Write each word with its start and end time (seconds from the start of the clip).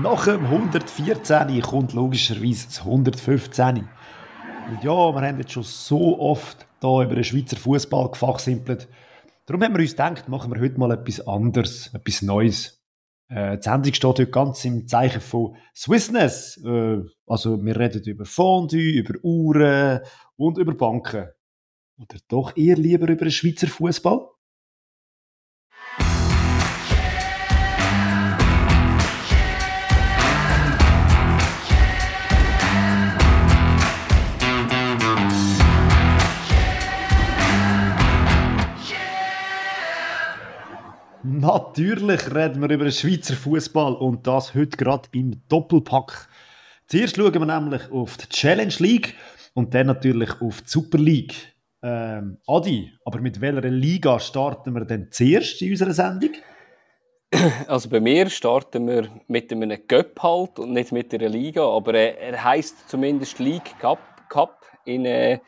Nach 0.00 0.24
dem 0.24 0.46
114 0.46 1.60
kommt 1.60 1.92
logischerweise 1.92 2.66
das 2.66 2.78
115. 2.78 3.76
Und 3.76 4.82
ja, 4.82 5.12
wir 5.12 5.20
haben 5.20 5.38
jetzt 5.38 5.52
schon 5.52 5.64
so 5.64 6.18
oft 6.18 6.66
hier 6.80 7.02
über 7.02 7.14
den 7.14 7.24
Schweizer 7.24 7.58
Fußball 7.58 8.10
gefachsimpelt. 8.10 8.88
Darum 9.44 9.62
haben 9.62 9.74
wir 9.74 9.80
uns 9.80 9.90
gedacht, 9.90 10.30
machen 10.30 10.50
wir 10.50 10.62
heute 10.62 10.78
mal 10.80 10.92
etwas 10.92 11.26
anderes, 11.26 11.92
etwas 11.92 12.22
Neues. 12.22 12.82
Äh, 13.28 13.58
die 13.58 13.62
Sendung 13.62 13.92
steht 13.92 14.04
heute 14.04 14.26
ganz 14.28 14.64
im 14.64 14.88
Zeichen 14.88 15.20
von 15.20 15.56
Swissness. 15.76 16.56
Äh, 16.64 17.02
also 17.26 17.62
wir 17.62 17.78
reden 17.78 18.02
über 18.04 18.24
Fondue, 18.24 18.80
über 18.80 19.14
Uhren 19.22 20.00
und 20.36 20.56
über 20.56 20.74
Banken. 20.74 21.28
Oder 21.98 22.18
doch 22.28 22.56
eher 22.56 22.76
lieber 22.76 23.08
über 23.08 23.26
den 23.26 23.30
Schweizer 23.30 23.66
Fußball? 23.66 24.26
Natürlich 41.42 42.32
reden 42.32 42.62
wir 42.62 42.70
über 42.70 42.84
den 42.84 42.92
Schweizer 42.92 43.34
Fußball 43.34 43.96
und 43.96 44.28
das 44.28 44.54
heute 44.54 44.76
gerade 44.76 45.08
im 45.10 45.42
Doppelpack. 45.48 46.28
Zuerst 46.86 47.16
schauen 47.16 47.34
wir 47.34 47.44
nämlich 47.44 47.90
auf 47.90 48.16
die 48.16 48.28
Challenge 48.28 48.72
League 48.78 49.16
und 49.52 49.74
dann 49.74 49.88
natürlich 49.88 50.40
auf 50.40 50.62
die 50.62 50.68
Super 50.68 50.98
League. 50.98 51.34
Ähm, 51.82 52.38
Adi, 52.46 52.92
aber 53.04 53.20
mit 53.20 53.40
welcher 53.40 53.68
Liga 53.68 54.20
starten 54.20 54.72
wir 54.72 54.84
denn 54.84 55.08
zuerst 55.10 55.60
in 55.62 55.72
unserer 55.72 55.92
Sendung? 55.92 56.30
Also 57.66 57.88
bei 57.88 57.98
mir 57.98 58.30
starten 58.30 58.86
wir 58.86 59.08
mit 59.26 59.50
einem 59.50 59.84
Cup 59.88 60.22
halt 60.22 60.60
und 60.60 60.72
nicht 60.74 60.92
mit 60.92 61.12
einer 61.12 61.28
Liga, 61.28 61.64
aber 61.64 61.94
äh, 61.94 62.14
er 62.20 62.44
heißt 62.44 62.88
zumindest 62.88 63.40
League 63.40 63.76
Cup, 63.80 63.98
Cup 64.28 64.64
in 64.84 65.06
äh, 65.06 65.40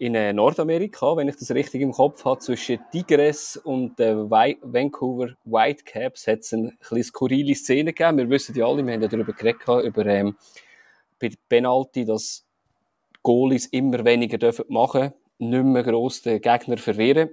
in 0.00 0.14
äh, 0.14 0.32
Nordamerika, 0.32 1.14
wenn 1.16 1.28
ich 1.28 1.36
das 1.36 1.50
richtig 1.50 1.82
im 1.82 1.92
Kopf 1.92 2.24
habe, 2.24 2.40
zwischen 2.40 2.78
Tigres 2.90 3.58
und 3.58 4.00
äh, 4.00 4.16
Vancouver 4.16 5.34
Whitecaps 5.44 6.26
hat 6.26 6.40
es 6.40 6.54
eine 6.54 6.72
ein 6.90 7.02
skurrile 7.02 7.54
Szene 7.54 7.92
gegeben. 7.92 8.16
Wir 8.16 8.30
wissen 8.30 8.56
ja 8.56 8.66
alle, 8.66 8.84
wir 8.84 8.94
haben 8.94 9.02
ja 9.02 9.08
darüber 9.08 9.34
geredet, 9.34 9.60
über 9.84 10.06
ähm, 10.06 10.36
Penalty, 11.50 12.06
dass 12.06 12.46
Goalies 13.22 13.66
immer 13.66 14.02
weniger 14.04 14.38
dürfen 14.38 14.64
machen 14.68 15.12
nicht 15.40 15.64
mehr 15.64 15.82
gross 15.82 16.22
den 16.22 16.40
Gegner 16.40 16.76
verwehren. 16.76 17.30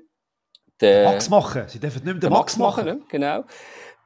Der, 0.80 1.06
Max 1.06 1.30
machen, 1.30 1.64
sie 1.68 1.80
dürfen 1.80 2.04
nicht 2.04 2.06
mehr 2.06 2.16
den 2.16 2.30
Max, 2.30 2.58
Max 2.58 2.78
machen. 2.78 2.86
machen. 2.86 3.06
Genau. 3.10 3.44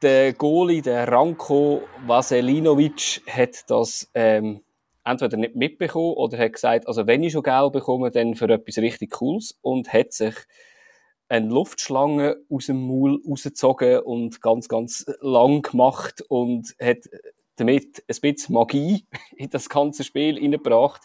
Der 0.02 0.34
Goalie, 0.34 0.81
der 0.81 1.08
Ranko 1.08 1.84
Vaselinovic, 2.08 3.22
hat 3.28 3.70
das 3.70 4.09
ähm, 4.14 4.62
entweder 5.04 5.38
nicht 5.38 5.56
mitbekommen 5.56 6.14
oder 6.14 6.38
hat 6.38 6.54
gesagt, 6.54 6.88
also 6.88 7.08
wenn 7.08 7.24
ich 7.24 7.34
schon 7.34 7.44
Geld 7.44 7.72
bekomme, 7.72 8.12
dann 8.12 8.36
für 8.36 8.50
etwas 8.50 8.78
richtig 8.78 9.12
Cooles 9.12 9.58
und 9.62 9.92
hat 9.92 10.14
sich 10.14 10.36
eine 11.30 11.48
Luftschlange 11.48 12.38
aus 12.50 12.66
dem 12.66 12.86
Maul 12.88 13.22
rausgezogen 13.28 14.00
und 14.00 14.42
ganz, 14.42 14.68
ganz 14.68 15.06
lang 15.22 15.62
gemacht 15.62 16.22
und 16.28 16.76
hat 16.80 17.10
damit 17.56 18.04
ein 18.08 18.16
bisschen 18.22 18.54
Magie 18.54 19.06
in 19.38 19.50
das 19.50 19.70
ganze 19.70 20.04
Spiel 20.04 20.36
hineingebracht. 20.36 21.02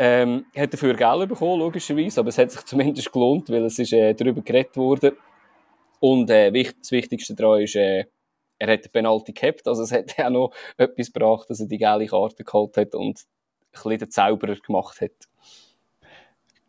Ähm, 0.00 0.46
hat 0.56 0.72
dafür 0.72 0.94
Geld 0.94 1.28
bekommen, 1.28 1.58
logischerweise, 1.58 2.20
aber 2.20 2.28
es 2.28 2.38
hat 2.38 2.52
sich 2.52 2.64
zumindest 2.64 3.12
gelohnt, 3.12 3.50
weil 3.50 3.64
es 3.64 3.78
ist 3.78 3.92
äh, 3.92 4.14
darüber 4.14 4.42
geredet 4.42 4.76
wurde. 4.76 5.16
Und 6.00 6.30
äh, 6.30 6.52
das 6.52 6.92
Wichtigste 6.92 7.34
daran 7.34 7.62
ist, 7.62 7.74
äh, 7.74 8.04
er 8.58 8.72
hat 8.72 8.84
den 8.84 8.92
Penalty 8.92 9.32
gehabt, 9.32 9.66
also 9.66 9.82
es 9.82 9.92
hat 9.92 10.18
auch 10.18 10.30
noch 10.30 10.52
etwas 10.76 11.12
gebracht, 11.12 11.48
dass 11.50 11.60
er 11.60 11.66
die 11.66 11.78
gelbe 11.78 12.06
Karte 12.06 12.44
geholt 12.44 12.76
hat 12.76 12.94
und 12.94 13.18
ein 13.18 13.72
bisschen 13.72 13.98
den 13.98 14.10
Zauberer 14.10 14.56
gemacht 14.56 15.00
hat. 15.00 15.28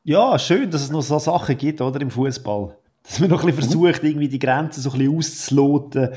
Ja, 0.04 0.40
schön, 0.40 0.72
dass 0.72 0.82
es 0.82 0.92
noch 0.92 1.02
so 1.02 1.20
Sachen 1.20 1.58
gibt, 1.58 1.82
oder, 1.82 2.02
im 2.02 2.10
Fußball. 2.10 2.76
Dass 3.04 3.20
man 3.20 3.30
noch 3.30 3.42
ein 3.42 3.48
bisschen 3.48 3.70
mhm. 3.70 3.84
versucht, 3.84 4.04
irgendwie 4.04 4.28
die 4.28 4.40
Grenzen 4.40 4.82
so 4.82 4.92
ein 4.92 4.98
bisschen 4.98 5.18
auszuloten. 5.18 6.10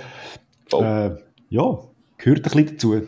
Oh. 0.72 0.82
Äh, 0.82 1.16
ja, 1.48 1.78
gehört 2.16 2.38
ein 2.38 2.42
bisschen 2.42 2.66
dazu. 2.66 3.02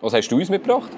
Was 0.00 0.14
hast 0.14 0.28
du 0.28 0.36
uns 0.36 0.48
mitgebracht? 0.48 0.90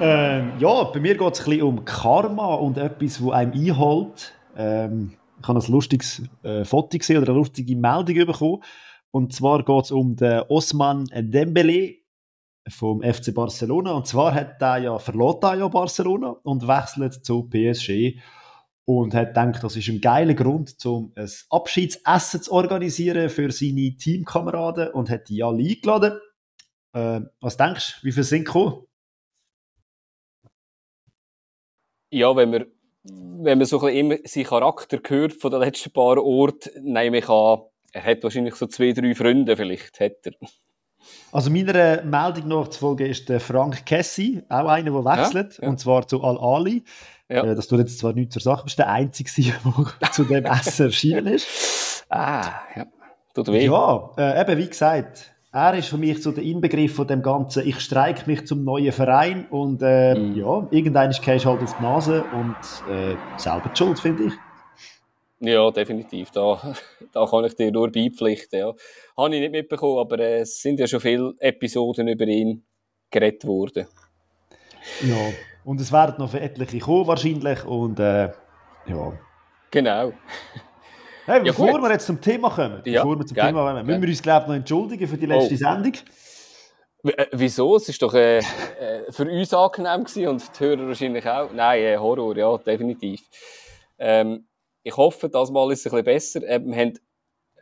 Ähm, 0.00 0.52
ja, 0.58 0.84
bei 0.84 1.00
mir 1.00 1.16
geht 1.16 1.32
es 1.34 1.40
ein 1.40 1.44
bisschen 1.44 1.62
um 1.62 1.84
Karma 1.84 2.54
und 2.54 2.78
etwas, 2.78 3.18
das 3.18 3.30
einem 3.30 3.52
einholt. 3.52 4.32
Ähm, 4.56 5.12
ich 5.40 5.48
habe 5.48 5.58
ein 5.58 5.72
lustiges 5.72 6.22
äh, 6.42 6.64
Foto 6.64 6.98
gesehen 6.98 7.18
oder 7.18 7.28
eine 7.28 7.38
lustige 7.38 7.76
Meldung 7.76 8.26
bekommen. 8.26 8.62
Und 9.10 9.34
zwar 9.34 9.64
geht 9.64 9.84
es 9.84 9.90
um 9.90 10.14
den 10.16 10.42
Osman 10.48 11.06
Dembele 11.06 11.96
vom 12.68 13.02
FC 13.02 13.34
Barcelona. 13.34 13.92
Und 13.92 14.06
zwar 14.06 14.34
hat 14.34 14.60
er 14.60 14.78
ja 14.78 14.98
verloren 14.98 15.58
ja 15.58 15.68
Barcelona 15.68 16.36
und 16.42 16.66
wechselt 16.68 17.24
zu 17.24 17.48
PSG 17.48 18.20
und 18.84 19.14
hat 19.14 19.28
gedacht, 19.28 19.62
das 19.62 19.76
ist 19.76 19.88
ein 19.88 20.00
geiler 20.00 20.34
Grund, 20.34 20.74
um 20.84 21.12
ein 21.16 21.30
Abschiedsessen 21.50 22.42
zu 22.42 22.52
organisieren 22.52 23.30
für 23.30 23.50
seine 23.50 23.96
Teamkameraden 23.96 24.90
und 24.92 25.10
hat 25.10 25.28
die 25.28 25.42
alle 25.42 25.62
eingeladen. 25.62 26.20
Äh, 26.92 27.20
was 27.40 27.56
denkst 27.56 28.00
du, 28.00 28.06
wie 28.06 28.12
viele 28.12 28.24
sind 28.24 28.44
gekommen? 28.44 28.84
Ja, 32.12 32.34
wenn 32.34 32.50
wir 32.50 32.66
wenn 33.02 33.58
man 33.58 33.66
so 33.66 33.80
ein 33.82 33.94
immer 33.94 34.16
seinen 34.24 34.44
Charakter 34.44 34.98
hört 35.06 35.32
von 35.32 35.50
den 35.50 35.60
letzten 35.60 35.92
paar 35.92 36.22
Orten, 36.22 36.70
nehme 36.82 37.18
ich 37.18 37.28
an, 37.28 37.60
er 37.92 38.04
hat 38.04 38.22
wahrscheinlich 38.22 38.54
so 38.54 38.66
zwei, 38.66 38.92
drei 38.92 39.14
Freunde 39.14 39.56
vielleicht, 39.56 40.00
hat 40.00 40.24
er. 40.24 40.32
Also 41.32 41.50
meiner 41.50 42.02
Meldung 42.02 42.48
noch 42.48 42.68
zu 42.68 42.80
folgen 42.80 43.06
ist 43.06 43.28
der 43.28 43.40
Frank 43.40 43.86
Kessi, 43.86 44.42
auch 44.48 44.68
einer, 44.68 44.90
der 44.90 45.04
wechselt, 45.04 45.58
ja, 45.58 45.64
ja. 45.64 45.70
und 45.70 45.78
zwar 45.78 46.06
zu 46.06 46.22
Al-Ali. 46.22 46.84
Ja. 47.28 47.44
Äh, 47.44 47.54
das 47.54 47.68
tut 47.68 47.78
jetzt 47.78 47.98
zwar 47.98 48.12
nicht 48.12 48.32
zur 48.32 48.42
Sache, 48.42 48.60
aber 48.60 48.66
ist 48.66 48.78
der 48.78 48.90
Einzige, 48.90 49.30
der 50.00 50.12
zu 50.12 50.24
dem 50.24 50.44
Essen 50.44 50.86
erschienen 50.86 51.26
ist. 51.28 52.04
Ah, 52.10 52.60
ja. 52.76 52.86
Tut 53.34 53.48
weh. 53.48 53.66
Ja, 53.66 54.10
äh, 54.18 54.40
eben 54.40 54.58
wie 54.58 54.68
gesagt, 54.68 55.29
er 55.52 55.74
ist 55.74 55.88
für 55.88 55.98
mich 55.98 56.22
so 56.22 56.30
der 56.30 56.44
Inbegriff 56.44 56.94
von 56.94 57.06
dem 57.06 57.22
Ganzen, 57.22 57.66
ich 57.66 57.80
streike 57.80 58.28
mich 58.30 58.46
zum 58.46 58.64
neuen 58.64 58.92
Verein 58.92 59.46
und 59.50 59.82
äh, 59.82 60.14
mm. 60.14 60.36
ja, 60.36 60.68
irgendwann 60.70 61.10
ist 61.10 61.26
halt 61.26 61.46
auf 61.46 61.76
die 61.76 61.82
Nase 61.82 62.24
und 62.32 62.56
äh, 62.92 63.16
selber 63.36 63.70
die 63.72 63.76
Schuld, 63.76 63.98
finde 63.98 64.24
ich. 64.24 64.32
Ja, 65.40 65.70
definitiv. 65.70 66.30
Da, 66.30 66.74
da 67.12 67.26
kann 67.26 67.44
ich 67.44 67.54
dir 67.56 67.72
nur 67.72 67.90
beipflichten. 67.90 68.58
Ja. 68.60 68.74
Habe 69.16 69.34
ich 69.34 69.40
nicht 69.40 69.52
mitbekommen, 69.52 69.98
aber 69.98 70.18
äh, 70.20 70.40
es 70.40 70.60
sind 70.60 70.78
ja 70.78 70.86
schon 70.86 71.00
viele 71.00 71.34
Episoden 71.38 72.06
über 72.08 72.26
ihn 72.26 72.64
geredet 73.10 73.44
worden. 73.46 73.86
Ja, 75.02 75.32
und 75.64 75.80
es 75.80 75.92
werden 75.92 76.14
noch 76.18 76.34
etliche 76.34 76.78
kommen 76.78 77.06
wahrscheinlich 77.06 77.64
und 77.64 77.98
äh, 77.98 78.30
ja. 78.86 79.12
Genau. 79.70 80.12
Hey, 81.30 81.40
bevor 81.44 81.68
ja, 81.68 81.78
wir 81.80 81.92
jetzt 81.92 82.06
zum 82.06 82.20
Thema 82.20 82.50
kommen, 82.50 82.82
ja, 82.86 83.02
bevor 83.02 83.16
wir 83.16 83.24
zum 83.24 83.36
Thema 83.36 83.64
kommen, 83.64 83.86
müssen 83.86 84.02
wir 84.02 84.08
uns, 84.08 84.20
glaube 84.20 84.42
ich, 84.42 84.48
noch 84.48 84.54
entschuldigen 84.56 85.06
für 85.06 85.16
die 85.16 85.26
letzte 85.26 85.54
oh. 85.54 85.58
Sendung. 85.58 85.92
Äh, 87.04 87.26
wieso? 87.30 87.76
Es 87.76 87.88
war 87.88 88.08
doch 88.08 88.14
äh, 88.14 88.38
äh, 88.38 89.12
für 89.12 89.30
uns 89.30 89.54
angenehm 89.54 90.02
gewesen 90.02 90.26
und 90.26 90.42
die 90.42 90.64
Hörer 90.64 90.88
wahrscheinlich 90.88 91.28
auch. 91.28 91.52
Nein, 91.52 91.82
äh, 91.84 91.96
Horror, 91.98 92.36
ja, 92.36 92.58
definitiv. 92.58 93.20
Ähm, 93.96 94.48
ich 94.82 94.96
hoffe, 94.96 95.28
das 95.28 95.52
Mal 95.52 95.70
ist 95.70 95.86
es 95.86 95.92
ein 95.92 96.04
bisschen 96.04 96.40
besser. 96.40 96.48
Äh, 96.48 96.60
wir 96.64 96.76
haben, 96.76 96.98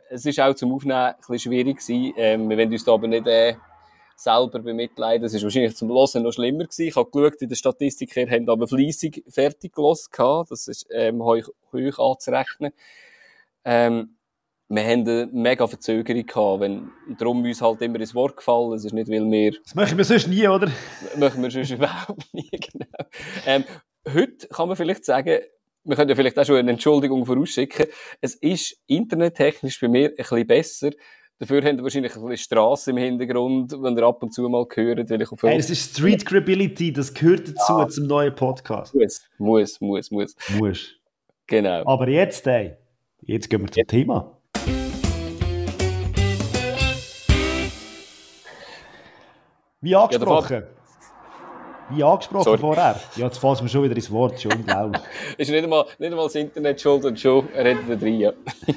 es 0.09 0.25
ist 0.25 0.39
auch 0.39 0.55
zum 0.55 0.73
Aufnehmen 0.73 0.97
ein 0.97 1.15
bisschen 1.19 1.37
schwierig 1.37 1.77
gewesen. 1.77 2.13
Ähm, 2.17 2.49
wir 2.49 2.57
wollen 2.57 2.71
uns 2.71 2.83
da 2.83 2.93
aber 2.93 3.07
nicht 3.07 3.27
äh, 3.27 3.53
selber 4.15 4.59
bemitleiden. 4.59 5.27
Es 5.27 5.35
ist 5.35 5.43
wahrscheinlich 5.43 5.75
zum 5.75 5.89
Hören 5.89 6.23
noch 6.23 6.33
schlimmer 6.33 6.63
gewesen. 6.63 6.87
Ich 6.87 6.95
habe 6.95 7.11
geschaut, 7.11 7.39
in 7.39 7.49
der 7.49 7.55
Statistik 7.55 8.15
her 8.15 8.27
haben 8.31 8.49
aber 8.49 8.67
fleissig 8.67 9.23
fertig 9.29 9.73
gehört. 9.73 10.49
Das 10.49 10.67
ist 10.67 10.87
ähm, 10.89 11.21
euch, 11.21 11.45
euch 11.71 11.99
anzurechnen. 11.99 12.73
Ähm, 13.65 14.15
wir 14.71 14.83
haben 14.83 15.01
eine 15.01 15.27
mega 15.31 15.65
Verzögerung 15.65 16.25
gehabt, 16.25 16.61
wenn, 16.61 16.91
darum 17.17 17.43
uns 17.43 17.61
halt 17.61 17.81
immer 17.81 17.99
ins 17.99 18.13
Wort 18.13 18.37
gefallen. 18.37 18.73
Es 18.73 18.85
ist 18.85 18.93
nicht, 18.93 19.09
weil 19.09 19.29
wir... 19.29 19.51
Das 19.63 19.73
machen 19.73 19.97
wir 19.97 20.05
sonst 20.05 20.27
nie, 20.27 20.47
oder? 20.47 20.71
machen 21.17 21.41
wir 21.41 21.49
sonst 21.49 21.71
überhaupt 21.71 22.33
nie, 22.33 22.49
genau. 22.51 23.09
Ähm, 23.47 23.63
heute 24.13 24.47
kann 24.47 24.67
man 24.67 24.77
vielleicht 24.77 25.05
sagen, 25.05 25.39
wir 25.83 25.95
können 25.95 26.09
ja 26.09 26.15
vielleicht 26.15 26.37
auch 26.37 26.45
schon 26.45 26.57
eine 26.57 26.71
Entschuldigung 26.71 27.25
vorausschicken. 27.25 27.87
Es 28.21 28.35
ist 28.35 28.77
internettechnisch 28.85 29.79
bei 29.79 29.87
mir 29.87 30.09
ein 30.09 30.15
bisschen 30.15 30.47
besser. 30.47 30.91
Dafür 31.39 31.63
haben 31.63 31.77
wir 31.77 31.83
wahrscheinlich 31.83 32.15
ein 32.15 32.21
bisschen 32.21 32.37
Straße 32.37 32.91
im 32.91 32.97
Hintergrund, 32.97 33.71
wenn 33.71 33.97
ihr 33.97 34.03
ab 34.03 34.21
und 34.21 34.33
zu 34.33 34.47
mal 34.49 34.67
hört. 34.71 35.09
Weil 35.09 35.21
ich 35.21 35.31
auf 35.31 35.41
hey, 35.41 35.57
das 35.57 35.69
ist 35.69 35.95
Street 35.95 36.25
Credibility, 36.25 36.93
das 36.93 37.13
gehört 37.13 37.47
dazu 37.47 37.79
ja. 37.79 37.87
zum 37.87 38.07
neuen 38.07 38.35
Podcast. 38.35 38.93
Muss, 38.93 39.21
muss, 39.37 39.81
muss, 39.81 40.11
muss. 40.11 40.35
Muss. 40.59 40.95
Genau. 41.47 41.87
Aber 41.87 42.07
jetzt, 42.07 42.45
ey. 42.45 42.75
Jetzt 43.21 43.49
gehen 43.49 43.61
wir 43.61 43.71
zum 43.71 43.85
Thema. 43.85 44.37
Wie 49.81 49.95
angesprochen. 49.95 50.63
Ja, 51.91 51.97
Wie 51.97 52.03
angesprochen 52.03 52.43
Sorry. 52.43 52.57
vorher. 52.57 52.99
Ja, 53.15 53.25
jetzt 53.25 53.37
fassen 53.37 53.63
wir 53.65 53.69
schon 53.69 53.83
wieder 53.83 53.95
ins 53.95 54.11
Wort, 54.11 54.39
schon 54.39 54.53
unglaublich. 54.53 55.01
ist 55.37 55.49
nicht 55.49 55.63
einmal, 55.63 55.85
nicht 55.97 56.11
einmal 56.11 56.25
das 56.25 56.35
Internet 56.35 56.81
schuld 56.81 57.05
und 57.05 57.19
schon 57.19 57.47
redet 57.47 57.89
er 57.89 57.97
drin. 57.97 58.19
Ja. 58.19 58.33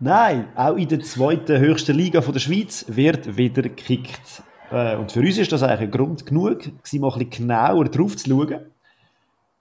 Nein, 0.00 0.48
auch 0.54 0.76
in 0.76 0.88
der 0.88 1.00
zweiten 1.00 1.58
höchsten 1.58 1.96
Liga 1.96 2.20
von 2.20 2.32
der 2.32 2.40
Schweiz 2.40 2.84
wird 2.88 3.36
wieder 3.36 3.62
gekickt. 3.62 4.42
Äh, 4.70 4.96
und 4.96 5.10
für 5.10 5.20
uns 5.20 5.38
ist 5.38 5.50
das 5.50 5.62
eigentlich 5.62 5.88
ein 5.88 5.90
Grund 5.90 6.26
genug, 6.26 6.66
mal 6.66 6.72
ein 6.72 7.18
bisschen 7.18 7.30
genauer 7.30 7.84
drauf 7.86 8.16
zu 8.16 8.28
schauen. 8.28 8.66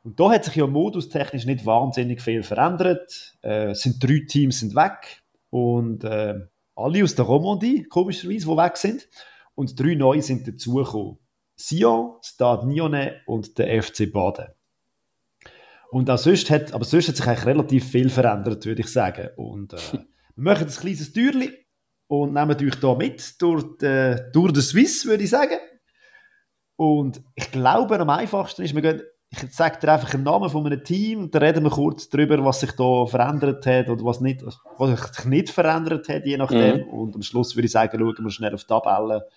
Und 0.08 0.18
da 0.22 0.32
hat 0.32 0.46
sich 0.46 0.56
ja 0.56 0.66
modustechnisch 0.66 1.46
nicht 1.46 1.66
wahnsinnig 1.66 2.22
viel 2.22 2.42
verändert. 2.42 3.36
Äh, 3.44 3.72
es 3.72 3.82
sind 3.82 4.02
drei 4.02 4.24
Teams 4.26 4.62
sind 4.62 4.74
weg 4.74 5.22
und 5.50 6.06
äh, 6.06 6.40
alle 6.78 7.04
aus 7.04 7.14
der 7.16 7.26
Romandie, 7.26 7.84
komischerweise, 7.84 8.46
die 8.46 8.56
weg 8.56 8.78
sind. 8.78 9.10
Und 9.54 9.78
drei 9.78 9.96
neue 9.96 10.22
sind 10.22 10.48
dazugekommen. 10.48 11.18
Sion, 11.58 12.14
Stade 12.22 12.70
Nyonnais 12.70 13.16
und 13.26 13.58
der 13.58 13.84
FC 13.84 14.10
Baden. 14.10 14.46
Und 15.92 16.10
auch 16.10 16.18
sonst 16.18 16.50
hat, 16.52 16.72
aber 16.72 16.86
sonst 16.86 17.10
hat 17.10 17.18
sich 17.18 17.28
eigentlich 17.28 17.46
relativ 17.46 17.92
viel 17.92 18.10
verändert, 18.10 18.66
würde 18.66 18.84
ich 18.84 18.88
sagen. 18.88 19.28
Und 19.36 19.74
äh, 19.74 19.78
wir 19.92 20.04
machen 20.36 20.68
ein 20.68 20.74
kleines 20.74 21.12
Türchen 21.12 21.52
und 22.08 22.34
nehmen 22.34 22.56
euch 22.56 22.80
hier 22.80 22.96
mit 22.96 23.42
durch 23.42 23.78
die, 23.82 24.16
durch 24.32 24.54
die 24.54 24.62
Swiss, 24.62 25.06
würde 25.06 25.26
ich 25.26 25.32
sagen. 25.32 25.60
Und 26.78 27.22
ich 27.36 27.52
glaube, 27.52 28.00
am 28.00 28.10
einfachsten 28.10 28.62
ist, 28.62 28.74
wir 28.74 28.82
gehen, 28.82 29.02
ich 29.44 29.54
sage 29.54 29.80
dir 29.80 29.92
einfach 29.92 30.14
einen 30.14 30.24
Namen 30.24 30.50
von 30.50 30.66
einem 30.66 30.84
Team 30.84 31.24
und 31.24 31.36
dann 31.36 31.44
reden 31.44 31.64
wir 31.64 31.70
kurz 31.70 32.10
darüber, 32.10 32.44
was 32.44 32.60
sich 32.60 32.72
da 32.72 33.06
verändert 33.06 33.66
hat 33.66 33.90
oder 33.90 34.04
was, 34.04 34.22
nicht, 34.22 34.44
was 34.46 34.90
sich 34.90 35.26
nicht 35.26 35.50
verändert 35.50 36.08
hat, 36.10 36.26
je 36.26 36.38
nachdem. 36.38 36.86
Mhm. 36.86 36.90
Und 36.90 37.16
am 37.16 37.22
Schluss 37.22 37.56
würde 37.56 37.66
ich 37.66 37.72
sagen, 37.72 38.00
schauen 38.00 38.24
wir 38.24 38.32
schnell 38.32 38.54
auf 38.54 38.64
die 38.64 38.68
Tabelle 38.68 39.28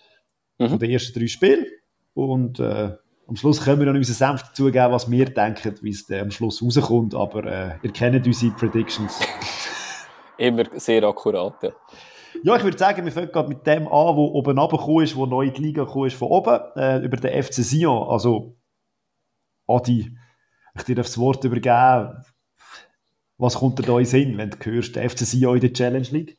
mhm. 0.57 0.69
von 0.69 0.79
den 0.79 0.91
ersten 0.91 1.17
drei 1.17 1.27
Spielen. 1.27 1.65
Und 2.13 2.59
äh, 2.59 2.91
am 3.27 3.35
Schluss 3.35 3.63
können 3.63 3.79
wir 3.79 3.87
noch 3.87 3.95
unseren 3.95 4.15
Senf 4.15 4.43
dazugeben, 4.43 4.91
was 4.91 5.09
wir 5.09 5.25
denken, 5.25 5.75
wie 5.81 5.91
es 5.91 6.09
am 6.11 6.31
Schluss 6.31 6.61
rauskommt. 6.61 7.15
Aber 7.15 7.45
äh, 7.45 7.75
ihr 7.83 7.91
kennt 7.91 8.25
unsere 8.25 8.51
Predictions. 8.53 9.19
Immer 10.37 10.65
sehr 10.75 11.03
akkurat, 11.03 11.61
ja. 11.63 11.69
Ja, 12.43 12.55
ich 12.55 12.63
würde 12.63 12.77
sagen, 12.77 13.05
wir 13.05 13.11
fangen 13.11 13.31
gerade 13.31 13.49
mit 13.49 13.67
dem 13.67 13.87
an, 13.87 14.15
wo 14.15 14.27
oben 14.33 14.57
runtergekommen 14.57 15.03
ist, 15.03 15.15
wo 15.15 15.25
neu 15.25 15.47
in 15.47 15.53
die 15.53 15.61
Liga 15.61 15.83
gekommen 15.83 16.07
ist 16.07 16.15
von 16.15 16.29
oben, 16.29 16.59
äh, 16.75 16.99
über 16.99 17.17
den 17.17 17.43
FC 17.43 17.55
Sion. 17.55 18.07
Also, 18.09 18.55
Adi, 19.67 20.15
ich 20.75 20.83
dir 20.83 20.95
das 20.95 21.17
Wort 21.17 21.43
übergeben. 21.43 22.23
Was 23.37 23.55
kommt 23.55 23.79
dir 23.79 23.83
da 23.83 23.97
in 23.97 24.05
Sinn, 24.05 24.37
wenn 24.37 24.51
du 24.51 24.57
hörst, 24.63 24.95
der 24.95 25.09
FC 25.09 25.19
Sion 25.19 25.55
in 25.55 25.61
der 25.61 25.73
Challenge 25.73 26.07
League? 26.11 26.37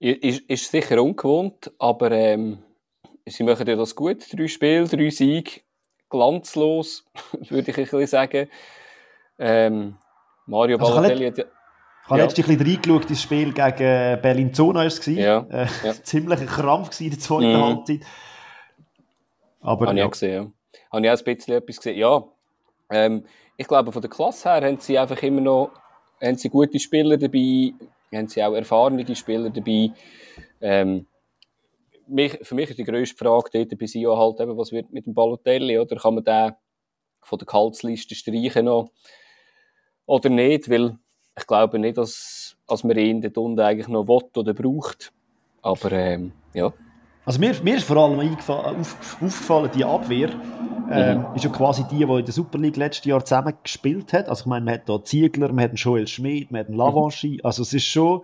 Ist, 0.00 0.40
ist 0.40 0.70
sicher 0.70 1.02
ungewohnt, 1.02 1.72
aber 1.78 2.10
ähm, 2.12 2.58
sie 3.26 3.42
machen 3.42 3.66
ja 3.66 3.76
das 3.76 3.94
gut. 3.94 4.26
Drei 4.32 4.46
Spiele, 4.48 4.86
drei 4.86 5.10
Siege, 5.10 5.60
glanzlos, 6.08 7.04
würde 7.48 7.70
ich 7.70 7.78
ein 7.78 7.84
bisschen 7.84 8.06
sagen. 8.06 8.48
Ähm, 9.38 9.96
Mario 10.46 10.78
also 10.78 10.94
Balotelli 10.94 11.26
hat 11.26 11.38
ja 11.38 11.44
ich 12.08 12.10
habe 12.10 12.20
ja. 12.20 12.24
letztens 12.24 12.48
ein 12.48 12.56
bisschen 12.56 12.72
reingeschaut, 12.72 13.10
das 13.10 13.22
Spiel 13.22 13.52
gegen 13.52 14.22
Bellinzona 14.22 14.78
war 14.78 14.86
es. 14.86 15.04
Ja. 15.04 15.46
Äh, 15.50 15.66
ja. 15.84 15.92
Ziemlich 16.02 16.40
ein 16.40 16.46
Krampf 16.46 16.98
in 17.02 17.10
der 17.10 17.18
zweiten 17.18 17.52
mhm. 17.52 17.62
Halbzeit. 17.62 18.00
Aber, 19.60 19.86
habe 19.88 19.98
ja. 19.98 20.04
ich 20.04 20.08
auch 20.08 20.12
gesehen, 20.12 20.32
ja. 20.32 20.50
Habe 20.90 21.06
ich 21.06 21.12
auch 21.12 21.18
ein 21.18 21.36
bisschen 21.36 21.54
etwas 21.54 21.76
gesehen. 21.76 21.98
Ja, 21.98 22.24
ähm, 22.90 23.24
ich 23.56 23.66
glaube, 23.66 23.92
von 23.92 24.02
der 24.02 24.10
Klasse 24.10 24.50
her 24.50 24.66
haben 24.66 24.78
sie 24.78 24.98
einfach 24.98 25.22
immer 25.22 25.40
noch 25.40 25.70
haben 26.22 26.36
sie 26.36 26.48
gute 26.48 26.78
Spieler 26.78 27.16
dabei, 27.16 27.72
haben 28.12 28.28
sie 28.28 28.42
auch 28.42 28.54
erfahrene 28.54 29.14
Spieler 29.14 29.50
dabei. 29.50 29.92
Ähm, 30.60 31.06
mich, 32.06 32.38
für 32.42 32.54
mich 32.54 32.70
ist 32.70 32.78
die 32.78 32.84
grösste 32.84 33.16
Frage 33.16 33.50
dort 33.52 33.78
bei 33.78 33.86
Sio 33.86 34.16
halt 34.16 34.40
eben, 34.40 34.56
was 34.56 34.72
wird 34.72 34.92
mit 34.92 35.06
dem 35.06 35.14
Balotelli, 35.14 35.78
oder 35.78 35.96
kann 35.96 36.14
man 36.14 36.24
den 36.24 36.52
von 37.20 37.38
der 37.38 37.46
Kaltsliste 37.46 38.14
streichen 38.14 38.64
noch 38.64 38.90
oder 40.06 40.30
nicht, 40.30 40.70
weil 40.70 40.96
ich 41.38 41.46
glaube 41.46 41.78
nicht, 41.78 41.98
dass, 41.98 42.56
dass 42.66 42.84
man 42.84 42.96
ihn 42.96 43.20
dort 43.20 43.36
unten 43.36 43.60
eigentlich 43.60 43.88
noch 43.88 44.08
will 44.08 44.22
oder 44.34 44.54
braucht. 44.54 45.12
Aber 45.60 45.92
ähm, 45.92 46.32
ja. 46.54 46.72
Also 47.26 47.38
mir, 47.38 47.54
mir 47.62 47.76
ist 47.76 47.84
vor 47.84 47.98
allem 47.98 48.18
auf, 48.20 48.48
aufgefallen, 49.20 49.70
die 49.74 49.84
Abwehr 49.84 50.30
ähm, 50.90 51.18
mhm. 51.18 51.34
ist 51.34 51.44
ja 51.44 51.50
quasi 51.50 51.84
die, 51.90 52.04
die 52.04 52.12
in 52.12 52.24
der 52.24 52.32
Super 52.32 52.58
League 52.58 52.76
letztes 52.76 53.04
Jahr 53.04 53.24
zusammen 53.24 53.54
gespielt 53.62 54.12
hat. 54.12 54.28
Also 54.28 54.42
ich 54.42 54.46
meine, 54.46 54.64
man 54.64 54.74
hat 54.74 54.88
da 54.88 55.02
Ziegler, 55.02 55.48
man 55.48 55.64
hat 55.64 55.70
einen 55.70 55.76
Joel 55.76 56.06
Schmid, 56.06 56.50
man 56.50 56.60
hat 56.60 56.68
einen 56.68 56.76
Lavanchi. 56.76 57.34
Mhm. 57.34 57.40
Also 57.44 57.62
es 57.62 57.72
ist 57.72 57.84
schon 57.84 58.22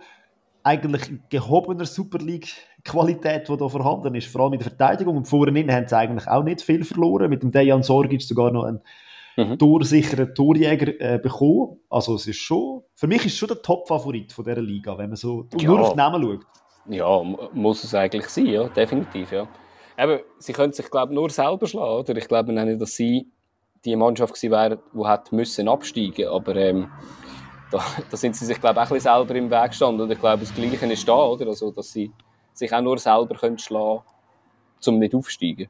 eigentlich 0.63 1.13
gehobener 1.29 1.85
Super 1.85 2.19
League 2.19 2.49
Qualität, 2.85 3.49
die 3.49 3.57
da 3.57 3.69
vorhanden 3.69 4.15
ist, 4.15 4.29
vor 4.29 4.43
allem 4.43 4.55
in 4.55 4.59
der 4.61 4.69
Verteidigung. 4.69 5.17
Und 5.17 5.27
vorhin 5.27 5.73
haben 5.73 5.89
sie 5.89 5.97
eigentlich 5.97 6.29
auch 6.29 6.43
nicht 6.43 6.63
viel 6.63 6.85
verloren. 6.85 7.31
Mit 7.31 7.43
dem 7.43 7.51
Dejan 7.51 7.83
Sorgic 7.83 8.23
sogar 8.23 8.51
noch 8.51 8.65
einen 8.65 8.81
mhm. 9.37 9.59
torsicheren 9.59 10.35
Torjäger 10.35 11.01
äh, 11.01 11.19
bekommen. 11.19 11.79
Also 11.91 12.15
es 12.15 12.27
ist 12.27 12.39
schon, 12.39 12.83
für 12.95 13.07
mich 13.07 13.25
ist 13.27 13.33
es 13.33 13.39
schon 13.39 13.49
der 13.49 13.63
Top-Favorit 13.63 14.33
von 14.33 14.45
dieser 14.45 14.63
Liga, 14.63 14.97
wenn 14.99 15.11
man 15.11 15.17
so 15.17 15.47
ja. 15.59 15.69
nur 15.69 15.81
auf 15.81 15.91
den 15.91 15.97
Namen 15.97 16.23
schaut. 16.23 16.47
Ja, 16.87 17.23
muss 17.53 17.83
es 17.85 17.95
eigentlich 17.95 18.27
sein, 18.27 18.47
ja, 18.47 18.69
definitiv, 18.69 19.33
ja. 19.33 19.49
Eben, 19.99 20.21
sie 20.39 20.53
können 20.53 20.73
sich, 20.73 20.91
glaube 20.91 21.15
nur 21.15 21.31
selber 21.31 21.67
schlagen, 21.67 22.01
oder? 22.01 22.17
Ich 22.17 22.29
glaube 22.29 22.53
nicht, 22.53 22.81
dass 22.81 22.97
sie 22.97 23.29
die 23.85 23.97
Mannschaft 23.97 24.35
gewesen 24.35 24.51
wäre, 24.51 24.79
die 24.93 25.07
hätte 25.07 25.35
müssen 25.35 25.69
absteigen 25.69 26.29
aber 26.29 26.57
ähm, 26.57 26.91
da, 27.71 27.85
da, 28.11 28.17
sind 28.17 28.37
sie 28.37 28.47
sich, 28.47 28.61
glaube 28.61 28.81
ich, 28.81 28.87
auch 28.87 28.91
ein 28.91 28.95
bisschen 28.95 29.13
selber 29.13 29.35
im 29.35 29.51
Weg 29.51 29.71
gestanden. 29.71 30.01
Und 30.03 30.11
ich 30.11 30.21
glaube, 30.21 30.41
das 30.41 30.55
Gleiche 30.55 30.87
ist 30.87 31.09
da, 31.09 31.25
oder? 31.25 31.47
Also, 31.49 31.71
dass 31.71 31.93
sie 31.93 32.11
sich 32.53 32.73
auch 32.73 32.81
nur 32.81 32.99
selber 32.99 33.35
können 33.35 33.59
schlagen 33.59 34.03
können, 34.83 34.95
um 34.95 34.99
nicht 34.99 35.15
aufzusteigen. 35.15 35.69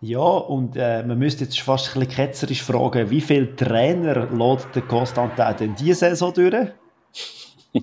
Ja, 0.00 0.20
und 0.20 0.76
äh, 0.76 1.02
man 1.02 1.18
müsste 1.18 1.44
jetzt 1.44 1.58
fast 1.60 1.88
ein 1.88 2.00
bisschen 2.00 2.14
ketzerisch 2.14 2.62
fragen, 2.62 3.08
wie 3.08 3.22
viele 3.22 3.56
Trainer 3.56 4.26
lädt 4.26 4.74
der 4.74 4.82
Constantin 4.82 5.56
denn 5.58 5.74
diese 5.76 5.94
Saison 5.94 6.34
durch? 6.34 6.72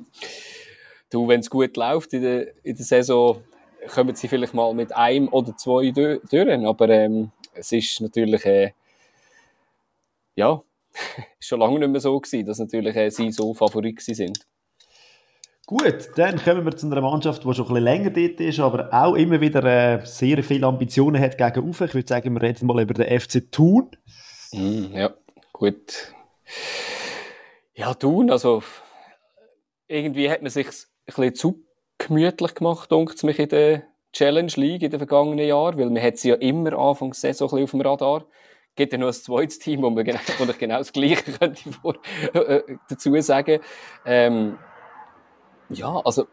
du, 1.10 1.28
wenn 1.28 1.40
es 1.40 1.50
gut 1.50 1.76
läuft 1.78 2.14
in 2.14 2.22
der, 2.22 2.48
in 2.64 2.76
der 2.76 2.86
Saison, 2.86 3.42
kommen 3.88 4.16
sie 4.16 4.28
vielleicht 4.28 4.54
mal 4.54 4.74
mit 4.74 4.96
einem 4.96 5.28
oder 5.30 5.56
zwei 5.56 5.92
durch, 5.92 6.66
aber 6.66 6.90
ähm, 6.90 7.32
es 7.54 7.72
ist 7.72 8.02
natürlich, 8.02 8.46
äh, 8.46 8.72
ja, 10.36 10.62
schon 11.40 11.60
lange 11.60 11.80
nicht 11.80 11.90
mehr 11.90 12.02
so 12.02 12.20
gewesen, 12.20 12.46
dass 12.46 12.60
natürlich 12.60 12.96
äh, 12.96 13.10
sie 13.10 13.32
so 13.32 13.54
Favorit 13.54 14.02
sind. 14.02 14.40
Gut, 15.66 16.10
dann 16.16 16.38
kommen 16.44 16.66
wir 16.66 16.76
zu 16.76 16.88
einer 16.88 17.00
Mannschaft, 17.00 17.46
die 17.46 17.54
schon 17.54 17.66
ein 17.66 17.74
bisschen 17.74 17.84
länger 17.84 18.10
dort 18.10 18.42
ist, 18.42 18.60
aber 18.60 18.94
auch 18.94 19.16
immer 19.16 19.40
wieder 19.40 19.64
äh, 19.64 20.06
sehr 20.06 20.44
viele 20.44 20.68
Ambitionen 20.68 21.22
hat 21.22 21.38
gegen 21.38 21.70
Ufe. 21.70 21.86
Ich 21.86 21.94
würde 21.94 22.08
sagen, 22.08 22.34
wir 22.34 22.42
reden 22.42 22.66
mal 22.66 22.82
über 22.82 22.94
den 22.94 23.20
FC 23.20 23.50
Thun. 23.50 23.90
Mm, 24.52 24.94
ja, 24.94 25.14
gut. 25.54 26.14
Ja, 27.74 27.94
Thun, 27.94 28.32
also 28.32 28.64
irgendwie 29.88 30.30
hat 30.30 30.42
man 30.42 30.52
sich 30.52 30.68
ein 30.68 30.74
bisschen 31.06 31.36
zu 31.36 31.64
gemütlich 32.08 32.56
gemacht, 32.56 32.92
denkt 32.92 33.24
mich 33.24 33.40
in 33.40 33.50
der 33.50 33.84
Challenge 34.14 34.52
League 34.56 34.84
in 34.84 34.92
den 34.92 35.00
vergangenen 35.00 35.48
Jahren, 35.48 35.78
weil 35.78 35.90
man 35.90 36.02
hat 36.02 36.18
sie 36.18 36.30
ja 36.30 36.36
immer 36.36 36.74
Anfang 36.74 37.12
der 37.12 37.34
Saison 37.34 37.64
auf 37.64 37.72
dem 37.72 37.82
Radar. 37.82 38.26
Es 38.70 38.76
gibt 38.76 38.94
ja 38.94 39.00
noch 39.00 39.08
ein 39.08 39.14
zweites 39.14 39.60
Team, 39.60 39.82
wo, 39.82 39.90
man 39.90 40.04
genau, 40.04 40.20
wo 40.38 40.44
ich 40.44 40.58
genau 40.58 40.78
das 40.78 40.92
Gleiche 40.92 41.32
könnte 41.40 41.72
vor, 41.72 41.96
äh, 42.34 42.62
dazu 42.90 43.20
sagen. 43.22 43.60
Ähm, 44.06 44.58
ja, 45.70 46.02
also 46.04 46.28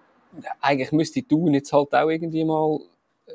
eigentlich 0.61 0.93
müsste 0.93 1.27
Thun 1.27 1.55
jetzt 1.55 1.73
halt 1.73 1.95
auch 1.95 2.09
irgendwie 2.09 2.45
mal 2.45 2.79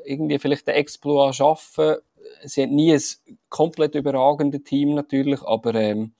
irgendwie 0.04 0.38
vielleicht 0.38 0.66
den 0.66 0.74
Exploit 0.74 1.34
schaffen. 1.34 1.96
Sie 2.42 2.62
haben 2.62 2.74
nie 2.74 2.92
ein 2.92 3.02
komplett 3.48 3.94
überragendes 3.94 4.64
Team 4.64 4.94
natürlich, 4.94 5.42
aber 5.42 5.74
ähm, 5.74 6.12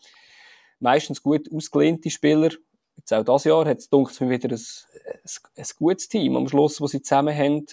meistens 0.80 1.22
gut 1.22 1.50
ausgelehnte 1.52 2.10
Spieler. 2.10 2.50
Jetzt 2.96 3.12
auch 3.12 3.24
dieses 3.24 3.44
Jahr 3.44 3.64
hat 3.66 3.78
es 3.78 4.20
mir 4.20 4.30
wieder 4.30 4.48
ein, 4.48 4.54
ein, 4.54 5.40
ein, 5.56 5.66
gutes 5.78 6.08
Team 6.08 6.36
am 6.36 6.48
Schluss, 6.48 6.80
wo 6.80 6.86
sie 6.86 7.02
zusammen 7.02 7.36
haben. 7.36 7.66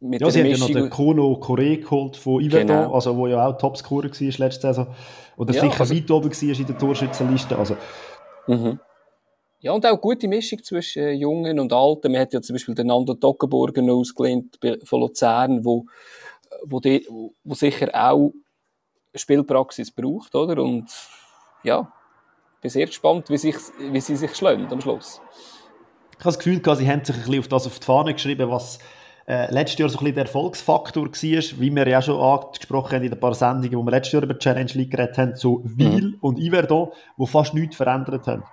Mit 0.00 0.20
ja, 0.20 0.30
sie 0.30 0.40
haben 0.40 0.50
ja 0.50 0.58
noch 0.58 0.70
den 0.70 0.90
Kono 0.90 1.36
Kore 1.36 1.78
geholt 1.78 2.16
von 2.16 2.40
Iverdon, 2.40 2.66
genau. 2.66 2.94
also 2.94 3.16
wo 3.16 3.26
ja 3.26 3.46
auch 3.46 3.56
Topscorer 3.56 4.10
war 4.10 4.38
letzte 4.38 4.68
Saison. 4.68 4.94
Oder 5.36 5.54
ja, 5.54 5.60
sicher 5.62 5.80
also, 5.80 5.94
weit 5.94 6.10
oben 6.10 6.30
war 6.30 6.60
in 6.60 6.66
der 6.66 6.78
Torschützenliste. 6.78 7.58
Also, 7.58 7.76
mhm. 8.46 8.78
Ja, 9.60 9.72
und 9.72 9.86
auch 9.86 9.98
gute 9.98 10.28
Mischung 10.28 10.62
zwischen 10.62 11.02
äh, 11.02 11.12
Jungen 11.12 11.58
und 11.58 11.72
Alten. 11.72 12.12
Man 12.12 12.20
hat 12.20 12.34
ja 12.34 12.42
zum 12.42 12.52
Beispiel 12.52 12.74
den 12.74 12.88
Nando 12.88 13.14
Toggenburger 13.14 13.82
ausgelehnt 13.90 14.58
von 14.84 15.00
Luzern, 15.00 15.64
wo, 15.64 15.86
wo, 16.64 16.80
die, 16.80 17.06
wo 17.08 17.54
sicher 17.54 17.88
auch 17.94 18.34
Spielpraxis 19.14 19.90
braucht, 19.90 20.34
oder? 20.34 20.62
Und 20.62 20.90
ja, 21.62 21.90
bin 22.64 22.70
sehr 22.70 22.86
gespannt, 22.86 23.28
wie, 23.28 23.36
sich, 23.36 23.56
wie 23.78 24.00
sie 24.00 24.16
sich 24.16 24.34
schlagen 24.34 24.66
am 24.70 24.80
Schluss. 24.80 25.20
Ich 26.12 26.20
habe 26.20 26.24
das 26.24 26.38
Gefühl, 26.38 26.62
sie 26.76 26.90
haben 26.90 27.04
sich 27.04 27.14
ein 27.14 27.22
bisschen 27.22 27.40
auf 27.40 27.48
das 27.48 27.66
auf 27.66 27.78
die 27.78 27.84
Fahne 27.84 28.14
geschrieben, 28.14 28.50
was 28.50 28.78
äh, 29.26 29.52
letztes 29.52 29.78
Jahr 29.78 29.88
so 29.90 29.98
ein 29.98 30.04
bisschen 30.04 30.14
der 30.14 30.24
Erfolgsfaktor 30.24 31.04
war, 31.04 31.60
wie 31.60 31.74
wir 31.74 31.86
ja 31.86 32.00
schon 32.00 32.18
angesprochen 32.18 32.96
haben 32.96 33.04
in 33.04 33.12
ein 33.12 33.20
paar 33.20 33.34
Sendungen, 33.34 33.76
wo 33.78 33.82
wir 33.82 33.90
letztes 33.90 34.12
Jahr 34.14 34.22
über 34.22 34.32
die 34.32 34.38
Challenge 34.38 34.70
League 34.72 34.92
geredet 34.92 35.18
haben, 35.18 35.36
so 35.36 35.60
Wil 35.64 36.08
mhm. 36.08 36.16
und 36.22 36.38
Iverdon, 36.38 36.88
die 37.18 37.26
fast 37.26 37.52
nichts 37.52 37.76
verändert 37.76 38.26
haben. 38.26 38.44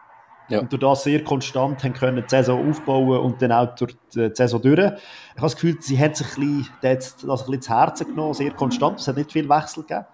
Ja. 0.49 0.59
Und 0.59 0.73
durch 0.73 0.81
das 0.81 1.03
sehr 1.03 1.23
konstant 1.23 1.81
haben 1.81 1.93
können 1.93 2.17
die 2.17 2.29
Saison 2.29 2.69
aufbauen 2.69 3.17
und 3.17 3.41
dann 3.41 3.53
auch 3.53 3.73
durch 3.75 3.95
die 4.13 4.29
Saison 4.33 4.61
durch. 4.61 4.77
Ich 4.77 4.83
habe 4.83 4.97
das 5.41 5.55
Gefühl, 5.55 5.77
sie 5.79 5.97
hat 5.97 6.17
sich 6.17 6.27
ein 6.37 6.57
bisschen, 6.57 6.67
das 6.81 7.15
ein 7.23 7.27
bisschen 7.27 7.61
zu 7.61 7.69
Herzen 7.73 8.07
genommen, 8.07 8.33
sehr 8.33 8.51
konstant. 8.51 8.99
Es 8.99 9.07
hat 9.07 9.15
nicht 9.15 9.31
viel 9.31 9.47
Wechsel 9.47 9.83
gegeben. 9.83 10.05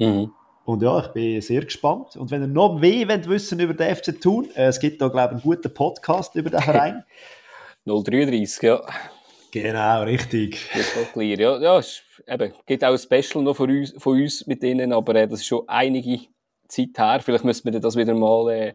Mhm. 0.00 0.32
Und 0.68 0.82
ja, 0.82 1.00
ich 1.00 1.08
bin 1.08 1.40
sehr 1.40 1.64
gespannt. 1.64 2.14
Und 2.16 2.30
wenn 2.30 2.42
ihr 2.42 2.46
noch 2.46 2.78
mehr 2.78 3.08
wollt 3.08 3.26
wissen 3.26 3.58
über 3.58 3.72
den 3.72 3.96
FC 3.96 4.20
Thun, 4.20 4.50
äh, 4.54 4.66
es 4.66 4.78
gibt 4.78 5.00
da, 5.00 5.08
glaube 5.08 5.28
ich, 5.28 5.32
einen 5.32 5.40
guten 5.40 5.72
Podcast 5.72 6.34
über 6.34 6.50
den 6.50 6.60
Verein. 6.60 7.04
033, 7.86 8.64
ja. 8.64 8.82
Genau, 9.50 10.02
richtig. 10.02 10.68
Clear. 11.14 11.40
Ja, 11.40 11.58
ja 11.58 11.78
es 11.78 12.02
eben, 12.26 12.52
gibt 12.66 12.84
auch 12.84 12.92
ein 12.92 12.98
Special 12.98 13.42
noch 13.42 13.56
von 13.56 13.70
uns, 13.70 13.94
von 13.96 14.20
uns 14.20 14.46
mit 14.46 14.62
ihnen, 14.62 14.92
aber 14.92 15.14
äh, 15.14 15.26
das 15.26 15.40
ist 15.40 15.46
schon 15.46 15.66
einige 15.66 16.26
Zeit 16.68 16.98
her. 16.98 17.20
Vielleicht 17.22 17.44
müssen 17.44 17.72
wir 17.72 17.80
das 17.80 17.96
wieder 17.96 18.12
mal 18.12 18.50
äh, 18.50 18.74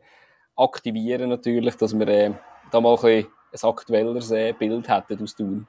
aktivieren, 0.56 1.30
natürlich, 1.30 1.76
dass 1.76 1.94
wir 1.94 2.08
äh, 2.08 2.32
da 2.72 2.82
mal 2.82 2.98
ein, 3.04 3.28
ein 3.52 3.70
aktuelleres 3.70 4.32
äh, 4.32 4.54
Bild 4.54 4.90
hätten 4.90 5.22
aus 5.22 5.36
Thun. 5.36 5.68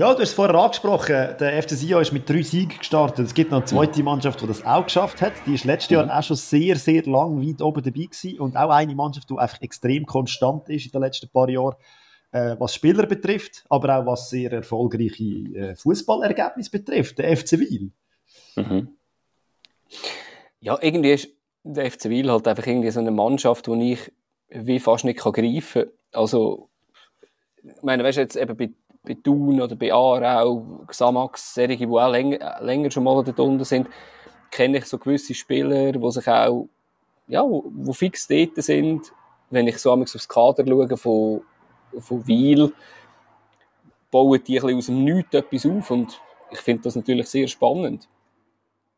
Ja, 0.00 0.14
du 0.14 0.22
hast 0.22 0.30
es 0.30 0.32
vorher 0.32 0.54
angesprochen, 0.54 1.36
der 1.38 1.62
FC 1.62 1.72
Sion 1.72 2.00
ist 2.00 2.10
mit 2.10 2.26
drei 2.26 2.40
Siegen 2.40 2.78
gestartet. 2.78 3.26
Es 3.26 3.34
gibt 3.34 3.50
noch 3.50 3.58
eine 3.58 3.66
zweite 3.66 4.02
Mannschaft, 4.02 4.40
die 4.40 4.46
das 4.46 4.64
auch 4.64 4.84
geschafft 4.84 5.20
hat. 5.20 5.34
Die 5.44 5.52
ist 5.52 5.66
letztes 5.66 5.90
Jahr 5.90 6.04
mhm. 6.06 6.10
auch 6.10 6.22
schon 6.22 6.36
sehr, 6.36 6.76
sehr 6.76 7.02
lang 7.02 7.38
weit 7.46 7.60
oben 7.60 7.82
dabei 7.82 8.04
gewesen. 8.04 8.40
Und 8.40 8.56
auch 8.56 8.70
eine 8.70 8.94
Mannschaft, 8.94 9.28
die 9.28 9.36
einfach 9.36 9.60
extrem 9.60 10.06
konstant 10.06 10.70
ist 10.70 10.86
in 10.86 10.92
den 10.92 11.02
letzten 11.02 11.28
paar 11.28 11.50
Jahren, 11.50 11.76
äh, 12.32 12.56
was 12.58 12.74
Spieler 12.74 13.04
betrifft, 13.04 13.66
aber 13.68 13.98
auch 13.98 14.06
was 14.06 14.30
sehr 14.30 14.50
erfolgreiche 14.50 15.22
äh, 15.22 15.76
Fußballergebnisse 15.76 16.70
betrifft, 16.70 17.18
der 17.18 17.36
FC 17.36 17.58
Wiel. 17.58 17.90
Mhm. 18.56 18.96
Ja, 20.60 20.78
irgendwie 20.80 21.12
ist 21.12 21.28
der 21.62 21.90
FC 21.90 22.06
Wiel 22.06 22.30
halt 22.30 22.48
einfach 22.48 22.66
irgendwie 22.66 22.90
so 22.90 23.00
eine 23.00 23.10
Mannschaft, 23.10 23.66
die 23.66 23.92
ich 23.92 24.12
wie 24.48 24.80
fast 24.80 25.04
nicht 25.04 25.18
greifen 25.18 25.82
kann. 25.82 25.92
Also, 26.12 26.70
ich 27.62 27.82
meine, 27.82 28.02
weißt 28.02 28.16
du, 28.16 28.22
jetzt 28.22 28.36
eben 28.36 28.56
bei 28.56 28.70
bei 29.02 29.14
Thun 29.14 29.60
oder 29.60 29.76
bei 29.76 29.92
Aarau, 29.92 30.84
Xamax, 30.86 31.54
solche, 31.54 31.76
die 31.76 31.86
auch 31.86 32.10
länger, 32.10 32.58
länger 32.60 32.90
schon 32.90 33.04
mal 33.04 33.22
dort 33.24 33.40
unten 33.40 33.64
sind, 33.64 33.88
kenne 34.50 34.78
ich 34.78 34.84
so 34.86 34.98
gewisse 34.98 35.34
Spieler, 35.34 35.92
die 35.92 36.10
sich 36.10 36.28
auch, 36.28 36.68
ja, 37.26 37.42
wo, 37.42 37.64
wo 37.74 37.92
fix 37.92 38.26
dort 38.26 38.56
sind. 38.56 39.12
Wenn 39.50 39.66
ich 39.66 39.78
so 39.78 39.92
aufs 39.92 40.28
Kader 40.28 40.64
schaue 40.66 40.96
von, 40.96 41.42
von 41.98 42.26
Wiel, 42.26 42.72
bauen 44.10 44.42
die 44.46 44.60
ein 44.60 44.66
bisschen 44.66 44.78
aus 44.78 44.86
dem 44.86 45.04
Nichts 45.04 45.34
etwas 45.34 45.66
auf 45.66 45.90
und 45.90 46.20
ich 46.50 46.58
finde 46.58 46.82
das 46.82 46.96
natürlich 46.96 47.28
sehr 47.28 47.48
spannend. 47.48 48.08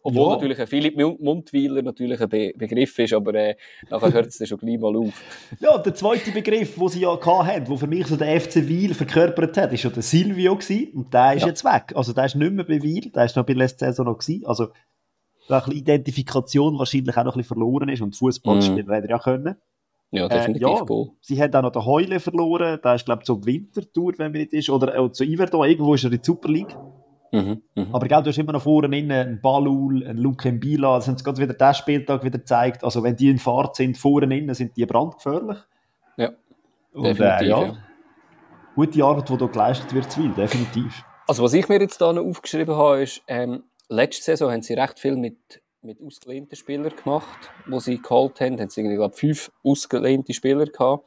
Obwohl 0.04 0.28
ja. 0.28 0.34
natürlich 0.34 0.60
ein 0.60 0.66
Philipp 0.66 0.96
Mundwiler 0.96 1.82
natürlich 1.82 2.20
ein 2.20 2.28
Be 2.28 2.52
Begriff 2.56 2.98
ist, 2.98 3.12
aber 3.12 3.34
äh, 3.34 3.54
nachher 3.88 4.12
hört 4.12 4.26
es 4.26 4.38
dann 4.38 4.48
schon 4.48 4.58
gleich 4.58 4.78
mal 4.78 4.96
auf. 4.96 5.12
Ja, 5.60 5.78
der 5.78 5.94
zweite 5.94 6.32
Begriff, 6.32 6.74
den 6.74 6.88
sie 6.88 7.00
ja 7.00 7.18
hatten, 7.24 7.64
der 7.66 7.76
für 7.76 7.86
mich 7.86 8.06
so 8.06 8.16
der 8.16 8.40
FC 8.40 8.66
Wiel 8.68 8.94
verkörpert 8.94 9.56
hat, 9.56 9.70
war 9.70 9.78
ja 9.78 9.90
der 9.90 10.02
Silvio 10.02 10.56
gewesen, 10.56 10.92
und 10.94 11.14
der 11.14 11.34
ist 11.34 11.42
ja. 11.42 11.48
jetzt 11.48 11.64
weg. 11.64 11.92
Also 11.94 12.12
der 12.12 12.24
ist 12.24 12.34
nicht 12.34 12.52
mehr 12.52 12.64
bei 12.64 12.82
Wiel, 12.82 13.10
der 13.10 13.24
ist 13.24 13.36
noch 13.36 13.46
bei 13.46 13.52
letzter 13.52 13.86
Saison 13.86 14.06
noch 14.06 14.18
gewesen. 14.18 14.44
Also 14.46 14.68
da 15.48 15.58
ein 15.58 15.64
bisschen 15.64 15.80
Identifikation 15.80 16.78
wahrscheinlich 16.78 17.16
auch 17.16 17.24
noch 17.24 17.34
ein 17.34 17.38
bisschen 17.38 17.56
verloren 17.56 17.88
ist 17.88 18.00
und 18.00 18.16
Fußballspieler 18.16 18.84
mm. 18.84 18.92
hätte 18.92 19.08
ja 19.08 19.18
können. 19.18 19.56
Ja, 20.10 20.28
definitiv 20.28 20.66
äh, 20.66 20.70
ja, 20.70 20.84
cool. 20.88 21.10
Sie 21.20 21.40
hat 21.42 21.56
auch 21.56 21.62
noch 21.62 21.72
den 21.72 21.84
Heule 21.84 22.20
verloren, 22.20 22.78
der 22.82 22.94
ist 22.94 23.06
glaube 23.06 23.22
ich 23.22 23.26
zur 23.26 23.44
Wintertour, 23.44 24.12
wenn 24.18 24.32
man 24.32 24.40
nicht 24.42 24.52
ist, 24.52 24.68
oder 24.68 24.94
äh, 24.96 25.10
zu 25.10 25.24
Iverdon, 25.24 25.68
irgendwo 25.68 25.94
ist 25.94 26.04
er 26.04 26.12
in 26.12 26.18
der 26.18 26.24
Super 26.24 26.48
League. 26.48 26.76
Mhm, 27.32 27.62
mh. 27.74 27.86
Aber 27.92 28.06
gell, 28.06 28.22
du 28.22 28.28
hast 28.28 28.38
immer 28.38 28.52
noch 28.52 28.62
vorne 28.62 28.94
einen 28.94 29.40
Balul, 29.40 30.06
einen 30.06 30.18
Luke 30.18 30.52
Mbila, 30.52 30.96
das 30.96 31.08
haben 31.08 31.16
sie 31.16 31.24
gerade 31.24 31.40
wieder 31.40 31.54
diesen 31.54 31.74
Spieltag 31.74 32.22
wieder 32.24 32.38
gezeigt. 32.38 32.84
Also 32.84 33.02
wenn 33.02 33.16
die 33.16 33.30
in 33.30 33.38
Fahrt 33.38 33.76
sind, 33.76 33.96
vorne 33.96 34.36
innen, 34.36 34.54
sind 34.54 34.76
die 34.76 34.84
brandgefährlich. 34.84 35.58
Ja, 36.18 36.30
Und, 36.92 37.06
äh, 37.06 37.14
definitiv, 37.14 37.46
äh, 37.46 37.50
ja. 37.50 37.62
ja. 37.64 37.76
Gute 38.74 39.04
Arbeit, 39.04 39.28
die 39.30 39.36
hier 39.38 39.48
geleistet 39.48 39.94
wird, 39.94 40.12
Zwil, 40.12 40.30
definitiv. 40.32 41.04
Also 41.26 41.42
was 41.42 41.54
ich 41.54 41.68
mir 41.68 41.80
jetzt 41.80 41.98
hier 41.98 42.12
noch 42.12 42.22
aufgeschrieben 42.22 42.76
habe, 42.76 43.02
ist, 43.02 43.22
ähm, 43.26 43.64
letzte 43.88 44.24
Saison 44.24 44.50
haben 44.52 44.62
sie 44.62 44.74
recht 44.74 44.98
viel 44.98 45.16
mit, 45.16 45.62
mit 45.80 46.02
ausgelehnten 46.02 46.56
Spielern 46.56 46.92
gemacht, 46.94 47.50
wo 47.66 47.78
sie 47.78 48.00
geholt 48.00 48.40
haben. 48.42 48.60
Haben 48.60 48.68
sie, 48.68 48.82
glaube 48.82 49.14
fünf 49.14 49.50
ausgelehnte 49.64 50.34
Spieler 50.34 50.66
gehabt. 50.66 51.06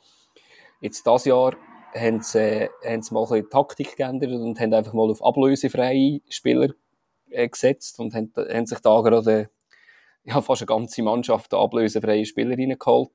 Jetzt 0.82 1.06
dieses 1.06 1.26
Jahr 1.26 1.54
haben 1.96 2.22
sie, 2.22 2.70
haben 2.86 3.02
sie 3.02 3.14
mal 3.14 3.22
ein 3.22 3.30
bisschen 3.30 3.44
die 3.44 3.50
Taktik 3.50 3.96
geändert 3.96 4.32
und 4.32 4.60
haben 4.60 4.74
einfach 4.74 4.94
mal 4.94 5.10
auf 5.10 5.24
ablösefreie 5.24 6.22
Spieler 6.30 6.70
äh, 7.30 7.48
gesetzt 7.48 8.00
und 8.00 8.14
haben, 8.14 8.32
haben 8.36 8.66
sich 8.66 8.80
da 8.80 9.02
gerade 9.02 9.50
ja, 10.24 10.42
fast 10.42 10.62
eine 10.62 10.68
ganze 10.68 11.04
Mannschaft 11.04 11.54
ablösefreie 11.54 12.26
Spieler 12.26 12.58
reingeholt, 12.58 13.12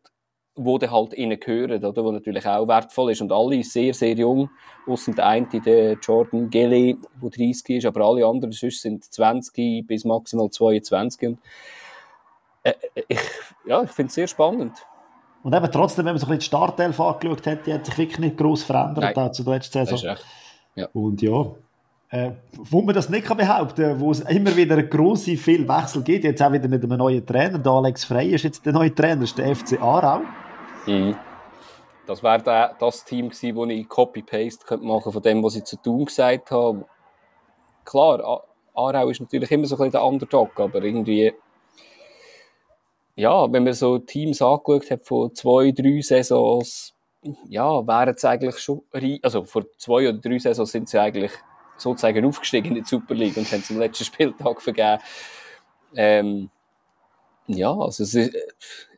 wo 0.55 0.79
dann 0.79 0.91
halt 0.91 1.15
ihnen 1.15 1.39
gehören, 1.39 1.85
oder, 1.85 2.05
wo 2.05 2.13
natürlich 2.13 2.47
auch 2.47 2.69
wertvoll 2.69 3.13
ist. 3.13 3.21
Und 3.21 3.33
alle 3.33 3.63
sehr, 3.63 3.95
sehr 3.95 4.15
jung, 4.15 4.51
außer 4.87 5.13
der 5.13 5.27
eine, 5.27 5.47
der 5.49 5.95
Jordan 5.95 6.51
Gele, 6.51 6.97
der 7.23 7.31
30 7.31 7.77
ist, 7.77 7.87
aber 7.87 8.05
alle 8.05 8.27
anderen 8.27 8.53
sonst 8.53 8.83
sind 8.83 9.05
20 9.05 9.87
bis 9.87 10.05
maximal 10.05 10.51
22 10.51 11.29
und 11.29 11.39
äh, 12.63 12.75
äh, 12.95 13.03
ich, 13.09 13.21
ja, 13.67 13.83
ich 13.83 13.91
finde 13.91 14.09
es 14.09 14.15
sehr 14.15 14.27
spannend. 14.27 14.87
Und 15.43 15.55
eben 15.55 15.73
trotzdem, 15.73 16.05
wenn 16.05 16.13
man 16.13 16.19
so 16.19 16.27
ein 16.27 16.37
bisschen 16.37 16.41
die 16.41 16.47
Startelf 16.47 17.01
angeschaut 17.01 17.47
hat, 17.47 17.67
die 17.67 17.73
hat 17.73 17.87
sich 17.87 17.97
wirklich 17.97 18.19
nicht 18.19 18.37
gross 18.37 18.63
verändert 18.63 19.17
Nein, 19.17 19.33
zu 19.33 19.43
der 19.43 19.55
letzten 19.55 19.87
Saison. 19.87 20.17
Ja. 20.75 20.89
Und 20.93 21.23
ja, 21.23 21.47
äh, 22.11 22.33
wo 22.53 22.83
man 22.83 22.95
das 22.95 23.09
nicht 23.09 23.25
kann 23.25 23.37
behaupten 23.37 24.01
wo 24.01 24.11
es 24.11 24.21
immer 24.21 24.55
wieder 24.57 24.83
grosse 24.83 25.37
viel 25.37 25.69
Wechsel 25.69 26.03
gibt, 26.03 26.25
jetzt 26.25 26.43
auch 26.43 26.53
wieder 26.53 26.69
mit 26.69 26.83
einem 26.83 26.99
neuen 26.99 27.25
Trainer, 27.25 27.59
der 27.59 27.73
Alex 27.73 28.05
Frey 28.05 28.35
ist 28.35 28.43
jetzt 28.43 28.67
der 28.67 28.73
neue 28.73 28.95
Trainer, 28.95 29.23
ist 29.23 29.39
der 29.39 29.55
FC 29.55 29.81
Aarau. 29.81 30.21
Mhm. 30.87 31.17
Das 32.07 32.23
wäre 32.23 32.75
das 32.79 33.05
Team 33.05 33.29
gewesen, 33.29 33.55
wo 33.55 33.65
ich 33.67 33.89
Copy-Paste 33.89 34.79
machen 34.79 35.13
von 35.13 35.23
dem, 35.23 35.43
was 35.45 35.55
ich 35.55 35.65
zu 35.65 35.77
tun 35.77 36.05
gesagt 36.05 36.51
habe. 36.51 36.85
Klar, 37.85 38.43
Aarau 38.75 39.09
ist 39.09 39.21
natürlich 39.21 39.51
immer 39.53 39.67
so 39.67 39.77
ein 39.77 39.79
bisschen 39.79 39.93
der 39.93 40.05
Underdog, 40.05 40.59
aber 40.59 40.83
irgendwie 40.83 41.33
ja, 43.21 43.53
wenn 43.53 43.65
man 43.65 43.75
so 43.75 43.99
Teams 43.99 44.41
angeschaut 44.41 44.91
hat 44.91 45.05
von 45.05 45.35
zwei, 45.35 45.73
drei 45.73 46.01
Saisons, 46.01 46.95
ja, 47.49 47.87
wären 47.87 48.15
es 48.15 48.25
eigentlich 48.25 48.59
schon, 48.59 48.81
also 49.23 49.45
vor 49.45 49.67
zwei 49.77 50.09
oder 50.09 50.19
drei 50.19 50.39
Saisons 50.39 50.73
sind 50.73 50.89
sie 50.89 50.99
eigentlich 50.99 51.33
sozusagen 51.77 52.25
aufgestiegen 52.25 52.77
in 52.77 52.83
die 52.83 52.89
Super 52.89 53.15
League 53.15 53.37
und 53.37 53.51
haben 53.53 53.61
es 53.61 53.71
am 53.71 53.79
letzten 53.79 54.05
Spieltag 54.11 54.63
vergeben. 54.63 55.03
Ähm, 55.95 56.51
ja, 57.47 57.73
also 57.73 58.05
es, 58.05 58.15
ist, 58.15 58.35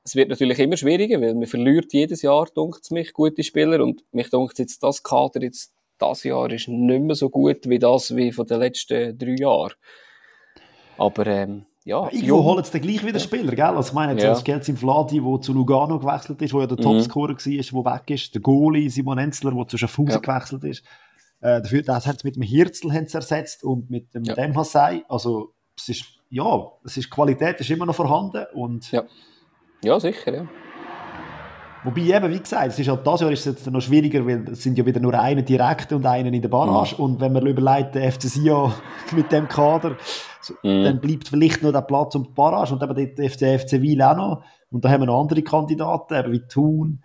es, 0.05 0.15
wird 0.15 0.29
natürlich 0.29 0.59
immer 0.61 0.77
schwieriger, 0.77 1.21
weil 1.21 1.35
man 1.35 1.47
verliert 1.47 1.93
jedes 1.93 2.23
Jahr, 2.23 2.47
dunkt 2.55 2.91
mich, 2.93 3.13
gute 3.13 3.43
Spieler 3.43 3.83
und 3.83 4.05
mich 4.13 4.31
dunkt 4.31 4.59
jetzt 4.61 4.83
das 4.85 5.03
Kader 5.03 5.43
jetzt 5.43 5.73
das 5.99 6.23
Jahr 6.25 6.51
ist 6.51 6.69
nicht 6.69 7.03
mehr 7.03 7.15
so 7.15 7.29
gut 7.29 7.69
wie 7.69 7.79
das 7.79 8.15
wie 8.15 8.33
von 8.33 8.47
den 8.47 8.61
letzten 8.61 9.17
drei 9.19 9.37
Jahren. 9.37 9.73
Aber 10.99 11.27
ähm, 11.27 11.67
ja, 11.85 12.09
Irgendwo 12.13 12.45
holen 12.45 12.63
sie 12.65 12.73
dann 12.73 12.83
gleich 12.83 13.05
wieder 13.05 13.19
Spieler, 13.19 13.55
gell? 13.55 13.65
Also 13.65 13.89
ich 13.89 13.95
meine, 13.95 14.13
jetzt 14.13 14.47
ja. 14.47 14.59
Geld 14.59 14.79
Vladi, 14.79 15.21
der 15.21 15.41
zu 15.41 15.53
Lugano 15.53 15.99
gewechselt 15.99 16.41
ist, 16.41 16.55
wo 16.55 16.61
ja 16.61 16.67
der 16.67 16.79
mhm. 16.79 16.83
Topscorer 16.83 17.35
war, 17.35 17.85
der 17.85 17.93
weg 17.93 18.11
ist, 18.11 18.35
der 18.35 18.41
Goalie 18.41 18.89
Simon 18.89 19.19
Enzler, 19.19 19.51
der 19.51 19.67
zu 19.67 19.79
Schaffhausen 19.79 20.13
ja. 20.13 20.19
gewechselt 20.19 20.63
ist. 20.65 20.85
Äh, 21.41 21.61
dafür, 21.61 21.83
das 21.83 22.07
haben 22.07 22.19
sie 22.19 22.27
mit 22.29 22.37
dem 22.37 22.43
Hirzel 22.43 22.93
ersetzt 22.93 23.65
und 23.65 23.91
mit 23.91 24.15
dem 24.15 24.23
ja. 24.23 24.35
Demhasei. 24.35 25.03
Also 25.09 25.55
es 25.77 25.89
ist, 25.89 26.05
ja, 26.31 26.71
es 26.85 26.97
ist, 26.97 27.11
Qualität 27.11 27.59
ist 27.59 27.71
immer 27.71 27.87
noch 27.87 27.97
vorhanden 27.97 28.47
und 28.55 28.93
ja. 28.93 29.03
ja, 29.83 29.99
sicher, 29.99 30.35
ja. 30.35 30.49
Wobei 31.85 32.03
eben, 32.03 32.31
wie 32.31 32.39
gesagt, 32.39 32.69
es 32.69 32.79
ist 32.79 32.89
halt, 32.89 33.05
das 33.05 33.21
Jahr 33.21 33.33
ist 33.33 33.41
es 33.41 33.57
jetzt 33.57 33.71
noch 33.71 33.81
schwieriger, 33.81 34.25
weil 34.25 34.49
es 34.51 34.63
sind 34.63 34.79
ja 34.79 34.87
wieder 34.87 35.01
nur 35.01 35.19
einen 35.19 35.45
direkt 35.45 35.93
und 35.93 36.07
einen 36.07 36.33
in 36.33 36.41
der 36.41 36.49
Barrage. 36.49 36.95
Mhm. 36.97 37.05
Und 37.05 37.21
wenn 37.21 37.33
man 37.33 37.45
überlegt, 37.45 37.97
der 37.97 38.13
FC 38.13 38.23
Sion 38.23 38.73
mit 39.13 39.33
dem 39.33 39.49
Kader, 39.49 39.97
so, 40.41 40.55
mhm. 40.63 40.85
dann 40.85 41.01
bleibt 41.01 41.29
vielleicht 41.29 41.63
noch 41.63 41.73
der 41.73 41.83
Platz 41.83 42.15
um 42.15 42.25
die 42.25 42.31
Barrage 42.31 42.75
und 42.75 42.83
eben 42.83 43.17
der 43.17 43.31
FC, 43.31 43.61
FC 43.61 43.83
Wiel 43.83 44.01
auch 44.03 44.17
noch. 44.17 44.45
Und 44.71 44.85
da 44.85 44.91
haben 44.91 45.03
wir 45.03 45.07
noch 45.07 45.21
andere 45.21 45.43
Kandidaten, 45.43 46.15
eben 46.15 46.33
wie 46.33 46.47
Thun. 46.47 47.03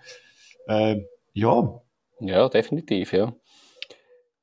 Äh, 0.67 1.01
ja. 1.33 1.81
Ja, 2.19 2.47
definitiv, 2.47 3.13
ja. 3.13 3.33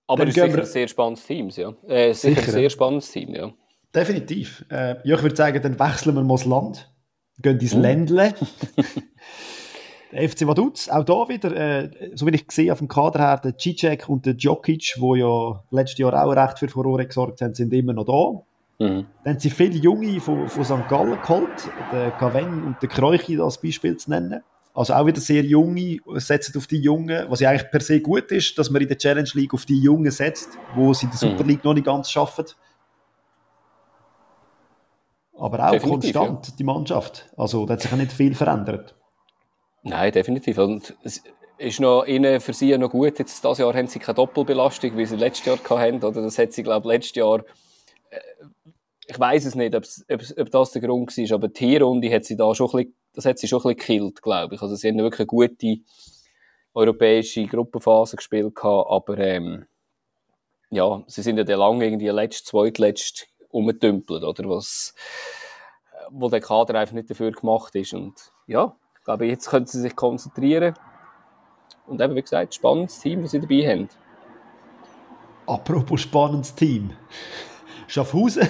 Aber 0.06 0.24
es 0.24 0.30
ist 0.30 0.34
sicher 0.34 0.58
ein 0.58 0.64
sehr 0.64 0.88
spannendes 0.88 1.26
Team, 1.26 1.48
ja. 1.50 1.72
Äh, 1.86 2.12
sicher, 2.12 2.34
sicher 2.34 2.48
ein 2.48 2.52
sehr 2.52 2.70
spannendes 2.70 3.10
Team, 3.10 3.34
ja. 3.34 3.52
Definitiv. 3.94 4.64
Äh, 4.68 4.96
ja, 5.04 5.16
ich 5.16 5.22
würde 5.22 5.36
sagen, 5.36 5.62
dann 5.62 5.78
wechseln 5.78 6.16
wir 6.16 6.22
mal 6.22 6.34
das 6.34 6.44
Land. 6.44 6.92
Gehen 7.38 7.58
ins 7.58 7.74
mhm. 7.74 7.82
Ländle. 7.82 8.34
Der 10.14 10.28
FC 10.28 10.46
Vaduz, 10.46 10.88
auch 10.88 11.04
da 11.04 11.28
wieder, 11.28 11.56
äh, 11.56 11.90
so 12.14 12.24
wie 12.26 12.30
ich 12.30 12.46
gesehen 12.46 12.70
auf 12.70 12.78
dem 12.78 12.86
Kader 12.86 13.18
her, 13.18 13.40
der 13.42 13.58
Cicek 13.58 14.08
und 14.08 14.24
der 14.24 14.34
Djokic, 14.34 14.94
die 14.96 15.18
ja 15.18 15.60
letztes 15.72 15.98
Jahr 15.98 16.24
auch 16.24 16.30
recht 16.30 16.60
für 16.60 16.68
Furore 16.68 17.04
gesorgt 17.04 17.40
haben, 17.40 17.52
sind 17.52 17.72
immer 17.72 17.92
noch 17.92 18.04
da. 18.04 18.84
Mhm. 18.84 19.06
Dann 19.24 19.34
haben 19.34 19.40
sie 19.40 19.50
viele 19.50 19.76
Junge 19.76 20.20
von, 20.20 20.48
von 20.48 20.64
St. 20.64 20.88
Gallen 20.88 21.20
geholt, 21.20 21.68
der 21.92 22.12
Gaven 22.12 22.62
und 22.62 22.80
der 22.80 22.88
Kreuchi 22.88 23.40
als 23.40 23.60
Beispiel 23.60 23.96
zu 23.96 24.10
nennen. 24.10 24.40
Also 24.72 24.94
auch 24.94 25.04
wieder 25.04 25.20
sehr 25.20 25.42
junge, 25.42 25.98
setzen 26.14 26.56
auf 26.58 26.68
die 26.68 26.80
Jungen, 26.80 27.26
was 27.28 27.40
ja 27.40 27.50
eigentlich 27.50 27.70
per 27.72 27.80
se 27.80 28.00
gut 28.00 28.30
ist, 28.30 28.56
dass 28.56 28.70
man 28.70 28.82
in 28.82 28.88
der 28.88 28.98
Challenge 28.98 29.30
League 29.34 29.54
auf 29.54 29.66
die 29.66 29.80
Jungen 29.80 30.12
setzt, 30.12 30.50
wo 30.76 30.94
sie 30.94 31.06
in 31.06 31.10
der 31.10 31.18
Super 31.18 31.42
mhm. 31.42 31.48
League 31.48 31.64
mhm. 31.64 31.68
noch 31.70 31.74
nicht 31.74 31.86
ganz 31.86 32.10
schaffen. 32.10 32.44
Aber 35.36 35.66
auch 35.66 35.72
Definitiv, 35.72 36.14
konstant, 36.14 36.48
ja. 36.48 36.54
die 36.56 36.64
Mannschaft. 36.64 37.28
Also 37.36 37.66
da 37.66 37.72
hat 37.72 37.82
sich 37.82 37.90
ja 37.90 37.96
nicht 37.96 38.12
viel 38.12 38.36
verändert. 38.36 38.94
Nein, 39.84 40.12
definitiv. 40.12 40.58
Und 40.58 40.96
es 41.04 41.22
ist 41.58 41.80
noch 41.80 42.04
ihnen 42.04 42.40
für 42.40 42.52
sie 42.52 42.76
noch 42.76 42.90
gut. 42.90 43.18
Jetzt, 43.18 43.44
dieses 43.44 43.58
Jahr 43.58 43.74
haben 43.74 43.86
sie 43.86 44.00
keine 44.00 44.16
Doppelbelastung, 44.16 44.96
wie 44.96 45.06
sie 45.06 45.16
letztes 45.16 45.46
Jahr 45.46 45.58
hatten. 45.80 46.02
Oder 46.02 46.22
das 46.22 46.38
hat 46.38 46.52
sie, 46.52 46.62
glaube 46.62 46.88
ich, 46.88 46.92
letztes 46.94 47.16
Jahr 47.16 47.44
äh, 48.10 48.20
ich 49.06 49.18
weiß 49.18 49.44
es 49.44 49.54
nicht, 49.54 49.74
ob, 49.74 49.84
ob, 50.38 50.50
das 50.50 50.72
der 50.72 50.82
Grund 50.82 51.16
war, 51.16 51.34
aber 51.34 51.48
die 51.48 51.76
Runde 51.76 52.12
hat 52.12 52.24
sie 52.24 52.36
da 52.36 52.54
schon 52.54 52.68
ein 52.68 52.76
bisschen, 52.76 52.96
das 53.12 53.24
hat 53.26 53.38
sie 53.38 53.48
schon 53.48 53.60
ein 53.60 53.74
bisschen 53.74 53.98
gekillt, 53.98 54.22
glaube 54.22 54.54
ich. 54.54 54.62
Also 54.62 54.74
sie 54.76 54.88
haben 54.88 54.98
wirklich 54.98 55.20
eine 55.20 55.26
gute 55.26 55.78
europäische 56.72 57.46
Gruppenphase 57.46 58.16
gespielt 58.16 58.56
aber 58.62 59.18
ähm, 59.18 59.66
ja, 60.70 61.04
sie 61.06 61.22
sind 61.22 61.36
ja 61.36 61.44
dann 61.44 61.60
lange 61.60 61.84
irgendwie 61.84 62.08
letzt, 62.08 62.46
zweitletzt 62.46 63.28
umgetümpelt, 63.48 64.24
oder 64.24 64.48
was, 64.48 64.94
wo 66.10 66.28
der 66.28 66.40
Kader 66.40 66.74
einfach 66.74 66.94
nicht 66.94 67.10
dafür 67.10 67.30
gemacht 67.30 67.74
ist 67.76 67.94
und 67.94 68.32
ja, 68.46 68.74
ich 69.04 69.06
glaube, 69.06 69.26
jetzt 69.26 69.50
können 69.50 69.66
sie 69.66 69.82
sich 69.82 69.94
konzentrieren 69.94 70.72
und 71.86 72.00
eben, 72.00 72.14
wie 72.14 72.22
gesagt, 72.22 72.54
spannendes 72.54 72.98
Team, 73.00 73.20
das 73.20 73.32
sie 73.32 73.40
dabei 73.40 73.68
haben. 73.68 73.86
Apropos 75.46 76.00
spannendes 76.00 76.54
Team. 76.54 76.90
Schaffhausen. 77.86 78.48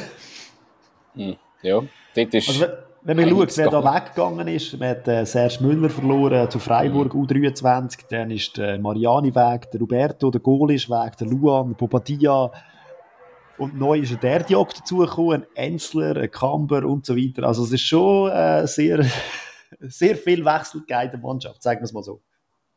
Hm, 1.14 1.34
ja, 1.60 1.82
dort 2.14 2.34
ist... 2.34 2.48
Also, 2.48 2.66
wenn 3.02 3.16
man 3.16 3.28
schaut, 3.30 3.56
wer 3.56 3.68
da 3.68 3.96
weggegangen 3.96 4.46
ist, 4.46 4.78
man 4.78 4.90
hat 4.90 5.08
äh, 5.08 5.26
Serge 5.26 5.58
Müller 5.60 5.90
verloren 5.90 6.48
zu 6.48 6.60
Freiburg 6.60 7.12
mhm. 7.12 7.24
U23, 7.24 8.04
dann 8.08 8.30
ist 8.30 8.56
der 8.56 8.78
Mariani 8.78 9.34
weg, 9.34 9.72
der 9.72 9.80
Roberto, 9.80 10.30
der 10.30 10.40
Goli 10.40 10.76
ist 10.76 10.88
weg, 10.88 11.16
der 11.16 11.26
Luan, 11.26 11.70
der 11.70 11.74
Bobadia 11.74 12.52
und 13.58 13.76
neu 13.76 13.98
ist 13.98 14.12
ein 14.12 14.20
Derdiok 14.20 14.72
dazugekommen, 14.72 15.42
ein 15.56 15.72
Enzler, 15.72 16.16
ein 16.16 16.30
Kamber 16.30 16.84
und 16.84 17.06
so 17.06 17.16
weiter. 17.16 17.42
Also 17.42 17.64
es 17.64 17.72
ist 17.72 17.82
schon 17.82 18.30
äh, 18.30 18.68
sehr, 18.68 19.04
sehr 19.88 20.16
viel 20.16 20.44
Wechsel 20.44 20.80
in 20.80 20.86
der 20.86 21.18
Mannschaft, 21.18 21.62
sagen 21.62 21.80
wir 21.80 21.84
es 21.84 21.92
mal 21.92 22.02
so. 22.02 22.22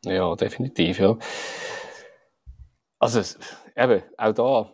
Ja, 0.04 0.34
definitiv, 0.36 1.00
ja. 1.00 1.16
Also 2.98 3.20
eben, 3.76 4.02
auch 4.16 4.32
da 4.32 4.72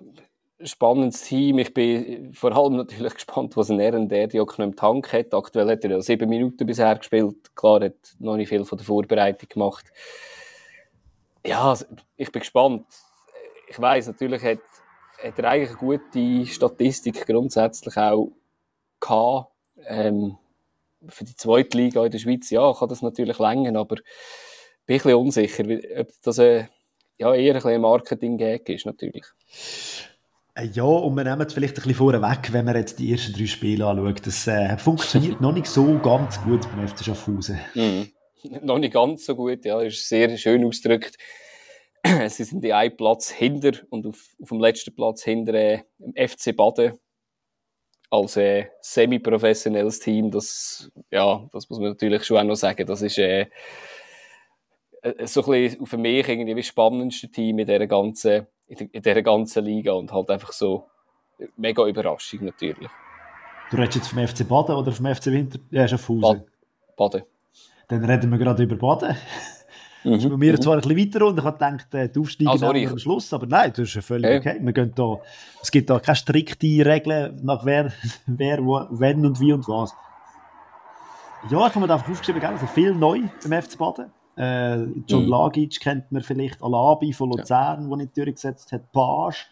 spannendes 0.63 1.23
Team. 1.23 1.59
Ich 1.59 1.75
bin 1.75 2.33
vor 2.35 2.57
allem 2.57 2.77
natürlich 2.77 3.15
gespannt, 3.15 3.57
was 3.57 3.71
ein 3.71 3.81
R&R 3.81 4.29
noch 4.35 4.59
im 4.59 4.77
Tank 4.77 5.13
hat. 5.13 5.35
Aktuell 5.35 5.71
hat 5.71 5.85
er 5.85 5.91
ja 5.91 6.01
sieben 6.01 6.29
Minuten 6.29 6.67
bisher 6.67 6.97
gespielt. 6.97 7.55
Klar, 7.55 7.85
hat 7.85 7.95
noch 8.19 8.37
nicht 8.37 8.49
viel 8.49 8.65
von 8.65 8.79
der 8.79 8.87
Vorbereitung 8.87 9.49
gemacht. 9.49 9.87
Ja, 11.47 11.71
also, 11.71 11.85
ich 12.17 12.33
bin 12.33 12.41
gespannt. 12.41 12.87
Ich 13.69 13.81
weiß 13.81 14.07
natürlich 14.09 14.43
hat, 14.43 14.59
hat 15.23 15.39
er 15.39 15.51
eigentlich 15.51 15.71
eine 15.71 15.79
gute 15.79 16.47
Statistik 16.47 17.27
grundsätzlich 17.27 17.97
auch 17.97 18.33
gehabt. 19.01 19.53
Ähm, 19.87 20.39
für 21.09 21.25
die 21.25 21.37
zweite 21.37 21.77
Liga 21.77 22.05
in 22.05 22.11
der 22.11 22.19
Schweiz, 22.19 22.51
ja, 22.51 22.73
kann 22.73 22.89
das 22.89 23.03
natürlich 23.03 23.39
länger, 23.39 23.79
aber 23.79 23.97
bin 24.87 24.97
ein 24.97 24.99
bisschen 24.99 25.15
unsicher, 25.15 25.65
ob 26.01 26.09
das 26.23 26.39
äh, 26.39 26.65
ja, 27.19 27.35
eher 27.35 27.55
ein 27.55 27.63
bisschen 27.63 27.81
Marketing-Gag 27.81 28.69
ist, 28.69 28.87
natürlich. 28.87 29.25
Äh, 30.55 30.67
ja, 30.67 30.85
und 30.85 31.17
wir 31.17 31.25
nehmen 31.25 31.43
es 31.43 31.53
vielleicht 31.53 31.79
ein 31.79 31.83
bisschen 31.83 31.95
vorweg, 31.95 32.53
wenn 32.53 32.65
man 32.65 32.77
jetzt 32.77 32.99
die 32.99 33.11
ersten 33.11 33.33
drei 33.33 33.47
Spiele 33.47 33.87
anschaut. 33.87 34.27
Das 34.27 34.47
äh, 34.47 34.77
funktioniert 34.79 35.41
noch 35.41 35.53
nicht 35.53 35.67
so 35.67 35.99
ganz 35.99 36.41
gut 36.43 36.61
beim 36.71 36.87
FC 36.87 37.05
Schaffhausen. 37.05 37.59
Mm. 37.75 38.03
Noch 38.61 38.79
nicht 38.79 38.93
ganz 38.93 39.25
so 39.25 39.35
gut, 39.35 39.65
ja, 39.65 39.81
ist 39.81 40.07
sehr 40.07 40.37
schön 40.37 40.67
ausgedrückt. 40.67 41.17
Sie 42.29 42.45
sind 42.45 42.63
die 42.63 42.75
einen 42.75 42.95
Platz 42.95 43.31
hinter 43.31 43.73
und 43.89 44.07
auf, 44.07 44.35
auf 44.39 44.51
dem 44.51 44.61
letzten 44.61 44.95
Platz 44.95 45.23
hinter 45.25 45.55
äh, 45.55 45.81
im 45.99 46.13
FC 46.29 46.55
Baden 46.55 46.93
als 48.11 48.37
äh, 48.37 48.67
semi-professionelles 48.81 50.01
Team. 50.01 50.31
Das, 50.31 50.91
ja, 51.11 51.49
das 51.53 51.69
muss 51.69 51.79
man 51.79 51.91
natürlich 51.91 52.25
schon 52.25 52.39
auch 52.39 52.45
noch 52.45 52.55
sagen. 52.55 52.87
Das 52.87 53.03
ist 53.03 53.19
äh, 53.19 53.47
äh 55.03 55.27
so 55.27 55.45
ein 55.45 55.51
bisschen 55.51 55.87
für 55.87 55.99
mich 55.99 56.29
irgendwie 56.29 56.55
das 56.55 56.67
spannendste 56.67 57.29
Team 57.29 57.59
in 57.59 57.67
dieser 57.67 57.87
ganzen 57.87 58.47
in, 58.67 58.91
dieser 59.03 59.23
ganzen 59.23 59.65
Liga 59.65 59.93
und 59.93 60.13
halt 60.13 60.31
einfach 60.31 60.53
so 60.53 60.87
mega 61.57 61.87
Überraschung 61.87 62.45
natürlich. 62.45 62.91
Du 63.71 63.77
redest 63.77 63.97
jetzt 63.97 64.09
vom 64.09 64.27
FC 64.27 64.47
Baden 64.47 64.77
oder 64.77 64.93
vom 64.93 65.07
FC 65.07 65.27
Winter? 65.27 65.59
Ja, 65.71 65.89
Schaffhausen. 65.89 66.45
Baden. 66.97 67.23
Dann 67.89 68.05
reden 68.05 68.31
wir 68.31 68.39
gerade 68.39 68.63
über 68.63 68.77
Baden. 68.77 69.17
Mhm. 70.05 70.11
Das 70.13 70.25
ist 70.25 70.31
bei 70.31 70.37
mir 70.37 70.53
mhm. 70.53 70.61
zwar 70.61 70.75
ein 70.75 70.81
bisschen 70.83 70.99
weiter 70.99 71.27
und 71.27 71.39
ich 71.39 71.45
habe 71.45 71.59
gedacht, 71.59 71.95
äh, 71.95 72.09
die 72.09 72.19
Aufsteigen 72.19 72.87
ah, 72.87 72.91
am 72.91 72.99
Schluss, 72.99 73.33
aber 73.33 73.47
nein, 73.47 73.71
das 73.71 73.89
ist 73.89 73.95
ja 73.95 74.03
völlig 74.03 74.27
hey. 74.27 74.39
okay. 74.39 74.59
Wir 74.61 74.73
gehen 74.73 74.93
da, 74.95 75.19
es 75.63 75.71
gibt 75.71 75.91
da 75.91 75.99
keine 75.99 76.17
strikte 76.17 76.67
Regeln, 76.67 77.41
nach 77.43 77.65
wer, 77.65 77.93
wer 78.27 78.65
wo, 78.65 78.87
wenn 78.91 79.25
und 79.25 79.41
wie 79.41 79.53
und 79.53 79.67
was. 79.67 79.95
Ja, 81.51 81.67
ich 81.67 81.75
habe 81.75 81.87
mir 81.87 81.93
einfach 81.93 82.09
aufgeschrieben, 82.09 82.43
also 82.43 82.67
viel 82.67 82.95
neu 82.95 83.23
beim 83.43 83.63
FC 83.63 83.79
Baden. 83.79 84.11
Äh, 84.37 84.87
John 85.07 85.25
mhm. 85.25 85.29
Lagic 85.29 85.81
kennt 85.81 86.11
man 86.11 86.23
vielleicht, 86.23 86.63
Alabi 86.63 87.13
von 87.13 87.31
Luzern, 87.31 87.83
ja. 87.83 87.89
der 87.89 87.97
nicht 87.97 88.17
durchgesetzt 88.17 88.73
hat, 88.73 88.91
Page. 88.93 89.47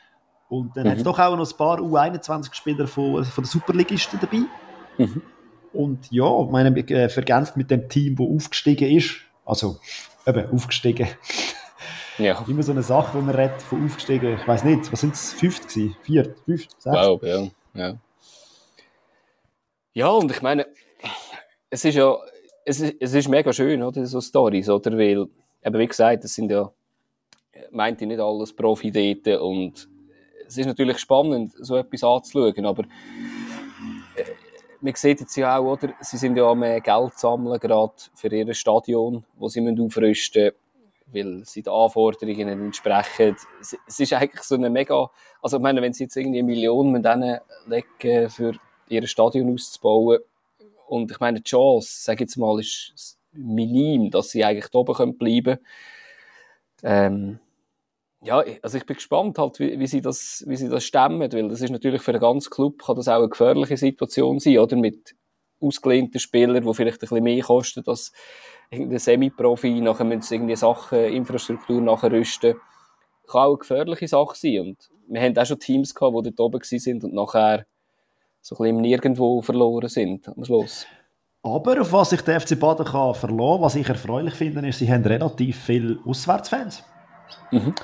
Und 0.48 0.76
dann 0.76 0.84
mhm. 0.84 0.90
hat 0.90 0.96
es 0.98 1.04
doch 1.04 1.18
auch 1.18 1.36
noch 1.36 1.50
ein 1.50 1.56
paar 1.56 1.78
U21-Spieler 1.78 2.86
von, 2.86 3.24
von 3.24 3.44
der 3.44 3.50
Superligisten 3.50 4.18
dabei. 4.20 4.42
Mhm. 4.98 5.22
Und 5.72 6.10
ja, 6.10 6.30
meine, 6.50 6.76
äh, 6.76 7.08
vergänzt 7.08 7.56
mit 7.56 7.70
dem 7.70 7.88
Team, 7.88 8.16
das 8.16 8.26
aufgestiegen 8.26 8.90
ist. 8.90 9.16
Also, 9.44 9.78
eben, 10.26 10.50
aufgestiegen. 10.50 11.08
Ja. 12.18 12.44
Immer 12.48 12.62
so 12.62 12.72
eine 12.72 12.82
Sache, 12.82 13.16
wo 13.16 13.20
man 13.20 13.34
redet 13.34 13.62
von 13.62 13.84
aufgestiegen. 13.84 14.38
Ich 14.40 14.46
weiß 14.46 14.64
nicht, 14.64 14.92
was 14.92 15.00
sind 15.00 15.14
es? 15.14 15.32
Fünft 15.32 15.68
gewesen? 15.68 15.96
Viert? 16.02 16.38
Fünft? 16.44 16.70
Sechst? 16.80 16.98
Wow, 16.98 17.22
ja. 17.22 17.48
ja. 17.74 17.96
Ja, 19.94 20.08
und 20.08 20.30
ich 20.30 20.40
meine, 20.40 20.66
es 21.68 21.84
ist 21.84 21.94
ja 21.94 22.16
es, 22.64 22.80
es 22.80 23.14
ist 23.14 23.28
mega 23.28 23.52
schön, 23.52 23.82
oder, 23.82 24.04
so 24.06 24.20
Stories, 24.20 24.68
oder, 24.68 24.96
weil, 24.96 25.26
eben 25.64 25.78
wie 25.78 25.86
gesagt, 25.86 26.24
das 26.24 26.34
sind 26.34 26.50
ja, 26.50 26.70
meint 27.70 28.00
ich 28.00 28.08
nicht 28.08 28.20
alles 28.20 28.52
profi 28.52 28.90
dort 28.90 29.40
und 29.40 29.88
es 30.46 30.58
ist 30.58 30.66
natürlich 30.66 30.98
spannend, 30.98 31.52
so 31.58 31.76
etwas 31.76 32.04
anzuschauen, 32.04 32.66
aber 32.66 32.84
man 34.82 34.94
sieht 34.94 35.20
jetzt 35.20 35.36
ja 35.36 35.56
auch, 35.56 35.72
oder, 35.72 35.94
sie 36.00 36.16
sind 36.16 36.36
ja 36.36 36.44
am 36.44 36.60
Geld 36.60 37.18
sammeln, 37.18 37.58
gerade 37.60 37.92
für 38.14 38.28
ihr 38.28 38.52
Stadion, 38.52 39.24
wo 39.36 39.48
sie 39.48 39.60
aufrüsten 39.60 40.44
müssen 40.44 40.52
weil 41.12 41.42
sie 41.44 41.62
den 41.62 41.72
Anforderungen 41.72 42.48
entsprechen. 42.48 43.36
Es 43.86 44.00
ist 44.00 44.12
eigentlich 44.12 44.42
so 44.42 44.54
eine 44.54 44.70
mega, 44.70 45.10
also 45.42 45.58
ich 45.58 45.62
meine, 45.62 45.82
wenn 45.82 45.92
sie 45.92 46.04
jetzt 46.04 46.16
irgendwie 46.16 46.38
eine 46.38 46.46
Million 46.46 46.90
mit 46.90 47.04
legen, 47.66 48.30
für 48.30 48.54
ihr 48.88 49.06
Stadion 49.06 49.52
auszubauen, 49.52 50.20
und 50.86 51.10
ich 51.10 51.20
meine, 51.20 51.40
die 51.40 51.48
Chance, 51.48 52.02
sage 52.02 52.24
jetzt 52.24 52.36
mal, 52.36 52.58
ist 52.60 53.18
minim, 53.32 54.10
dass 54.10 54.30
sie 54.30 54.44
eigentlich 54.44 54.68
da 54.68 54.78
oben 54.78 55.16
bleiben 55.16 55.56
können. 55.56 55.58
Ähm, 56.82 57.38
ja, 58.24 58.44
also 58.62 58.78
ich 58.78 58.86
bin 58.86 58.96
gespannt 58.96 59.38
halt, 59.38 59.58
wie, 59.58 59.78
wie, 59.78 59.86
sie 59.86 60.00
das, 60.00 60.44
wie 60.46 60.56
sie 60.56 60.68
das 60.68 60.84
stemmen, 60.84 61.32
weil 61.32 61.48
das 61.48 61.60
ist 61.60 61.70
natürlich 61.70 62.02
für 62.02 62.12
den 62.12 62.20
ganzen 62.20 62.50
Club 62.50 62.82
kann 62.84 62.96
das 62.96 63.08
auch 63.08 63.18
eine 63.18 63.28
gefährliche 63.28 63.76
Situation 63.76 64.38
sein, 64.38 64.58
oder? 64.58 64.76
Mit 64.76 65.16
ausgelehnten 65.60 66.20
Spielern, 66.20 66.64
die 66.64 66.74
vielleicht 66.74 66.98
ein 66.98 67.00
bisschen 67.00 67.24
mehr 67.24 67.42
kosten 67.42 67.84
als 67.86 68.12
irgendein 68.70 68.98
Semi-Profi, 68.98 69.80
nachher 69.80 70.04
müssen 70.04 70.22
sie 70.22 70.34
irgendwie 70.36 70.56
Sachen, 70.56 70.98
Infrastruktur 70.98 71.80
nachrüsten. 71.80 72.54
Kann 73.28 73.40
auch 73.40 73.48
eine 73.48 73.58
gefährliche 73.58 74.08
Sache 74.08 74.36
sein. 74.36 74.60
Und 74.60 74.90
wir 75.08 75.20
haben 75.20 75.36
auch 75.36 75.46
schon 75.46 75.58
Teams 75.58 75.94
gehabt, 75.94 76.16
die 76.16 76.34
dort 76.34 76.40
oben 76.40 76.60
waren 76.60 77.02
und 77.02 77.14
nachher 77.14 77.66
so 78.40 78.56
ein 78.56 78.58
bisschen 78.58 78.80
nirgendwo 78.80 79.42
verloren 79.42 79.88
sind 79.88 80.28
am 80.28 80.44
Schluss. 80.44 80.86
Aber 81.44 81.80
auf 81.80 81.92
was 81.92 82.10
sich 82.10 82.22
der 82.22 82.40
FC 82.40 82.58
Baden 82.58 82.86
kann 82.86 83.14
verlassen, 83.14 83.62
was 83.62 83.74
ich 83.74 83.88
erfreulich 83.88 84.34
finde, 84.34 84.66
ist, 84.68 84.78
sie 84.78 84.92
haben 84.92 85.04
relativ 85.04 85.58
viele 85.64 85.98
Auswärtsfans. 86.04 86.84
Mhm. 87.50 87.74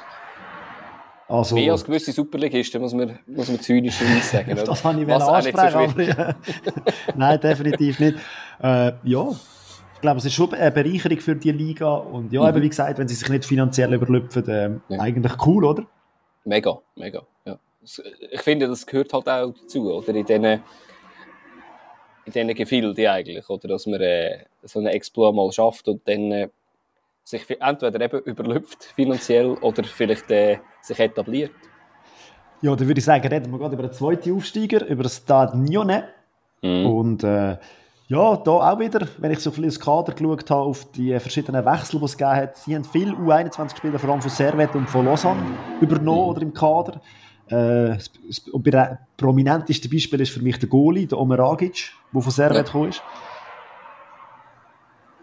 Also, 1.28 1.54
Mehr 1.54 1.72
als 1.72 1.84
gewisse 1.84 2.10
Superligisten, 2.10 2.80
muss 2.80 2.94
man, 2.94 3.18
muss 3.26 3.48
man 3.48 3.60
zynisch 3.60 3.98
sagen. 4.22 4.56
das 4.56 4.84
habe 4.84 5.02
ich 5.02 5.12
ansprechen, 5.12 5.70
so 5.70 5.78
aber, 5.78 6.34
Nein, 7.16 7.40
definitiv 7.40 8.00
nicht. 8.00 8.18
Äh, 8.62 8.92
ja, 9.04 9.28
ich 9.94 10.00
glaube, 10.00 10.18
es 10.18 10.24
ist 10.24 10.32
schon 10.32 10.54
eine 10.54 10.70
Bereicherung 10.70 11.20
für 11.20 11.36
die 11.36 11.52
Liga 11.52 11.94
und 11.94 12.32
ja, 12.32 12.42
mhm. 12.42 12.48
eben 12.48 12.62
wie 12.62 12.68
gesagt, 12.70 12.98
wenn 12.98 13.08
sie 13.08 13.14
sich 13.14 13.28
nicht 13.28 13.44
finanziell 13.44 13.92
überlüpfen, 13.92 14.48
äh, 14.48 14.70
ja. 14.88 15.00
eigentlich 15.00 15.32
cool, 15.46 15.64
oder? 15.64 15.84
Mega, 16.44 16.78
mega, 16.96 17.22
ja 17.44 17.58
ich 18.30 18.40
finde, 18.40 18.68
das 18.68 18.86
gehört 18.86 19.12
halt 19.12 19.28
auch 19.28 19.52
dazu, 19.52 19.92
oder? 19.92 20.08
In 20.14 20.24
diesen, 20.24 20.44
in 20.44 20.60
diesen 22.26 22.54
Gefilden 22.54 23.06
eigentlich, 23.06 23.48
oder? 23.48 23.68
Dass 23.68 23.86
man 23.86 24.00
äh, 24.00 24.44
so 24.62 24.78
einen 24.78 24.88
Exploit 24.88 25.34
mal 25.34 25.50
schafft 25.52 25.88
und 25.88 26.06
dann 26.06 26.32
äh, 26.32 26.48
sich 27.28 27.60
entweder 27.60 28.00
eben 28.00 28.20
überlüpft 28.20 28.84
finanziell 28.84 29.50
oder 29.60 29.84
vielleicht 29.84 30.30
äh, 30.30 30.58
sich 30.80 30.98
etabliert. 30.98 31.50
Ja, 32.62 32.74
dann 32.74 32.88
würde 32.88 32.98
ich 32.98 33.04
sagen, 33.04 33.28
reden 33.28 33.52
wir 33.52 33.58
gerade 33.58 33.74
über 33.74 33.82
den 33.82 33.92
zweiten 33.92 34.34
Aufsteiger, 34.34 34.86
über 34.86 35.02
das 35.02 35.22
Nyonnais. 35.54 36.04
Mhm. 36.62 36.86
Und 36.86 37.24
äh, 37.24 37.58
ja, 38.08 38.36
da 38.36 38.50
auch 38.50 38.78
wieder, 38.78 39.06
wenn 39.18 39.30
ich 39.30 39.40
so 39.40 39.50
viel 39.50 39.64
ins 39.64 39.78
Kader 39.78 40.14
geschaut 40.14 40.50
habe, 40.50 40.62
auf 40.62 40.90
die 40.92 41.20
verschiedenen 41.20 41.66
Wechsel, 41.66 42.00
die 42.00 42.06
es 42.06 42.16
gegeben 42.16 42.36
hat, 42.36 42.56
sie 42.56 42.74
haben 42.74 42.84
viele 42.84 43.12
U21-Spieler, 43.12 43.98
vor 43.98 44.10
allem 44.10 44.22
von 44.22 44.30
Servet 44.30 44.74
und 44.74 44.88
von 44.88 45.04
Lausanne, 45.04 45.42
übernommen 45.82 46.22
mhm. 46.22 46.30
oder 46.30 46.42
im 46.42 46.54
Kader. 46.54 47.02
Äh, 47.48 47.98
das 47.98 48.42
prominenteste 49.18 49.90
Beispiel 49.90 50.22
ist 50.22 50.32
für 50.32 50.42
mich 50.42 50.58
der 50.58 50.70
Goalie, 50.70 51.06
der 51.06 51.18
Omer 51.18 51.40
Agic, 51.40 51.92
der 52.14 52.22
von 52.22 52.32
Servet 52.32 52.56
ja. 52.56 52.62
gekommen 52.62 52.88
ist. 52.88 53.02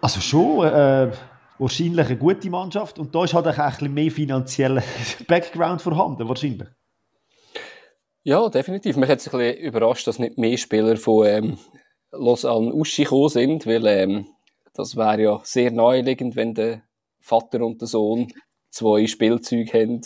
Also 0.02 0.22
schon 0.22 0.68
äh, 0.68 1.12
wahrscheinlich 1.58 2.08
eine 2.08 2.18
gute 2.18 2.50
Mannschaft 2.50 3.00
und 3.00 3.14
da 3.14 3.24
ist 3.24 3.34
halt 3.34 3.48
auch 3.48 3.58
ein 3.58 3.72
bisschen 3.72 3.94
mehr 3.94 4.12
finanzieller 4.12 4.84
Background 5.28 5.82
vorhanden, 5.82 6.28
wahrscheinlich. 6.28 6.68
Ja, 8.24 8.50
definitiv. 8.50 8.98
Mich 8.98 9.10
hat 9.10 9.20
es 9.20 9.32
ein 9.32 9.38
bisschen 9.38 9.64
überrascht, 9.64 10.08
dass 10.08 10.20
nicht 10.20 10.38
mehr 10.38 10.58
Spieler 10.58 10.98
von 10.98 11.28
ähm, 11.28 11.58
Lausanne 12.12 12.72
gekommen 12.72 13.30
sind, 13.30 13.68
weil 13.68 13.86
ähm, 13.86 14.28
das 14.74 14.96
wäre 14.96 15.22
ja 15.22 15.42
sehr 15.44 15.72
naheliegend, 15.72 16.36
wenn 16.36 16.54
der 16.54 16.82
Vater 17.20 17.62
und 17.62 17.82
der 17.82 17.88
Sohn 17.88 18.34
zwei 18.70 19.08
Spielzeuge 19.08 19.72
haben, 19.74 20.02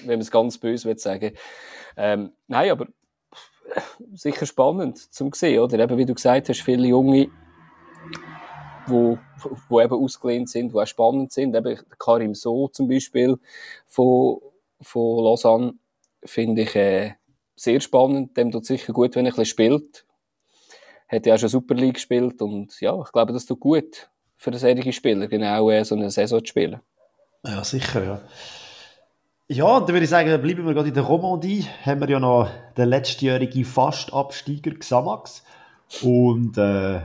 wenn 0.00 0.18
man 0.18 0.20
es 0.20 0.30
ganz 0.30 0.58
böse 0.58 0.96
sagen. 0.98 1.32
Ähm, 1.96 2.32
nein, 2.46 2.70
aber 2.70 2.86
sicher 4.12 4.46
spannend 4.46 4.98
zum 5.12 5.32
sehen, 5.32 5.60
oder? 5.60 5.78
Eben, 5.78 5.98
wie 5.98 6.06
du 6.06 6.14
gesagt 6.14 6.48
hast, 6.48 6.60
viele 6.60 6.86
Junge, 6.86 7.28
wo, 8.86 9.18
wo 9.68 9.80
eben 9.80 9.94
ausgelehnt 9.94 10.48
sind, 10.48 10.72
die 10.72 10.78
auch 10.78 10.86
spannend 10.86 11.32
sind. 11.32 11.54
Eben 11.54 11.78
Karim 11.98 12.34
So 12.34 12.68
zum 12.68 12.88
Beispiel 12.88 13.38
von, 13.86 14.40
von 14.80 15.24
Lausanne 15.24 15.74
finde 16.24 16.62
ich 16.62 16.74
äh, 16.76 17.12
sehr 17.54 17.80
spannend. 17.80 18.36
Dem 18.36 18.50
tut 18.50 18.66
sicher 18.66 18.92
gut, 18.92 19.14
wenn 19.16 19.26
er 19.26 19.38
ein 19.38 19.44
spielt. 19.44 20.04
Hat 21.08 21.26
ja 21.26 21.34
auch 21.34 21.38
schon 21.38 21.48
Super 21.48 21.74
League 21.74 21.94
gespielt 21.94 22.42
und 22.42 22.80
ja, 22.80 23.00
ich 23.00 23.12
glaube, 23.12 23.32
das 23.32 23.46
tut 23.46 23.60
gut 23.60 24.10
für 24.36 24.50
einen 24.50 24.58
solchen 24.58 24.92
Spieler, 24.92 25.28
genau 25.28 25.70
äh, 25.70 25.84
so 25.84 25.94
eine 25.94 26.10
Saison 26.10 26.40
zu 26.40 26.46
spielen. 26.46 26.80
Ja, 27.44 27.62
sicher, 27.62 28.04
ja. 28.04 28.20
Ja, 29.48 29.78
dann 29.78 29.88
würde 29.88 30.02
ich 30.02 30.10
sagen, 30.10 30.42
bleiben 30.42 30.66
wir 30.66 30.74
gerade 30.74 30.88
in 30.88 30.94
der 30.94 31.04
Romandie. 31.04 31.64
Haben 31.84 32.00
wir 32.00 32.10
ja 32.10 32.18
noch 32.18 32.50
den 32.76 32.88
letztjährigen 32.88 33.64
Fastabsteiger 33.64 34.72
Xamax. 34.72 35.44
Und 36.02 36.58
äh, 36.58 37.02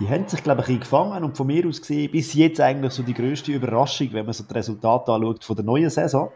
die 0.00 0.08
haben 0.08 0.26
sich, 0.26 0.42
glaube 0.42 0.62
ich, 0.62 0.68
ein 0.68 0.80
gefangen. 0.80 1.22
Und 1.22 1.36
von 1.36 1.46
mir 1.46 1.66
aus 1.66 1.80
gesehen, 1.80 2.10
bis 2.10 2.32
jetzt 2.34 2.60
eigentlich 2.60 2.92
so 2.92 3.02
die 3.02 3.14
grösste 3.14 3.52
Überraschung, 3.52 4.08
wenn 4.12 4.24
man 4.24 4.32
so 4.32 4.44
die 4.44 4.54
Resultate 4.54 5.12
anschaut 5.12 5.44
von 5.44 5.56
der 5.56 5.64
neuen 5.64 5.90
Saison. 5.90 6.30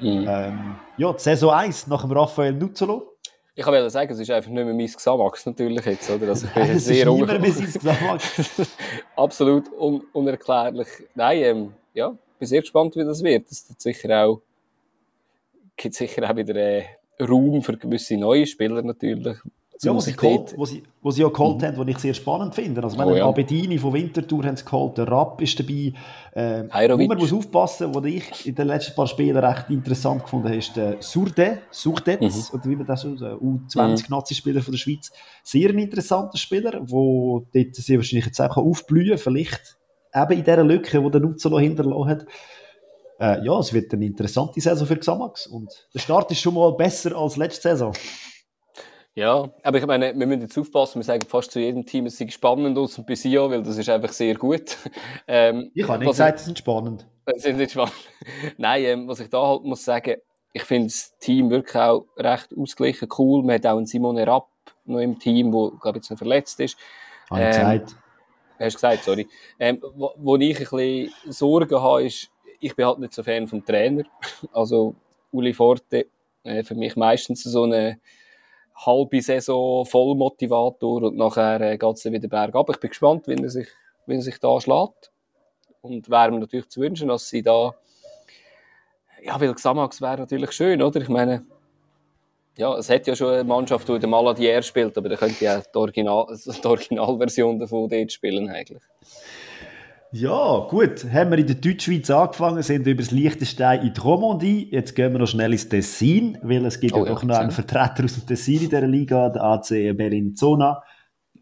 Mhm. 0.00 0.26
Ähm, 0.28 0.76
ja, 0.96 1.12
die 1.12 1.20
Saison 1.20 1.50
1 1.50 1.88
nach 1.88 2.02
dem 2.02 2.12
Raphael 2.12 2.52
Nuzzolo. 2.52 3.14
Ich 3.56 3.66
wollte 3.66 3.90
sagen, 3.90 4.12
es 4.12 4.20
ist 4.20 4.30
einfach 4.30 4.50
nicht 4.50 4.64
mehr 4.64 4.72
mein 4.72 4.86
Xamax 4.86 5.46
natürlich 5.46 5.84
jetzt, 5.84 6.08
oder? 6.08 6.28
Also, 6.28 6.46
Nein, 6.54 6.70
es 6.76 6.84
sehr 6.84 7.08
ist 7.08 7.12
immer 7.12 7.38
mein 7.40 7.52
Xamax. 7.52 8.50
Absolut 9.16 9.64
un 9.72 10.02
unerklärlich. 10.12 10.86
Nein, 11.16 11.42
ähm, 11.42 11.72
ja, 11.92 12.14
bin 12.38 12.48
sehr 12.48 12.60
gespannt, 12.60 12.94
wie 12.94 13.04
das 13.04 13.20
wird. 13.24 13.50
Das 13.50 13.68
wird 13.68 13.80
sicher 13.80 14.24
auch, 14.24 14.42
gibt 15.76 15.96
sicher 15.96 16.30
auch 16.30 16.36
wieder 16.36 16.54
äh, 16.54 16.84
Raum 17.20 17.62
für 17.62 17.76
gewisse 17.76 18.16
neue 18.16 18.46
Spieler 18.46 18.80
natürlich, 18.82 19.38
ja, 19.82 19.94
wo 19.94 20.00
sie, 20.00 20.12
geholt, 20.12 20.54
wo, 20.56 20.64
sie, 20.64 20.82
wo 21.00 21.10
sie 21.10 21.22
ja 21.22 21.28
geholt 21.28 21.60
mhm. 21.60 21.66
haben, 21.66 21.78
was 21.78 21.88
ich 21.88 21.98
sehr 21.98 22.14
spannend 22.14 22.54
finde. 22.54 22.82
Also, 22.82 22.98
wenn 22.98 23.06
oh, 23.06 23.16
ja. 23.16 23.26
Abedini 23.26 23.78
von 23.78 23.92
Winterthur 23.92 24.44
haben 24.44 24.56
sie 24.56 24.64
geholt, 24.64 24.98
der 24.98 25.08
Rapp 25.08 25.40
ist 25.40 25.58
dabei. 25.58 25.92
Äh, 26.34 26.64
man 27.06 27.18
muss 27.18 27.32
aufpassen, 27.32 27.94
was 27.94 28.04
ich 28.04 28.46
in 28.46 28.54
den 28.54 28.66
letzten 28.66 28.94
paar 28.94 29.06
Spielen 29.06 29.36
recht 29.36 29.70
interessant 29.70 30.22
gefunden 30.24 30.48
habe, 30.48 30.56
ist 30.56 30.76
der 30.76 30.96
Surde, 31.00 31.58
Surdetz, 31.70 32.52
mhm. 32.52 32.58
oder 32.58 32.70
wie 32.70 32.76
man 32.76 32.86
das 32.86 33.02
so 33.02 33.16
sagt, 33.16 33.40
U20-Nazi-Spieler 33.40 34.60
mhm. 34.60 34.64
von 34.64 34.72
der 34.72 34.78
Schweiz. 34.78 35.12
Sehr 35.42 35.70
ein 35.70 35.78
interessanter 35.78 36.38
Spieler, 36.38 36.72
der 36.72 36.80
dort 36.80 37.74
sehr 37.74 37.98
wahrscheinlich 37.98 38.26
jetzt 38.26 38.40
auch 38.40 38.56
aufblühen 38.56 39.10
kann, 39.10 39.18
vielleicht 39.18 39.76
eben 40.14 40.32
in 40.32 40.44
dieser 40.44 40.64
Lücke, 40.64 41.00
die 41.00 41.10
der 41.10 41.20
Nuzzolo 41.20 41.58
hinterlassen 41.58 42.08
hat. 42.08 42.26
Äh, 43.20 43.44
ja, 43.44 43.58
es 43.58 43.72
wird 43.72 43.92
eine 43.92 44.06
interessante 44.06 44.60
Saison 44.60 44.86
für 44.86 44.96
Xamax 44.96 45.46
und 45.48 45.88
der 45.92 45.98
Start 45.98 46.30
ist 46.30 46.40
schon 46.40 46.54
mal 46.54 46.72
besser 46.74 47.16
als 47.16 47.36
letzte 47.36 47.70
Saison. 47.70 47.92
Ja, 49.18 49.50
aber 49.64 49.78
ich 49.78 49.86
meine, 49.86 50.16
wir 50.16 50.26
müssen 50.28 50.42
jetzt 50.42 50.56
aufpassen, 50.56 51.00
wir 51.00 51.04
sagen 51.04 51.26
fast 51.26 51.50
zu 51.50 51.58
jedem 51.58 51.84
Team, 51.84 52.06
es 52.06 52.18
sei 52.18 52.28
spannend 52.28 52.78
aus 52.78 52.96
und 52.98 53.06
bis 53.08 53.22
hier, 53.22 53.50
weil 53.50 53.64
das 53.64 53.76
ist 53.76 53.88
einfach 53.88 54.12
sehr 54.12 54.36
gut. 54.36 54.76
Ähm, 55.26 55.72
ich 55.74 55.88
habe 55.88 55.98
nicht 55.98 56.08
gesagt, 56.08 56.38
es 56.38 56.44
sind 56.44 56.58
spannend. 56.58 57.04
Es 57.26 57.42
sind 57.42 57.56
nicht 57.56 57.72
spannend. 57.72 57.92
Nein, 58.58 58.84
ähm, 58.84 59.08
was 59.08 59.18
ich 59.18 59.28
da 59.28 59.44
halt 59.44 59.64
muss 59.64 59.84
sagen, 59.84 60.18
ich 60.52 60.62
finde 60.62 60.86
das 60.86 61.18
Team 61.18 61.50
wirklich 61.50 61.74
auch 61.74 62.06
recht 62.16 62.56
ausgeglichen, 62.56 63.08
cool. 63.18 63.42
Man 63.42 63.56
hat 63.56 63.66
auch 63.66 63.76
einen 63.76 63.86
Simone 63.86 64.24
Rapp 64.24 64.48
noch 64.84 65.00
im 65.00 65.18
Team, 65.18 65.50
der, 65.50 65.72
glaube 65.82 65.98
ich, 65.98 66.04
jetzt 66.04 66.10
noch 66.10 66.18
verletzt 66.18 66.60
ist. 66.60 66.78
Habe 67.28 67.42
ähm, 67.42 67.48
gesagt. 67.48 67.96
Hast 68.60 68.74
du 68.74 68.76
gesagt, 68.76 69.04
sorry. 69.04 69.28
Ähm, 69.58 69.82
wo, 69.96 70.12
wo 70.16 70.36
ich 70.36 70.56
ein 70.56 70.58
bisschen 70.60 71.12
Sorgen 71.28 71.80
habe, 71.80 72.04
ist, 72.04 72.30
ich 72.60 72.76
bin 72.76 72.86
halt 72.86 73.00
nicht 73.00 73.12
so 73.12 73.24
Fan 73.24 73.48
vom 73.48 73.64
Trainer. 73.64 74.04
Also, 74.52 74.94
Uli 75.32 75.52
Forte, 75.52 76.06
äh, 76.44 76.62
für 76.62 76.76
mich 76.76 76.94
meistens 76.94 77.42
so 77.42 77.64
eine 77.64 77.98
halbe 78.86 79.20
Saison 79.20 79.84
Vollmotivator 79.84 81.02
und 81.02 81.16
nachher 81.16 81.60
äh, 81.60 81.78
geht 81.78 81.96
es 81.96 82.04
wieder 82.04 82.28
bergab. 82.28 82.70
Ich 82.70 82.80
bin 82.80 82.90
gespannt, 82.90 83.26
wie 83.26 83.34
er 83.34 83.50
sich, 83.50 83.68
wie 84.06 84.14
er 84.14 84.22
sich 84.22 84.38
da 84.38 84.60
schlägt. 84.60 85.10
Und 85.80 86.08
wäre 86.10 86.30
mir 86.30 86.40
natürlich 86.40 86.68
zu 86.68 86.80
wünschen, 86.80 87.08
dass 87.08 87.28
sie 87.28 87.42
da. 87.42 87.74
Ja, 89.22 89.40
weil 89.40 89.54
Xamax 89.54 90.00
wäre 90.00 90.18
natürlich 90.18 90.52
schön, 90.52 90.80
oder? 90.82 91.00
Ich 91.00 91.08
meine, 91.08 91.44
ja, 92.56 92.76
es 92.76 92.90
hat 92.90 93.06
ja 93.06 93.14
schon 93.14 93.34
eine 93.34 93.44
Mannschaft, 93.44 93.88
die 93.88 93.98
der 93.98 94.08
Maladier 94.08 94.62
spielt, 94.62 94.96
aber 94.98 95.08
da 95.08 95.16
könnte 95.16 95.44
ja 95.44 95.60
die, 95.60 95.78
Original, 95.78 96.26
die 96.44 96.66
Originalversion 96.66 97.58
davon 97.58 97.88
dort 97.88 98.12
spielen 98.12 98.48
eigentlich. 98.48 98.82
Ja, 100.12 100.66
gut. 100.70 101.04
Haben 101.12 101.32
wir 101.32 101.38
in 101.38 101.46
der 101.46 101.56
Deutschschweiz 101.56 102.08
angefangen, 102.08 102.62
sind 102.62 102.86
über 102.86 103.02
das 103.02 103.10
Liechtenstein 103.10 103.82
in 103.82 103.92
die 103.92 104.00
Romandie. 104.00 104.68
Jetzt 104.70 104.94
gehen 104.94 105.12
wir 105.12 105.18
noch 105.18 105.28
schnell 105.28 105.52
ins 105.52 105.68
Tessin, 105.68 106.38
weil 106.42 106.64
es 106.64 106.80
gibt 106.80 106.94
oh, 106.94 107.04
ja 107.04 107.12
doch 107.12 107.22
noch 107.24 107.36
einen 107.36 107.50
Vertreter 107.50 108.04
aus 108.04 108.14
dem 108.14 108.26
Tessin 108.26 108.62
in 108.62 108.70
dieser 108.70 108.86
Liga, 108.86 109.28
der 109.28 109.42
AC 109.42 109.68
Bellinzona. 109.68 110.82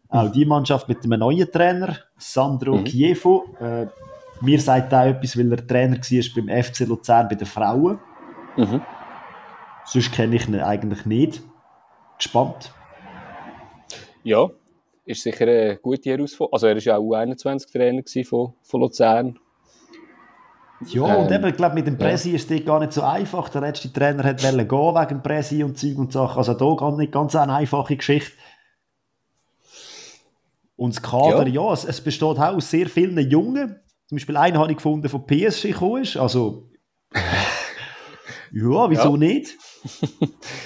Auch 0.08 0.32
die 0.32 0.44
Mannschaft 0.44 0.88
mit 0.88 1.04
einem 1.04 1.20
neuen 1.20 1.50
Trainer, 1.50 1.96
Sandro 2.16 2.76
mhm. 2.76 2.84
Chievo. 2.84 3.44
Äh, 3.60 3.86
mir 4.40 4.60
sagt 4.60 4.92
auch 4.92 5.04
etwas, 5.04 5.38
weil 5.38 5.52
er 5.52 5.66
Trainer 5.66 5.96
war 5.96 6.44
beim 6.44 6.62
FC 6.64 6.80
Luzern 6.80 7.28
bei 7.28 7.34
den 7.36 7.46
Frauen. 7.46 7.98
Mhm. 8.56 8.80
Sonst 9.84 10.12
kenne 10.12 10.36
ich 10.36 10.48
ihn 10.48 10.60
eigentlich 10.60 11.06
nicht. 11.06 11.42
Gespannt. 12.18 12.72
Ja, 14.24 14.48
ist 15.06 15.22
sicher 15.22 15.46
eine 15.46 15.76
gute 15.76 16.10
Herausforderung. 16.10 16.52
Also 16.52 16.66
er 16.66 16.74
war 16.74 16.82
ja 16.82 16.96
auch 16.96 17.02
U21-Trainer 17.02 18.02
von, 18.24 18.54
von 18.62 18.80
Luzern. 18.80 19.38
Ja, 20.88 21.14
ähm, 21.14 21.22
und 21.22 21.32
eben, 21.32 21.46
ich 21.46 21.56
glaube, 21.56 21.74
mit 21.74 21.86
dem 21.86 21.96
Presi 21.96 22.30
ja. 22.30 22.36
ist 22.36 22.50
es 22.50 22.64
gar 22.64 22.80
nicht 22.80 22.92
so 22.92 23.02
einfach. 23.02 23.48
Der 23.48 23.62
letzte 23.62 23.92
Trainer 23.92 24.24
hat 24.24 24.40
gehen 24.40 24.58
wegen 24.58 25.22
Presi 25.22 25.62
und 25.62 25.78
Zeug 25.78 25.96
und 25.96 26.12
Sachen. 26.12 26.38
Also 26.38 26.52
da 26.52 26.74
gar 26.74 26.94
nicht 26.96 27.12
ganz 27.12 27.34
eine 27.34 27.54
einfache 27.54 27.96
Geschichte. 27.96 28.32
Und 30.74 30.94
das 30.94 31.02
Kader, 31.02 31.46
ja, 31.46 31.62
ja 31.62 31.72
es, 31.72 31.84
es, 31.84 32.02
besteht 32.02 32.24
auch 32.24 32.38
aus 32.38 32.70
sehr 32.70 32.88
vielen 32.88 33.18
Jungen. 33.30 33.76
Zum 34.08 34.16
Beispiel 34.16 34.36
einen 34.36 34.58
habe 34.58 34.70
ich 34.70 34.76
gefunden, 34.76 35.02
der 35.02 35.10
von 35.10 35.24
PSG 35.26 35.68
gekommen 35.68 36.02
ist. 36.02 36.16
Also, 36.18 36.68
ja, 38.52 38.90
wieso 38.90 39.12
ja. 39.12 39.16
nicht? 39.16 39.56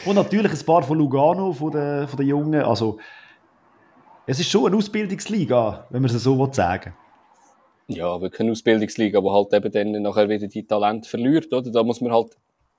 und 0.06 0.16
natürlich 0.16 0.52
ein 0.52 0.66
paar 0.66 0.82
von 0.82 0.98
Lugano, 0.98 1.52
von 1.52 1.70
den, 1.70 2.08
von 2.08 2.16
den 2.16 2.26
Jungen. 2.26 2.62
Also, 2.62 2.98
es 4.30 4.38
ist 4.38 4.48
schon 4.48 4.64
eine 4.64 4.76
Ausbildungsliga, 4.76 5.88
wenn 5.90 6.02
man 6.02 6.08
es 6.14 6.22
so 6.22 6.52
sagen 6.52 6.94
Ja, 7.88 8.20
wirklich 8.20 8.40
eine 8.42 8.52
Ausbildungsliga, 8.52 9.20
wo 9.20 9.32
halt 9.32 9.52
eben 9.52 9.72
dann 9.72 10.02
nachher 10.02 10.28
wieder 10.28 10.46
die 10.46 10.64
Talente 10.64 11.08
verliert, 11.08 11.52
oder? 11.52 11.68
Da 11.68 11.82
muss 11.82 12.00
man 12.00 12.12
halt 12.12 12.36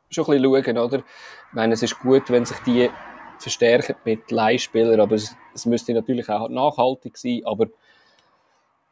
schon 0.09 0.23
ein 0.23 0.41
bisschen 0.41 0.63
schauen, 0.63 0.77
oder? 0.77 0.97
Ich 0.99 1.53
meine, 1.53 1.73
es 1.73 1.83
ist 1.83 1.99
gut, 1.99 2.29
wenn 2.29 2.45
sich 2.45 2.57
die 2.59 2.89
verstärken 3.37 3.97
mit 4.05 4.31
Leihspielern, 4.31 5.01
aber 5.01 5.15
es, 5.15 5.35
es 5.53 5.65
müsste 5.65 5.93
natürlich 5.93 6.29
auch 6.29 6.47
nachhaltig 6.47 7.17
sein, 7.17 7.41
aber 7.43 7.67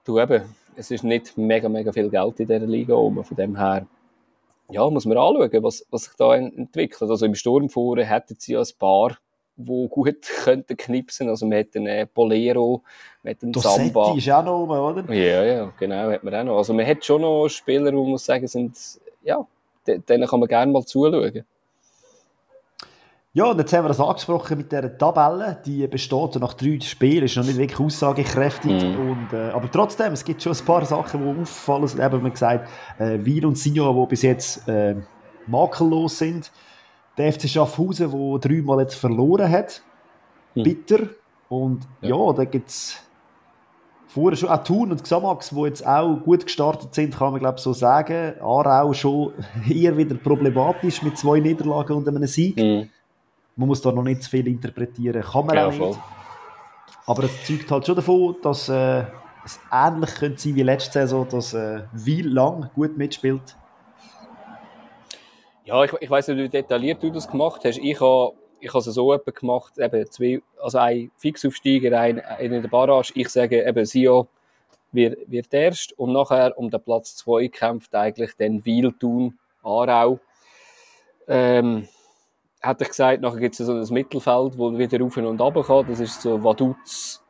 du 0.03 0.19
eben, 0.19 0.43
es 0.75 0.91
ist 0.91 1.05
nicht 1.05 1.37
mega, 1.37 1.69
mega 1.69 1.93
viel 1.93 2.09
Geld 2.09 2.41
in 2.41 2.47
dieser 2.47 2.67
Liga 2.67 2.93
oben, 2.93 3.23
von 3.23 3.37
dem 3.37 3.55
her 3.55 3.87
ja, 4.69 4.89
muss 4.89 5.05
man 5.05 5.17
anschauen, 5.17 5.63
was, 5.63 5.85
was 5.91 6.03
sich 6.03 6.13
da 6.17 6.35
entwickelt. 6.35 7.09
Also 7.09 7.25
im 7.25 7.35
Sturm 7.35 7.69
vorne 7.69 8.03
hätten 8.03 8.35
sie 8.37 8.53
ja 8.53 8.59
ein 8.59 8.67
paar 8.77 9.17
die 9.59 9.87
gut 9.89 10.21
könnten 10.43 10.77
knipsen. 10.77 11.29
Also 11.29 11.45
man 11.45 11.59
hat 11.59 11.75
einen 11.75 11.87
äh, 11.87 12.07
Bolero, 12.11 12.81
man 13.23 13.33
hat 13.33 13.43
einen 13.43 13.51
Dossetti 13.51 13.85
Samba. 13.85 14.15
ist 14.15 14.29
auch 14.29 14.43
noch 14.43 14.63
oben, 14.63 14.79
oder? 14.79 15.13
Ja, 15.13 15.43
ja, 15.43 15.73
genau, 15.77 16.11
hat 16.11 16.23
man 16.23 16.35
auch 16.35 16.43
noch. 16.43 16.57
Also 16.57 16.73
man 16.73 16.85
hat 16.85 17.03
schon 17.03 17.21
noch 17.21 17.49
Spieler, 17.49 17.93
wo 17.93 18.05
man 18.05 18.17
sagen, 18.17 18.47
sind, 18.47 18.77
ja, 19.23 19.45
denen 19.85 20.27
kann 20.27 20.39
man 20.39 20.49
gerne 20.49 20.71
mal 20.71 20.85
zuschauen. 20.85 21.43
Ja, 23.31 23.45
und 23.45 23.59
jetzt 23.59 23.71
haben 23.73 23.83
wir 23.83 23.89
das 23.89 23.99
angesprochen 23.99 24.57
mit 24.57 24.71
dieser 24.71 24.97
Tabelle. 24.97 25.61
Die 25.63 25.85
besteht 25.87 26.35
nach 26.37 26.55
drei 26.55 26.79
Spielen, 26.81 27.25
ist 27.25 27.37
noch 27.37 27.45
nicht 27.45 27.57
wirklich 27.57 27.79
aussagekräftig. 27.79 28.71
Mm. 28.71 29.11
Und, 29.11 29.33
äh, 29.33 29.51
aber 29.51 29.69
trotzdem, 29.69 30.13
es 30.13 30.25
gibt 30.25 30.41
schon 30.41 30.53
ein 30.53 30.65
paar 30.65 30.83
Sachen, 30.83 31.21
die 31.21 31.41
auffallen. 31.41 31.91
Eben, 32.01 32.23
man 32.23 32.31
gesagt, 32.31 32.67
äh, 32.97 33.19
Wiel 33.23 33.45
und 33.45 33.55
Sion, 33.55 33.95
die 34.01 34.07
bis 34.07 34.23
jetzt 34.23 34.67
äh, 34.67 34.95
makellos 35.45 36.17
sind 36.17 36.51
der 37.19 37.33
FC 37.33 37.49
Schaffhausen, 37.49 38.11
der 38.11 38.39
dreimal 38.39 38.79
jetzt 38.79 38.95
verloren 38.95 39.51
hat. 39.51 39.83
Hm. 40.55 40.63
Bitter. 40.63 40.99
Und 41.49 41.87
ja, 42.01 42.15
ja 42.15 42.33
da 42.33 42.45
gibt 42.45 42.69
es 42.69 42.97
vorher 44.07 44.37
schon 44.37 44.49
auch 44.49 44.63
Thun 44.63 44.91
und 44.91 45.03
Xamax, 45.03 45.49
die 45.49 45.61
jetzt 45.61 45.85
auch 45.85 46.17
gut 46.17 46.45
gestartet 46.45 46.95
sind, 46.95 47.15
kann 47.15 47.31
man 47.31 47.39
glaube 47.39 47.59
so 47.59 47.73
sagen. 47.73 48.33
Aarau 48.39 48.93
schon 48.93 49.33
eher 49.69 49.95
wieder 49.97 50.15
problematisch 50.15 51.01
mit 51.03 51.17
zwei 51.17 51.39
Niederlagen 51.39 51.97
und 51.97 52.07
einem 52.07 52.25
Sieg. 52.25 52.57
Hm. 52.57 52.89
Man 53.55 53.67
muss 53.67 53.81
da 53.81 53.91
noch 53.91 54.03
nicht 54.03 54.23
zu 54.23 54.29
viel 54.29 54.47
interpretieren, 54.47 55.21
kann 55.21 55.45
man 55.45 55.55
ja, 55.55 55.67
auch 55.67 55.71
nicht. 55.71 55.79
Voll. 55.79 55.97
Aber 57.05 57.23
es 57.23 57.45
zeugt 57.45 57.69
halt 57.69 57.85
schon 57.85 57.95
davon, 57.95 58.35
dass 58.41 58.69
äh, 58.69 59.03
es 59.43 59.59
ähnlich 59.71 60.15
könnte 60.15 60.39
sein 60.39 60.55
wie 60.55 60.63
letzte 60.63 61.01
Saison, 61.01 61.27
dass 61.29 61.53
äh, 61.53 61.81
Wiel 61.91 62.29
lang 62.29 62.69
gut 62.75 62.97
mitspielt 62.97 63.57
ja, 65.69 65.83
ich, 65.83 65.93
ich 65.99 66.09
weiß 66.09 66.29
nicht, 66.29 66.37
wie 66.37 66.49
detailliert 66.49 67.03
du 67.03 67.11
das 67.11 67.27
gemacht 67.27 67.61
hast. 67.63 67.77
Ich 67.77 68.01
habe 68.01 68.33
ich 68.59 68.69
habe 68.73 68.79
es 68.79 68.85
so 68.85 69.13
etwa 69.13 69.31
gemacht, 69.31 69.77
eben 69.77 70.11
zwei, 70.11 70.41
also 70.61 70.79
ein 70.79 71.11
Fixaufsteiger, 71.15 71.97
ein, 71.97 72.19
ein 72.19 72.51
in 72.51 72.61
der 72.61 72.69
Barrage. 72.69 73.13
Ich 73.15 73.29
sage 73.29 73.65
eben, 73.65 73.85
Sio 73.85 74.27
wird, 74.91 75.17
wird 75.31 75.53
erst 75.53 75.97
und 75.97 76.11
nachher 76.11 76.57
um 76.57 76.69
den 76.69 76.81
Platz 76.81 77.15
2 77.17 77.47
kämpft 77.47 77.95
eigentlich 77.95 78.31
dann 78.37 78.65
Wiel, 78.65 78.91
Thun, 78.99 79.37
Aarau. 79.63 80.19
Ähm, 81.27 81.87
hätte 82.59 82.83
ich 82.83 82.89
gesagt, 82.89 83.21
nachher 83.21 83.39
gibt 83.39 83.57
es 83.57 83.65
so 83.65 83.73
ein 83.73 83.93
Mittelfeld, 83.93 84.57
wo 84.57 84.77
wieder 84.77 84.99
rauf 84.99 85.15
und 85.15 85.39
runter 85.39 85.63
kann. 85.63 85.87
Das 85.87 85.99
ist 85.99 86.21
so 86.21 86.43
Vaduz, 86.43 87.23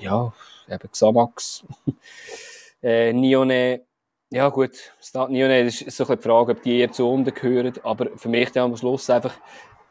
ja, 0.00 0.32
eben 0.68 0.90
Xamax, 0.90 1.64
äh, 2.82 3.12
Nione, 3.12 3.82
ja 4.30 4.48
gut, 4.48 4.72
Stade 5.00 5.32
Nione, 5.32 5.60
ist 5.60 5.90
so 5.90 6.06
ein 6.06 6.16
die 6.16 6.22
Frage, 6.22 6.52
ob 6.52 6.62
die 6.62 6.78
eher 6.78 6.92
zu 6.92 7.08
unten 7.08 7.32
gehören, 7.32 7.72
aber 7.82 8.16
für 8.16 8.28
mich 8.28 8.50
dann 8.52 8.72
am 8.72 8.76
Schluss 8.76 9.08
einfach 9.10 9.34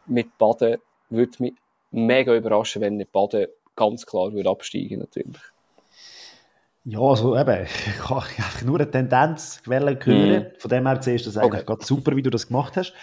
mit 0.06 0.38
Baden 0.38 0.78
würde 1.10 1.32
mich 1.39 1.54
mega 1.91 2.36
überraschen, 2.36 2.82
wenn 2.82 2.98
nicht 2.98 3.12
Baden 3.12 3.48
ganz 3.76 4.06
klar 4.06 4.34
würde 4.34 4.50
absteigen 4.50 5.00
natürlich. 5.00 5.41
Ja, 6.84 7.00
also 7.00 7.36
eben, 7.38 7.63
ich 7.88 7.98
kann 7.98 8.17
einfach 8.17 8.62
nur 8.62 8.80
eine 8.80 8.89
Tendenz 8.89 9.62
hören. 9.65 9.98
Mm. 10.06 10.60
Von 10.60 10.69
dem 10.69 10.86
her 10.86 11.02
siehst 11.02 11.26
du 11.26 11.30
das 11.32 11.38
eigentlich 11.38 11.67
okay. 11.67 11.86
super, 11.86 12.15
wie 12.15 12.21
du 12.21 12.30
das 12.30 12.48
gemacht 12.48 12.78
hast. 12.78 12.93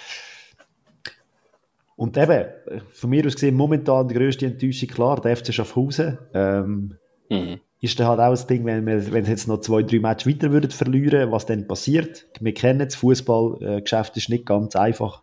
Und 1.97 2.17
eben, 2.17 2.47
von 2.91 3.11
mir 3.11 3.27
aus 3.27 3.35
gesehen, 3.35 3.55
momentan 3.55 4.09
die 4.09 4.15
grösste 4.15 4.47
Enttäuschung, 4.47 4.89
klar, 4.89 5.21
der 5.21 5.37
FC 5.37 5.53
Schaffhausen. 5.53 6.19
Ähm, 6.33 6.99
mhm. 7.29 7.61
Ist 7.83 7.99
dann 7.99 8.07
halt 8.07 8.21
auch 8.21 8.31
das 8.31 8.47
Ding, 8.47 8.65
wenn 8.65 8.87
wir 8.87 9.13
wenn 9.13 9.25
jetzt 9.25 9.49
noch 9.49 9.61
zwei, 9.61 9.83
drei 9.83 9.99
Matches 9.99 10.33
weiter 10.33 10.53
würden 10.53 10.71
verlieren, 10.71 11.33
was 11.33 11.47
dann 11.47 11.67
passiert. 11.67 12.27
Wir 12.39 12.55
kennen 12.55 12.79
das 12.79 12.95
Fußballgeschäft 12.95 14.17
ist 14.17 14.29
nicht 14.29 14.47
ganz 14.47 14.77
einfach, 14.77 15.23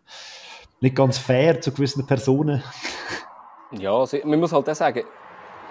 nicht 0.82 0.94
ganz 0.94 1.18
fair 1.18 1.62
zu 1.62 1.72
gewissen 1.72 2.06
Personen. 2.06 2.62
Ja, 3.72 3.96
also, 4.00 4.18
man 4.24 4.40
muss 4.40 4.52
halt 4.52 4.68
auch 4.68 4.74
sagen, 4.74 5.04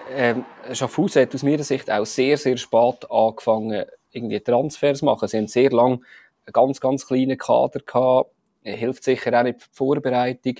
ähm, 0.09 0.45
Schaffhausen 0.71 1.21
hat 1.21 1.35
aus 1.35 1.43
meiner 1.43 1.63
Sicht 1.63 1.91
auch 1.91 2.05
sehr, 2.05 2.37
sehr 2.37 2.55
spät 2.55 3.05
angefangen, 3.11 3.83
irgendwie 4.11 4.39
Transfers 4.39 4.99
zu 4.99 5.05
machen. 5.05 5.27
Sie 5.27 5.37
haben 5.37 5.47
sehr 5.47 5.69
lange 5.69 5.99
einen 6.45 6.53
ganz, 6.53 6.79
ganz 6.79 7.05
kleinen 7.05 7.37
Kader 7.37 7.79
gehabt. 7.79 8.31
Hilft 8.63 9.03
sicher 9.03 9.37
auch 9.37 9.43
nicht 9.43 9.59
die 9.59 9.65
Vorbereitung. 9.73 10.55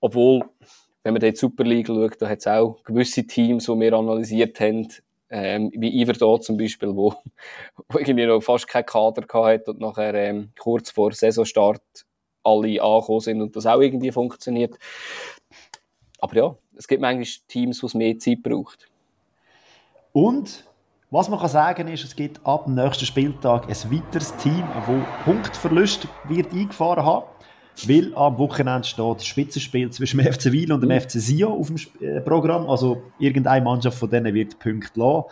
Obwohl, 0.00 0.44
wenn 1.02 1.14
man 1.14 1.20
die 1.20 1.34
Super 1.34 1.64
League 1.64 1.88
schaut, 1.88 2.20
da 2.22 2.28
hat 2.28 2.38
es 2.38 2.46
auch 2.46 2.82
gewisse 2.84 3.26
Teams, 3.26 3.66
die 3.66 3.80
wir 3.80 3.92
analysiert 3.92 4.60
haben, 4.60 4.88
ähm, 5.32 5.72
wie 5.74 6.00
Iverdor 6.00 6.40
zum 6.40 6.56
Beispiel, 6.56 6.94
wo, 6.94 7.14
wo 7.88 7.98
irgendwie 7.98 8.26
noch 8.26 8.42
fast 8.42 8.68
keinen 8.68 8.86
Kader 8.86 9.22
gehabt 9.22 9.68
und 9.68 9.80
nachher 9.80 10.14
ähm, 10.14 10.50
kurz 10.58 10.90
vor 10.90 11.12
Saisonstart 11.12 11.82
alle 12.44 12.82
angekommen 12.82 13.20
sind 13.20 13.40
und 13.40 13.56
das 13.56 13.66
auch 13.66 13.80
irgendwie 13.80 14.12
funktioniert. 14.12 14.76
Aber 16.20 16.36
ja, 16.36 16.56
es 16.76 16.86
gibt 16.86 17.00
manchmal 17.00 17.26
Teams, 17.48 17.82
wo 17.82 17.86
es 17.86 17.94
mehr 17.94 18.18
Zeit 18.18 18.42
braucht. 18.42 18.88
Und 20.12 20.64
was 21.10 21.28
man 21.28 21.38
kann 21.38 21.48
sagen 21.48 21.88
ist, 21.88 22.04
es 22.04 22.16
gibt 22.16 22.44
ab 22.46 22.64
dem 22.64 22.74
nächsten 22.74 23.06
Spieltag 23.06 23.68
ein 23.68 23.92
weiteres 23.92 24.36
Team, 24.36 24.64
das 24.74 25.24
Punktverlust 25.24 26.08
wird 26.28 26.52
eingefahren 26.52 27.04
haben. 27.04 27.26
Weil 27.86 28.14
am 28.14 28.38
Wochenende 28.38 28.86
steht 28.86 29.16
das 29.16 29.26
Spitzenspiel 29.26 29.90
zwischen 29.90 30.18
dem 30.18 30.32
FC 30.32 30.52
Wiel 30.52 30.72
und 30.72 30.82
dem. 30.82 30.90
FC 30.90 31.12
Sion 31.12 31.52
auf 31.52 31.68
dem 31.68 31.76
äh, 32.00 32.20
Programm. 32.20 32.68
Also 32.68 33.02
irgendeine 33.18 33.64
Mannschaft 33.64 33.98
von 33.98 34.10
denen 34.10 34.34
wird 34.34 34.58
Punkte 34.58 35.00
lassen. 35.00 35.24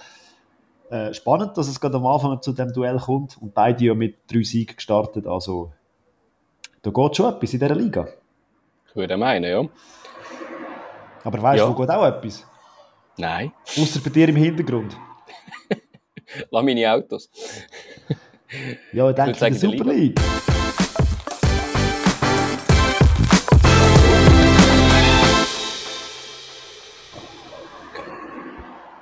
Äh, 0.91 1.15
spannend, 1.15 1.57
dass 1.57 1.69
es 1.69 1.79
gerade 1.79 1.97
am 1.97 2.07
Anfang 2.07 2.43
zu 2.43 2.53
dem 2.53 2.73
Duell 2.73 2.99
kommt 2.99 3.41
und 3.41 3.55
beide 3.55 3.85
ja 3.85 3.95
mit 3.95 4.17
drei 4.27 4.43
Siegen 4.43 4.75
gestartet. 4.75 5.27
Also 5.27 5.73
da 6.83 6.91
geht 6.91 7.17
schon 7.17 7.33
etwas 7.33 7.53
in 7.53 7.61
dieser 7.61 7.75
Liga. 7.75 8.09
Ich 8.89 8.97
würde 8.97 9.17
meinen, 9.17 9.51
ja. 9.51 9.69
Aber 11.23 11.43
weißt 11.43 11.61
du, 11.61 11.65
ja. 11.65 11.71
wo 11.71 11.81
geht 11.81 11.91
auch 11.91 12.07
etwas? 12.07 12.45
Nein. 13.17 13.53
Außer 13.79 14.01
bei 14.01 14.11
dir 14.11 14.29
im 14.29 14.37
Hintergrund. 14.37 14.97
Lass 16.51 16.65
meine 16.65 16.93
Autos. 16.93 17.31
ja, 18.93 19.11
ich 19.11 19.15
denke, 19.15 19.31
in 19.33 19.39
der 19.39 19.55
Super 19.55 19.85
League. 19.85 20.21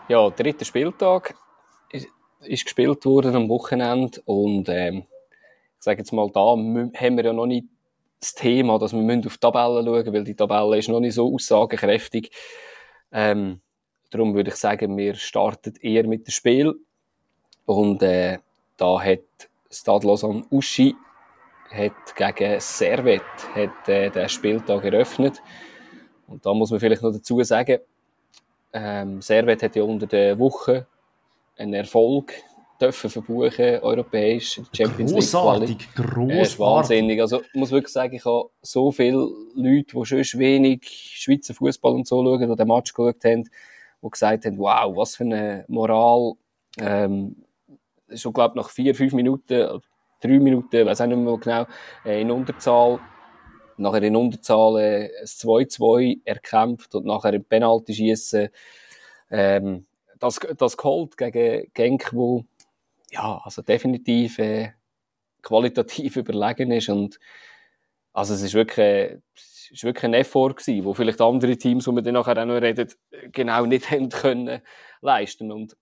Ja, 0.08 0.30
dritter 0.30 0.64
Spieltag 0.64 1.34
ist, 1.92 2.08
ist 2.40 2.64
gespielt 2.64 3.04
worden 3.04 3.36
am 3.36 3.48
Wochenende 3.50 4.22
und 4.24 4.66
ähm, 4.70 5.04
ich 5.76 5.84
sage 5.84 5.98
jetzt 5.98 6.12
mal, 6.12 6.30
da 6.30 6.40
haben 6.40 7.16
wir 7.16 7.24
ja 7.24 7.34
noch 7.34 7.44
nicht 7.44 7.66
das 8.18 8.32
Thema, 8.32 8.78
dass 8.78 8.94
wir 8.94 9.26
auf 9.26 9.34
die 9.34 9.38
Tabelle 9.38 9.84
schauen 9.84 10.12
weil 10.14 10.24
die 10.24 10.34
Tabelle 10.34 10.78
ist 10.78 10.88
noch 10.88 11.00
nicht 11.00 11.12
so 11.12 11.34
aussagekräftig. 11.34 12.30
Ähm, 13.12 13.60
darum 14.10 14.34
würde 14.34 14.48
ich 14.48 14.56
sagen, 14.56 14.96
wir 14.96 15.14
starten 15.14 15.74
eher 15.82 16.06
mit 16.06 16.26
dem 16.26 16.32
Spiel. 16.32 16.74
Und 17.66 18.02
äh, 18.02 18.38
da 18.78 18.98
hat 19.02 19.20
Stade 19.70 20.06
Lausanne 20.06 20.46
Uschi 20.50 20.96
hat 21.70 22.16
gegen 22.16 22.60
Servet 22.60 23.22
hat, 23.54 23.88
äh, 23.90 24.10
den 24.10 24.28
Spieltag 24.30 24.84
eröffnet. 24.84 25.42
Und 26.26 26.46
da 26.46 26.54
muss 26.54 26.70
man 26.70 26.80
vielleicht 26.80 27.02
noch 27.02 27.12
dazu 27.12 27.42
sagen, 27.42 27.80
ähm, 28.72 29.20
Servet 29.20 29.62
hat 29.62 29.76
ja 29.76 29.82
unter 29.82 30.06
der 30.06 30.38
Woche 30.38 30.86
einen 31.56 31.74
Erfolg 31.74 32.32
dürfen 32.80 33.10
verbuchen, 33.10 33.80
europäisch, 33.80 34.60
Champions 34.72 35.12
grossartig, 35.12 35.68
League. 35.68 35.94
Grossartig, 35.94 36.36
äh, 36.36 36.42
ist 36.42 36.58
wahnsinnig. 36.58 37.20
Also, 37.20 37.40
ich 37.40 37.54
muss 37.54 37.70
wirklich 37.70 37.92
sagen, 37.92 38.14
ich 38.14 38.24
habe 38.24 38.50
so 38.62 38.92
viele 38.92 39.28
Leute, 39.54 39.96
die 39.96 40.24
schon 40.24 40.40
wenig 40.40 40.84
Schweizer 40.84 41.54
Fußball 41.54 41.92
und 41.92 42.06
so 42.06 42.22
schauen, 42.22 42.48
die 42.48 42.56
den 42.56 42.68
Match 42.68 42.92
geschaut 42.94 43.24
haben, 43.24 43.44
die 44.02 44.10
gesagt 44.10 44.44
haben, 44.44 44.58
wow, 44.58 44.96
was 44.96 45.16
für 45.16 45.24
eine 45.24 45.64
Moral. 45.68 46.34
Ähm, 46.78 47.36
schon, 48.14 48.32
glaube 48.32 48.56
nach 48.56 48.70
vier, 48.70 48.94
fünf 48.94 49.12
Minuten, 49.12 49.80
drei 50.20 50.38
Minuten, 50.38 50.86
weiß 50.86 51.00
auch 51.00 51.06
nicht 51.06 51.18
mehr 51.18 51.36
genau, 51.36 51.66
äh, 52.04 52.20
in 52.20 52.30
Unterzahl, 52.30 53.00
nachher 53.78 54.02
in 54.02 54.16
Unterzahl 54.16 54.80
äh, 54.80 55.10
ein 55.20 55.26
2-2 55.26 56.20
erkämpft 56.24 56.94
und 56.94 57.06
nachher 57.06 57.32
ein 57.32 57.44
Penalty 57.44 57.94
schießen. 57.94 58.48
Ähm, 59.30 59.86
das, 60.18 60.40
das 60.56 60.76
geholt 60.76 61.16
gegen 61.16 61.70
Genk, 61.74 62.12
wo 62.12 62.44
ja, 63.10 63.40
also 63.44 63.62
definitiv 63.62 64.38
äh, 64.38 64.72
qualitativ 65.42 66.16
überlegen 66.16 66.70
ist 66.70 66.88
und 66.88 67.18
also 68.12 68.34
es 68.34 68.42
ist 68.42 68.54
wirklich, 68.54 68.78
äh, 68.78 69.18
es 69.36 69.70
ist 69.70 69.84
wirklich 69.84 70.04
ein 70.04 70.14
Effort 70.14 70.54
gewesen, 70.54 70.84
wo 70.84 70.94
vielleicht 70.94 71.20
andere 71.20 71.56
Teams, 71.56 71.86
wo 71.86 71.92
wir 71.92 72.02
dann 72.02 72.14
nachher 72.14 72.40
auch 72.40 72.46
noch 72.46 72.60
reden, 72.60 72.88
genau 73.32 73.66
nicht 73.66 73.90
haben 73.90 74.08
können 74.08 74.60
leisten 75.00 75.52
und 75.52 75.76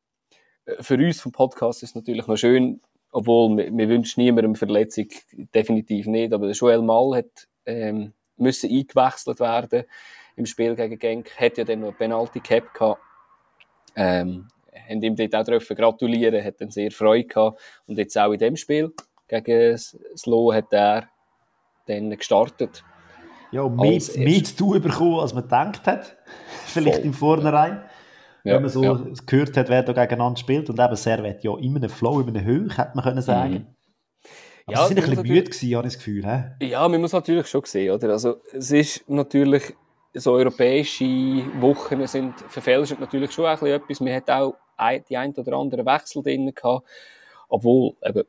äh, 0.66 0.82
für 0.82 0.96
uns 0.96 1.20
vom 1.20 1.32
Podcast 1.32 1.82
ist 1.82 1.90
es 1.90 1.94
natürlich 1.94 2.26
noch 2.26 2.36
schön, 2.36 2.80
obwohl 3.10 3.56
wir, 3.56 3.76
wir 3.76 3.88
wünschen 3.88 4.22
niemandem 4.22 4.54
Verletzung, 4.54 5.08
definitiv 5.32 6.06
nicht, 6.06 6.32
aber 6.32 6.50
Joel 6.50 6.82
Mal 6.82 7.18
hat 7.18 7.48
ähm, 7.66 8.12
müssen 8.36 8.70
eingewechselt 8.70 9.40
werden 9.40 9.84
im 10.36 10.46
Spiel 10.46 10.74
gegen 10.76 10.98
Genk, 10.98 11.30
hat 11.38 11.58
ja 11.58 11.64
dann 11.64 11.80
noch 11.80 11.88
eine 11.88 11.96
Penalty 11.96 12.40
Cap 12.40 12.72
gehabt. 12.74 13.00
Ähm, 13.96 14.48
haben 14.88 15.02
ihm 15.02 15.16
dort 15.16 15.34
auch 15.34 15.44
dürfen 15.44 15.76
gratulieren, 15.76 16.44
hat 16.44 16.60
dann 16.60 16.70
sehr 16.70 16.90
Freude 16.90 17.26
gehabt. 17.26 17.60
Und 17.86 17.98
jetzt 17.98 18.16
auch 18.18 18.32
in 18.32 18.38
dem 18.38 18.56
Spiel 18.56 18.92
gegen 19.26 19.78
Slow 19.78 20.54
hat 20.54 20.72
er 20.72 21.08
dann 21.86 22.10
gestartet. 22.10 22.84
Ja, 23.52 23.68
mehr, 23.68 24.00
mehr 24.16 24.44
zu 24.44 24.56
tun 24.56 24.82
bekommen, 24.82 25.20
als 25.20 25.32
man 25.32 25.44
gedacht 25.44 25.86
hat. 25.86 26.16
Vielleicht 26.66 26.96
Voll. 26.96 27.06
im 27.06 27.14
Vornherein. 27.14 27.82
Ja, 28.44 28.54
wenn 28.54 28.62
man 28.62 28.70
so 28.70 28.84
ja. 28.84 29.00
gehört 29.26 29.56
hat, 29.56 29.68
wer 29.68 29.82
da 29.82 29.92
gegeneinander 29.92 30.38
spielt. 30.38 30.68
Und 30.68 30.78
eben 30.78 30.96
Servet 30.96 31.42
ja 31.42 31.56
immer 31.58 31.76
einen 31.76 31.88
Flow, 31.88 32.20
immer 32.20 32.28
eine 32.28 32.44
Höhe, 32.44 32.68
hätte 32.76 32.92
man 32.94 33.04
können 33.04 33.22
sagen. 33.22 33.52
Mhm. 33.52 33.66
Aber 34.66 34.76
ja, 34.76 34.82
sie 34.82 34.94
sind 34.94 35.04
ein 35.04 35.10
bisschen 35.10 35.28
müde 35.28 35.44
gewesen, 35.44 35.76
habe 35.76 35.86
ich 35.86 35.94
das 35.94 36.04
Gefühl. 36.04 36.26
He? 36.58 36.66
Ja, 36.66 36.88
man 36.88 37.00
muss 37.00 37.12
natürlich 37.12 37.46
schon 37.46 37.64
sehen, 37.64 37.94
oder? 37.94 38.10
Also, 38.10 38.40
es 38.52 38.72
ist 38.72 39.08
natürlich, 39.08 39.62
so 40.12 40.32
europäische 40.32 41.04
Wochen 41.60 42.04
sind 42.08 42.34
verfälscht 42.48 42.98
natürlich 42.98 43.30
schon 43.30 43.46
ein 43.46 43.58
bisschen 43.58 43.80
etwas. 43.80 44.00
Man 44.00 44.14
hat 44.14 44.28
auch 44.30 44.56
die 45.08 45.16
ein 45.16 45.32
oder 45.34 45.56
andere 45.56 45.86
Wechsel 45.86 46.22
drin 46.22 46.52
gehabt. 46.52 46.84
Obwohl, 47.48 47.94
eben, 48.02 48.24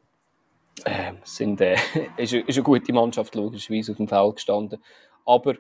äh, 0.86 1.13
sind, 1.23 1.60
äh, 1.60 1.76
ist, 2.17 2.34
ist 2.34 2.56
eine 2.56 2.63
gute 2.63 2.93
Mannschaft 2.93 3.34
logischerweise 3.34 3.93
auf 3.93 3.97
dem 3.97 4.08
Feld 4.08 4.36
gestanden. 4.36 4.80
Aber 5.26 5.56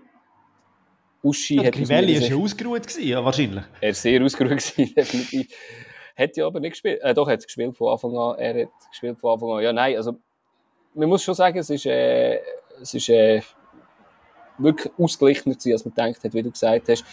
Uschi 1.23 1.55
ja, 1.55 1.65
hat... 1.65 1.73
Crivelli 1.73 2.21
war 2.21 2.27
ja 2.27 2.35
ausgeruht, 2.35 2.83
gewesen, 2.83 3.07
ja, 3.07 3.25
wahrscheinlich. 3.25 3.63
Er 3.81 3.89
war 3.89 3.93
sehr 3.95 4.23
ausgeruht, 4.23 4.51
gewesen, 4.51 4.93
definitiv. 4.95 5.47
Hat 6.15 6.37
ja 6.37 6.45
aber 6.45 6.59
nicht 6.59 6.73
gespielt. 6.73 7.01
Äh, 7.01 7.15
doch, 7.15 7.27
er 7.27 7.33
hat 7.33 7.43
gespielt 7.43 7.75
von 7.75 7.91
Anfang 7.91 8.15
an. 8.15 8.37
Er 8.37 8.63
hat 8.63 8.89
gespielt 8.91 9.19
von 9.19 9.33
Anfang 9.33 9.49
an. 9.53 9.63
Ja, 9.63 9.73
nein, 9.73 9.97
also 9.97 10.19
man 10.97 11.09
muss 11.09 11.23
schon 11.23 11.35
sagen, 11.35 11.57
es 11.59 11.69
ist, 11.69 11.85
äh, 11.85 12.39
es 12.81 12.93
ist 12.93 13.09
äh, 13.09 13.41
wirklich 14.57 14.91
ausgeglichener 14.97 15.55
als 15.55 15.85
man 15.85 15.93
gedacht 15.93 16.23
hat, 16.23 16.33
wie 16.33 16.43
du 16.43 16.51
gesagt 16.51 16.89
hast. 16.89 17.05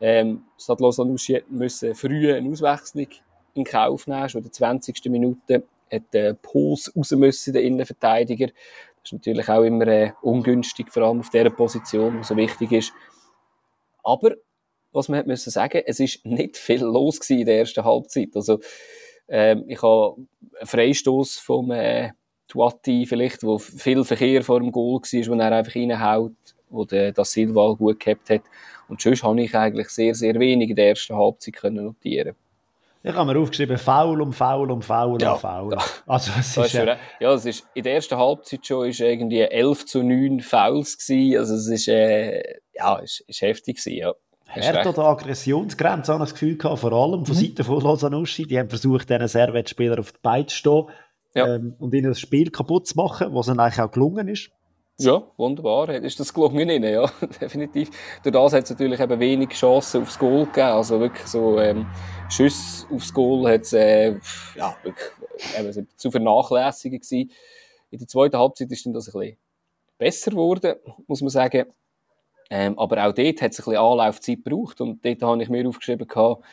Ähm, 0.00 0.44
Stade 0.58 0.82
Lausanne 0.82 1.14
müssen 1.48 1.94
früh 1.94 2.32
eine 2.32 2.50
Auswechslung 2.50 3.08
in 3.54 3.64
Kauf 3.64 4.06
nehmen. 4.06 4.28
Schon 4.28 4.40
in 4.40 4.44
der 4.44 4.52
20. 4.52 5.04
Minute 5.06 5.64
hat 5.90 6.02
der 6.12 6.34
Puls 6.34 6.92
raus 6.96 7.10
müssen, 7.12 7.52
der 7.52 7.62
Innenverteidiger. 7.62 8.46
Das 8.46 9.04
ist 9.04 9.12
natürlich 9.12 9.48
auch 9.48 9.62
immer 9.62 9.86
äh, 9.86 10.12
ungünstig, 10.22 10.92
vor 10.92 11.04
allem 11.04 11.20
auf 11.20 11.30
dieser 11.30 11.50
Position, 11.50 12.18
die 12.18 12.24
so 12.24 12.36
wichtig 12.36 12.72
ist. 12.72 12.92
Aber, 14.02 14.34
was 14.92 15.08
man 15.08 15.20
hat 15.20 15.26
müssen 15.26 15.50
sagen, 15.50 15.82
es 15.86 16.00
ist 16.00 16.24
nicht 16.24 16.56
viel 16.56 16.82
los 16.82 17.18
in 17.30 17.46
der 17.46 17.58
ersten 17.58 17.84
Halbzeit. 17.84 18.30
Also, 18.34 18.60
ähm, 19.28 19.64
ich 19.68 19.82
habe 19.82 20.16
einen 20.58 20.66
Freistoß 20.66 21.38
vom 21.38 21.70
äh, 21.70 22.12
Tuati 22.48 23.06
vielleicht, 23.06 23.42
wo 23.42 23.58
viel 23.58 24.04
Verkehr 24.04 24.42
vor 24.42 24.60
dem 24.60 24.72
Goal 24.72 25.00
war, 25.00 25.36
wo 25.36 25.40
er 25.40 25.52
einfach 25.52 25.76
reinhaut, 25.76 26.32
wo 26.70 26.84
der 26.84 27.12
das 27.12 27.32
Silva 27.32 27.72
gut 27.74 28.00
gehabt 28.00 28.30
hat. 28.30 28.42
Und 28.88 29.00
sonst 29.00 29.22
habe 29.22 29.40
ich 29.40 29.54
eigentlich 29.54 29.88
sehr, 29.90 30.14
sehr 30.14 30.34
wenig 30.40 30.70
in 30.70 30.76
der 30.76 30.88
ersten 30.88 31.16
Halbzeit 31.16 31.54
können 31.54 31.84
notieren 31.84 32.34
ich 33.02 33.14
habe 33.14 33.32
mir 33.32 33.40
aufgeschrieben, 33.40 33.78
faul 33.78 34.20
um 34.20 34.32
faul 34.32 34.70
um 34.70 34.82
faul 34.82 35.22
ja, 35.22 35.32
um 35.32 35.38
faul. 35.38 35.72
Ja. 35.72 35.78
Also, 36.06 36.32
es 36.38 36.56
ist, 36.56 36.74
äh, 36.74 36.96
ja, 37.20 37.32
es 37.32 37.46
ist, 37.46 37.66
in 37.74 37.84
der 37.84 37.94
ersten 37.94 38.18
Halbzeit 38.18 38.66
schon 38.66 38.88
ist 38.88 39.00
irgendwie 39.00 39.40
11 39.40 39.86
zu 39.86 40.02
9 40.02 40.40
Fouls 40.40 40.98
gewesen. 40.98 41.38
Also, 41.38 41.54
es 41.54 41.68
ist, 41.68 41.88
äh, 41.88 42.42
ja, 42.74 42.96
ist, 42.96 43.20
ist 43.20 43.40
heftig 43.40 43.76
gewesen, 43.76 43.98
ja. 43.98 44.12
Härte 44.46 44.88
oder 44.88 45.04
Aggressionsgrenze, 45.04 46.12
habe 46.12 46.24
ich 46.24 46.30
das 46.30 46.40
Gefühl 46.40 46.56
gehabt, 46.56 46.80
vor 46.80 46.92
allem 46.92 47.24
von 47.24 47.36
mhm. 47.36 47.40
Seiten 47.40 47.64
von 47.64 47.80
Losanuschi. 47.80 48.46
Die 48.46 48.58
haben 48.58 48.70
versucht, 48.70 49.10
diesen 49.10 49.28
Servet-Spieler 49.28 49.98
auf 50.00 50.12
die 50.12 50.18
Beine 50.22 50.46
zu 50.46 50.56
stehen 50.56 50.84
ja. 51.34 51.54
ähm, 51.54 51.74
und 51.78 51.94
ihnen 51.94 52.08
das 52.08 52.20
Spiel 52.20 52.50
kaputt 52.50 52.86
zu 52.86 52.96
machen, 52.96 53.34
was 53.34 53.48
ihnen 53.48 53.60
eigentlich 53.60 53.80
auch 53.80 53.90
gelungen 53.90 54.28
ist. 54.28 54.50
Ja, 55.00 55.22
wunderbar. 55.36 55.90
Ist 55.90 56.18
das 56.18 56.34
gelungen 56.34 56.68
ihnen, 56.68 56.92
ja, 56.92 57.06
definitiv. 57.40 57.90
Durch 58.24 58.32
das 58.32 58.52
hat 58.52 58.64
es 58.64 58.70
natürlich 58.70 58.98
eben 58.98 59.20
wenig 59.20 59.50
Chancen 59.50 60.02
aufs 60.02 60.18
Goal 60.18 60.46
gegeben. 60.46 60.66
Also 60.66 60.98
wirklich 60.98 61.26
so 61.26 61.60
ähm, 61.60 61.86
Schüsse 62.28 62.84
aufs 62.92 63.14
Goal 63.14 63.48
hat 63.48 63.60
es 63.60 63.72
äh, 63.74 64.16
ja, 64.56 64.76
wirklich 64.82 65.08
eben, 65.56 65.88
zu 65.96 66.10
vernachlässigen 66.10 66.98
gewesen. 66.98 67.30
In 67.90 67.98
der 68.00 68.08
zweiten 68.08 68.36
Halbzeit 68.36 68.72
ist 68.72 68.86
dann 68.86 68.92
das 68.92 69.06
ein 69.08 69.20
bisschen 69.20 69.38
besser 69.98 70.30
geworden, 70.32 70.74
muss 71.06 71.20
man 71.20 71.30
sagen. 71.30 71.66
Ähm, 72.50 72.76
aber 72.76 73.06
auch 73.06 73.12
dort 73.12 73.40
hat 73.40 73.52
es 73.52 73.60
ein 73.60 73.64
bisschen 73.64 73.76
Anlaufzeit 73.76 74.42
gebraucht. 74.42 74.80
Und 74.80 75.04
dort 75.04 75.22
habe 75.22 75.42
ich 75.42 75.48
mir 75.48 75.68
aufgeschrieben, 75.68 76.08
gehabt, 76.08 76.44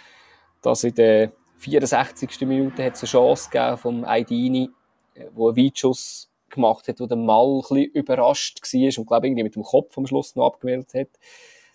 dass 0.62 0.84
in 0.84 0.94
der 0.94 1.32
64. 1.58 2.41
Minute 2.41 2.84
hat 2.84 2.96
es 2.96 3.04
eine 3.04 3.10
Chance 3.10 3.50
gegeben 3.50 3.78
vom 3.78 4.06
Aidini, 4.06 4.70
äh, 5.13 5.26
wo 5.34 5.50
ein 5.50 5.58
Weitschuss 5.58 6.30
gemacht 6.50 6.88
hat, 6.88 7.00
wo 7.00 7.06
der 7.06 7.18
Mal 7.18 7.46
ein 7.46 7.62
bisschen 7.62 7.91
überrascht 7.91 8.62
war 8.62 9.00
und 9.00 9.08
glaube 9.08 9.28
irgendwie 9.28 9.44
mit 9.44 9.56
dem 9.56 9.63
Kopf 9.63 9.98
am 9.98 10.08
Schluss 10.08 10.36
noch 10.36 10.48
abgewählt 10.48 10.94
hat. 10.94 11.10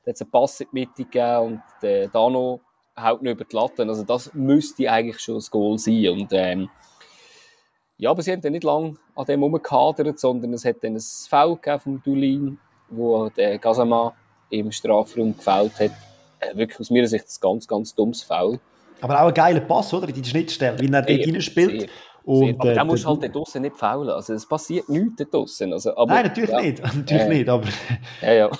Da 0.05 0.11
hat 0.11 0.14
es 0.14 0.23
einen 0.23 0.31
Pass 0.31 0.61
in 0.61 0.69
die 0.73 0.81
Mitte 0.81 1.05
gegeben 1.05 1.38
und 1.38 1.62
der 1.83 2.09
Dano 2.09 2.61
haut 2.99 3.23
nicht 3.23 3.33
über 3.33 3.45
die 3.45 3.57
Latte. 3.57 3.83
Also 3.87 4.03
das 4.03 4.33
müsste 4.35 4.90
eigentlich 4.90 5.21
schon 5.21 5.37
das 5.37 5.51
Goal 5.51 5.79
sein. 5.79 6.09
Und, 6.09 6.33
ähm, 6.33 6.69
ja, 7.99 8.11
aber 8.11 8.23
sie 8.23 8.33
haben 8.33 8.40
dann 8.40 8.53
nicht 8.53 8.64
lange 8.64 8.97
an 9.14 9.27
dem 9.27 9.43
rumgehadert, 9.43 10.19
sondern 10.19 10.55
es 10.55 10.64
hat 10.64 10.83
dann 10.83 10.95
ein 10.95 11.01
Foul 11.01 11.57
gegeben 11.57 11.81
vom 11.81 12.03
Dulin, 12.03 12.59
wo 12.88 13.29
der 13.29 13.59
Gazama 13.59 14.14
im 14.49 14.73
Strafraum 14.73 15.37
gefällt 15.37 15.79
hat. 15.79 15.93
Äh, 16.40 16.57
wirklich 16.57 16.81
aus 16.81 16.90
meiner 16.90 17.07
Sicht 17.07 17.27
ein 17.27 17.40
ganz, 17.40 17.69
ganz 17.69 17.95
dummes 17.95 18.23
Foul. 18.23 18.59
Aber 19.01 19.23
auch 19.23 19.29
ein 19.29 19.35
geiler 19.35 19.61
Pass, 19.61 19.93
oder? 19.95 20.09
In 20.09 20.15
die 20.15 20.29
Schnittstelle, 20.29 20.79
wie 20.81 20.93
er 20.93 21.03
dort 21.03 21.27
reinspielt. 21.27 21.91
Und, 22.25 22.61
aber 22.61 22.73
äh, 22.73 22.75
da 22.75 22.85
musst 22.85 23.05
du 23.05 23.09
halt 23.09 23.23
dort 23.23 23.35
draussen 23.35 23.63
nicht 23.63 23.77
faulen. 23.77 24.11
Also 24.11 24.35
es 24.35 24.47
passiert 24.47 24.89
nichts 24.89 25.17
dort 25.17 25.35
draussen. 25.35 25.73
Also, 25.73 25.97
aber, 25.97 26.15
Nein, 26.15 26.27
natürlich 26.27 26.51
ja, 26.51 26.61
nicht. 26.61 26.83
Natürlich 26.95 27.23
äh, 27.23 27.29
nicht, 27.29 27.49
aber... 27.49 27.69
ja, 28.23 28.33
ja. 28.33 28.51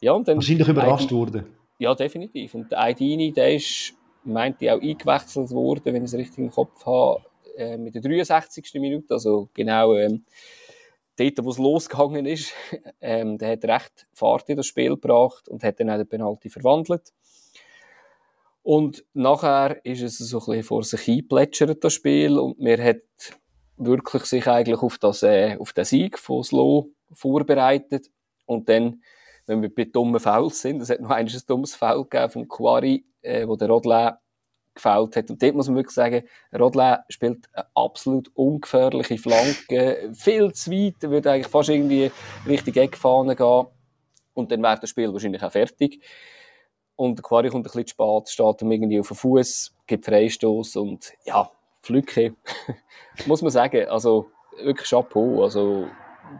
ja 0.00 0.12
und 0.12 0.28
dann, 0.28 0.36
Wahrscheinlich 0.36 0.68
überrascht 0.68 1.10
worden. 1.10 1.46
Ja, 1.78 1.94
definitiv. 1.94 2.54
Und 2.54 2.70
der 2.70 2.80
Aidini, 2.80 3.32
der 3.32 3.54
ist, 3.54 3.94
meinte 4.24 4.64
ich, 4.64 4.70
auch 4.70 4.80
eingewechselt 4.80 5.50
worden, 5.50 5.86
wenn 5.86 6.04
ich 6.04 6.12
es 6.12 6.14
richtig 6.14 6.38
im 6.38 6.50
Kopf 6.50 6.84
habe, 6.86 7.22
äh, 7.56 7.76
mit 7.76 7.94
der 7.94 8.02
63. 8.02 8.74
Minute, 8.74 9.14
also 9.14 9.48
genau 9.54 9.94
ähm, 9.94 10.24
dort, 11.16 11.44
wo 11.44 11.50
es 11.50 11.58
losgegangen 11.58 12.26
ist. 12.26 12.52
Ähm, 13.00 13.36
der 13.36 13.52
hat 13.52 13.64
recht 13.64 14.06
Fahrt 14.14 14.48
in 14.48 14.56
das 14.56 14.64
Spiel 14.64 14.90
gebracht 14.90 15.46
und 15.50 15.62
hat 15.62 15.78
dann 15.78 15.90
auch 15.90 15.98
den 15.98 16.08
Penalty 16.08 16.48
verwandelt. 16.48 17.12
Und 18.64 19.04
nachher 19.12 19.84
ist 19.84 20.00
es 20.00 20.16
so 20.16 20.38
ein 20.38 20.46
bisschen 20.46 20.62
vor 20.62 20.82
sich 20.84 21.02
hingeplätschert, 21.02 21.84
das 21.84 21.92
Spiel, 21.92 22.38
und 22.38 22.58
mir 22.58 22.82
hat 22.82 23.02
wirklich 23.76 24.24
sich 24.24 24.46
eigentlich 24.46 24.80
auf, 24.80 24.96
das, 24.96 25.22
äh, 25.22 25.58
auf 25.58 25.74
den 25.74 25.84
Sieg 25.84 26.18
von 26.18 26.42
Slow 26.42 26.88
vorbereitet. 27.12 28.10
Und 28.46 28.70
dann, 28.70 29.02
wenn 29.44 29.60
wir 29.60 29.72
bei 29.72 29.84
dummen 29.84 30.18
Fouls 30.18 30.62
sind, 30.62 30.80
es 30.80 30.88
hat 30.88 31.00
noch 31.00 31.10
ein 31.10 31.30
dummes 31.46 31.74
Foul 31.74 32.04
gegeben 32.04 32.30
vom 32.30 32.48
Quarry, 32.48 33.04
äh, 33.20 33.46
wo 33.46 33.54
der 33.56 33.68
Rodley 33.68 34.12
gefällt 34.74 35.14
hat. 35.16 35.30
Und 35.30 35.42
dort 35.42 35.54
muss 35.54 35.68
man 35.68 35.76
wirklich 35.76 35.94
sagen, 35.94 36.24
Rodley 36.58 36.96
spielt 37.10 37.50
eine 37.52 37.66
absolut 37.74 38.30
ungefährliche 38.34 39.18
Flanke, 39.18 40.10
viel 40.14 40.54
zu 40.54 40.70
weit, 40.70 41.02
würde 41.02 41.32
eigentlich 41.32 41.48
fast 41.48 41.68
irgendwie 41.68 42.10
Richtung 42.46 42.74
Eckfahne 42.74 43.36
gehen. 43.36 43.66
Und 44.32 44.50
dann 44.50 44.62
wäre 44.62 44.80
das 44.80 44.88
Spiel 44.88 45.12
wahrscheinlich 45.12 45.42
auch 45.42 45.52
fertig. 45.52 46.02
Und 46.96 47.18
der 47.18 47.22
Quarry 47.22 47.48
kommt 47.48 47.62
ein 47.66 47.70
bisschen 47.70 47.86
zu 47.86 47.90
spät, 47.90 48.28
steht 48.28 48.62
ihm 48.62 48.70
irgendwie 48.70 49.00
auf 49.00 49.08
den 49.08 49.16
Fuß, 49.16 49.74
gibt 49.86 50.04
Freistoß 50.04 50.76
und 50.76 51.12
ja, 51.24 51.50
Flücke, 51.80 52.34
muss 53.26 53.42
man 53.42 53.50
sagen. 53.50 53.88
Also 53.88 54.26
wirklich 54.62 54.88
Chapeau. 54.88 55.42
Also 55.42 55.86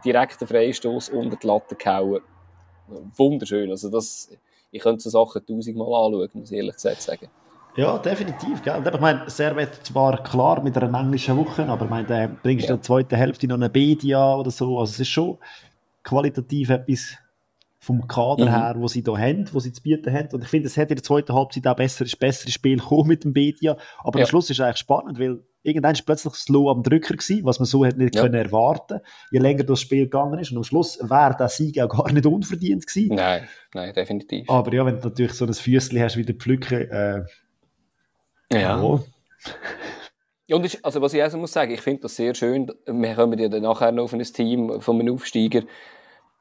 direkter 0.03 0.47
Freistoß 0.47 1.09
unter 1.09 1.35
die 1.35 1.47
Latte 1.47 1.75
gehauen. 1.75 2.21
Wunderschön. 3.15 3.69
Also 3.69 3.89
das, 3.89 4.29
ich 4.71 4.81
könnte 4.81 5.01
so 5.01 5.09
Sachen 5.09 5.45
tausendmal 5.45 5.87
anschauen, 5.87 6.29
muss 6.33 6.51
ich 6.51 6.57
ehrlich 6.57 6.75
gesagt 6.75 7.01
sagen. 7.01 7.27
Ja, 7.75 7.97
definitiv. 7.97 8.61
Gell? 8.63 8.81
Ich 8.93 8.99
meine, 9.01 9.29
Servet 9.29 9.85
zwar 9.85 10.23
klar 10.23 10.63
mit 10.63 10.77
einer 10.77 10.97
englischen 10.97 11.35
Woche, 11.35 11.67
aber 11.67 11.85
ich 11.85 11.91
meine, 11.91 12.07
da 12.07 12.27
bringst 12.41 12.65
du 12.65 12.69
ja. 12.69 12.75
in 12.75 12.79
der 12.79 12.81
zweiten 12.81 13.15
Hälfte 13.15 13.47
noch 13.47 13.55
eine 13.55 13.69
Bedia 13.69 14.35
oder 14.35 14.49
so. 14.49 14.79
Also 14.79 14.91
es 14.91 14.99
ist 15.01 15.09
schon 15.09 15.37
qualitativ 16.03 16.69
etwas 16.69 17.17
vom 17.85 18.07
Kader 18.07 18.45
mhm. 18.45 18.49
her, 18.49 18.75
wo 18.77 18.87
sie 18.87 19.03
da 19.03 19.15
haben, 19.15 19.47
wo 19.53 19.59
sie 19.59 19.71
zu 19.71 19.83
bieten 19.83 20.11
haben. 20.11 20.29
Und 20.33 20.43
ich 20.43 20.49
finde, 20.49 20.65
es 20.65 20.75
hätte 20.75 20.93
in 20.93 20.95
der 20.95 21.03
zweiten 21.03 21.33
Halbzeit 21.33 21.67
auch 21.67 21.75
besser, 21.75 22.03
ist 22.03 22.17
besseres 22.17 22.51
Spiel 22.51 22.79
gekommen 22.79 23.07
mit 23.07 23.23
dem 23.23 23.31
Bedia. 23.31 23.77
Aber 23.99 24.17
ja. 24.17 24.25
am 24.25 24.29
Schluss 24.29 24.49
ist 24.49 24.57
es 24.59 24.65
eigentlich 24.65 24.79
spannend, 24.79 25.19
weil 25.19 25.43
irgendwann 25.61 25.93
ist 25.93 26.03
plötzlich 26.03 26.33
Slow 26.33 26.71
am 26.71 26.81
Drücker 26.81 27.13
gewesen, 27.13 27.45
was 27.45 27.59
man 27.59 27.67
so 27.67 27.85
hätte 27.85 27.99
nicht 27.99 28.15
ja. 28.15 28.23
können 28.23 28.33
erwarten. 28.33 29.01
Je 29.29 29.37
länger 29.37 29.65
das 29.65 29.81
Spiel 29.81 30.05
gegangen 30.05 30.39
ist. 30.39 30.49
Und 30.49 30.57
am 30.57 30.63
Schluss 30.63 30.97
wäre 30.99 31.35
der 31.37 31.47
Sieg 31.47 31.79
auch 31.79 31.89
gar 31.89 32.11
nicht 32.11 32.25
unverdient 32.25 32.87
gewesen. 32.87 33.15
Nein, 33.15 33.47
nein, 33.75 33.93
definitiv. 33.93 34.49
Aber 34.49 34.73
ja, 34.73 34.83
wenn 34.83 34.99
du 34.99 35.07
natürlich 35.07 35.33
so 35.33 35.45
ein 35.45 35.53
Füßchen 35.53 36.01
hast 36.01 36.17
wie 36.17 36.25
der 36.25 36.35
Pflücke, 36.35 36.89
äh, 36.89 37.23
ja. 38.51 38.79
ja. 38.79 38.99
Und 40.55 40.65
ich, 40.65 40.83
also 40.83 41.01
was 41.01 41.13
ich 41.13 41.21
also 41.21 41.37
muss 41.37 41.53
sagen, 41.53 41.71
ich 41.71 41.81
finde 41.81 42.01
das 42.01 42.15
sehr 42.15 42.33
schön. 42.33 42.71
Wir 42.87 43.15
kommen 43.15 43.37
ja 43.37 43.47
dann 43.47 43.63
nachher 43.63 43.91
noch 43.91 44.05
auf 44.05 44.13
ein 44.13 44.23
Team 44.23 44.81
von 44.81 44.99
einem 44.99 45.13
Aufsteiger, 45.13 45.61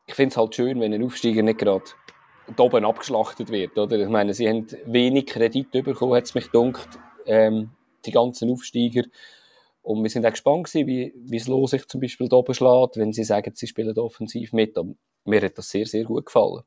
ich 0.07 0.15
finde 0.15 0.33
es 0.33 0.37
halt 0.37 0.55
schön, 0.55 0.81
wenn 0.81 0.93
ein 0.93 1.05
Aufsteiger 1.05 1.43
nicht 1.43 1.59
gerade 1.59 1.85
oben 2.59 2.85
abgeschlachtet 2.85 3.51
wird. 3.51 3.79
Oder? 3.79 3.99
Ich 3.99 4.09
meine, 4.09 4.35
sie 4.35 4.49
haben 4.49 4.67
wenig 4.87 5.27
Kredit 5.27 5.71
bekommen, 5.71 6.15
hat 6.15 6.25
es 6.25 6.35
mich 6.35 6.51
gedacht, 6.51 6.89
ähm, 7.27 7.71
die 8.05 8.11
ganzen 8.11 8.51
Aufsteiger. 8.51 9.05
Und 9.83 10.03
wir 10.03 10.11
sind 10.11 10.25
auch 10.27 10.31
gespannt 10.31 10.65
gewesen, 10.65 10.87
wie, 10.87 11.13
wie 11.15 11.37
es 11.37 11.47
los 11.47 11.71
sich 11.71 11.87
zum 11.87 12.01
Beispiel 12.01 12.29
da 12.29 12.37
oben 12.37 12.55
schlägt, 12.55 12.97
wenn 12.97 13.13
sie 13.13 13.25
sagen, 13.25 13.53
sie 13.55 13.67
spielen 13.67 13.97
offensiv 13.99 14.53
mit. 14.53 14.77
Aber 14.77 14.95
mir 15.25 15.43
hat 15.43 15.59
das 15.59 15.71
sehr, 15.71 15.87
sehr 15.87 16.05
gut 16.05 16.27
gefallen. 16.27 16.63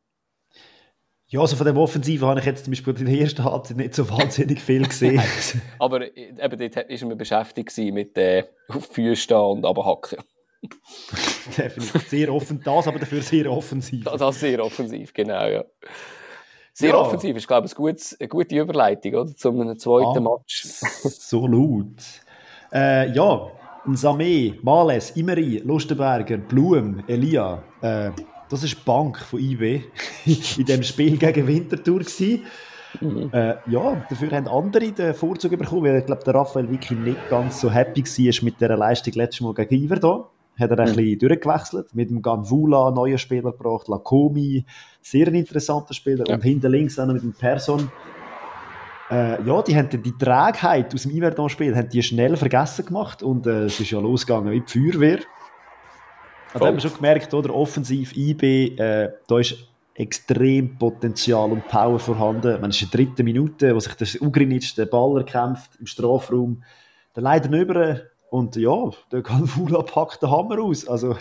Ja, 1.29 1.41
also 1.41 1.57
von 1.57 1.65
dem 1.65 1.77
Offensiven 1.77 2.27
habe 2.27 2.39
ich 2.39 2.45
jetzt 2.45 2.63
zum 2.63 2.71
Beispiel 2.71 2.97
in 2.99 3.05
der 3.05 3.19
ersten 3.19 3.43
Halbzeit 3.43 3.75
nicht 3.75 3.93
so 3.93 4.09
wahnsinnig 4.09 4.61
viel 4.61 4.87
gesehen. 4.87 5.21
aber 5.79 6.15
eben 6.15 6.39
dort 6.39 6.75
war 6.75 7.07
man 7.07 7.17
beschäftigt 7.17 7.77
mit 7.77 8.17
äh, 8.17 8.45
auf 8.69 8.85
Füße 8.85 9.21
stehen 9.21 9.37
und 9.37 9.65
abhacken. 9.65 10.19
Definitiv 11.57 12.07
sehr 12.07 12.33
offen, 12.33 12.61
das 12.63 12.87
aber 12.87 12.99
dafür 12.99 13.21
sehr 13.21 13.51
offensiv. 13.51 14.03
Das, 14.03 14.19
das 14.19 14.39
sehr 14.39 14.63
offensiv, 14.63 15.13
genau, 15.13 15.47
ja. 15.47 15.63
Sehr 16.73 16.89
ja. 16.89 16.97
offensiv 16.97 17.35
ist, 17.35 17.47
glaube 17.47 17.67
ich, 17.67 17.77
ein 17.77 17.95
eine 18.19 18.27
gute 18.27 18.55
Überleitung 18.55 19.15
oder, 19.15 19.35
zu 19.35 19.49
einem 19.49 19.79
zweiten 19.79 20.27
ah, 20.27 20.37
Match. 20.37 20.63
so 20.63 21.47
laut. 21.47 21.95
Äh, 22.71 23.11
ja, 23.13 23.51
Samé, 23.87 24.55
Males, 24.61 25.11
Imeri, 25.11 25.61
Lustenberger, 25.65 26.37
Blum, 26.37 27.03
Elia. 27.07 27.63
Äh, 27.81 28.11
das 28.49 28.63
ist 28.63 28.77
die 28.77 28.83
Bank 28.85 29.17
von 29.17 29.39
IB 29.39 29.83
in 30.57 30.65
dem 30.65 30.83
Spiel 30.83 31.17
gegen 31.17 31.47
Winterthur. 31.47 32.01
Mhm. 33.01 33.29
Äh, 33.31 33.55
ja, 33.67 34.05
dafür 34.09 34.31
haben 34.31 34.47
andere 34.47 34.91
den 34.91 35.13
Vorzug 35.13 35.57
bekommen, 35.57 35.83
weil 35.83 35.97
ich 35.97 36.05
glaube, 36.05 36.23
der 36.23 36.35
Raphael 36.35 36.69
wirklich 36.69 36.97
nicht 36.99 37.29
ganz 37.29 37.59
so 37.59 37.71
happy 37.71 38.03
war 38.03 38.43
mit 38.45 38.59
dieser 38.59 38.77
Leistung 38.77 39.13
letztes 39.13 39.41
Mal 39.41 39.53
gegen 39.53 39.83
Iver 39.83 39.99
hier 39.99 40.29
hat 40.59 40.71
er 40.71 40.79
ein 40.79 40.91
mhm. 40.91 40.95
bisschen 40.95 41.19
durchgewechselt. 41.19 41.95
Mit 41.95 42.09
dem 42.09 42.21
Ganvula, 42.21 42.91
neuen 42.91 43.17
Spieler 43.17 43.51
gebracht, 43.51 43.87
Lakomi, 43.87 44.65
sehr 45.01 45.27
ein 45.27 45.35
interessanter 45.35 45.93
Spieler. 45.93 46.25
Ja. 46.27 46.35
Und 46.35 46.43
hinter 46.43 46.69
links 46.69 46.97
noch 46.97 47.07
mit 47.07 47.23
dem 47.23 47.33
Person. 47.33 47.91
Äh, 49.09 49.41
ja, 49.43 49.61
die 49.61 49.75
haben 49.75 49.89
die 49.89 50.17
Trägheit 50.17 50.93
aus 50.93 51.03
dem 51.03 51.11
Iverdon-Spiel 51.11 51.75
haben 51.75 51.89
die 51.89 52.03
schnell 52.03 52.35
vergessen 52.35 52.85
gemacht 52.85 53.23
und 53.23 53.47
äh, 53.47 53.65
es 53.65 53.79
ist 53.79 53.91
ja 53.91 53.99
losgegangen 53.99 54.51
wie 54.51 54.61
die 54.61 54.91
Feuerwehr. 54.91 55.19
Also 56.53 56.65
haben 56.65 56.75
wir 56.75 56.81
schon 56.81 56.93
gemerkt, 56.93 57.33
oder? 57.33 57.53
Offensiv 57.53 58.15
IB, 58.15 58.75
äh, 58.77 59.11
da 59.27 59.39
ist 59.39 59.55
extrem 59.93 60.77
Potenzial 60.77 61.51
und 61.51 61.67
Power 61.67 61.99
vorhanden. 61.99 62.59
Man 62.61 62.69
ist 62.69 62.81
in 62.81 62.89
der 62.89 62.99
dritten 62.99 63.23
Minute, 63.23 63.73
wo 63.73 63.79
sich 63.79 63.93
der 63.95 64.07
Ugrinic 64.21 64.75
den 64.75 64.89
Ball 64.89 65.17
erkämpft 65.17 65.71
im 65.79 65.87
Strafraum. 65.87 66.63
Der 67.15 67.23
leider 67.23 67.49
nicht 67.49 67.61
über 67.61 68.01
Und 68.29 68.55
ja, 68.55 68.89
der 69.11 69.21
Galvula 69.21 69.81
packt 69.83 70.21
den 70.21 70.31
Hammer 70.31 70.61
aus. 70.61 70.87
Also, 70.87 71.15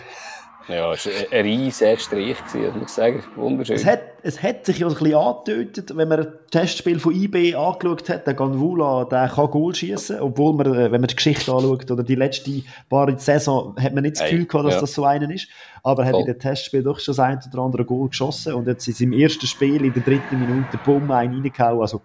ja, 0.67 0.91
es 0.91 1.05
war 1.05 1.13
ein 1.31 1.45
riesiger 1.45 1.97
Streich, 1.97 2.35
muss 2.53 2.81
ich 2.81 2.87
sagen. 2.89 3.23
Wunderschön. 3.35 3.77
Es 3.77 3.85
hat, 3.85 4.01
es 4.21 4.43
hat 4.43 4.65
sich 4.65 4.79
ja 4.79 4.87
ein 4.87 4.93
bisschen 4.93 5.15
angetötet, 5.15 5.95
wenn 5.95 6.09
man 6.09 6.17
das 6.17 6.27
Testspiel 6.51 6.99
von 6.99 7.15
IB 7.15 7.55
angeschaut 7.55 8.09
hat. 8.09 8.27
Der 8.27 8.33
Ganvula, 8.33 9.05
der 9.05 9.29
kann 9.29 9.49
Goal 9.49 9.73
schießen, 9.73 10.19
obwohl 10.19 10.53
man, 10.53 10.67
äh, 10.73 10.91
wenn 10.91 10.99
man 10.99 11.07
die 11.07 11.15
Geschichte 11.15 11.53
anschaut 11.53 11.89
oder 11.89 12.03
die 12.03 12.15
letzte 12.15 12.63
paar 12.89 13.17
Saison, 13.17 13.75
hat 13.79 13.93
man 13.93 14.03
nicht 14.03 14.17
das 14.19 14.23
Gefühl 14.23 14.45
gehabt, 14.45 14.65
dass 14.65 14.73
ja. 14.73 14.81
das 14.81 14.93
so 14.93 15.05
einen 15.05 15.31
ist. 15.31 15.47
Aber 15.83 16.03
er 16.03 16.09
hat 16.09 16.19
in 16.19 16.25
dem 16.25 16.37
Testspiel 16.37 16.83
doch 16.83 16.99
schon 16.99 17.13
das 17.13 17.19
ein 17.19 17.39
oder 17.49 17.61
andere 17.61 17.85
Goal 17.85 18.09
geschossen 18.09 18.53
und 18.53 18.67
jetzt 18.67 18.85
in 18.89 18.93
seinem 18.93 19.13
ersten 19.13 19.47
Spiel 19.47 19.85
in 19.85 19.93
der 19.93 20.03
dritten 20.03 20.37
Minute, 20.37 20.77
bumm, 20.83 21.09
einen 21.11 21.41
reingehauen. 21.41 21.79
Also, 21.79 22.01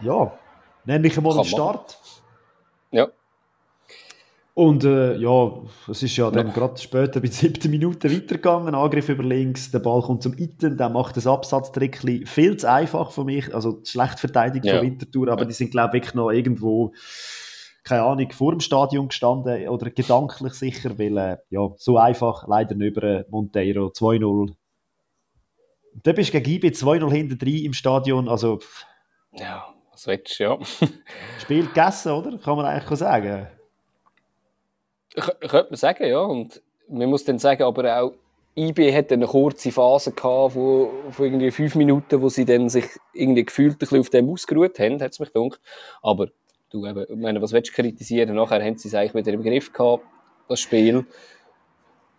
ja, 0.00 0.30
nämlich 0.84 1.16
einmal 1.16 1.32
einen 1.32 1.44
Start. 1.44 1.98
Ja. 2.92 3.08
Und 4.60 4.84
äh, 4.84 5.16
ja, 5.16 5.52
es 5.88 6.02
ist 6.02 6.18
ja 6.18 6.30
dann 6.30 6.48
ja. 6.48 6.52
gerade 6.52 6.78
später 6.78 7.18
bei 7.20 7.28
siebten 7.28 7.70
Minuten 7.70 8.12
weitergegangen. 8.12 8.74
Angriff 8.74 9.08
über 9.08 9.22
links, 9.22 9.70
der 9.70 9.78
Ball 9.78 10.02
kommt 10.02 10.22
zum 10.22 10.36
Iten, 10.36 10.76
der 10.76 10.90
macht 10.90 11.16
das 11.16 11.26
Absatztrick 11.26 11.96
viel 12.28 12.58
zu 12.58 12.70
einfach 12.70 13.10
für 13.10 13.24
mich. 13.24 13.54
Also 13.54 13.80
schlecht 13.86 14.20
verteidigt 14.20 14.66
ja. 14.66 14.76
von 14.76 14.86
Winterthur, 14.86 15.28
aber 15.28 15.40
ja. 15.40 15.46
die 15.46 15.54
sind, 15.54 15.70
glaube 15.70 15.96
ich, 15.96 16.02
wirklich 16.02 16.14
noch 16.14 16.30
irgendwo, 16.30 16.92
keine 17.84 18.02
Ahnung, 18.02 18.30
vor 18.32 18.52
dem 18.52 18.60
Stadion 18.60 19.08
gestanden 19.08 19.66
oder 19.66 19.88
gedanklich 19.88 20.52
sicher, 20.52 20.98
weil 20.98 21.16
äh, 21.16 21.36
ja, 21.48 21.66
so 21.78 21.96
einfach 21.96 22.46
leider 22.46 22.74
nicht 22.74 22.94
über 22.98 23.02
äh, 23.02 23.24
Monteiro 23.30 23.86
2-0. 23.86 24.52
Da 26.02 26.12
bist 26.12 26.34
du 26.34 26.38
gegen 26.38 26.56
IB 26.56 26.68
2-0 26.68 27.10
hinter 27.10 27.36
drin 27.36 27.64
im 27.64 27.72
Stadion, 27.72 28.28
also. 28.28 28.58
Ja, 29.32 29.72
was 29.90 30.06
willst 30.06 30.38
du, 30.38 30.44
ja. 30.44 30.58
Spiel 31.40 31.66
gegessen, 31.66 32.12
oder? 32.12 32.36
Kann 32.36 32.56
man 32.56 32.66
eigentlich 32.66 32.98
sagen. 32.98 33.48
Könnte 35.14 35.66
man 35.70 35.76
sagen, 35.76 36.06
ja. 36.06 36.20
Und 36.20 36.62
man 36.88 37.08
muss 37.08 37.24
dann 37.24 37.38
sagen, 37.38 37.62
aber 37.62 38.00
auch 38.00 38.12
IB 38.56 38.92
hatte 38.92 39.14
eine 39.14 39.26
kurze 39.26 39.70
Phase 39.70 40.12
gehabt, 40.12 40.54
wo, 40.54 40.90
von 41.10 41.24
irgendwie 41.24 41.50
fünf 41.50 41.74
Minuten, 41.76 42.20
wo 42.20 42.28
sie 42.28 42.44
dann 42.44 42.68
sich 42.68 42.84
irgendwie 43.12 43.44
gefühlt 43.44 43.74
ein 43.74 43.78
bisschen 43.78 44.00
auf 44.00 44.10
dem 44.10 44.28
ausgeruht 44.28 44.78
haben, 44.78 45.00
hat 45.00 45.12
es 45.12 45.20
mich 45.20 45.32
gedacht. 45.32 45.60
Aber 46.02 46.28
du, 46.70 46.86
eben, 46.86 47.06
ich 47.08 47.16
meine, 47.16 47.40
was 47.40 47.52
willst 47.52 47.70
du 47.70 47.74
kritisieren? 47.74 48.34
Nachher 48.34 48.62
haben 48.64 48.76
sie 48.76 48.88
es 48.88 48.94
eigentlich 48.94 49.14
wieder 49.14 49.32
im 49.32 49.42
Griff 49.42 49.72
gehabt, 49.72 50.04
das 50.48 50.60
Spiel. 50.60 51.06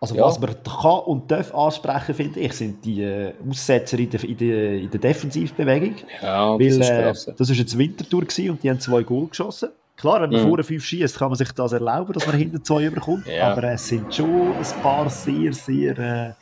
Also 0.00 0.16
ja. 0.16 0.24
was 0.24 0.40
man 0.40 0.56
kann 0.64 1.00
und 1.04 1.30
darf 1.30 1.54
ansprechen, 1.54 2.14
finde 2.14 2.40
ich, 2.40 2.52
sind 2.54 2.84
die 2.84 3.02
äh, 3.02 3.34
Aussetzer 3.48 3.96
in 4.00 4.10
der, 4.10 4.24
in, 4.24 4.36
der, 4.36 4.74
in 4.74 4.90
der 4.90 4.98
Defensivbewegung. 4.98 5.94
Ja, 6.20 6.58
Weil, 6.58 6.78
das, 6.78 6.88
ist 7.16 7.28
äh, 7.28 7.34
das 7.38 7.48
war 7.48 7.56
jetzt 7.56 7.78
Wintertour 7.78 8.22
und 8.22 8.62
die 8.64 8.70
haben 8.70 8.80
zwei 8.80 9.04
Goal 9.04 9.28
geschossen. 9.28 9.68
Klar, 10.02 10.20
wenn 10.20 10.30
man 10.30 10.42
mhm. 10.42 10.48
vorne 10.48 10.64
fünf 10.64 10.84
schießt, 10.84 11.16
kann 11.16 11.28
man 11.28 11.36
sich 11.36 11.52
das 11.52 11.70
erlauben, 11.70 12.12
dass 12.12 12.26
man 12.26 12.36
hinten 12.36 12.64
zwei 12.64 12.86
überkommt. 12.86 13.24
Ja. 13.24 13.52
Aber 13.52 13.62
es 13.70 13.86
sind 13.86 14.12
schon 14.12 14.52
ein 14.52 14.82
paar 14.82 15.08
sehr, 15.08 15.52
sehr 15.52 15.96
äh, 15.96 16.32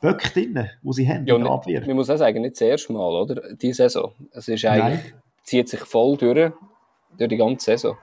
Böcke 0.00 0.30
drin, 0.30 0.70
die 0.80 0.92
sie 0.94 1.06
haben 1.06 1.26
ja, 1.26 1.36
in 1.36 1.42
der 1.42 1.52
Abwehr. 1.52 1.82
Man 1.86 1.96
muss 1.96 2.08
auch 2.08 2.16
sagen, 2.16 2.40
nicht 2.40 2.54
das 2.54 2.62
erste 2.62 2.94
Mal, 2.94 3.12
oder? 3.12 3.54
Die 3.54 3.74
Saison. 3.74 4.12
Es 4.32 4.48
ist 4.48 4.64
eigentlich, 4.64 5.12
Nein. 5.12 5.22
zieht 5.42 5.68
sich 5.68 5.80
voll 5.80 6.16
durch, 6.16 6.52
durch 7.18 7.28
die 7.28 7.36
ganze 7.36 7.66
Saison. 7.66 7.98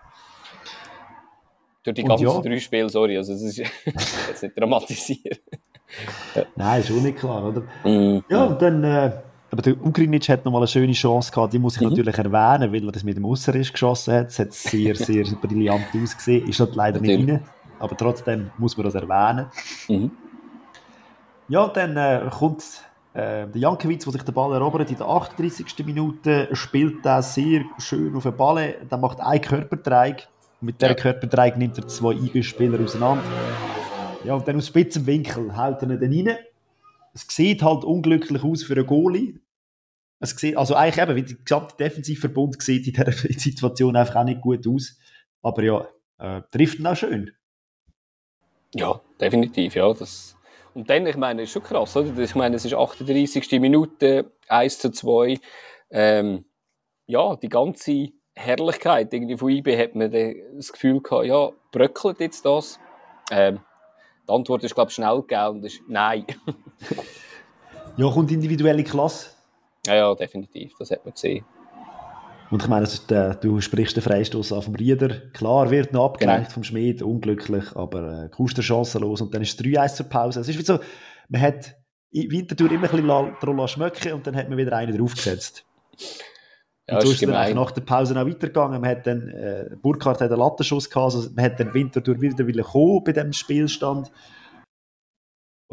Durch 1.81 1.95
die 1.95 2.03
ganzen 2.03 2.27
ja. 2.27 2.39
drei 2.39 2.59
Spiele, 2.59 2.87
sorry, 2.87 3.17
also 3.17 3.33
es 3.33 3.41
ist 3.41 3.57
jetzt 4.27 4.43
nicht 4.43 4.59
dramatisieren. 4.59 5.39
Nein, 6.55 6.81
ist 6.81 6.91
auch 6.91 7.01
nicht 7.01 7.17
klar, 7.17 7.43
oder? 7.47 7.63
Mhm. 7.83 8.23
Ja, 8.29 8.43
und 8.43 8.61
dann... 8.61 8.83
Äh, 8.83 9.11
aber 9.53 9.61
der 9.61 9.85
Ugrinic 9.85 10.29
hat 10.29 10.45
nochmal 10.45 10.61
eine 10.61 10.67
schöne 10.67 10.93
Chance 10.93 11.31
gehabt, 11.31 11.53
die 11.53 11.59
muss 11.59 11.75
ich 11.75 11.81
mhm. 11.83 11.89
natürlich 11.89 12.17
erwähnen, 12.17 12.73
weil 12.73 12.85
er 12.85 12.91
das 12.91 13.03
mit 13.03 13.17
dem 13.17 13.25
Ausserriss 13.25 13.71
geschossen 13.71 14.15
hat. 14.15 14.29
Es 14.29 14.39
hat 14.39 14.51
sehr, 14.51 14.95
sehr 14.95 15.25
brillant 15.25 15.85
ausgesehen. 15.93 16.49
Ist 16.49 16.59
halt 16.59 16.73
leider 16.73 16.99
nicht 16.99 17.29
rein, 17.29 17.39
aber 17.77 17.95
trotzdem 17.95 18.49
muss 18.57 18.75
man 18.75 18.85
das 18.85 18.95
erwähnen. 18.95 19.45
Mhm. 19.87 20.09
Ja, 21.49 21.67
dann 21.67 21.95
äh, 21.95 22.27
kommt 22.31 22.63
äh, 23.13 23.45
der 23.45 23.61
Jankiewicz, 23.61 24.05
der 24.05 24.13
sich 24.13 24.23
den 24.23 24.33
Ball 24.33 24.53
erobert 24.53 24.89
in 24.89 24.97
der 24.97 25.07
38. 25.07 25.85
Minute, 25.85 26.49
spielt 26.53 27.05
er 27.05 27.21
sehr 27.21 27.61
schön 27.77 28.15
auf 28.15 28.23
den 28.23 28.35
Ball. 28.35 28.77
Dann 28.89 29.01
macht 29.01 29.21
ein 29.21 29.39
Körpertreig. 29.39 30.29
Mit 30.61 30.81
dieser 30.81 30.93
ja. 30.93 30.95
Körpertreig 30.95 31.57
nimmt 31.57 31.77
er 31.77 31.87
zwei 31.87 32.13
IB-Spieler 32.13 32.83
auseinander. 32.83 33.23
Ja, 34.23 34.33
und 34.33 34.47
dann 34.47 34.57
aus 34.57 34.65
spitzem 34.65 35.05
Winkel 35.05 35.55
haut 35.55 35.83
er 35.83 35.91
ihn 35.91 35.99
dann 35.99 36.11
rein. 36.11 36.37
Es 37.13 37.27
sieht 37.29 37.61
halt 37.61 37.83
unglücklich 37.83 38.43
aus 38.43 38.63
für 38.63 38.73
einen 38.73 38.87
Goalie. 38.87 39.35
Es 40.23 40.31
sieht, 40.31 40.55
also 40.55 40.75
eigentlich 40.75 41.03
eben, 41.03 41.15
wie 41.17 41.23
der 41.23 41.35
gesamte 41.35 41.75
Defensivverbund 41.75 42.61
sieht 42.61 42.87
in 42.87 42.93
dieser 42.93 43.11
Situation 43.39 43.95
einfach 43.97 44.15
auch 44.15 44.23
nicht 44.23 44.39
gut 44.39 44.65
aus. 44.65 44.97
Aber 45.41 45.61
ja, 45.63 45.85
äh, 46.17 46.41
trifft 46.49 46.79
ihn 46.79 46.87
auch 46.87 46.95
schön. 46.95 47.31
Ja, 48.73 49.01
definitiv, 49.19 49.75
ja. 49.75 49.93
Das 49.93 50.37
und 50.73 50.89
dann, 50.89 51.05
ich 51.05 51.17
meine, 51.17 51.43
ist 51.43 51.51
schon 51.51 51.61
krass, 51.63 51.95
oder? 51.95 52.17
Ich 52.17 52.35
meine, 52.35 52.55
es 52.55 52.65
ist 52.65 52.73
38. 52.73 53.59
Minute, 53.59 54.31
1 54.47 54.79
zu 54.79 54.91
2. 54.91 55.39
Ähm, 55.91 56.45
ja, 57.05 57.35
die 57.35 57.49
ganze 57.49 58.09
Herrlichkeit 58.33 59.13
irgendwie 59.13 59.37
von 59.37 59.49
IB 59.49 59.77
hat 59.77 59.93
man 59.93 60.11
das 60.55 60.71
Gefühl 60.71 61.01
gehabt, 61.01 61.25
ja, 61.25 61.51
bröckelt 61.71 62.19
jetzt 62.21 62.45
das? 62.45 62.79
Ähm, 63.29 63.59
die 64.27 64.33
Antwort 64.33 64.63
ist, 64.63 64.73
glaube 64.73 64.89
ich, 64.89 64.95
schnell 64.95 65.21
gegeben 65.21 65.57
und 65.57 65.65
ist 65.65 65.81
Nein. 65.87 66.25
ja, 67.97 68.09
kommt 68.09 68.31
individuelle 68.31 68.83
Klasse. 68.83 69.32
Ja, 69.85 69.95
ja, 69.95 70.15
definitiv. 70.15 70.73
Das 70.79 70.91
hat 70.91 71.05
man 71.05 71.13
gesehen. 71.13 71.45
Und 72.51 72.61
ich 72.61 72.69
meine, 72.69 72.87
der, 73.09 73.35
du 73.35 73.61
sprichst 73.61 73.95
den 73.95 74.03
Freistoß 74.03 74.53
an 74.53 74.61
vom 74.61 74.75
Rieder. 74.75 75.09
Klar, 75.33 75.71
wird 75.71 75.91
noch 75.91 76.05
abgelenkt 76.05 76.43
genau. 76.43 76.53
vom 76.53 76.63
Schmied, 76.63 77.01
unglücklich, 77.01 77.75
aber 77.75 78.25
äh, 78.25 78.29
kommst 78.29 78.57
der 78.57 78.63
Chance 78.63 78.99
los 78.99 79.21
und 79.21 79.33
dann 79.33 79.41
ist 79.41 79.59
es 79.59 79.65
3-1 79.65 79.95
zur 79.95 80.05
Pause. 80.05 80.41
Es 80.41 80.49
ist 80.49 80.59
wie 80.59 80.63
so, 80.63 80.79
man 81.29 81.41
hat 81.41 81.75
Winterthur 82.11 82.71
immer 82.71 82.91
ein 82.91 83.01
bisschen 83.01 83.35
dran 83.41 83.67
schmecken 83.67 84.13
und 84.13 84.27
dann 84.27 84.35
hat 84.35 84.49
man 84.49 84.57
wieder 84.57 84.77
einen 84.77 84.95
draufgesetzt. 84.95 85.65
Ja, 86.87 86.95
und 86.95 87.01
so 87.01 87.11
ist 87.11 87.23
es 87.23 87.29
dann 87.29 87.55
nach 87.55 87.71
der 87.71 87.81
Pause 87.81 88.13
auch 88.19 88.27
weitergegangen. 88.27 88.81
Man 88.81 88.89
hat 88.89 89.07
dann, 89.07 89.29
äh, 89.29 89.69
Burkhardt 89.81 90.21
hat 90.21 90.29
einen 90.29 90.39
Lattenschuss 90.39 90.89
gehabt, 90.89 91.15
also 91.15 91.29
man 91.35 91.45
hat 91.45 91.57
den 91.57 91.73
Winterthur 91.73 92.21
wieder 92.21 92.63
kommen 92.63 93.03
bei 93.03 93.13
dem 93.13 93.33
Spielstand. 93.33 94.11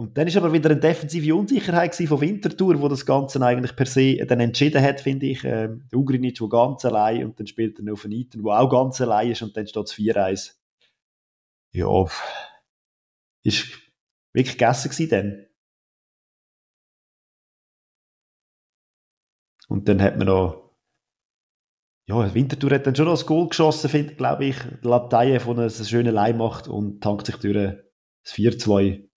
Und 0.01 0.16
dann 0.16 0.26
ist 0.26 0.36
aber 0.38 0.51
wieder 0.51 0.70
eine 0.70 0.80
defensive 0.80 1.34
Unsicherheit 1.34 1.94
von 1.94 2.22
Winterthur, 2.22 2.80
wo 2.80 2.88
das 2.88 3.05
Ganze 3.05 3.38
eigentlich 3.44 3.76
per 3.76 3.84
se 3.84 4.16
dann 4.24 4.40
entschieden 4.40 4.82
hat, 4.82 5.03
finde 5.03 5.26
ich. 5.26 5.44
Ähm, 5.44 5.86
der 5.92 5.98
Ugrinic, 5.98 6.38
der 6.38 6.48
ganz 6.48 6.86
allein 6.86 7.26
und 7.26 7.38
dann 7.38 7.46
spielt 7.46 7.78
er 7.78 7.84
noch 7.84 7.92
auf 7.92 8.07
Eiten, 8.07 8.42
der 8.42 8.59
auch 8.59 8.70
ganz 8.70 8.98
allein 9.03 9.32
ist 9.32 9.42
und 9.42 9.55
dann 9.55 9.66
steht 9.66 9.84
es 9.84 9.92
4-1. 9.92 10.55
Ja, 11.72 12.07
ist 13.42 13.78
wirklich 14.32 14.57
gegessen 14.57 14.90
gewesen 14.90 15.11
dann. 15.11 15.46
Und 19.68 19.86
dann 19.86 20.01
hat 20.01 20.16
man 20.16 20.28
noch 20.28 20.78
ja, 22.09 22.34
Winterthur 22.34 22.70
hat 22.70 22.86
dann 22.86 22.96
schon 22.96 23.05
noch 23.05 23.12
das 23.12 23.26
Goal 23.26 23.51
geschossen, 23.51 23.90
finde 23.90 24.14
glaube 24.14 24.46
ich. 24.46 24.57
Latein 24.80 25.40
von 25.40 25.59
einem 25.59 25.68
schönen 25.68 26.14
Leih 26.14 26.32
macht 26.32 26.68
und 26.68 27.03
tankt 27.03 27.26
sich 27.26 27.36
durch 27.36 27.76
das 28.24 28.32
4-2 28.34 29.10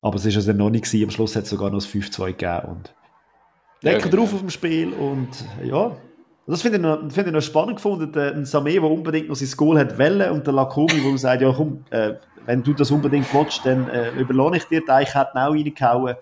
aber 0.00 0.16
es 0.16 0.24
war 0.24 0.34
also 0.34 0.52
noch 0.52 0.70
nicht 0.70 0.84
gewesen. 0.84 1.04
Am 1.04 1.10
Schluss 1.10 1.36
hat 1.36 1.44
es 1.44 1.50
sogar 1.50 1.70
noch 1.70 1.78
das 1.78 1.88
5-2 1.88 2.26
gegeben. 2.26 2.68
Und 2.68 2.94
lecker 3.82 4.06
ja, 4.06 4.16
drauf 4.16 4.32
auf 4.32 4.40
dem 4.40 4.50
Spiel. 4.50 4.92
Und 4.92 5.28
ja, 5.64 5.96
das 6.46 6.62
finde 6.62 6.78
ich, 6.78 6.82
noch, 6.82 7.12
find 7.12 7.26
ich 7.26 7.32
noch 7.32 7.42
spannend 7.42 7.76
gefunden. 7.76 8.16
Ein 8.18 8.44
Samé, 8.44 8.72
der 8.72 8.84
unbedingt 8.84 9.28
noch 9.28 9.36
sein 9.36 9.50
Goal 9.56 9.78
hat 9.78 9.98
wollen 9.98 10.30
und 10.30 10.46
der 10.46 10.54
Lakomi, 10.54 11.00
der 11.02 11.18
sagt, 11.18 11.42
ja 11.42 11.52
komm, 11.52 11.84
äh, 11.90 12.14
wenn 12.46 12.62
du 12.62 12.72
das 12.72 12.90
unbedingt 12.90 13.32
willst, 13.34 13.66
dann 13.66 13.88
äh, 13.90 14.10
überlohne 14.12 14.56
ich 14.56 14.64
dir. 14.64 14.82
Der 14.84 15.04
hat 15.14 15.32
auch 15.34 15.52
reingehauen. 15.52 16.16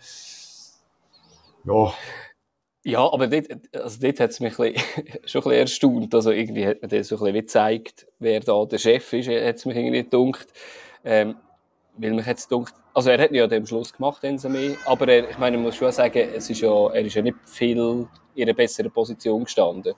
Ja. 1.65 1.95
Ja, 2.83 3.01
aber 3.13 3.27
dort, 3.27 3.47
also 3.73 4.01
dort 4.01 4.21
hat 4.21 4.31
es 4.31 4.41
mich 4.41 4.59
ein 4.59 4.73
bisschen, 4.73 5.05
schon 5.27 5.43
ein 5.43 5.45
bisschen 5.45 5.53
erstaunt. 5.53 6.15
Also 6.15 6.31
irgendwie 6.31 6.67
hat 6.67 6.83
man 6.83 6.89
das 6.89 7.09
so 7.09 7.17
ein 7.17 7.21
bisschen 7.21 7.35
gezeigt, 7.35 8.07
wer 8.19 8.41
da 8.41 8.65
der 8.65 8.79
Chef 8.79 9.13
ist, 9.13 9.29
hat 9.29 9.57
es 9.57 9.67
mich 9.67 9.77
irgendwie 9.77 10.05
gedacht. 10.05 10.47
Ähm, 11.05 11.37
weil 11.97 12.13
mich 12.13 12.27
jetzt 12.27 12.49
gedacht, 12.49 12.75
also 12.95 13.11
er 13.11 13.19
hat 13.21 13.33
ja 13.33 13.47
den 13.47 13.67
Schluss 13.67 13.93
gemacht, 13.93 14.23
Ensame, 14.25 14.77
aber 14.85 15.09
er, 15.09 15.31
ich 15.31 15.39
meine, 15.39 15.57
man 15.57 15.67
muss 15.67 15.77
schon 15.77 15.93
sagen, 15.93 16.29
es 16.35 16.51
ist 16.51 16.61
ja, 16.61 16.89
er 16.89 17.05
ist 17.05 17.15
ja 17.15 17.23
nicht 17.23 17.37
viel 17.45 18.07
in 18.35 18.43
einer 18.43 18.55
besseren 18.55 18.91
Position 18.91 19.45
gestanden. 19.45 19.95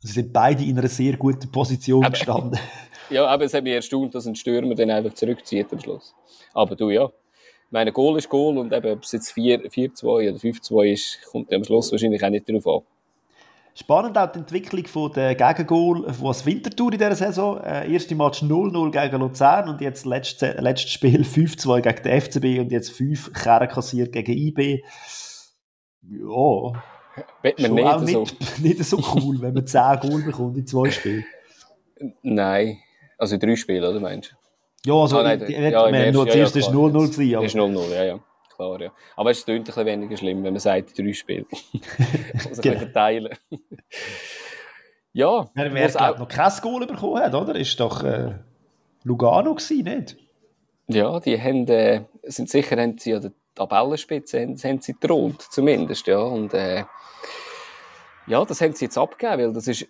Sie 0.00 0.12
sind 0.12 0.32
beide 0.32 0.64
in 0.64 0.78
einer 0.78 0.88
sehr 0.88 1.16
guten 1.16 1.50
Position 1.50 2.04
aber, 2.04 2.12
gestanden. 2.12 2.58
ja, 3.10 3.26
aber 3.26 3.44
es 3.44 3.54
hat 3.54 3.62
mich 3.62 3.74
erstaunt, 3.74 4.14
dass 4.14 4.26
ein 4.26 4.34
Stürmer 4.34 4.74
dann 4.74 4.90
einfach 4.90 5.14
zurückzieht 5.14 5.72
am 5.72 5.78
Schluss. 5.78 6.14
Aber 6.52 6.74
du, 6.74 6.90
ja. 6.90 7.06
Ich 7.06 7.72
meine, 7.72 7.92
Goal 7.92 8.18
ist 8.18 8.28
Goal 8.28 8.58
und 8.58 8.72
eben, 8.72 8.92
ob 8.92 9.04
es 9.04 9.12
jetzt 9.12 9.32
4-2 9.32 10.04
oder 10.04 10.36
5-2 10.36 10.92
ist, 10.92 11.22
kommt 11.30 11.52
am 11.52 11.64
Schluss 11.64 11.90
wahrscheinlich 11.92 12.22
auch 12.22 12.30
nicht 12.30 12.48
darauf 12.48 12.66
an. 12.66 12.86
Spannend 13.74 14.18
auch 14.18 14.30
die 14.30 14.40
Entwicklung 14.40 14.86
von 14.86 15.12
der 15.12 15.34
Gegengol 15.34 16.12
von 16.12 16.34
Winterthur 16.44 16.92
in 16.92 16.98
dieser 16.98 17.16
Saison. 17.16 17.58
Äh, 17.62 17.90
erste 17.90 18.14
Match 18.14 18.42
0-0 18.42 18.90
gegen 18.90 19.20
Luzern 19.20 19.68
und 19.70 19.80
jetzt 19.80 20.04
letztes, 20.04 20.60
letztes 20.60 20.90
Spiel 20.90 21.22
5-2 21.22 21.80
gegen 21.80 22.02
den 22.02 22.20
FCB 22.20 22.60
und 22.60 22.70
jetzt 22.70 22.90
5 22.90 23.32
Kerne 23.32 23.68
kassiert 23.68 24.12
gegen 24.12 24.32
IB. 24.32 24.82
Ja, 26.02 26.82
Wird 27.42 27.60
man 27.60 27.74
nicht, 27.74 27.86
auch 27.86 28.00
nicht, 28.02 28.12
so. 28.12 28.26
nicht 28.62 28.84
so 28.84 28.98
cool, 29.14 29.40
wenn 29.40 29.54
man 29.54 29.66
10 29.66 30.00
Goal 30.00 30.22
bekommt 30.22 30.58
in 30.58 30.66
zwei 30.66 30.90
Spielen. 30.90 31.24
Nein. 32.22 32.78
Also 33.16 33.38
drei 33.38 33.56
Spiele, 33.56 33.88
oder 33.88 34.00
meinst 34.00 34.32
du? 34.32 34.90
Ja, 34.90 34.94
also 35.00 35.18
ah, 35.18 35.22
nein, 35.22 35.44
die, 35.46 35.52
ja, 35.52 35.92
wir, 35.92 36.12
nur 36.12 36.28
zuerst 36.28 36.56
ja, 36.56 36.62
ja, 36.62 36.68
0-0 36.68 37.12
gewesen. 37.12 37.36
Aber... 37.36 37.46
ist 37.46 37.56
0-0, 37.56 37.94
ja, 37.94 38.04
ja. 38.04 38.20
Klar, 38.62 38.80
ja. 38.80 38.92
Aber 39.16 39.30
es 39.30 39.38
ist 39.38 39.48
ein 39.48 39.64
bisschen 39.64 39.86
weniger 39.86 40.16
schlimm, 40.16 40.44
wenn 40.44 40.52
man 40.52 40.60
sagt, 40.60 40.96
drei 40.96 41.12
Spiele. 41.12 41.46
also 42.48 42.62
genau. 42.62 42.78
verteilen. 42.78 43.36
ja. 45.12 45.50
Wer, 45.54 45.74
wer 45.74 46.00
auch... 46.00 46.18
noch 46.18 46.28
kein 46.28 46.52
Goal 46.62 46.86
bekommen 46.86 47.20
hat, 47.22 47.34
oder? 47.34 47.56
Ist 47.56 47.80
doch 47.80 48.04
äh, 48.04 48.34
Lugano 49.02 49.54
gewesen, 49.54 49.84
nicht? 49.84 50.16
Ja, 50.86 51.18
die 51.18 51.40
haben, 51.40 51.66
äh, 51.68 52.02
sind 52.24 52.50
sicher, 52.50 52.80
haben 52.80 52.98
sie 52.98 53.14
an 53.14 53.22
der 53.22 53.32
Tabellenspitze 53.54 54.40
haben, 54.40 54.56
haben 54.56 54.80
sie 54.80 54.92
gedroht, 54.92 55.42
zumindest, 55.50 56.06
ja. 56.06 56.20
Und 56.20 56.54
äh, 56.54 56.84
ja, 58.28 58.44
das 58.44 58.60
haben 58.60 58.74
sie 58.74 58.84
jetzt 58.84 58.98
abgegeben, 58.98 59.42
weil 59.42 59.52
das 59.52 59.66
ist 59.66 59.88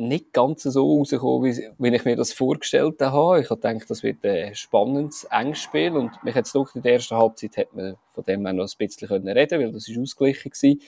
nicht 0.00 0.32
ganz 0.32 0.62
so 0.62 0.98
rausgekommen, 0.98 1.44
wie, 1.44 1.70
wie 1.78 1.94
ich 1.94 2.04
mir 2.04 2.16
das 2.16 2.32
vorgestellt 2.32 3.00
habe. 3.00 3.40
Ich 3.40 3.50
habe 3.50 3.60
gedacht, 3.60 3.88
das 3.88 4.02
wird 4.02 4.24
ein 4.24 4.54
spannendes, 4.54 5.24
enges 5.30 5.60
Spiel 5.60 5.96
und 5.96 6.10
mich 6.24 6.34
hat 6.34 6.46
es 6.46 6.54
in 6.54 6.82
der 6.82 6.94
ersten 6.94 7.16
Halbzeit 7.16 7.56
hat 7.56 7.74
man 7.74 7.96
von 8.10 8.24
dem 8.24 8.46
auch 8.46 8.52
noch 8.52 8.64
ein 8.64 8.78
bisschen 8.78 9.08
reden 9.08 9.48
können, 9.48 9.64
weil 9.64 9.72
das 9.72 9.88
ist 9.88 9.98
ausgeglichen 9.98 10.50
gewesen. 10.50 10.80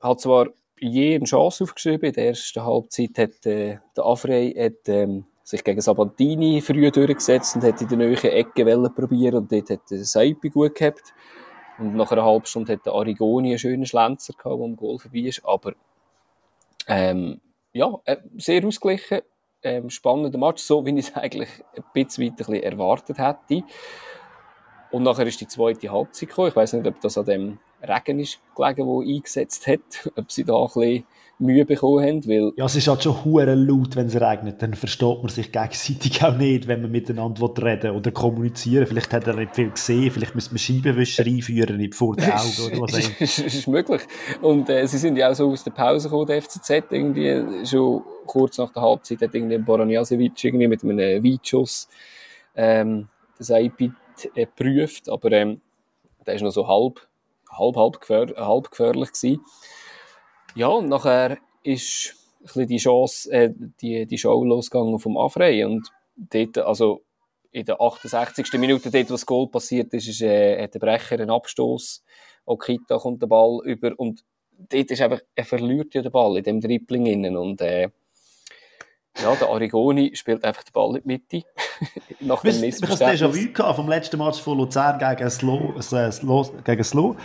Hat 0.00 0.20
zwar 0.20 0.48
je 0.78 1.16
eine 1.16 1.24
Chance 1.24 1.64
aufgeschrieben, 1.64 2.08
in 2.08 2.12
der 2.12 2.26
ersten 2.28 2.64
Halbzeit 2.64 3.18
hat 3.18 3.46
äh, 3.46 3.78
der 3.96 4.04
Afrey 4.04 4.52
hat, 4.52 4.88
ähm, 4.88 5.24
sich 5.42 5.62
gegen 5.62 5.80
Sabantini 5.80 6.60
früh 6.60 6.90
durchgesetzt 6.90 7.56
und 7.56 7.64
hat 7.64 7.80
in 7.80 7.88
der 7.88 7.98
neuen 7.98 8.16
Ecke 8.16 8.90
probieren 8.90 9.36
und 9.36 9.52
dort 9.52 9.70
hat 9.70 9.90
der 9.90 10.04
Seipi 10.04 10.48
gut 10.48 10.74
gehabt. 10.74 11.12
Und 11.78 11.94
nach 11.96 12.10
einer 12.12 12.24
halben 12.24 12.46
Stunde 12.46 12.72
hat 12.72 12.86
der 12.86 12.94
Arigoni 12.94 13.50
einen 13.50 13.58
schönen 13.58 13.86
Schlenzer 13.86 14.32
gehabt, 14.32 14.58
der 14.58 14.64
am 14.64 14.76
Goal 14.76 14.98
vorbei 14.98 15.20
ist. 15.20 15.44
Aber 15.44 15.74
ähm, 16.86 17.40
ja, 17.74 18.00
äh, 18.04 18.16
sehr 18.36 18.64
ausgeglichen. 18.64 19.20
Ähm, 19.62 19.90
spannender 19.90 20.38
Match, 20.38 20.62
so 20.62 20.84
wie 20.86 20.98
ich 20.98 21.08
es 21.08 21.14
eigentlich 21.16 21.48
ein 21.76 21.84
bisschen, 21.92 22.34
bisschen 22.34 22.62
erwartet 22.62 23.18
hätte. 23.18 23.64
Und 24.90 25.02
nachher 25.02 25.26
ist 25.26 25.40
die 25.40 25.48
zweite 25.48 25.90
Halbzeit 25.90 26.28
gekommen. 26.28 26.48
Ich 26.48 26.56
weiß 26.56 26.74
nicht, 26.74 26.86
ob 26.86 27.00
das 27.00 27.18
an 27.18 27.24
dem 27.24 27.58
Regen 27.88 28.20
ist 28.20 28.40
gelegen, 28.56 28.86
der 28.86 29.14
eingesetzt 29.14 29.66
hat, 29.66 29.80
ob 30.16 30.30
sie 30.30 30.44
da 30.44 30.56
ein 30.56 30.66
bisschen 30.66 31.04
Mühe 31.38 31.64
bekommen 31.64 32.04
haben. 32.04 32.26
Weil 32.26 32.52
ja, 32.56 32.64
es 32.64 32.76
ist 32.76 32.88
halt 32.88 33.02
schon 33.02 33.24
hure 33.24 33.54
laut, 33.54 33.96
wenn 33.96 34.06
es 34.06 34.20
regnet. 34.20 34.62
Dann 34.62 34.74
versteht 34.74 35.18
man 35.18 35.28
sich 35.28 35.50
gegenseitig 35.50 36.22
auch 36.22 36.36
nicht, 36.36 36.68
wenn 36.68 36.82
man 36.82 36.90
miteinander 36.90 37.50
reden 37.62 37.90
oder 37.92 38.10
kommunizieren 38.12 38.86
Vielleicht 38.86 39.12
hat 39.12 39.26
er 39.26 39.34
nicht 39.34 39.54
viel 39.54 39.70
gesehen, 39.70 40.10
vielleicht 40.10 40.34
müsste 40.34 40.52
man 40.52 40.58
Scheibenwischer 40.58 41.24
einführen, 41.24 41.76
nicht 41.76 41.94
vor 41.94 42.16
den 42.16 42.30
Augen 42.30 42.72
oder 42.72 42.82
was 42.82 42.94
auch 43.10 43.20
ist, 43.20 43.38
ist 43.38 43.68
möglich. 43.68 44.02
Und 44.40 44.68
äh, 44.68 44.86
sie 44.86 44.98
sind 44.98 45.16
ja 45.16 45.30
auch 45.30 45.34
so 45.34 45.50
aus 45.50 45.64
der 45.64 45.72
Pause 45.72 46.08
gekommen, 46.08 46.26
der 46.26 46.42
FCZ, 46.42 46.70
irgendwie 46.90 47.66
schon 47.66 48.02
kurz 48.26 48.58
nach 48.58 48.72
der 48.72 48.82
Halbzeit 48.82 49.20
hat 49.20 49.34
irgendwie 49.34 49.58
Boranjasevic 49.58 50.44
irgendwie 50.44 50.68
mit 50.68 50.82
einem 50.82 51.22
Weitschuss 51.24 51.88
ähm, 52.54 53.08
das 53.38 53.50
IP 53.50 53.80
äh, 54.34 54.46
geprüft, 54.46 55.08
aber 55.08 55.32
ähm, 55.32 55.60
der 56.26 56.34
ist 56.34 56.42
noch 56.42 56.50
so 56.50 56.66
halb, 56.66 57.06
halb, 57.58 57.76
halb, 57.76 58.00
gefähr 58.00 58.34
halb 58.36 58.70
gefährlich 58.70 59.12
gewesen. 59.12 59.44
Ja, 60.54 60.68
und 60.68 60.88
nachher 60.88 61.38
ist 61.62 62.14
die 62.54 62.76
Chance, 62.76 63.30
äh, 63.32 63.52
die, 63.80 64.06
die 64.06 64.18
Show 64.18 64.44
losgegangen 64.44 64.98
vom 64.98 65.16
Afrey 65.16 65.64
und 65.64 65.88
dort, 66.16 66.58
also 66.58 67.02
in 67.50 67.64
der 67.64 67.80
68. 67.80 68.52
Minute, 68.54 68.90
dort, 68.90 69.08
wo 69.08 69.14
das 69.14 69.26
Goal 69.26 69.48
passiert 69.48 69.94
ist, 69.94 70.08
ist 70.08 70.22
äh, 70.22 70.62
hat 70.62 70.74
der 70.74 70.80
Brecher 70.80 71.14
einen 71.14 71.30
Abstoß. 71.30 72.04
Okita 72.46 72.98
kommt 72.98 73.22
der 73.22 73.28
Ball 73.28 73.60
über 73.64 73.92
und 73.96 74.24
dort 74.58 74.90
ist 74.90 75.00
einfach, 75.00 75.20
er 75.34 75.44
verliert 75.44 75.94
ja 75.94 76.02
den 76.02 76.12
Ball 76.12 76.36
in 76.36 76.44
dem 76.44 76.60
Dribbling 76.60 77.06
innen 77.06 77.36
und 77.36 77.60
äh, 77.60 77.90
ja, 79.22 79.34
der 79.34 79.48
Arigoni 79.48 80.14
spielt 80.14 80.44
einfach 80.44 80.62
den 80.62 80.72
Ball 80.72 80.96
in 80.96 81.02
die 81.02 81.06
Mitte. 81.06 81.46
Nach 82.20 82.42
dem 82.42 82.60
Missverständnis. 82.60 83.20
Du 83.20 83.26
hast 83.26 83.34
déjà-vu 83.36 83.74
vom 83.74 83.88
letzten 83.88 84.18
Match 84.18 84.40
von 84.40 84.58
Luzern 84.58 84.98
gegen 84.98 85.30
Slow, 85.30 85.74
äh, 85.76 86.12
Slow, 86.12 86.50
gegen 86.64 86.84
Slow 86.84 87.16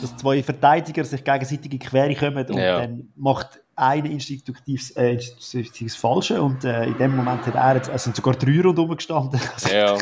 dass 0.00 0.16
zwei 0.16 0.42
Verteidiger 0.42 1.04
sich 1.04 1.24
gegenseitig 1.24 1.64
in 1.64 1.70
die 1.70 1.78
Quere 1.78 2.14
kommen 2.14 2.46
und 2.46 2.58
ja. 2.58 2.80
dann 2.80 3.12
macht 3.16 3.60
einer 3.76 4.10
instinktives, 4.10 4.90
äh, 4.92 5.14
instinktives 5.14 5.96
Falsche 5.96 6.40
und 6.40 6.64
äh, 6.64 6.84
in 6.84 6.98
dem 6.98 7.16
Moment 7.16 7.46
hat 7.46 7.54
er 7.54 7.76
jetzt, 7.76 7.88
es 7.88 8.04
sind 8.04 8.14
sogar 8.14 8.34
drei 8.34 8.60
rundherum 8.60 8.96
gestanden. 8.96 9.40
ja, 9.72 9.96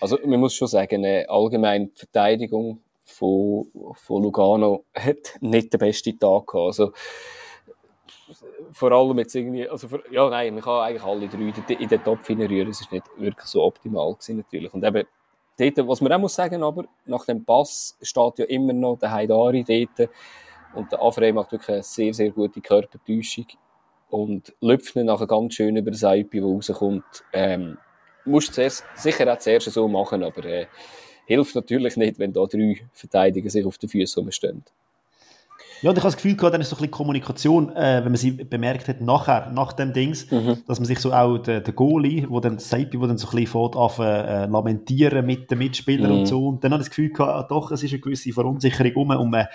also 0.00 0.18
man 0.24 0.40
muss 0.40 0.54
schon 0.54 0.68
sagen, 0.68 1.04
eine 1.04 1.28
allgemeine 1.28 1.90
Verteidigung 1.94 2.80
von, 3.04 3.66
von 3.94 4.22
Lugano 4.22 4.84
hat 4.94 5.36
nicht 5.40 5.72
den 5.72 5.78
besten 5.78 6.18
Tag 6.18 6.46
gehabt. 6.46 6.66
Also, 6.66 6.92
vor 8.72 8.92
allem 8.92 9.18
jetzt 9.18 9.34
irgendwie, 9.34 9.68
also 9.68 9.88
für, 9.88 10.02
ja 10.10 10.28
nein, 10.28 10.54
man 10.54 10.62
kann 10.62 10.80
eigentlich 10.80 11.02
alle 11.02 11.28
drei 11.28 11.74
in 11.74 11.88
den 11.88 12.04
Topf 12.04 12.26
hineinrühren, 12.26 12.70
es 12.70 12.80
ist 12.80 12.92
nicht 12.92 13.04
wirklich 13.16 13.46
so 13.46 13.62
optimal 13.62 14.12
gewesen 14.14 14.38
natürlich. 14.38 14.72
Und 14.72 14.84
eben, 14.84 15.06
dort, 15.58 15.88
was 15.88 16.00
man 16.00 16.12
auch 16.12 16.18
muss 16.18 16.34
sagen, 16.34 16.62
aber 16.62 16.84
nach 17.06 17.24
dem 17.24 17.44
Pass 17.44 17.96
steht 18.00 18.38
ja 18.38 18.44
immer 18.46 18.72
noch 18.72 18.98
der 18.98 19.12
Haidari 19.12 19.64
dort 19.64 20.10
und 20.74 20.90
der 20.90 21.02
Afrey 21.02 21.32
macht 21.32 21.52
wirklich 21.52 21.68
eine 21.68 21.82
sehr, 21.82 22.14
sehr 22.14 22.30
gute 22.30 22.60
Körpertäuschung 22.60 23.46
und 24.10 24.54
lüpft 24.60 24.96
ihn 24.96 25.06
nachher 25.06 25.26
ganz 25.26 25.54
schön 25.54 25.76
über 25.76 25.90
das 25.90 26.02
IP, 26.02 26.32
der 26.32 26.44
rauskommt. 26.44 27.24
Ähm, 27.32 27.78
musst 28.24 28.54
zuerst, 28.54 28.84
sicher 28.94 29.32
auch 29.32 29.38
zuerst 29.38 29.70
so 29.70 29.88
machen, 29.88 30.22
aber 30.22 30.44
äh, 30.44 30.66
hilft 31.26 31.54
natürlich 31.54 31.96
nicht, 31.96 32.18
wenn 32.18 32.32
da 32.32 32.44
drei 32.46 32.86
Verteidiger 32.92 33.50
sich 33.50 33.64
auf 33.64 33.78
den 33.78 33.88
Füßen 33.88 34.22
rumstehen. 34.22 34.64
Ja, 35.82 35.90
und 35.90 35.96
ich 35.96 36.02
habe 36.02 36.12
das 36.12 36.16
Gefühl 36.16 36.36
gehabt, 36.36 36.54
dann 36.54 36.60
ist 36.60 36.70
so 36.70 36.76
ein 36.76 36.78
bisschen 36.78 36.92
Kommunikation, 36.92 37.74
äh, 37.74 37.96
wenn 38.04 38.12
man 38.12 38.16
sie 38.16 38.30
bemerkt 38.30 38.86
hat, 38.86 39.00
nachher, 39.00 39.50
nach 39.50 39.72
dem 39.72 39.92
Dings, 39.92 40.30
mhm. 40.30 40.58
dass 40.66 40.78
man 40.78 40.86
sich 40.86 41.00
so 41.00 41.12
auch 41.12 41.38
der, 41.38 41.60
der 41.60 41.72
Goalie, 41.72 42.26
wo 42.30 42.38
dann 42.38 42.60
Seipi, 42.60 43.00
wo 43.00 43.06
dann 43.06 43.18
so 43.18 43.26
ein 43.26 43.30
bisschen 43.32 43.48
fährt, 43.48 43.74
auf, 43.74 43.98
äh, 43.98 44.46
lamentieren 44.46 45.26
mit 45.26 45.50
den 45.50 45.58
Mitspielern 45.58 46.12
mhm. 46.12 46.18
und 46.20 46.26
so. 46.26 46.46
Und 46.46 46.62
dann 46.62 46.72
habe 46.72 46.82
ich 46.82 46.88
das 46.88 46.96
Gefühl 46.96 47.10
gehabt, 47.10 47.30
ah, 47.30 47.42
doch, 47.48 47.72
es 47.72 47.82
ist 47.82 47.92
eine 47.92 48.00
gewisse 48.00 48.32
Verunsicherung 48.32 48.94
um, 48.94 49.30
man, 49.30 49.48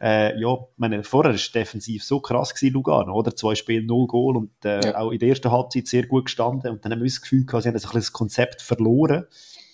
äh, 0.00 0.38
ja, 0.40 0.56
meine, 0.76 1.02
vorher 1.02 1.30
war 1.30 1.36
es 1.36 1.52
defensiv 1.52 2.04
so 2.04 2.20
krass 2.20 2.54
gewesen, 2.54 2.74
Lugano, 2.74 3.14
oder? 3.14 3.36
Zwei 3.36 3.54
Spiele, 3.54 3.84
null 3.84 4.06
Goal 4.06 4.36
und 4.36 4.64
äh, 4.64 4.80
ja. 4.82 4.98
auch 4.98 5.10
in 5.10 5.18
der 5.18 5.28
ersten 5.28 5.50
Halbzeit 5.50 5.86
sehr 5.86 6.06
gut 6.06 6.26
gestanden. 6.26 6.70
Und 6.70 6.84
dann 6.84 6.92
haben 6.92 7.00
wir 7.00 7.06
das 7.06 7.20
Gefühl 7.20 7.44
gehabt, 7.44 7.62
sie 7.62 7.68
haben 7.68 7.78
so 7.78 7.88
ein 7.88 7.92
bisschen 7.92 8.00
das 8.00 8.12
Konzept 8.12 8.62
verloren. 8.62 9.24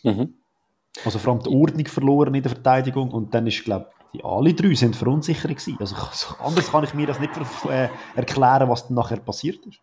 Mhm. 0.03 0.35
Also 1.05 1.19
vor 1.19 1.33
allem 1.33 1.43
die 1.43 1.49
Ordnung 1.49 1.87
verloren 1.87 2.35
in 2.35 2.43
der 2.43 2.53
Verteidigung. 2.53 3.11
Und 3.11 3.35
dann 3.35 3.47
ist, 3.47 3.65
glaube 3.65 3.87
die 4.13 4.23
alle 4.25 4.55
drei 4.55 4.75
sind 4.75 4.97
verunsichert 4.97 5.57
gewesen. 5.57 5.77
Also, 5.81 5.97
anders 6.39 6.71
kann 6.71 6.85
ich 6.85 6.95
mir 6.95 7.07
das 7.07 7.21
nicht 7.21 7.33
äh, 7.69 7.89
erklären, 8.15 8.69
was 8.69 8.87
dann 8.87 8.97
nachher 8.97 9.19
passiert 9.19 9.65
ist. 9.67 9.79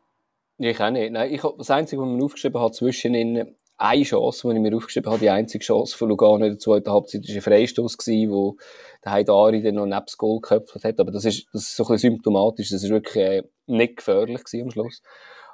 Ich 0.57 0.79
auch 0.79 0.89
nicht. 0.91 1.11
Nein, 1.11 1.33
ich, 1.33 1.41
das 1.57 1.71
Einzige, 1.71 2.01
was 2.01 2.09
mir 2.09 2.23
aufgeschrieben 2.23 2.61
habe, 2.61 2.73
zwischen 2.73 3.15
ihnen 3.15 3.55
eine 3.77 4.03
Chance, 4.03 4.47
die 4.47 4.55
ich 4.55 4.61
mir 4.61 4.75
aufgeschrieben 4.75 5.09
habe, 5.09 5.19
die 5.19 5.29
einzige 5.29 5.63
Chance 5.63 5.97
von 5.97 6.09
Lugano 6.09 6.43
in 6.43 6.51
der 6.51 6.59
zweiten 6.59 6.91
Halbzeit, 6.91 7.27
war 7.27 7.35
ein 7.35 7.41
Freistoß 7.41 7.97
gewesen, 7.97 8.31
wo 8.31 8.57
der 9.03 9.13
Heidari 9.13 9.63
dann 9.63 9.75
noch 9.75 9.85
neben 9.85 10.05
das 10.05 10.17
Goal 10.17 10.41
geköpft 10.41 10.83
hat. 10.83 10.99
Aber 10.99 11.11
das 11.11 11.23
ist, 11.23 11.47
das 11.53 11.63
ist 11.63 11.75
so 11.77 11.83
ein 11.83 11.93
bisschen 11.93 12.11
symptomatisch. 12.11 12.69
Das 12.69 12.83
ist 12.83 12.89
wirklich 12.89 13.23
äh, 13.23 13.43
nicht 13.67 13.97
gefährlich 13.97 14.43
gewesen 14.43 14.63
am 14.63 14.71
Schluss. 14.71 15.01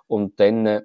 Und 0.08 0.40
dann 0.40 0.66
äh, 0.66 0.82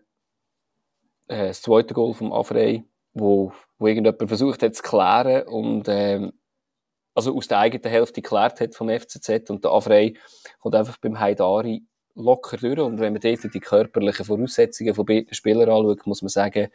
das 1.26 1.62
zweite 1.62 1.94
Goal 1.94 2.12
vom 2.12 2.32
Afrey, 2.32 2.84
wo, 3.14 3.52
wo 3.78 3.86
irgendjemand 3.86 4.28
versucht 4.28 4.62
hat 4.62 4.74
zu 4.74 4.82
klären 4.82 5.48
und 5.48 5.86
ähm, 5.88 6.32
also 7.14 7.36
aus 7.36 7.48
der 7.48 7.58
eigenen 7.58 7.90
Hälfte 7.90 8.22
geklärt 8.22 8.60
hat 8.60 8.74
vom 8.74 8.88
FCZ 8.88 9.50
und 9.50 9.64
der 9.64 9.72
Afrey 9.72 10.16
kommt 10.60 10.74
einfach 10.74 10.96
beim 10.98 11.18
Haidari 11.18 11.84
locker 12.14 12.56
durch 12.56 12.78
und 12.78 13.00
wenn 13.00 13.12
man 13.12 13.22
dort 13.22 13.54
die 13.54 13.60
körperlichen 13.60 14.24
Voraussetzungen 14.24 14.94
von 14.94 15.06
beiden 15.06 15.34
Spielern 15.34 15.68
anschaut, 15.68 16.06
muss 16.06 16.22
man 16.22 16.28
sagen, 16.28 16.68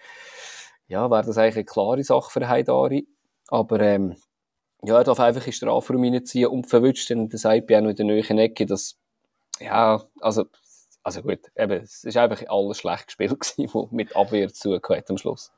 ja, 0.87 1.09
wäre 1.09 1.25
das 1.25 1.37
eigentlich 1.37 1.55
eine 1.55 1.65
klare 1.65 2.03
Sache 2.03 2.31
für 2.31 2.47
Haidari, 2.47 3.07
aber 3.47 3.79
ähm, 3.81 4.15
ja, 4.83 4.97
er 4.97 5.03
darf 5.03 5.19
einfach 5.19 5.45
in 5.45 5.53
Strafraum 5.53 6.03
reinziehen 6.03 6.47
und 6.47 6.67
verwünscht 6.67 7.09
dann 7.09 7.29
das 7.29 7.45
IP 7.45 7.71
auch 7.71 7.81
noch 7.81 7.89
in 7.89 7.95
der 7.95 8.05
neuen 8.05 8.37
Ecke, 8.37 8.65
das 8.65 8.97
ja, 9.59 10.03
also 10.19 10.45
also 11.05 11.21
gut, 11.21 11.51
eben, 11.55 11.83
es 11.83 12.03
ist 12.03 12.17
einfach 12.17 12.41
alles 12.47 12.79
schlecht 12.79 13.07
gespielt 13.07 13.29
gewesen, 13.39 13.69
wo 13.73 13.87
mit 13.91 14.15
Abwehr 14.15 14.51
zugehört 14.51 15.09
am 15.11 15.19
Schluss. 15.19 15.51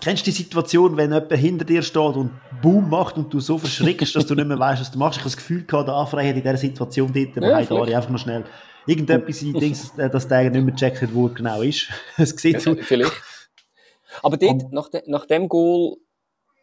Kennst 0.00 0.26
du 0.26 0.30
die 0.30 0.36
Situation, 0.36 0.96
wenn 0.96 1.12
jemand 1.12 1.32
hinter 1.32 1.64
dir 1.64 1.82
steht 1.82 2.16
und 2.16 2.30
Boom 2.62 2.88
macht 2.88 3.16
und 3.16 3.32
du 3.32 3.40
so 3.40 3.58
verschrickst, 3.58 4.14
dass 4.14 4.26
du 4.26 4.34
nicht 4.34 4.46
mehr 4.46 4.58
weißt, 4.58 4.80
was 4.80 4.92
du 4.92 4.98
machst? 4.98 5.16
Ich 5.18 5.22
habe 5.22 5.30
das 5.30 5.36
Gefühl 5.36 5.64
gehabt, 5.64 5.88
der 5.88 5.94
Afrei 5.94 6.28
hat 6.28 6.36
in 6.36 6.42
dieser 6.42 6.56
Situation 6.56 7.12
dort 7.12 7.36
ja, 7.36 7.56
Heidari 7.56 7.94
einfach 7.94 8.10
noch 8.10 8.18
schnell 8.18 8.44
irgendetwas 8.86 9.42
in 9.42 9.54
Dings, 9.54 9.92
dass 9.96 10.28
der 10.28 10.50
nicht 10.50 10.64
mehr 10.64 10.74
checkt, 10.74 11.12
wo 11.12 11.26
er 11.26 11.34
genau 11.34 11.62
ist. 11.62 11.88
Es 12.16 12.30
sieht 12.30 12.60
so. 12.60 12.76
Vielleicht. 12.76 13.12
Aber 14.22 14.36
dort, 14.36 14.72
nach, 14.72 14.88
de, 14.88 15.02
nach 15.06 15.26
dem 15.26 15.48
Goal, 15.48 15.96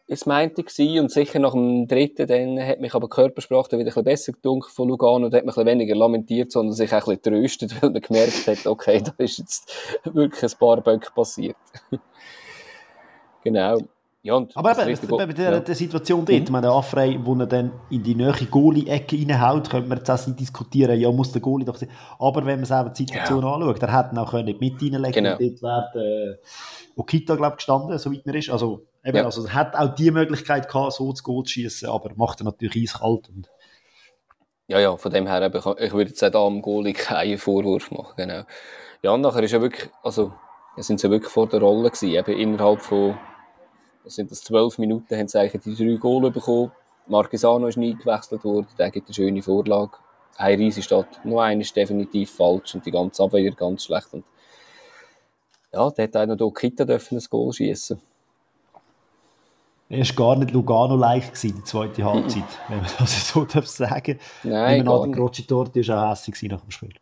es 0.06 0.26
meinte 0.26 0.64
ich, 0.66 0.98
und 0.98 1.10
sicher 1.10 1.38
nach 1.38 1.52
dem 1.52 1.86
dritten, 1.86 2.26
dann 2.26 2.58
hat 2.60 2.80
mich 2.80 2.94
aber 2.94 3.06
die 3.06 3.14
Körpersprache 3.14 3.72
wieder 3.72 3.80
ein 3.80 3.84
bisschen 3.84 4.04
besser 4.04 4.32
gedunkt 4.32 4.70
von 4.70 4.88
Lugano 4.88 5.26
und 5.26 5.34
hat 5.34 5.44
mich 5.44 5.56
ein 5.56 5.64
bisschen 5.64 5.66
weniger 5.66 5.94
lamentiert, 5.94 6.52
sondern 6.52 6.74
sich 6.74 6.92
auch 6.92 7.06
ein 7.06 7.18
bisschen 7.18 7.22
tröstet, 7.22 7.74
weil 7.82 7.90
man 7.90 8.00
gemerkt 8.00 8.46
hat, 8.46 8.66
okay, 8.66 9.02
da 9.02 9.12
ist 9.18 9.38
jetzt 9.38 9.72
wirklich 10.04 10.52
ein 10.52 10.58
paar 10.58 10.80
Böcke 10.80 11.10
passiert. 11.14 11.56
Genau. 13.44 13.78
Ja, 14.22 14.34
und 14.34 14.54
Aber 14.54 14.72
eben, 14.72 14.80
richtige- 14.82 15.16
bei 15.16 15.24
der, 15.24 15.50
ja. 15.52 15.60
der 15.60 15.74
Situation 15.74 16.26
dort, 16.26 16.50
meine, 16.50 16.66
der 16.66 16.76
Afrey, 16.76 17.18
wo 17.24 17.34
er 17.36 17.46
dann 17.46 17.72
in 17.88 18.02
die 18.02 18.14
neue 18.14 18.34
Goalie-Ecke 18.34 19.16
reinhaut, 19.16 19.70
könnte 19.70 19.88
man 19.88 19.96
jetzt 19.96 20.10
auch 20.10 20.26
nicht 20.26 20.38
diskutieren, 20.40 21.00
ja, 21.00 21.10
muss 21.10 21.32
der 21.32 21.40
Goalie 21.40 21.64
doch 21.64 21.76
sein. 21.76 21.88
Aber 22.18 22.44
wenn 22.44 22.56
man 22.58 22.66
selber 22.66 22.90
die 22.90 23.04
Situation 23.04 23.42
anschaut, 23.42 23.80
der 23.80 23.96
hätte 23.96 24.20
auch 24.20 24.30
können 24.30 24.54
mit 24.60 24.74
reinlegen 24.82 25.12
Genau. 25.12 25.36
und 25.38 25.40
dort 25.40 25.62
wäre 25.94 26.34
äh, 26.34 26.36
Okita, 26.96 27.34
glaube 27.36 27.52
ich, 27.54 27.56
gestanden, 27.56 27.96
soweit 27.96 28.26
mir 28.26 28.34
ist. 28.34 28.50
Also, 28.50 28.82
eben, 29.02 29.16
Ja. 29.16 29.24
also 29.24 29.42
er 29.46 29.54
hat 29.54 29.74
auch 29.74 29.94
die 29.94 30.10
Möglichkeit 30.10 30.68
gehabt, 30.68 30.92
so 30.92 31.10
zu 31.14 31.22
Goal 31.24 31.44
zu 31.44 31.52
schießen, 31.52 31.88
aber 31.88 32.10
macht 32.16 32.42
er 32.42 32.44
natürlich 32.44 32.90
eiskalt. 32.90 33.26
Und 33.30 33.48
Ja, 34.68 34.78
ja, 34.80 34.96
von 34.98 35.10
dem 35.10 35.26
her, 35.28 35.40
eben, 35.40 35.56
ich- 35.78 35.92
würde 35.94 36.10
jetzt 36.10 36.22
auch 36.22 36.30
da 36.30 36.44
am 36.46 36.60
Goalie 36.60 36.92
keinen 36.92 37.38
Vorwurf 37.38 37.90
machen, 37.90 38.12
genau. 38.18 38.42
Ja, 39.02 39.12
und 39.12 39.22
nachher 39.22 39.42
ist 39.42 39.52
ja 39.52 39.62
wirklich, 39.62 39.88
also, 40.02 40.34
ja, 40.76 40.82
sind 40.82 41.00
sie 41.00 41.06
ja 41.06 41.10
wirklich 41.10 41.32
vor 41.32 41.48
der 41.48 41.60
Rolle 41.60 41.88
gewesen, 41.90 42.10
eben 42.10 42.38
innerhalb 42.38 42.80
von, 42.82 43.16
was 44.04 44.14
sind 44.14 44.30
das, 44.30 44.42
zwölf 44.42 44.78
Minuten 44.78 45.16
haben 45.16 45.28
sie 45.28 45.38
eigentlich 45.38 45.62
die 45.62 45.74
drei 45.74 45.96
Goal 45.96 46.30
bekommen. 46.30 46.72
Marquesano 47.06 47.66
ist 47.66 47.76
nie 47.76 47.94
gewechselt 47.94 48.44
worden, 48.44 48.66
der 48.78 48.90
gibt 48.90 49.08
eine 49.08 49.14
schöne 49.14 49.42
Vorlage. 49.42 49.92
Ein 50.36 50.58
Riese 50.58 50.82
statt, 50.82 51.20
noch 51.24 51.40
einer 51.40 51.60
ist 51.60 51.76
definitiv 51.76 52.30
falsch 52.30 52.74
und 52.74 52.86
die 52.86 52.90
ganze 52.90 53.22
Abwehr 53.22 53.50
ganz 53.52 53.84
schlecht. 53.84 54.12
Und 54.12 54.24
ja, 55.72 55.90
der 55.90 56.04
hat 56.04 56.16
auch 56.16 56.26
noch 56.26 56.50
Kita 56.52 56.84
dürfen 56.84 57.18
ein 57.18 57.24
Goal 57.28 57.52
schießen. 57.52 58.00
er 59.88 59.98
war 59.98 60.14
gar 60.14 60.36
nicht 60.36 60.52
Lugano-like 60.52 61.34
die 61.40 61.64
zweite 61.64 62.04
Halbzeit, 62.04 62.44
wenn 62.68 62.78
man 62.78 62.90
das 62.98 63.28
so 63.28 63.44
darf 63.52 63.66
sagen. 63.66 64.18
Nein, 64.44 64.84
Nein, 64.84 65.08
nicht. 65.08 65.16
Croci 65.16 65.46
Torti 65.46 65.86
war 65.88 66.04
auch 66.04 66.10
hässlich 66.10 66.50
nach 66.50 66.60
dem 66.62 66.70
Spiel. 66.70 66.94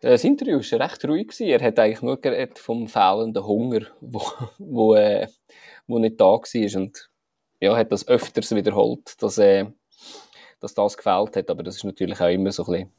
Das 0.00 0.22
Interview 0.22 0.58
war 0.58 0.80
recht 0.80 1.04
ruhig. 1.04 1.40
Er 1.40 1.60
hat 1.60 1.78
eigentlich 1.78 2.02
nur 2.02 2.20
geredet 2.20 2.58
vom 2.60 2.86
fehlenden 2.86 3.44
Hunger, 3.44 3.80
wo, 4.00 4.22
wo, 4.58 4.94
äh, 4.94 5.26
wo 5.88 5.98
nicht 5.98 6.20
da 6.20 6.26
war. 6.26 6.80
Und 6.80 7.10
ja, 7.60 7.76
hat 7.76 7.90
das 7.90 8.06
öfters 8.06 8.54
wiederholt, 8.54 9.20
dass, 9.20 9.38
äh, 9.38 9.66
dass 10.60 10.74
das 10.74 10.96
gefällt 10.96 11.36
hat. 11.36 11.50
Aber 11.50 11.62
das 11.64 11.76
ist 11.76 11.84
natürlich 11.84 12.20
auch 12.20 12.28
immer 12.28 12.52
so 12.52 12.64
ein 12.64 12.72
bisschen... 12.72 12.92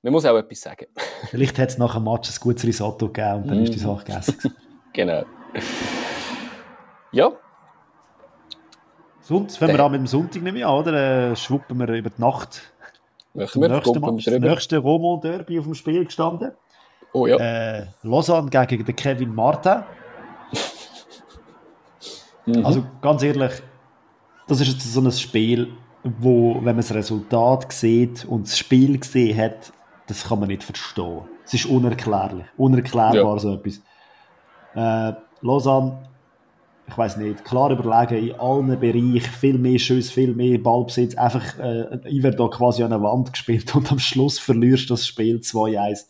Man 0.00 0.12
muss 0.12 0.24
auch 0.24 0.36
etwas 0.38 0.60
sagen. 0.60 0.86
Vielleicht 1.30 1.58
hat 1.58 1.68
es 1.68 1.78
nach 1.78 1.94
dem 1.94 2.04
Match 2.04 2.30
ein 2.30 2.36
gutes 2.40 2.64
Risotto 2.64 3.08
gegeben 3.08 3.42
und 3.42 3.48
dann 3.48 3.62
ist 3.64 3.74
die. 3.74 3.78
Sache 3.78 4.04
gegessen. 4.04 4.54
genau. 4.94 5.24
Ja, 7.12 7.32
Sonst 9.28 9.58
fangen 9.58 9.72
wir 9.72 9.76
Der- 9.76 9.84
an 9.84 9.92
mit 9.92 10.00
dem 10.00 10.06
Sonntag 10.06 10.42
nicht 10.42 10.54
mehr 10.54 10.66
an, 10.68 10.76
oder? 10.78 11.32
Äh, 11.32 11.36
schwuppen 11.36 11.78
wir 11.78 11.88
über 11.88 12.08
die 12.08 12.18
Nacht 12.18 12.72
wir. 13.34 13.42
nächsten 13.44 14.00
Match. 14.00 14.24
Das 14.24 14.38
nächste 14.38 14.78
Romo 14.78 15.20
Derby 15.22 15.58
auf 15.58 15.66
dem 15.66 15.74
Spiel 15.74 16.02
gestanden. 16.06 16.52
Oh 17.12 17.26
ja. 17.26 17.36
Äh, 17.36 17.86
Lausanne 18.02 18.48
gegen 18.48 18.86
den 18.86 18.96
Kevin 18.96 19.34
Martin. 19.34 19.82
Mhm. 22.48 22.64
Also 22.66 22.84
ganz 23.00 23.22
ehrlich, 23.22 23.52
das 24.46 24.60
ist 24.60 24.68
jetzt 24.68 24.92
so 24.92 25.00
ein 25.00 25.12
Spiel, 25.12 25.68
wo, 26.02 26.54
wenn 26.56 26.64
man 26.64 26.76
das 26.76 26.94
Resultat 26.94 27.72
sieht 27.72 28.24
und 28.24 28.46
das 28.46 28.56
Spiel 28.56 28.98
gesehen 28.98 29.36
hat, 29.36 29.72
das 30.06 30.24
kann 30.24 30.40
man 30.40 30.48
nicht 30.48 30.62
verstehen. 30.64 31.20
Es 31.44 31.54
ist 31.54 31.66
unerklärlich. 31.66 32.46
Unerklärbar 32.56 33.34
Ja. 33.34 33.38
so 33.38 33.54
etwas. 33.54 33.80
Äh, 34.74 35.12
Lausanne, 35.42 35.98
ich 36.86 36.96
weiß 36.96 37.18
nicht, 37.18 37.44
klar 37.44 37.70
überlegen 37.70 38.28
in 38.28 38.40
allen 38.40 38.80
Bereichen, 38.80 39.20
viel 39.20 39.58
mehr 39.58 39.78
Schuss, 39.78 40.10
viel 40.10 40.34
mehr 40.34 40.58
Ballbesitz, 40.58 41.14
einfach 41.16 41.58
äh, 41.58 41.98
Iver 42.08 42.32
quasi 42.50 42.82
an 42.82 42.92
eine 42.92 43.02
Wand 43.02 43.32
gespielt 43.32 43.74
und 43.74 43.90
am 43.92 43.98
Schluss 43.98 44.38
verlierst 44.38 44.88
du 44.88 44.94
das 44.94 45.06
Spiel 45.06 45.36
2-1. 45.38 46.06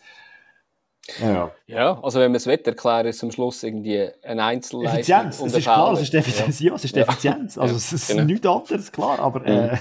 Ja. 1.21 1.51
ja, 1.67 1.99
also 2.03 2.21
wenn 2.21 2.31
man 2.33 2.37
es 2.37 2.47
will, 2.47 2.61
erklären, 2.63 3.07
ist 3.07 3.23
am 3.25 3.31
Schluss 3.33 3.63
irgendwie 3.63 4.09
ein 4.23 4.39
Einzelleistung 4.41 4.99
Effizienz, 4.99 5.41
es 5.41 5.55
ist 5.55 5.63
klar, 5.63 5.93
es 5.95 6.03
ist 6.03 6.15
Effizienz, 6.15 6.61
ja, 6.61 6.75
es 6.75 6.85
ist 6.85 6.97
Ja. 6.97 7.03
Effizienz. 7.03 7.57
Also 7.59 7.73
Ja, 7.75 7.79
es 7.79 7.93
ist 7.93 8.09
genau. 8.09 8.25
nichts 8.25 8.47
anderes, 8.47 8.93
klar, 8.93 9.19
aber 9.19 9.47
äh, 9.47 9.77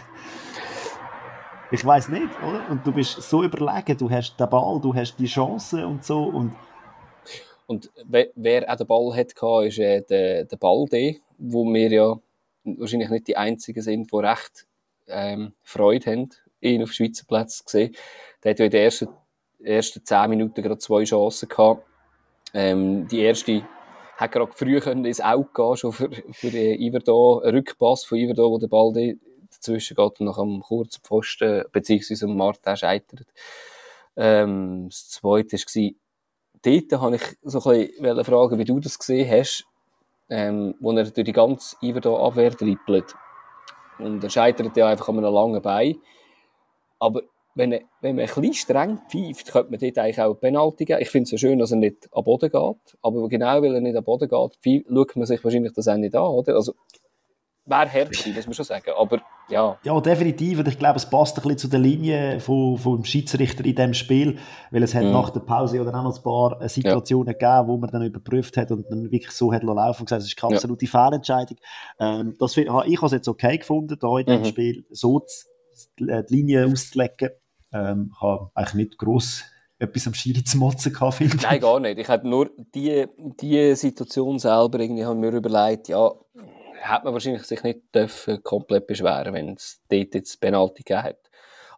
ich 1.71 1.83
weiß 1.85 2.09
nicht, 2.09 2.27
oder? 2.47 2.61
Und 2.69 2.85
du 2.87 2.93
bist 2.93 3.21
so 3.21 3.43
überlegen, 3.43 3.97
du 3.97 4.09
hast 4.09 4.37
den 4.39 4.49
Ball, 4.49 4.79
du 4.79 4.93
hast 4.95 5.17
die 5.17 5.25
Chance 5.25 5.85
und 5.85 6.03
so 6.05 6.23
und 6.23 6.55
Und 7.69 7.91
we- 8.05 8.31
wer 8.35 8.71
auch 8.71 8.77
den 8.77 8.87
Ball 8.87 9.13
hat, 9.13 9.33
ist 9.67 9.77
äh, 9.79 10.01
der, 10.01 10.45
der 10.45 10.55
Balde, 10.57 11.17
wo 11.37 11.65
wir 11.65 11.89
ja 11.89 12.15
wahrscheinlich 12.63 13.09
nicht 13.09 13.27
die 13.27 13.35
Einzigen 13.35 13.81
sind, 13.81 14.09
die 14.09 14.15
recht 14.15 14.65
ähm, 15.07 15.51
Freude 15.63 16.09
haben, 16.11 16.29
ihn 16.61 16.81
auf 16.83 16.93
Schweizer 16.93 17.25
Platz 17.27 17.57
zu 17.65 17.77
sehen. 17.77 17.95
Der 18.41 18.51
hat 18.51 18.59
ja 18.59 18.65
in 18.65 18.71
den 18.71 18.83
ersten, 18.83 19.09
ersten 19.63 20.03
10 20.03 20.29
Minuten 20.29 20.61
gerade 20.61 20.77
zwei 20.77 21.03
Chancen 21.03 21.49
gehabt. 21.49 21.85
Ähm, 22.53 23.07
die 23.07 23.19
erste 23.19 23.63
hat 24.17 24.31
gerade 24.31 24.51
früh 24.53 24.79
können 24.79 25.05
ins 25.05 25.21
Auge 25.21 25.49
gehen, 25.53 25.77
schon 25.77 25.93
für, 25.93 26.09
für 26.31 26.47
Iverdo, 26.47 27.39
ein 27.39 27.55
Rückpass 27.55 28.03
von 28.03 28.17
Iverdo, 28.17 28.49
wo 28.49 28.57
der 28.57 28.67
Balde 28.67 29.17
dazwischen 29.51 29.95
geht 29.95 30.19
und 30.19 30.25
nach 30.25 30.37
einem 30.37 30.61
kurzen 30.61 31.01
Pfosten, 31.03 31.63
beziehungsweise 31.71 32.25
am 32.25 32.35
Martin 32.35 32.75
scheitert. 32.75 33.27
Ähm, 34.15 34.87
das 34.89 35.09
zweite 35.09 35.57
war, 35.57 35.91
dort 36.63 37.01
habe 37.01 37.15
ich 37.17 37.37
so 37.43 37.69
ein 37.69 37.87
bisschen 37.87 38.23
fragen, 38.23 38.57
wie 38.57 38.65
du 38.65 38.79
das 38.79 38.97
gesehen 38.97 39.29
hast, 39.29 39.65
ähm, 40.29 40.75
wo 40.79 40.91
er 40.91 41.03
durch 41.03 41.25
die 41.25 41.31
ganze 41.31 41.75
Iverdo 41.81 42.25
Abwehr 42.25 42.51
trippelt. 42.51 43.13
Und 43.99 44.23
er 44.23 44.29
scheitert 44.29 44.75
ja 44.77 44.87
einfach 44.87 45.09
an 45.09 45.17
einem 45.19 45.33
langen 45.33 45.61
Bein. 45.61 45.95
Aber 46.99 47.21
wenn, 47.57 47.71
er, 47.71 47.81
wenn 48.01 48.15
man 48.15 48.25
ein 48.25 48.27
bisschen 48.33 48.53
streng 48.53 48.99
pfeift, 49.09 49.51
könnte 49.51 49.71
man 49.71 49.79
dort 49.79 49.97
eigentlich 49.97 50.19
auch 50.21 50.25
eine 50.25 50.35
Penalty 50.35 50.85
geben. 50.85 51.01
Ich 51.01 51.09
finde 51.09 51.23
es 51.23 51.29
so 51.31 51.37
schön, 51.37 51.59
dass 51.59 51.71
er 51.71 51.77
nicht 51.77 52.07
am 52.11 52.23
Boden 52.23 52.49
geht. 52.49 52.97
Aber 53.01 53.27
genau 53.27 53.61
weil 53.61 53.73
er 53.75 53.81
nicht 53.81 53.95
am 53.97 54.03
Boden 54.03 54.29
geht, 54.29 54.55
pfeift, 54.61 54.85
schaut 54.89 55.15
man 55.15 55.25
sich 55.25 55.43
wahrscheinlich 55.43 55.73
das 55.73 55.87
auch 55.87 55.97
nicht 55.97 56.15
an, 56.15 56.21
oder? 56.21 56.55
Also, 56.55 56.73
wäre 57.65 58.05
gewesen, 58.05 58.33
muss 58.35 58.45
man 58.45 58.53
schon 58.53 58.65
sagen. 58.65 58.91
Aber 58.97 59.19
ja, 59.49 59.77
ja, 59.83 59.99
definitiv. 60.01 60.59
Und 60.59 60.67
ich 60.67 60.77
glaube, 60.79 60.97
es 60.97 61.09
passt 61.09 61.37
ein 61.37 61.41
bisschen 61.43 61.57
zu 61.57 61.67
der 61.69 61.79
Linie 61.79 62.39
vom, 62.39 62.77
vom 62.77 63.03
Schiedsrichter 63.03 63.63
in 63.65 63.75
diesem 63.75 63.93
Spiel, 63.93 64.37
weil 64.71 64.83
es 64.83 64.93
hat 64.93 65.03
Mhm. 65.03 65.11
nach 65.11 65.29
der 65.29 65.39
Pause 65.41 65.81
oder 65.81 65.93
auch 65.95 66.03
noch 66.03 66.15
ein 66.17 66.23
paar 66.23 66.61
äh, 66.61 66.69
Situationen 66.69 67.33
gegeben, 67.33 67.67
wo 67.67 67.77
man 67.77 67.89
dann 67.89 68.03
überprüft 68.03 68.57
hat 68.57 68.71
und 68.71 68.89
dann 68.89 69.11
wirklich 69.11 69.31
so 69.31 69.51
hat 69.53 69.63
laufen 69.63 70.01
und 70.01 70.05
gesagt, 70.05 70.21
es 70.21 70.27
ist 70.27 70.37
keine 70.37 70.51
Ja. 70.53 70.57
absolute 70.57 70.87
Fehlentscheidung. 70.87 71.57
Ähm, 71.99 72.35
das 72.39 72.55
ich 72.57 72.69
habe 72.69 73.05
es 73.05 73.11
jetzt 73.11 73.27
okay 73.27 73.57
gefunden, 73.57 73.97
da 73.99 74.17
in 74.17 74.25
diesem 74.25 74.41
Mhm. 74.41 74.45
Spiel 74.45 74.85
so 74.89 75.19
zu, 75.19 75.47
äh, 76.07 76.23
die 76.23 76.35
Linie 76.35 76.67
auszulegen. 76.67 77.29
Ähm, 77.77 78.13
habe 78.19 78.49
eigentlich 78.55 78.73
nicht 78.73 78.97
gross 78.97 79.43
etwas 79.79 80.07
am 80.07 80.13
Schiri 80.13 80.43
zu 80.43 80.57
motzen 80.57 80.91
gehabt, 80.91 81.15
finde. 81.15 81.37
Nein, 81.37 81.59
gar 81.59 81.79
nicht. 81.79 81.99
Ich 81.99 82.07
habe 82.07 82.27
nur 82.27 82.49
die, 82.73 83.05
die 83.39 83.75
Situation 83.75 84.39
selber 84.39 84.79
irgendwie 84.79 85.05
habe 85.05 85.19
mir 85.19 85.31
überlegt, 85.31 85.87
ja, 85.87 86.11
hätte 86.81 87.05
man 87.05 87.13
wahrscheinlich 87.13 87.43
sich 87.43 87.61
nicht 87.63 87.81
dürfen 87.93 88.41
komplett 88.43 88.87
beschweren, 88.87 89.33
wenn 89.33 89.53
es 89.53 89.81
dort 89.89 90.15
jetzt 90.15 90.39
Penalty 90.41 90.83
gegeben 90.83 91.03
hat. 91.03 91.17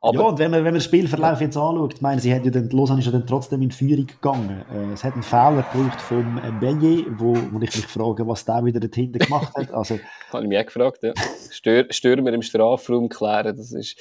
Aber 0.01 0.13
ja, 0.15 0.21
und 0.21 0.39
wenn 0.39 0.51
man, 0.51 0.59
wenn 0.59 0.65
man 0.65 0.73
den 0.75 0.81
Spielverlauf 0.81 1.41
jetzt 1.41 1.57
anschaut, 1.57 1.95
ich 1.95 2.01
meine, 2.01 2.21
sie 2.21 2.33
haben 2.33 2.45
ja 2.45 2.51
dann, 2.51 2.69
Lausanne 2.69 3.01
ist 3.01 3.07
ja 3.07 3.11
dann 3.11 3.27
trotzdem 3.27 3.61
in 3.61 3.71
Führung 3.71 4.07
gegangen. 4.07 4.63
Äh, 4.71 4.93
es 4.93 5.03
hat 5.03 5.13
einen 5.13 5.23
Fehler 5.23 5.65
gebraucht 5.73 5.99
vom 5.99 6.39
Beignet, 6.61 7.05
wo, 7.17 7.35
wo 7.35 7.59
ich 7.59 7.75
mich 7.75 7.85
frage, 7.85 8.25
was 8.25 8.45
der 8.45 8.63
wieder 8.63 8.79
dort 8.79 8.95
hinten 8.95 9.19
gemacht 9.19 9.53
hat. 9.57 9.73
Also, 9.73 9.99
habe 10.31 10.43
ich 10.43 10.49
mich 10.49 10.57
auch 10.57 10.65
gefragt, 10.65 10.99
ja. 11.03 11.11
Stör, 11.51 11.85
Stürmer 11.89 12.31
im 12.31 12.41
Strafraum 12.41 13.09
klären, 13.09 13.57
das 13.57 13.73
ist, 13.73 13.99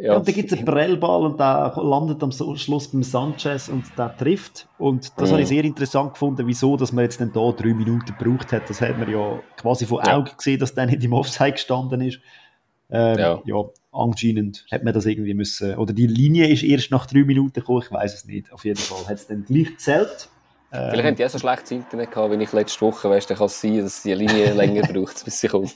ja. 0.00 0.16
und 0.16 0.26
dann 0.26 0.34
gibt 0.34 0.50
es 0.50 0.56
einen 0.58 0.66
Prellball 0.66 1.22
und 1.26 1.38
der 1.38 1.72
landet 1.76 2.22
am 2.22 2.32
Schluss 2.32 2.88
beim 2.88 3.02
Sanchez 3.02 3.68
und 3.68 3.84
der 3.98 4.16
trifft. 4.16 4.68
Und 4.78 5.12
das 5.18 5.28
Mhm. 5.28 5.32
habe 5.34 5.42
ich 5.42 5.48
sehr 5.48 5.64
interessant 5.64 6.12
gefunden, 6.14 6.46
wieso 6.46 6.76
dass 6.76 6.92
man 6.92 7.04
jetzt 7.04 7.20
dann 7.20 7.32
da 7.32 7.52
drei 7.52 7.74
Minuten 7.74 8.04
gebraucht 8.16 8.52
hat. 8.52 8.68
Das 8.68 8.80
hat 8.80 8.98
man 8.98 9.10
ja 9.10 9.40
quasi 9.56 9.86
von 9.86 10.02
Ja. 10.04 10.16
Augen 10.16 10.30
gesehen, 10.36 10.58
dass 10.58 10.74
der 10.74 10.86
nicht 10.86 11.04
im 11.04 11.12
Offside 11.12 11.52
gestanden 11.52 12.00
ist. 12.00 12.20
Ähm, 12.90 13.18
Ja. 13.18 13.40
ja. 13.44 13.64
anscheinend 13.92 14.66
hat 14.70 14.84
man 14.84 14.92
das 14.94 15.06
irgendwie 15.06 15.34
müssen, 15.34 15.76
oder 15.76 15.92
die 15.92 16.06
Linie 16.06 16.48
ist 16.48 16.62
erst 16.62 16.90
nach 16.90 17.06
drei 17.06 17.24
Minuten 17.24 17.52
gekommen, 17.52 17.82
ich 17.84 17.90
weiß 17.92 18.14
es 18.14 18.24
nicht. 18.24 18.52
Auf 18.52 18.64
jeden 18.64 18.78
Fall 18.80 19.04
hat 19.06 19.14
es 19.16 19.26
dann 19.26 19.44
gleich 19.44 19.66
gezählt. 19.70 20.28
Ähm, 20.72 20.90
Vielleicht 20.90 21.06
haben 21.06 21.16
die 21.16 21.24
auch 21.26 21.30
so 21.30 21.38
schlechtes 21.40 21.70
Internet 21.72 22.12
gehabt, 22.12 22.30
wie 22.38 22.42
ich 22.42 22.52
letzte 22.52 22.80
Woche, 22.82 23.10
weißt 23.10 23.28
du, 23.30 23.34
kann 23.34 23.46
es 23.46 23.60
sein, 23.60 23.78
dass 23.80 24.02
die 24.02 24.14
Linie 24.14 24.52
länger 24.54 24.82
braucht, 24.82 25.24
bis 25.24 25.40
sie 25.40 25.48
kommt. 25.48 25.74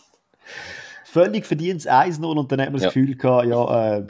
Völlig 1.15 1.47
verdientes 1.47 1.87
1-0 1.89 2.25
und 2.25 2.51
dann 2.53 2.61
hat 2.61 2.67
man 2.67 2.75
das 2.75 2.83
Ja. 2.83 2.89
Gefühl 2.89 3.15
gehabt, 3.17 3.47
ja, 3.47 3.97
äh, 3.99 4.07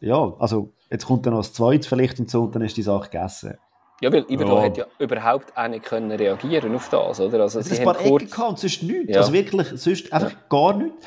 ja, 0.00 0.34
also 0.38 0.72
jetzt 0.90 1.06
kommt 1.06 1.24
dann 1.24 1.32
noch 1.32 1.40
das 1.40 1.54
Zweite 1.54 1.88
vielleicht 1.88 2.20
und 2.20 2.30
so 2.30 2.42
und 2.42 2.54
dann 2.54 2.62
ist 2.62 2.76
die 2.76 2.82
Sache 2.82 3.08
gegessen. 3.10 3.54
Ja, 4.02 4.12
weil 4.12 4.26
Iverdo 4.28 4.56
Ja. 4.58 4.62
hat 4.64 4.76
ja 4.76 4.84
überhaupt 4.98 5.56
auch 5.56 5.68
nicht 5.68 5.84
können 5.84 6.12
reagieren 6.12 6.74
auf 6.74 6.88
das, 6.90 7.20
oder? 7.20 7.40
Also, 7.40 7.60
Es 7.60 7.66
sie 7.66 7.72
hat 7.72 7.80
ein 7.80 7.86
haben 7.86 7.94
paar 7.94 8.00
Ecken 8.04 8.10
kurz... 8.18 8.30
gehabt 8.30 8.50
und 8.50 8.58
sonst 8.58 8.82
nichts, 8.82 9.14
Ja. 9.14 9.20
also 9.20 9.32
wirklich, 9.32 9.68
sonst 9.76 10.12
einfach 10.12 10.32
gar 10.50 10.76
nichts. 10.76 11.06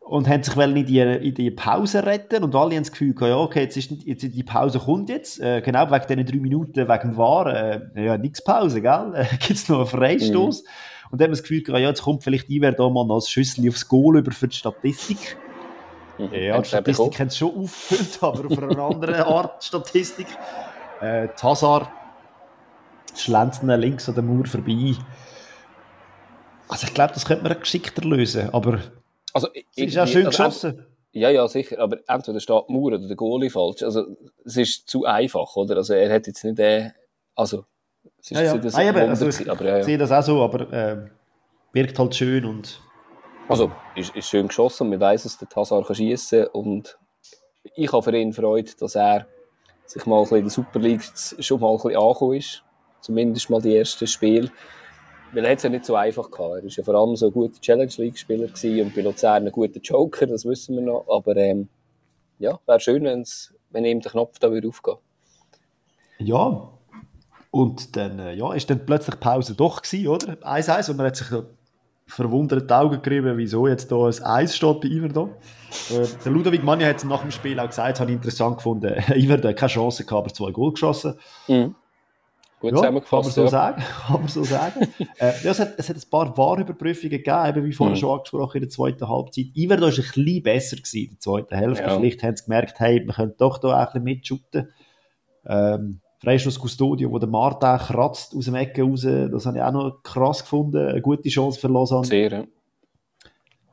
Und 0.00 0.28
haben 0.28 0.42
sich 0.42 0.56
in 0.56 0.86
die, 0.86 0.98
in 1.00 1.34
die 1.34 1.50
Pause 1.52 2.04
retten 2.04 2.42
und 2.42 2.54
alle 2.56 2.74
haben 2.74 2.82
das 2.82 2.90
Gefühl 2.90 3.14
gehabt, 3.14 3.28
ja, 3.30 3.36
okay, 3.38 3.60
jetzt 3.62 3.76
ist 3.76 3.90
jetzt 4.04 4.22
die 4.22 4.42
Pause 4.42 4.78
kommt 4.80 5.08
jetzt, 5.10 5.40
äh, 5.40 5.60
genau 5.60 5.90
wegen 5.90 6.06
diesen 6.08 6.26
drei 6.26 6.40
Minuten, 6.40 6.88
wegen 6.88 7.10
dem 7.10 7.16
War, 7.16 7.46
äh, 7.54 7.80
ja, 7.96 8.16
nix 8.18 8.42
Pause, 8.42 8.80
gell? 8.82 9.12
Äh, 9.14 9.26
Gibt 9.38 9.50
es 9.52 9.68
noch 9.68 9.78
einen 9.78 9.86
Freistoß? 9.86 10.64
Und 11.12 11.20
dann 11.20 11.26
haben 11.26 11.32
wir 11.32 11.36
das 11.36 11.42
Gefühl 11.42 11.62
ja, 11.68 11.90
jetzt 11.90 12.02
kommt 12.02 12.24
vielleicht 12.24 12.48
Iver 12.48 12.72
da 12.72 12.88
mal 12.88 13.04
noch 13.04 13.18
ein 13.18 13.20
Schüssel 13.20 13.68
aufs 13.68 13.86
Goal 13.86 14.16
über 14.16 14.32
für 14.32 14.48
die 14.48 14.56
Statistik. 14.56 15.36
Mhm. 16.16 16.32
Ja, 16.32 16.58
die. 16.58 16.68
Statistik 16.68 17.20
haben 17.20 17.26
es 17.26 17.36
schon 17.36 17.50
aufgefüllt, 17.50 18.18
aber 18.22 18.46
auf 18.46 18.58
eine 18.58 18.82
andere 18.82 19.26
Art 19.26 19.62
Statistik. 19.62 20.26
Äh, 21.02 21.28
Hazard 21.42 21.90
schlänzt 23.14 23.62
links 23.62 24.08
an 24.08 24.14
der 24.14 24.24
Mauer 24.24 24.46
vorbei. 24.46 24.94
Also 26.66 26.86
ich 26.86 26.94
glaube, 26.94 27.12
das 27.12 27.26
könnte 27.26 27.46
man 27.46 27.60
geschickter 27.60 28.08
lösen, 28.08 28.48
aber 28.50 28.80
also, 29.34 29.48
es 29.52 29.88
ist 29.88 29.94
ja 29.94 30.06
schön 30.06 30.26
also, 30.26 30.44
geschossen. 30.44 30.86
Ja, 31.12 31.28
ja, 31.28 31.46
sicher, 31.46 31.78
aber 31.78 31.98
entweder 32.06 32.40
steht 32.40 32.62
die 32.70 32.72
Mauer 32.72 32.86
oder 32.86 33.06
der 33.06 33.16
Goalie 33.16 33.50
falsch. 33.50 33.82
Also 33.82 34.16
es 34.46 34.56
ist 34.56 34.88
zu 34.88 35.04
einfach, 35.04 35.56
oder? 35.56 35.76
Also 35.76 35.92
er 35.92 36.10
hat 36.10 36.26
jetzt 36.26 36.42
nicht, 36.42 36.58
äh, 36.58 36.92
also 37.34 37.66
es 38.22 38.30
ist 38.30 38.38
ja, 38.38 38.42
ja. 38.42 38.56
Das 38.56 38.74
Nein, 38.74 38.88
aber, 38.88 39.00
also, 39.08 39.28
ich 39.28 39.50
aber, 39.50 39.64
ja, 39.64 39.76
ja. 39.78 39.82
sehe 39.82 39.98
das 39.98 40.12
auch 40.12 40.22
so, 40.22 40.42
aber 40.42 40.72
äh, 40.72 40.96
wirkt 41.72 41.98
halt 41.98 42.14
schön 42.14 42.44
und... 42.44 42.80
Also, 43.48 43.70
ist, 43.96 44.14
ist 44.14 44.28
schön 44.28 44.48
geschossen, 44.48 44.88
man 44.88 45.00
weiß 45.00 45.24
dass 45.24 45.36
der 45.36 45.48
Hazard 45.54 45.86
kann 45.86 45.96
schiessen 45.96 46.46
und 46.46 46.96
ich 47.74 47.92
habe 47.92 48.02
für 48.02 48.16
ihn 48.16 48.32
Freude, 48.32 48.70
dass 48.78 48.94
er 48.94 49.26
sich 49.86 50.06
mal 50.06 50.18
ein 50.18 50.22
bisschen 50.22 50.38
in 50.38 50.44
der 50.44 50.50
Super 50.50 50.78
League 50.78 51.02
schon 51.40 51.60
mal 51.60 51.70
ein 51.70 51.76
bisschen 51.76 51.96
angekommen 51.96 52.38
ist. 52.38 52.62
Zumindest 53.00 53.50
mal 53.50 53.60
die 53.60 53.76
ersten 53.76 54.06
Spiele. 54.06 54.50
Weil 55.32 55.44
er 55.44 55.52
hat 55.52 55.58
es 55.58 55.64
ja 55.64 55.70
nicht 55.70 55.84
so 55.84 55.96
einfach 55.96 56.30
gehabt. 56.30 56.56
Er 56.56 56.62
war 56.62 56.70
ja 56.70 56.84
vor 56.84 56.94
allem 56.94 57.16
so 57.16 57.26
ein 57.26 57.32
guter 57.32 57.60
Challenge 57.60 57.92
League-Spieler 57.96 58.48
und 58.84 58.94
bei 58.94 59.00
Luzern 59.00 59.46
ein 59.46 59.52
guter 59.52 59.80
Joker, 59.80 60.26
das 60.26 60.44
wissen 60.44 60.76
wir 60.76 60.82
noch. 60.82 61.06
Aber 61.08 61.36
ähm, 61.36 61.68
ja, 62.38 62.58
wäre 62.66 62.80
schön, 62.80 63.04
wenn's, 63.04 63.52
wenn 63.70 63.84
ihm 63.84 64.00
der 64.00 64.12
Knopf 64.12 64.38
da 64.38 64.50
würde 64.50 64.68
aufgehen 64.68 64.98
Ja, 66.18 66.68
und 67.52 67.96
dann 67.96 68.18
äh, 68.18 68.32
ja, 68.34 68.52
ist 68.54 68.70
dann 68.70 68.84
plötzlich 68.84 69.20
Pause 69.20 69.54
doch 69.54 69.82
gewesen, 69.82 70.08
oder? 70.08 70.32
1-1 70.40 70.90
und 70.90 70.96
man 70.96 71.06
hat 71.06 71.16
sich 71.16 71.28
verwundert 72.06 72.68
die 72.68 72.74
Augen 72.74 73.02
gerieben, 73.02 73.36
wieso 73.36 73.68
jetzt 73.68 73.92
da 73.92 74.06
ein 74.06 74.22
Eis 74.22 74.56
steht 74.56 74.80
bei 74.80 74.88
Iverdo. 74.88 75.36
äh, 75.90 76.06
der 76.24 76.32
Ludovic 76.32 76.64
Manja 76.64 76.88
hat 76.88 76.96
es 76.96 77.04
nach 77.04 77.20
dem 77.20 77.30
Spiel 77.30 77.60
auch 77.60 77.66
gesagt, 77.66 78.00
habe 78.00 78.10
ich 78.10 78.16
interessant 78.16 78.56
gefunden. 78.56 78.94
Iverdo 79.14 79.48
hat 79.48 79.56
keine 79.56 79.70
Chance 79.70 80.04
gehabt, 80.04 80.24
aber 80.24 80.34
zwei 80.34 80.50
Goal 80.50 80.72
geschossen. 80.72 81.14
Mhm. 81.46 81.74
Gut 82.58 82.70
ja, 82.70 82.76
zusammengefasst. 82.76 83.10
Kann 83.10 83.22
man 83.22 83.32
so 83.32 83.42
ja. 83.42 83.48
sagen. 83.48 83.82
Kann 84.06 84.20
man 84.20 84.28
so 84.28 84.44
sagen. 84.44 84.80
äh, 85.18 85.32
ja, 85.42 85.50
es, 85.50 85.60
hat, 85.60 85.74
es 85.76 85.88
hat 85.90 85.96
ein 85.96 86.10
paar 86.10 86.34
Wahrüberprüfungen 86.34 87.10
gegeben, 87.10 87.48
eben 87.48 87.64
wie 87.66 87.72
vorhin 87.74 87.96
mhm. 87.96 88.00
schon 88.00 88.16
angesprochen, 88.16 88.56
in 88.56 88.62
der 88.62 88.70
zweiten 88.70 89.06
Halbzeit. 89.06 89.46
Iverdo 89.54 89.82
war 89.82 89.90
ein 89.90 89.96
bisschen 89.96 90.42
besser 90.42 90.76
gewesen 90.76 91.04
in 91.04 91.10
der 91.10 91.20
zweiten 91.20 91.54
Hälfte. 91.54 91.84
Ja. 91.84 91.98
Vielleicht 91.98 92.22
haben 92.22 92.34
sie 92.34 92.44
gemerkt, 92.44 92.80
hey, 92.80 93.04
wir 93.04 93.12
können 93.12 93.34
doch 93.36 93.58
da 93.58 93.68
auch 93.68 93.74
ein 93.74 93.86
bisschen 93.86 94.04
mitschütten. 94.04 94.68
Ähm, 95.44 96.00
Freistoß 96.22 96.58
Custodio, 96.60 97.10
wo 97.10 97.18
der 97.18 97.28
Martin 97.28 97.78
kratzt 97.78 98.34
aus 98.36 98.44
dem 98.44 98.54
Ecke 98.54 98.82
raus, 98.82 99.02
das 99.02 99.46
habe 99.46 99.58
ich 99.58 99.62
auch 99.62 99.72
noch 99.72 100.02
krass 100.02 100.42
gefunden. 100.42 100.88
Eine 100.88 101.00
gute 101.00 101.28
Chance 101.28 101.58
für 101.58 101.68
Lausanne. 101.68 102.06
Sehr, 102.06 102.30
ja. 102.30 102.44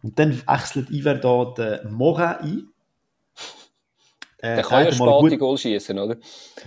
Und 0.02 0.18
dann 0.18 0.42
wechselt 0.48 0.90
Iver 0.90 1.16
da 1.16 1.46
den 1.46 1.94
Morin 1.94 2.24
ein. 2.24 2.68
Äh, 4.42 4.56
der 4.56 4.64
kann 4.64 4.86
ja 4.86 4.92
spät 4.92 5.40
Goal 5.40 5.58
schießen, 5.58 6.00
oder? 6.00 6.16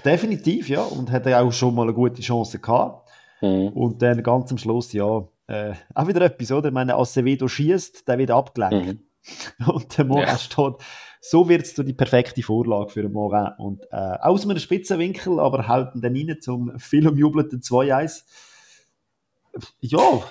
Definitiv, 0.05 0.69
ja. 0.69 0.83
Und 0.83 1.11
hat 1.11 1.27
er 1.27 1.43
auch 1.43 1.53
schon 1.53 1.75
mal 1.75 1.85
eine 1.85 1.95
gute 1.95 2.21
Chance 2.21 2.59
gehabt. 2.59 3.09
Mhm. 3.41 3.69
Und 3.69 4.03
dann 4.03 4.23
ganz 4.23 4.53
am 4.53 4.59
Schluss, 4.59 4.93
ja, 4.93 5.27
äh, 5.49 5.73
auch 5.95 6.07
wieder 6.07 6.21
etwas, 6.21 6.53
oder? 6.53 6.69
Ich 6.69 6.75
meine, 6.75 6.95
Acevedo 6.95 7.49
schießt, 7.49 8.07
der 8.07 8.19
wird 8.19 8.31
abgelenkt. 8.31 9.01
Mhm. 9.59 9.67
Und 9.69 9.99
der 9.99 10.05
Morin 10.05 10.27
ja. 10.27 10.39
steht 10.39 10.75
so 11.25 11.49
wird 11.49 11.63
es 11.63 11.75
die 11.75 11.93
perfekte 11.93 12.43
Vorlage 12.43 12.91
für 12.91 13.01
einen 13.01 13.13
Morin. 13.13 13.49
Und 13.57 13.85
äh, 13.93 13.97
aus 13.97 14.45
einem 14.45 14.59
Spitzenwinkel, 14.59 15.39
aber 15.39 15.69
halten 15.69 16.01
dann 16.01 16.17
rein 16.17 16.37
zum 16.41 16.77
viel 16.81 17.07
umjubelten 17.07 17.61
2-1. 17.61 18.25
Ja. 19.79 20.23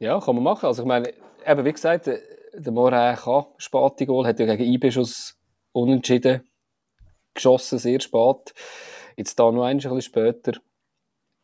Ja, 0.00 0.18
kann 0.18 0.34
man 0.34 0.42
machen. 0.42 0.66
Also 0.66 0.82
ich 0.82 0.88
meine, 0.88 1.12
eben 1.46 1.64
wie 1.64 1.72
gesagt, 1.72 2.06
der 2.08 2.72
Morin 2.72 3.14
kann 3.14 3.44
spät 3.56 4.06
Goal, 4.08 4.26
hat 4.26 4.40
ja 4.40 4.56
gegen 4.56 4.72
IB 4.72 4.90
schon 4.90 5.08
unentschieden 5.70 6.42
geschossen, 7.32 7.78
sehr 7.78 8.00
spät. 8.00 8.52
Jetzt 9.16 9.38
da 9.38 9.52
noch 9.52 9.62
ein 9.62 9.76
bisschen 9.76 10.02
später. 10.02 10.54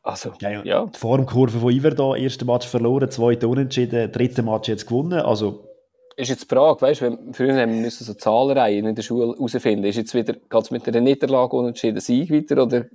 Also, 0.02 0.32
ja, 0.40 0.50
ja. 0.50 0.64
ja. 0.64 0.86
Die 0.86 0.98
Formkurve 0.98 1.60
von 1.60 1.72
Iver 1.72 1.92
da, 1.92 2.16
erste 2.16 2.44
Match 2.44 2.66
verloren, 2.66 3.10
zweite 3.12 3.46
unentschieden, 3.46 4.10
dritte 4.10 4.42
Match 4.42 4.68
jetzt 4.68 4.88
gewonnen. 4.88 5.20
Also 5.20 5.69
ist 6.16 6.28
jetzt 6.28 6.50
die 6.50 6.54
Frage, 6.54 6.80
weißt 6.80 7.00
du, 7.02 7.18
früher 7.32 7.60
haben 7.60 7.74
wir 7.74 7.80
müssen 7.82 8.04
so 8.04 8.14
Zahlenreihen 8.14 8.86
in 8.86 8.94
der 8.94 9.02
Schule 9.02 9.34
herausfinden. 9.34 9.84
Ist 9.84 9.96
jetzt 9.96 10.14
wieder, 10.14 10.34
geht 10.34 10.62
es 10.62 10.70
mit 10.70 10.86
einer 10.86 11.00
Niederlage 11.00 11.56
unentschieden 11.56 12.00
Sieg 12.00 12.30
weiter 12.30 12.62
oder, 12.62 12.86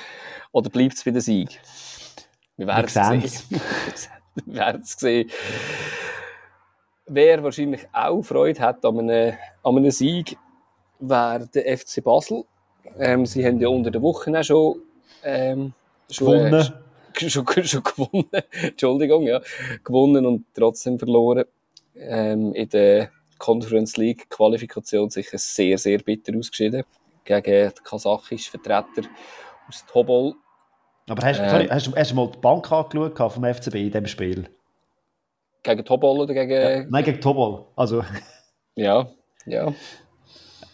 oder 0.52 0.70
bleibt 0.70 0.94
es 0.94 1.04
bei 1.04 1.10
der 1.10 1.20
Sieg? 1.20 1.60
Wir 2.56 2.66
werden 2.66 2.86
es 2.86 2.94
sehen. 2.94 3.60
wir 4.46 4.54
werden 4.54 4.82
es 4.82 4.92
sehen. 4.92 5.30
Wer 7.06 7.42
wahrscheinlich 7.42 7.88
auch 7.92 8.22
Freude 8.22 8.60
hat 8.60 8.84
an 8.84 8.98
einem, 8.98 9.34
an 9.62 9.76
einem 9.76 9.90
Sieg, 9.90 10.36
wäre 11.00 11.48
der 11.48 11.76
FC 11.76 12.02
Basel. 12.04 12.44
Ähm, 12.98 13.26
sie 13.26 13.44
haben 13.44 13.60
ja 13.60 13.68
unter 13.68 13.90
der 13.90 14.02
Woche 14.02 14.30
auch 14.38 14.44
schon, 14.44 14.82
ähm, 15.24 15.72
schon, 16.10 16.26
gewonnen. 16.26 16.72
Äh, 17.14 17.28
schon, 17.28 17.46
schon 17.46 17.82
gewonnen. 17.82 18.28
Entschuldigung, 18.62 19.22
ja. 19.22 19.40
Gewonnen 19.82 20.24
und 20.26 20.44
trotzdem 20.54 20.98
verloren 20.98 21.44
ähm, 22.00 22.52
in 22.54 22.68
der 22.68 23.10
Conference 23.38 23.96
League 23.96 24.28
Qualifikation 24.30 25.10
sicher 25.10 25.38
sehr, 25.38 25.78
sehr 25.78 25.98
bitter 25.98 26.36
ausgeschieden 26.36 26.84
gegen 27.24 27.42
den 27.42 27.72
kasachischen 27.84 28.50
Vertreter 28.50 29.08
aus 29.68 29.84
Tobol. 29.86 30.34
Aber 31.08 31.22
hast, 31.26 31.40
äh, 31.40 31.48
sorry, 31.48 31.68
hast, 31.68 31.86
du, 31.86 31.96
hast 31.96 32.10
du 32.10 32.14
mal 32.14 32.30
die 32.30 32.38
Bank 32.38 32.70
angeschaut 32.70 33.32
vom 33.32 33.44
FCB 33.44 33.74
in 33.74 33.90
diesem 33.90 34.06
Spiel? 34.06 34.48
Gegen 35.62 35.84
Tobol 35.84 36.20
oder 36.20 36.34
gegen... 36.34 36.50
Ja, 36.50 36.84
nein, 36.88 37.04
gegen 37.04 37.20
Tobol. 37.20 37.66
Also... 37.76 38.04
ja, 38.74 39.08
ja. 39.46 39.72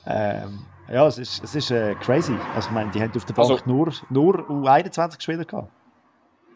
Ähm, 0.07 0.67
ja, 0.89 1.07
es 1.07 1.19
ist, 1.19 1.43
es 1.43 1.55
ist 1.55 1.71
äh, 1.71 1.95
crazy. 1.97 2.37
Also 2.55 2.69
ich 2.69 2.75
meine, 2.75 2.91
die 2.93 3.01
haben 3.01 3.13
auf 3.17 3.25
der 3.25 3.35
Bank 3.35 3.51
also, 3.51 3.63
nur, 3.67 3.93
nur 4.11 4.49
U21 4.49 5.21
Spieler 5.21 5.45
gehabt. 5.45 5.73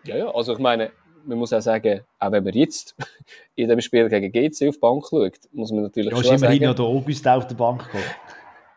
Ja, 0.05 0.17
ja, 0.17 0.29
also 0.29 0.53
ich 0.53 0.59
meine, 0.59 0.93
man 1.25 1.39
muss 1.39 1.53
auch 1.53 1.61
sagen, 1.61 2.03
auch 2.19 2.33
wenn 2.33 2.45
man 2.45 2.53
jetzt 2.53 2.95
in 3.55 3.69
dem 3.69 3.81
Spiel 3.81 4.09
gegen 4.09 4.33
GC 4.33 4.69
auf 4.69 4.75
die 4.77 4.81
Bank 4.81 5.07
schaut, 5.09 5.39
muss 5.53 5.73
man 5.73 5.83
natürlich 5.83 6.13
ja, 6.13 6.23
schon 6.23 6.39
sagen... 6.39 6.63
Ja, 6.63 6.75
der 6.75 6.85
August 6.85 7.27
auf 7.27 7.47
der 7.47 7.55
Bank 7.55 7.85
gekommen. 7.85 8.05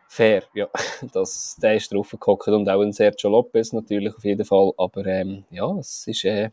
Fair, 0.08 0.44
ja. 0.54 0.68
Das, 1.14 1.58
der 1.62 1.76
ist 1.76 1.92
drauf 1.92 2.12
gekommen 2.12 2.56
und 2.56 2.70
auch 2.70 2.82
ein 2.82 2.92
Sergio 2.92 3.30
Lopez 3.30 3.74
natürlich 3.74 4.16
auf 4.16 4.24
jeden 4.24 4.46
Fall. 4.46 4.72
Aber 4.78 5.06
ähm, 5.06 5.46
ja, 5.50 5.72
es 5.78 6.08
ist... 6.08 6.24
Äh, 6.26 6.52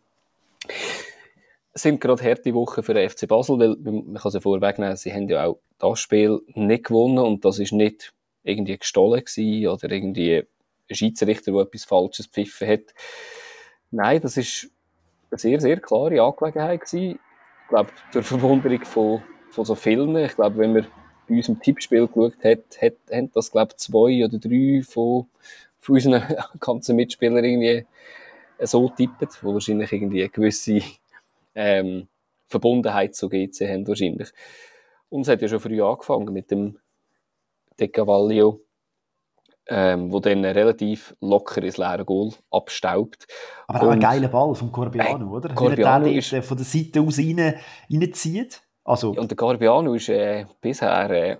sind 1.73 2.01
gerade 2.01 2.23
harte 2.23 2.53
Wochen 2.55 2.83
für 2.83 2.95
den 2.95 3.09
FC 3.09 3.29
Basel, 3.29 3.59
weil 3.59 3.77
man 3.77 4.15
kann 4.15 4.33
es 4.35 4.43
vorwegnehmen, 4.43 4.97
sie 4.97 5.13
haben 5.13 5.29
ja 5.29 5.47
auch 5.47 5.61
das 5.79 6.01
Spiel 6.01 6.41
nicht 6.55 6.85
gewonnen 6.85 7.19
und 7.19 7.45
das 7.45 7.59
ist 7.59 7.73
nicht 7.73 8.13
irgendwie 8.43 8.77
gestohlen 8.77 9.25
gewesen 9.25 9.69
oder 9.69 9.91
irgendwie 9.91 10.45
ein 10.91 10.95
Schiedsrichter, 10.95 11.53
der 11.53 11.63
etwas 11.63 11.85
Falsches 11.85 12.27
gepfiffen 12.27 12.69
hat. 12.69 12.95
Nein, 13.91 14.21
das 14.21 14.37
ist 14.37 14.71
eine 15.31 15.39
sehr, 15.39 15.61
sehr 15.61 15.81
klare 15.81 16.23
Angelegenheit 16.23 16.81
gewesen. 16.81 17.19
Ich 17.63 17.69
glaube, 17.69 17.91
zur 18.13 18.23
Verwunderung 18.23 18.85
von, 18.85 19.23
von 19.51 19.65
so 19.65 19.75
vielen. 19.75 20.17
Ich 20.17 20.35
glaube, 20.35 20.59
wenn 20.59 20.73
man 20.73 20.87
bei 21.29 21.37
unserem 21.37 21.61
Tippspiel 21.61 22.09
geschaut 22.09 22.45
hat, 22.45 22.83
hat, 22.83 22.95
haben 23.13 23.31
das, 23.33 23.51
glaube 23.51 23.73
ich, 23.73 23.77
zwei 23.77 24.25
oder 24.25 24.39
drei 24.39 24.83
von, 24.83 25.27
von 25.79 25.95
unseren 25.95 26.23
ganzen 26.61 26.97
Mitspielern 26.97 27.45
irgendwie 27.45 27.87
so 28.59 28.89
tippet, 28.89 29.43
wo 29.43 29.55
wahrscheinlich 29.55 29.93
irgendwie 29.93 30.23
eine 30.23 30.31
gewisse 30.31 30.81
ähm, 31.55 32.09
Verbundenheit 32.47 33.15
zu 33.15 33.29
GC 33.29 33.69
haben 33.69 33.87
wahrscheinlich. 33.87 34.31
Und 35.09 35.23
es 35.23 35.29
hat 35.29 35.41
ja 35.43 35.49
schon 35.49 35.61
früh 35.61 35.81
angefangen 35.83 36.33
mit 36.33 36.51
dem 36.51 36.79
De 37.79 37.89
Cavallio 37.89 38.61
ähm, 39.71 40.13
wo 40.13 40.19
dann 40.19 40.45
relativ 40.45 41.15
locker 41.21 41.63
ins 41.63 41.79
leere 41.79 42.05
Goal 42.05 42.33
abstaubt. 42.51 43.27
Aber 43.69 43.87
auch 43.87 43.91
ein 43.91 44.01
geiler 44.01 44.29
Ball 44.29 44.55
vom 44.55 44.73
Corbiano, 44.73 45.27
äh, 45.27 45.37
oder? 45.37 45.55
Corbiano 45.55 46.07
Wie 46.07 46.19
ist, 46.19 46.35
von 46.45 46.57
der 46.57 46.67
Seite 46.67 47.01
aus 47.01 47.19
rein, 47.19 47.55
reinzieht. 47.91 48.63
Also, 48.85 49.11
und 49.11 49.31
der 49.31 49.37
Corbiano 49.37 49.95
ist 49.95 50.09
äh, 50.09 50.45
bisher 50.61 51.11
äh, 51.11 51.37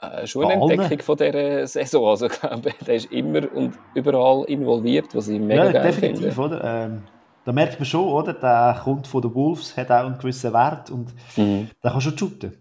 äh, 0.00 0.26
schon 0.26 0.46
eine 0.46 0.54
Entdeckung 0.54 1.02
von 1.02 1.16
dieser 1.16 1.66
Saison. 1.68 2.08
Also, 2.08 2.28
der 2.86 2.94
ist 2.94 3.12
immer 3.12 3.42
und 3.54 3.74
überall 3.94 4.44
involviert, 4.46 5.14
was 5.14 5.28
ich 5.28 5.38
mega 5.38 5.66
ja, 5.66 5.72
geil 5.72 5.82
definitiv, 5.84 6.34
finde. 6.34 6.40
Oder? 6.40 6.64
Ähm, 6.64 7.02
da 7.44 7.52
merkt 7.52 7.78
man 7.78 7.86
schon, 7.86 8.08
oder? 8.08 8.32
Der 8.32 8.80
kommt 8.82 9.06
von 9.06 9.22
den 9.22 9.34
Wolves, 9.34 9.76
hat 9.76 9.90
auch 9.92 10.06
einen 10.06 10.18
gewissen 10.18 10.52
Wert 10.52 10.90
und 10.90 11.14
mhm. 11.36 11.70
der 11.82 11.90
kann 11.92 12.00
schon 12.00 12.18
shooten. 12.18 12.60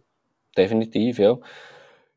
Definitiv, 0.55 1.17
ja. 1.17 1.37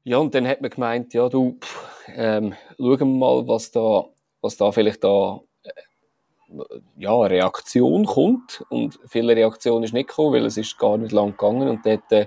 Ja, 0.05 0.19
und 0.19 0.35
dann 0.35 0.47
hat 0.47 0.61
man 0.61 0.71
gemeint, 0.71 1.15
ja, 1.15 1.29
du, 1.29 1.59
pff, 1.59 1.96
ähm, 2.09 2.55
schauen 2.79 2.99
wir 2.99 3.07
mal, 3.07 3.49
was 3.49 3.71
da, 3.71 4.05
was 4.41 4.57
da 4.57 4.73
vielleicht 4.73 5.05
da, 5.05 5.41
äh, 5.63 5.71
ja, 6.97 7.15
eine 7.15 7.31
Reaktion 7.31 8.07
kommt. 8.07 8.65
Und 8.69 8.99
viele 9.07 9.35
Reaktion 9.35 9.83
ist 9.83 9.93
nicht 9.93 10.09
gekommen, 10.09 10.35
weil 10.35 10.47
es 10.47 10.57
ist 10.57 10.79
gar 10.79 10.97
nicht 10.97 11.13
lang 11.13 11.33
gegangen. 11.33 11.69
Und 11.69 11.85
dort, 11.85 12.11
äh, 12.13 12.27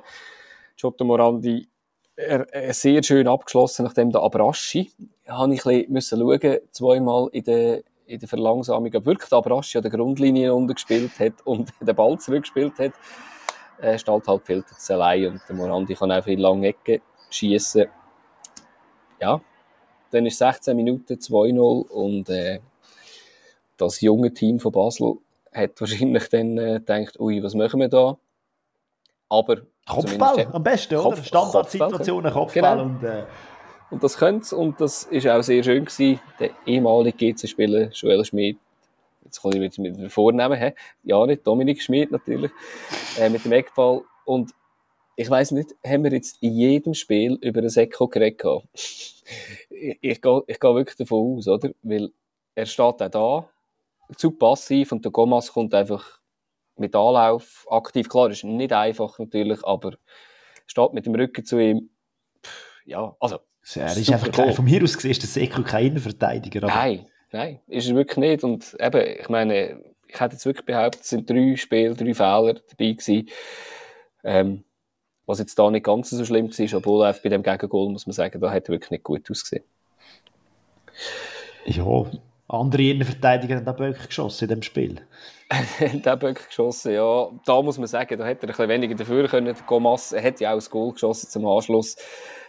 Giotto 0.76 1.04
Morandi 1.04 1.68
äh, 2.16 2.74
sehr 2.74 3.02
schön 3.04 3.28
abgeschlossen, 3.28 3.86
nachdem 3.86 4.12
der 4.12 4.22
Abraschi, 4.22 4.92
habe 5.28 5.54
ich 5.54 5.66
ein 5.66 5.94
bisschen 5.94 6.20
schauen, 6.20 6.58
zweimal 6.72 7.30
in 7.32 7.44
der, 7.44 7.84
in 8.06 8.20
der 8.20 8.28
Verlangsamung, 8.28 8.94
ob 8.94 9.06
wirklich 9.06 9.30
der 9.30 9.38
Abraschi 9.38 9.78
an 9.78 9.84
der 9.84 9.92
Grundlinie 9.92 10.54
untergespielt 10.54 11.18
hat 11.20 11.46
und 11.46 11.72
den 11.82 11.96
Ball 11.96 12.18
zurückgespielt 12.20 12.78
hat. 12.80 12.92
Äh, 13.80 13.98
steht 13.98 14.28
halt 14.28 14.46
viel 14.46 14.66
zu 14.66 14.94
allein 14.94 15.28
und 15.28 15.42
der 15.48 15.56
Morandi 15.56 15.96
kann 15.96 16.12
auch 16.12 16.24
viel 16.24 16.40
lange 16.40 16.68
Ecken 16.68 17.02
schießen. 17.30 17.86
Ja, 19.22 19.42
dann 20.12 20.26
ist 20.26 20.38
16 20.38 20.76
Minuten 20.76 21.14
2-0 21.14 21.88
und 21.90 22.30
äh, 22.30 22.60
das 23.78 24.02
junge 24.02 24.34
Team 24.34 24.60
von 24.60 24.72
Basel 24.72 25.16
hat 25.54 25.80
wahrscheinlich 25.80 26.28
dann 26.30 26.58
äh, 26.58 26.74
gedacht, 26.80 27.20
ui, 27.20 27.42
was 27.44 27.56
machen 27.56 27.80
wir 27.80 27.88
da? 27.90 28.18
Aber 29.30 29.58
Kopfball 29.88 30.48
am 30.52 30.64
besten, 30.64 30.96
oder? 30.96 31.16
Kopf, 31.16 31.26
Standardsituationen, 31.26 32.32
Kopfball, 32.34 32.78
Genau. 32.78 32.84
und 32.84 33.04
äh, 33.04 33.24
Und 33.92 34.04
das 34.04 34.18
könnte 34.18 34.56
und 34.56 34.80
das 34.82 35.04
ist 35.04 35.28
auch 35.28 35.42
sehr 35.42 35.64
schön 35.64 35.86
gewesen. 35.86 36.20
Der 36.40 36.52
ehemalige 36.66 37.34
GC-Spieler 37.34 37.90
Joel 37.92 38.24
Schmid, 38.26 38.58
jetzt 39.26 39.42
kann 39.42 39.52
ich 39.54 39.60
mit, 39.60 39.78
mit 39.80 39.98
dem 39.98 40.10
Vornamen, 40.10 40.74
ja 41.04 41.26
nicht, 41.26 41.46
Dominik 41.46 41.82
Schmid 41.82 42.12
natürlich, 42.12 42.52
äh, 43.20 43.30
mit 43.30 43.46
dem 43.46 43.52
Eckball. 43.52 44.02
Und 44.26 44.52
ich 45.22 45.30
weiß 45.30 45.52
nicht, 45.52 45.76
haben 45.86 46.06
wir 46.06 46.14
jetzt 46.14 46.38
in 46.42 46.54
jedem 46.54 46.94
Spiel 46.94 47.38
über 47.42 47.60
den 47.60 47.70
Seko 47.70 48.08
geredet 48.08 48.42
ich, 49.70 49.98
ich 50.02 50.22
gehe 50.22 50.42
ich 50.48 50.60
gehe 50.60 50.76
wirklich 50.76 50.96
davon 50.96 51.38
aus, 51.38 51.48
oder? 51.48 51.72
Weil 51.84 52.10
er 52.56 52.66
steht 52.66 53.02
auch 53.02 53.10
da, 53.10 53.50
zu 54.16 54.32
passiv 54.32 54.94
und 54.94 55.04
der 55.04 55.12
Gomas 55.12 55.52
kommt 55.52 55.74
einfach 55.74 56.20
mit 56.78 56.96
Anlauf 56.96 57.68
aktiv. 57.70 58.08
Klar, 58.08 58.30
ist 58.30 58.46
nicht 58.46 58.72
einfach 58.72 59.20
natürlich, 59.20 59.64
aber 59.66 59.98
steht 60.66 60.94
mit 60.94 61.06
dem 61.06 61.16
Rücken 61.16 61.44
zu 61.44 61.60
ihm. 61.60 61.90
Pff, 62.42 62.82
Ja, 62.86 63.14
also 63.20 63.40
er 63.76 63.86
ist 63.98 64.10
einfach 64.12 64.32
kein, 64.32 64.54
von 64.54 64.64
mir 64.66 64.82
aus 64.84 64.96
gesehen 64.96 65.12
ist 65.12 65.22
der 65.22 65.30
Seko 65.30 65.64
kein 65.64 65.88
Innenverteidiger. 65.88 66.64
aber- 66.64 66.74
Nein, 66.74 67.06
nein, 67.34 67.60
ist 67.68 67.90
er 67.90 67.96
wirklich 67.96 68.18
nicht. 68.18 68.44
Und 68.46 68.74
eben, 68.80 69.20
ich 69.20 69.28
meine, 69.28 69.84
ich 70.08 70.18
hätte 70.20 70.36
jetzt 70.36 70.46
wirklich 70.46 70.66
behauptet, 70.66 71.02
es 71.02 71.10
sind 71.10 71.30
drei 71.30 71.58
Spiele, 71.58 71.94
drei 71.94 72.14
Fehler 72.14 72.54
dabei 72.54 72.92
gewesen. 72.94 73.28
Ähm, 74.24 74.64
was 75.30 75.38
jetzt 75.38 75.60
da 75.60 75.70
nicht 75.70 75.86
ganz 75.86 76.10
so 76.10 76.26
schlimm 76.26 76.50
war, 76.50 76.78
obwohl 76.78 77.06
einfach 77.06 77.22
bei 77.22 77.30
dem 77.30 77.44
Gegengol, 77.44 77.92
muss 77.92 78.08
man 78.08 78.14
sagen, 78.14 78.42
da 78.42 78.50
hat 78.50 78.68
er 78.68 78.70
wirklich 78.70 78.90
nicht 78.90 79.04
gut 79.04 79.30
ausgesehen. 79.30 79.64
Ja, 81.66 82.06
andere 82.48 82.82
Innenverteidiger 82.82 83.58
haben 83.58 83.68
auch 83.68 83.76
Böcke 83.76 84.08
geschossen 84.08 84.46
in 84.46 84.56
dem 84.56 84.64
Spiel. 84.64 85.02
der 85.80 86.18
Böck 86.18 86.48
geschossen, 86.48 86.94
ja. 86.94 87.30
Da 87.46 87.62
muss 87.62 87.78
man 87.78 87.86
sagen, 87.86 88.18
da 88.18 88.26
hätte 88.26 88.48
er 88.48 88.50
ein 88.50 88.56
bisschen 88.56 88.70
weniger 88.70 88.96
dafür 88.96 89.28
können. 89.28 89.56
Gomas 89.68 90.16
hat 90.20 90.40
ja 90.40 90.50
auch 90.50 90.56
das 90.56 90.72
Goal 90.72 90.94
geschossen 90.94 91.30
zum 91.30 91.46
Anschluss. 91.46 91.96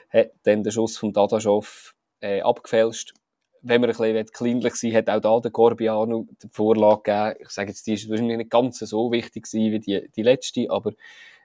Hat 0.08 0.30
dann 0.44 0.62
den 0.62 0.72
Schuss 0.72 0.96
von 0.96 1.12
Dadaschow 1.12 1.94
äh, 2.20 2.40
abgefälscht. 2.40 3.12
Wenn 3.60 3.82
man 3.82 3.90
ein 3.90 3.96
bisschen 3.96 4.26
kleinlich 4.32 4.74
sein 4.76 4.94
hat 4.94 5.10
auch 5.10 5.20
da 5.20 5.38
der 5.38 5.50
Corbiano 5.50 6.26
die 6.42 6.48
Vorlage 6.50 7.02
gegeben. 7.02 7.36
Ich 7.40 7.50
sage 7.50 7.68
jetzt, 7.68 7.86
die 7.86 7.92
ist 7.92 8.08
wahrscheinlich 8.08 8.38
nicht 8.38 8.50
ganz 8.50 8.78
so 8.78 9.12
wichtig 9.12 9.44
gewesen 9.44 9.72
wie 9.72 9.80
die, 9.80 10.10
die 10.16 10.22
letzte, 10.22 10.70
aber 10.70 10.92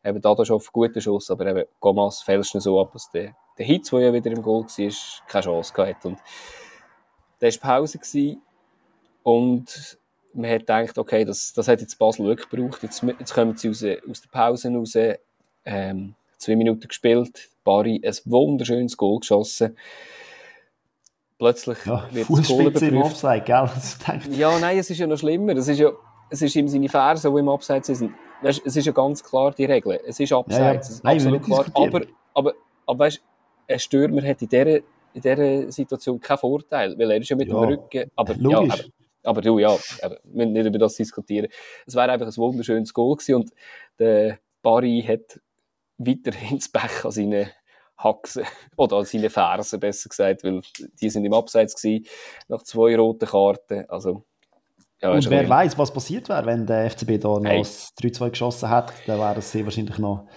eben 0.06 0.22
Dadaschow, 0.22 0.72
guter 0.72 1.02
Schuss, 1.02 1.32
aber 1.32 1.48
eben 1.48 1.66
Gomas 1.80 2.22
fälscht 2.22 2.56
ihn 2.56 2.62
so 2.62 2.80
ab, 2.80 2.92
dass 2.94 3.10
der, 3.10 3.36
der 3.58 3.66
Hitz, 3.66 3.90
der 3.90 4.00
ja 4.00 4.14
wieder 4.14 4.32
im 4.32 4.42
Goal 4.42 4.64
war, 4.64 4.94
keine 5.28 5.44
Chance 5.44 5.74
gehabt 5.74 5.96
hat. 5.96 6.06
Und 6.06 6.20
da 7.40 7.48
war 7.48 7.60
Pause 7.60 7.98
gewesen 7.98 8.42
und 9.24 9.98
man 10.34 10.52
hat 10.52 10.60
gedacht, 10.60 10.98
okay, 10.98 11.26
das, 11.26 11.54
das 11.54 11.68
hat 11.68 11.82
jetzt 11.82 11.98
Basel 11.98 12.26
wirklich 12.26 12.50
gebraucht. 12.50 12.84
Jetzt, 12.84 13.02
jetzt 13.04 13.34
kommen 13.34 13.56
sie 13.56 13.70
aus, 13.70 13.84
aus 14.10 14.22
der 14.22 14.30
Pause 14.32 14.70
raus. 14.74 14.94
Ähm, 15.64 16.16
zwei 16.38 16.56
Minuten 16.56 16.88
gespielt. 16.88 17.50
Bari 17.64 18.02
ein 18.04 18.14
wunderschönes 18.26 18.98
Goal 18.98 19.20
geschossen. 19.20 19.78
Plötzlich 21.38 21.86
Ja, 21.86 22.08
wird 22.12 22.30
das 22.30 22.48
Goal 22.48 22.68
im. 22.68 23.02
Offside, 23.02 23.42
gell? 23.42 23.70
Ja, 24.38 24.58
nein, 24.60 24.78
es 24.78 24.90
ist 24.90 25.00
ja 25.00 25.08
noch 25.08 25.18
schlimmer. 25.18 25.56
Es 25.56 25.68
ist 25.68 25.80
ja, 25.80 25.92
es 26.30 26.42
ist 26.42 26.56
ihm 26.56 26.68
seine 26.68 26.90
Fersen, 26.90 27.34
die 27.34 27.40
im 27.40 27.50
Abseits 27.50 27.88
sind. 27.88 28.14
Weißt, 28.42 28.62
es 28.66 28.76
ist 28.76 28.86
ja 28.86 28.92
ganz 28.92 29.24
klar 29.24 29.52
die 29.52 29.66
Regel. 29.66 30.00
Es 30.06 30.20
ist 30.20 30.32
Abseits. 30.32 31.02
Ja, 31.04 31.12
ja. 31.12 31.16
Absolut 31.16 31.44
klar. 31.44 31.66
Aber, 31.74 32.02
aber, 32.34 32.54
aber 32.86 33.00
weißt, 33.00 33.22
ein 33.68 33.80
Stürmer 33.80 34.22
hat 34.24 34.42
in 34.42 34.50
dieser, 34.50 34.78
in 34.78 34.84
dieser 35.22 35.72
Situation 35.72 36.20
keinen 36.20 36.38
Vorteil, 36.38 36.98
weil 36.98 37.12
er 37.12 37.18
ist 37.18 37.30
ja 37.30 37.36
mit 37.36 37.48
Ja, 37.48 37.60
dem 37.60 37.70
Rücken. 37.70 38.12
Aber, 38.16 38.36
ja, 38.36 38.60
aber, 38.60 38.84
aber 39.24 39.42
du, 39.42 39.60
ja, 39.60 39.76
wir 40.02 40.20
müssen 40.24 40.54
nicht 40.54 40.66
über 40.66 40.78
das 40.78 40.96
diskutieren. 40.96 41.48
Es 41.86 41.96
wäre 41.96 42.12
einfach 42.12 42.28
ein 42.28 42.38
wunderschönes 42.38 42.94
Goal 42.94 43.16
gewesen 43.16 43.36
und 43.36 43.52
der 44.00 44.40
Barry 44.62 45.04
hat 45.08 45.40
weiterhin 45.98 46.58
das 46.60 46.70
Pech 46.70 47.06
an 47.06 47.12
seinen 47.12 47.50
Haxen, 47.98 48.44
oder 48.76 48.98
an 48.98 49.06
seinen 49.06 49.30
Fersen 49.30 49.80
besser 49.80 50.10
gesagt, 50.10 50.44
weil 50.44 50.62
die 51.02 51.10
sind 51.10 51.26
im 51.26 51.34
Abseits 51.34 51.82
gewesen, 51.82 52.06
nach 52.48 52.64
zwei 52.64 52.96
roten 52.98 53.28
Karten. 53.28 53.86
Also, 53.90 54.24
ja, 55.06 55.12
Und 55.18 55.30
wer 55.30 55.48
weiß, 55.50 55.78
was 55.78 55.92
passiert 55.92 56.30
wäre, 56.30 56.46
wenn 56.46 56.66
der 56.66 56.90
FCB 56.90 57.20
da 57.22 57.30
noch 57.40 57.46
Hey. 57.46 57.60
das 57.60 57.94
3-2 58.02 58.30
geschossen 58.30 58.70
hat, 58.70 58.94
dann 59.08 59.20
wäre 59.20 59.40
es 59.40 59.52
sehr 59.52 59.64
wahrscheinlich 59.66 59.98
noch 59.98 60.28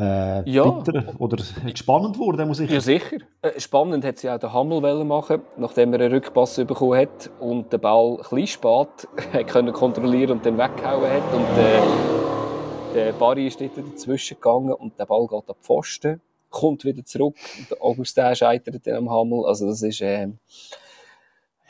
äh, 0.00 0.48
Ja. 0.50 0.64
bitter 0.70 1.14
oder 1.18 1.36
spannend 1.74 2.14
geworden, 2.14 2.48
muss 2.48 2.60
ich 2.60 2.70
Ja, 2.70 2.80
sicher. 2.80 3.16
Äh, 3.42 3.60
Spannend 3.60 4.04
hat 4.04 4.18
sie 4.18 4.30
auch 4.30 4.38
den 4.38 4.52
Hammel 4.52 4.82
wollen 4.82 5.06
machen, 5.06 5.42
nachdem 5.58 5.92
er 5.92 6.00
einen 6.00 6.12
Rückpass 6.14 6.56
bekommen 6.56 6.98
hat 6.98 7.30
und 7.40 7.72
den 7.72 7.80
Ball 7.80 8.12
ein 8.12 8.16
bisschen 8.18 8.46
spät 8.46 9.08
können 9.48 9.72
kontrollieren 9.72 10.32
und 10.38 10.46
dann 10.46 10.56
weggehauen 10.58 11.10
hat. 11.10 11.34
Und 11.34 11.58
äh, 11.58 12.94
der 12.94 13.12
Barry 13.12 13.46
ist 13.46 13.60
dort 13.60 13.76
dazwischen 13.76 14.34
gegangen 14.36 14.72
und 14.72 14.98
der 14.98 15.06
Ball 15.06 15.26
geht 15.26 15.38
an 15.38 15.44
die 15.60 15.64
Pfosten, 15.64 16.20
kommt 16.50 16.84
wieder 16.84 17.04
zurück 17.04 17.36
und 17.58 17.70
der 17.70 17.82
Augustin 17.82 18.34
scheitert 18.34 18.86
dann 18.86 18.96
am 18.96 19.10
Hammel. 19.10 19.44
Also 19.46 19.66
das 19.66 19.82
ist, 19.82 20.00
äh, 20.00 20.28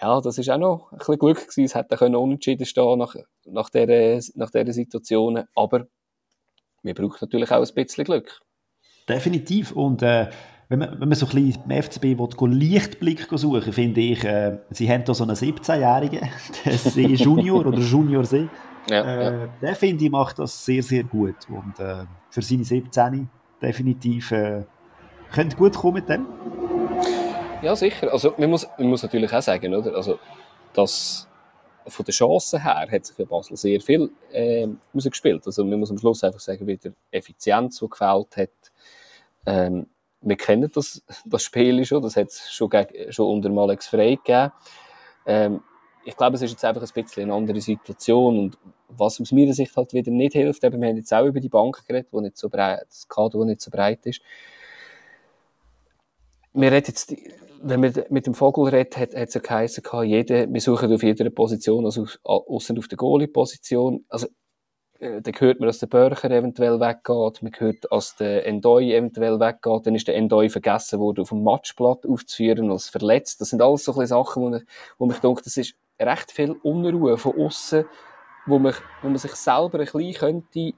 ja, 0.03 0.21
das 0.21 0.37
ist 0.37 0.51
auch 0.51 0.59
noch 0.59 0.91
ein 0.91 0.99
bisschen 0.99 1.19
Glück 1.19 1.41
gewesen. 1.43 1.65
Es 1.65 1.75
hätte 1.77 1.97
können 1.97 2.17
unentschieden 2.17 2.67
stehen 2.67 2.99
nach, 2.99 3.15
nach 3.47 3.71
dieser, 3.71 4.21
nach 4.35 4.51
dieser 4.51 4.73
Situation. 4.73 5.45
Aber 5.55 5.87
wir 6.83 6.95
brauchen 6.95 7.19
natürlich 7.21 7.51
auch 7.53 7.65
ein 7.65 7.75
bisschen 7.75 8.05
Glück. 8.05 8.41
Definitiv. 9.09 9.71
Und 9.71 10.03
äh, 10.03 10.29
wenn, 10.69 10.81
man, 10.81 11.01
wenn 11.01 11.09
man 11.09 11.15
so 11.15 11.27
ein 11.27 11.45
bisschen 11.45 11.63
im 11.71 11.83
FCB 11.83 12.03
will, 12.19 12.51
Lichtblick 12.51 13.29
suchen 13.31 13.73
finde 13.73 14.01
ich, 14.01 14.25
äh, 14.25 14.59
sie 14.71 14.91
haben 14.91 15.05
da 15.05 15.15
so 15.15 15.23
einen 15.23 15.37
17-Jährigen, 15.37 16.29
der 16.65 16.79
See 16.79 17.07
Junior 17.07 17.65
oder 17.65 17.79
Junior 17.79 18.25
See. 18.25 18.49
Ja, 18.91 18.97
ja. 18.97 19.45
Äh, 19.45 19.49
der 19.61 19.77
finde 19.77 20.05
ich 20.05 20.11
macht 20.11 20.41
das 20.41 20.65
sehr, 20.65 20.83
sehr 20.83 21.05
gut. 21.05 21.37
Und 21.49 21.79
äh, 21.79 22.07
für 22.31 22.43
seine 22.43 22.65
17 22.65 23.29
definitiv 23.61 24.33
äh, 24.33 24.65
könnte 25.31 25.57
gut 25.57 25.75
kommen 25.75 25.95
mit 25.95 26.09
dem. 26.09 26.27
Ja, 27.63 27.77
sicher. 27.77 28.13
Also, 28.13 28.35
man 28.39 28.51
muss, 28.51 28.67
man 28.77 28.89
muss 28.89 29.03
natürlich 29.05 29.33
auch 29.33 29.41
sagen, 29.43 29.73
oder? 29.75 29.95
Also, 29.95 30.19
dass 30.73 31.29
von 31.87 32.05
den 32.05 32.13
Chancen 32.13 32.61
her 32.63 32.89
hat 32.91 33.07
sich 33.07 33.17
ja 33.19 33.25
Basel 33.25 33.57
sehr 33.57 33.81
viel 33.81 34.11
äh, 34.33 34.67
rausgespielt. 34.95 35.47
Also, 35.47 35.65
man 35.65 35.79
muss 35.79 35.91
am 35.91 35.99
Schluss 35.99 36.25
einfach 36.25 36.41
sagen, 36.41 36.67
wie 36.67 36.77
der 36.77 36.93
Effizienz, 37.13 37.79
die 37.79 37.89
gefällt 37.89 38.37
hat. 38.37 38.51
Ähm, 39.47 39.87
wir 40.21 40.37
kennen 40.37 40.71
das, 40.75 41.03
das 41.25 41.43
Spiel 41.45 41.85
schon, 41.85 42.03
das 42.03 42.17
hat 42.17 42.29
es 42.29 42.53
schon, 42.53 42.69
geg- 42.69 43.13
schon 43.13 43.27
unter 43.29 43.49
dem 43.49 43.59
Alex 43.59 43.87
Frey 43.87 44.17
gegeben. 44.17 44.53
Ähm, 45.27 45.63
ich 46.05 46.17
glaube, 46.17 46.35
es 46.35 46.43
ist 46.43 46.51
jetzt 46.51 46.65
einfach 46.65 46.83
ein 46.83 47.03
bisschen 47.05 47.23
eine 47.25 47.35
andere 47.35 47.61
Situation 47.61 48.39
und 48.41 48.59
was 48.89 49.21
aus 49.21 49.31
meiner 49.31 49.53
Sicht 49.53 49.77
halt 49.77 49.93
wieder 49.93 50.11
nicht 50.11 50.33
hilft, 50.33 50.65
eben, 50.65 50.81
wir 50.81 50.89
haben 50.89 50.97
jetzt 50.97 51.15
auch 51.15 51.25
über 51.25 51.39
die 51.39 51.49
Bank 51.49 51.87
geredet, 51.87 52.09
wo 52.11 52.21
nicht 52.21 52.37
so 52.37 52.49
breit, 52.49 52.87
das 52.89 53.09
Kader, 53.09 53.39
wo 53.39 53.45
nicht 53.45 53.61
so 53.61 53.71
breit 53.71 54.05
ist 54.07 54.21
wir 56.55 56.71
reden 56.73 56.87
jetzt, 56.89 57.15
wenn 57.63 57.81
man 57.81 57.93
mit 58.11 58.27
dem 58.27 58.35
Vogel 58.35 58.69
redet, 58.69 58.97
hat, 58.97 59.15
hat 59.15 59.29
es 59.29 59.35
ja 59.35 59.41
geheißen, 59.41 59.83
gehabt, 59.83 60.07
jede, 60.07 60.53
wir 60.53 60.61
suchen 60.61 60.93
auf 60.93 61.03
jeder 61.03 61.31
Position, 61.31 61.85
also 61.85 62.07
außen 62.25 62.79
auf 62.79 62.89
der 62.89 62.99
Goalie-Position. 62.99 64.05
Also, 64.09 64.27
äh, 64.99 65.23
dann 65.23 65.35
hört 65.39 65.61
man, 65.61 65.69
dass 65.69 65.79
der 65.79 65.87
Börcher 65.87 66.31
eventuell 66.31 66.81
weggeht, 66.81 67.43
man 67.43 67.53
hört, 67.57 67.87
dass 67.91 68.17
der 68.17 68.47
Endoi 68.47 68.93
eventuell 68.95 69.39
weggeht, 69.39 69.87
dann 69.87 69.95
ist 69.95 70.09
der 70.09 70.17
Endoi 70.17 70.49
vergessen 70.49 70.99
worden, 70.99 71.21
auf 71.23 71.29
dem 71.29 71.43
Matchblatt 71.43 72.07
aufzuführen 72.07 72.71
als 72.71 72.89
verletzt. 72.89 73.41
Das 73.41 73.51
sind 73.51 73.63
alles 73.63 73.85
so 73.85 73.95
ein 73.99 74.07
Sachen, 74.07 74.43
wo, 74.43 74.61
wo 74.99 75.07
mich 75.07 75.19
denke, 75.19 75.43
das 75.43 75.57
ist 75.57 75.75
recht 76.01 76.33
viel 76.33 76.53
Unruhe 76.63 77.17
von 77.17 77.39
außen, 77.39 77.85
wo 78.47 78.59
man, 78.59 78.75
wo 79.03 79.09
man 79.09 79.19
sich 79.19 79.33
selber 79.33 79.79
ein 79.79 79.85
bisschen 79.85 80.15
könnte 80.15 80.73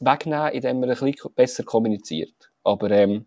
wegnehmen, 0.00 0.52
indem 0.52 0.80
man 0.80 0.90
ein 0.90 0.96
bisschen 0.96 1.32
besser 1.34 1.62
kommuniziert. 1.64 2.50
Aber, 2.62 2.90
ähm, 2.90 3.26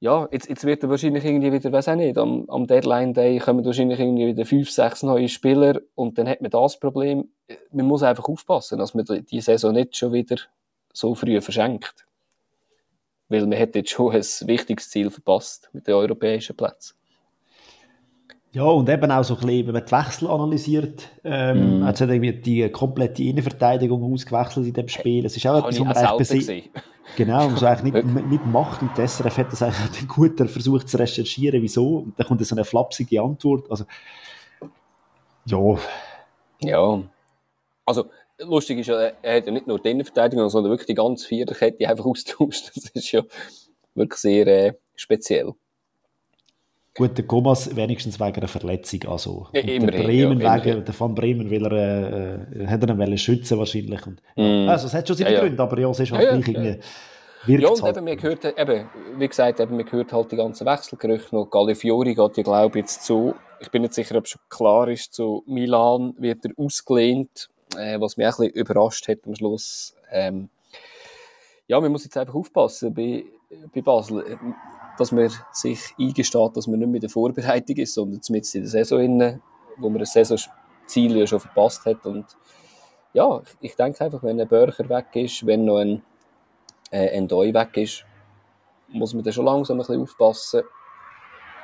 ja, 0.00 0.28
jetzt, 0.30 0.48
jetzt 0.48 0.64
wird 0.64 0.82
er 0.82 0.90
wahrscheinlich 0.90 1.24
irgendwie 1.24 1.52
wieder, 1.52 1.72
weiß 1.72 1.88
auch 1.88 1.94
nicht, 1.94 2.18
am, 2.18 2.44
am 2.48 2.66
Deadline 2.66 3.14
Day 3.14 3.38
kommen 3.38 3.64
wahrscheinlich 3.64 3.98
irgendwie 3.98 4.26
wieder 4.26 4.44
fünf, 4.44 4.70
sechs 4.70 5.02
neue 5.02 5.28
Spieler 5.28 5.80
und 5.94 6.18
dann 6.18 6.28
hat 6.28 6.42
man 6.42 6.50
das 6.50 6.78
Problem. 6.78 7.28
Man 7.72 7.86
muss 7.86 8.02
einfach 8.02 8.24
aufpassen, 8.28 8.78
dass 8.78 8.94
man 8.94 9.04
die 9.06 9.40
Saison 9.40 9.72
nicht 9.72 9.96
schon 9.96 10.12
wieder 10.12 10.36
so 10.92 11.14
früh 11.14 11.40
verschenkt. 11.40 12.06
Weil 13.28 13.46
man 13.46 13.58
hat 13.58 13.74
jetzt 13.74 13.90
schon 13.90 14.12
ein 14.12 14.22
wichtiges 14.22 14.90
Ziel 14.90 15.10
verpasst 15.10 15.70
mit 15.72 15.86
den 15.86 15.94
europäischen 15.94 16.54
Plätzen. 16.56 16.94
Ja, 18.52 18.64
und 18.64 18.88
eben 18.88 19.10
auch 19.10 19.24
so 19.24 19.34
ein 19.34 19.40
bisschen, 19.40 19.66
wenn 19.66 19.72
man 19.74 19.84
die 19.84 19.90
Wechsel 19.90 20.28
analysiert, 20.28 21.08
ähm, 21.24 21.80
Mm. 21.80 21.84
hat 21.84 21.96
es 21.96 22.00
irgendwie 22.02 22.32
die 22.34 22.68
komplette 22.70 23.22
Innenverteidigung 23.24 24.12
ausgewechselt 24.12 24.66
in 24.66 24.72
dem 24.74 24.88
Spiel. 24.88 25.26
Es 25.26 25.36
ist 25.36 25.44
auch 25.46 25.58
etwas, 25.58 25.80
wo 25.80 25.84
man 25.84 26.18
gesehen. 26.18 26.64
Genau, 27.16 27.52
was 27.52 27.60
man 27.60 27.76
eigentlich 27.76 28.04
nicht, 28.04 28.26
nicht 28.26 28.46
macht. 28.46 28.82
Und 28.82 28.96
der 28.96 29.06
SRF 29.06 29.38
hat 29.38 29.52
das 29.52 29.62
eigentlich 29.62 30.08
gut 30.08 30.38
versucht 30.50 30.88
zu 30.88 30.98
recherchieren, 30.98 31.62
wieso. 31.62 31.98
Und 31.98 32.18
dann 32.18 32.26
kommt 32.26 32.44
so 32.44 32.54
eine 32.54 32.64
flapsige 32.64 33.20
Antwort. 33.22 33.70
Also, 33.70 33.84
ja, 35.46 35.78
Ja. 36.60 37.02
Also, 37.86 38.06
lustig 38.38 38.78
ist 38.78 38.86
ja, 38.86 38.98
er 39.22 39.36
hat 39.36 39.46
ja 39.46 39.52
nicht 39.52 39.66
nur 39.66 39.78
die 39.78 39.90
Innenverteidigung, 39.90 40.48
sondern 40.48 40.72
wirklich 40.72 40.86
die 40.86 40.94
ganze 40.94 41.26
Viererkette 41.28 41.88
einfach 41.88 42.06
austauscht. 42.06 42.72
Das 42.74 42.90
ist 42.90 43.12
ja 43.12 43.22
wirklich 43.94 44.20
sehr 44.20 44.46
äh, 44.46 44.72
speziell. 44.96 45.54
Gut, 46.96 47.18
der 47.18 47.26
Thomas 47.26 47.74
wenigstens 47.74 48.20
wegen 48.20 48.36
einer 48.36 48.48
Verletzung. 48.48 49.00
Also, 49.08 49.48
ja, 49.52 49.62
der 49.62 49.80
Bremen 49.80 50.40
ja, 50.40 50.64
wegen, 50.64 50.84
der 50.84 51.00
Van 51.00 51.14
Bremen 51.14 51.50
will 51.50 51.66
er, 51.66 51.72
äh, 51.72 52.62
äh 52.62 52.66
hat 52.68 52.84
er 52.84 53.08
ihn 53.08 53.18
schützen 53.18 53.58
wahrscheinlich. 53.58 54.06
Und, 54.06 54.22
mm. 54.36 54.68
Also 54.68 54.86
es 54.86 54.94
hat 54.94 55.08
schon 55.08 55.16
seine 55.16 55.32
ja, 55.32 55.40
Gründe, 55.40 55.60
aber 55.60 55.78
ja, 55.78 55.90
es 55.90 55.98
ist 55.98 56.12
halt 56.12 56.28
gleich 56.28 56.48
irgendwie... 56.48 56.78
Ja, 57.46 57.68
und 57.68 57.82
halt. 57.82 57.96
eben, 57.96 58.06
man 58.06 58.22
hört, 58.22 58.58
eben, 58.58 58.88
wie 59.18 59.28
gesagt, 59.28 59.60
eben, 59.60 59.76
man 59.76 59.92
hört 59.92 60.12
halt 60.12 60.32
die 60.32 60.36
ganzen 60.36 60.66
Wechselgerüchte 60.66 61.34
noch. 61.34 61.50
Gallifiori 61.50 62.14
geht 62.14 62.36
ja, 62.38 62.42
glaube 62.42 62.78
ich, 62.78 62.84
jetzt 62.84 63.04
zu, 63.04 63.34
ich 63.60 63.70
bin 63.70 63.82
nicht 63.82 63.92
sicher, 63.92 64.16
ob 64.16 64.24
es 64.24 64.30
schon 64.30 64.40
klar 64.48 64.88
ist, 64.88 65.12
zu 65.12 65.42
Milan 65.46 66.14
wird 66.16 66.44
er 66.46 66.52
ausgelehnt, 66.56 67.50
äh, 67.76 68.00
was 68.00 68.16
mich 68.16 68.26
auch 68.26 68.38
ein 68.38 68.46
bisschen 68.46 68.60
überrascht 68.60 69.08
hat 69.08 69.18
am 69.26 69.34
Schluss. 69.34 69.94
Ähm, 70.10 70.48
ja, 71.66 71.78
man 71.80 71.92
muss 71.92 72.04
jetzt 72.04 72.16
einfach 72.16 72.34
aufpassen 72.34 72.94
bei, 72.94 73.24
bei 73.74 73.82
Basel 73.82 74.38
dass 74.98 75.12
man 75.12 75.30
sich 75.52 75.94
eingesteht, 75.98 76.56
dass 76.56 76.66
man 76.66 76.78
nicht 76.78 76.88
mehr 76.88 76.96
in 76.96 77.00
der 77.00 77.10
Vorbereitung 77.10 77.76
ist, 77.76 77.94
sondern 77.94 78.22
zumindest 78.22 78.54
in 78.54 78.62
der 78.62 78.70
Saison, 78.70 79.00
innen, 79.00 79.42
wo 79.76 79.88
man 79.88 79.98
das 79.98 80.12
Saisonziel 80.12 81.16
ja 81.16 81.26
schon 81.26 81.40
verpasst 81.40 81.84
hat. 81.84 82.04
Und 82.06 82.26
ja, 83.12 83.42
ich 83.60 83.76
denke 83.76 84.04
einfach, 84.04 84.22
wenn 84.22 84.40
ein 84.40 84.48
Börcher 84.48 84.88
weg 84.88 85.06
ist, 85.14 85.46
wenn 85.46 85.64
noch 85.64 85.78
ein, 85.78 86.02
äh, 86.90 87.16
ein 87.16 87.28
Doi 87.28 87.52
weg 87.52 87.76
ist, 87.76 88.04
muss 88.88 89.14
man 89.14 89.24
dann 89.24 89.32
schon 89.32 89.44
langsam 89.44 89.76
ein 89.76 89.78
bisschen 89.78 90.02
aufpassen, 90.02 90.62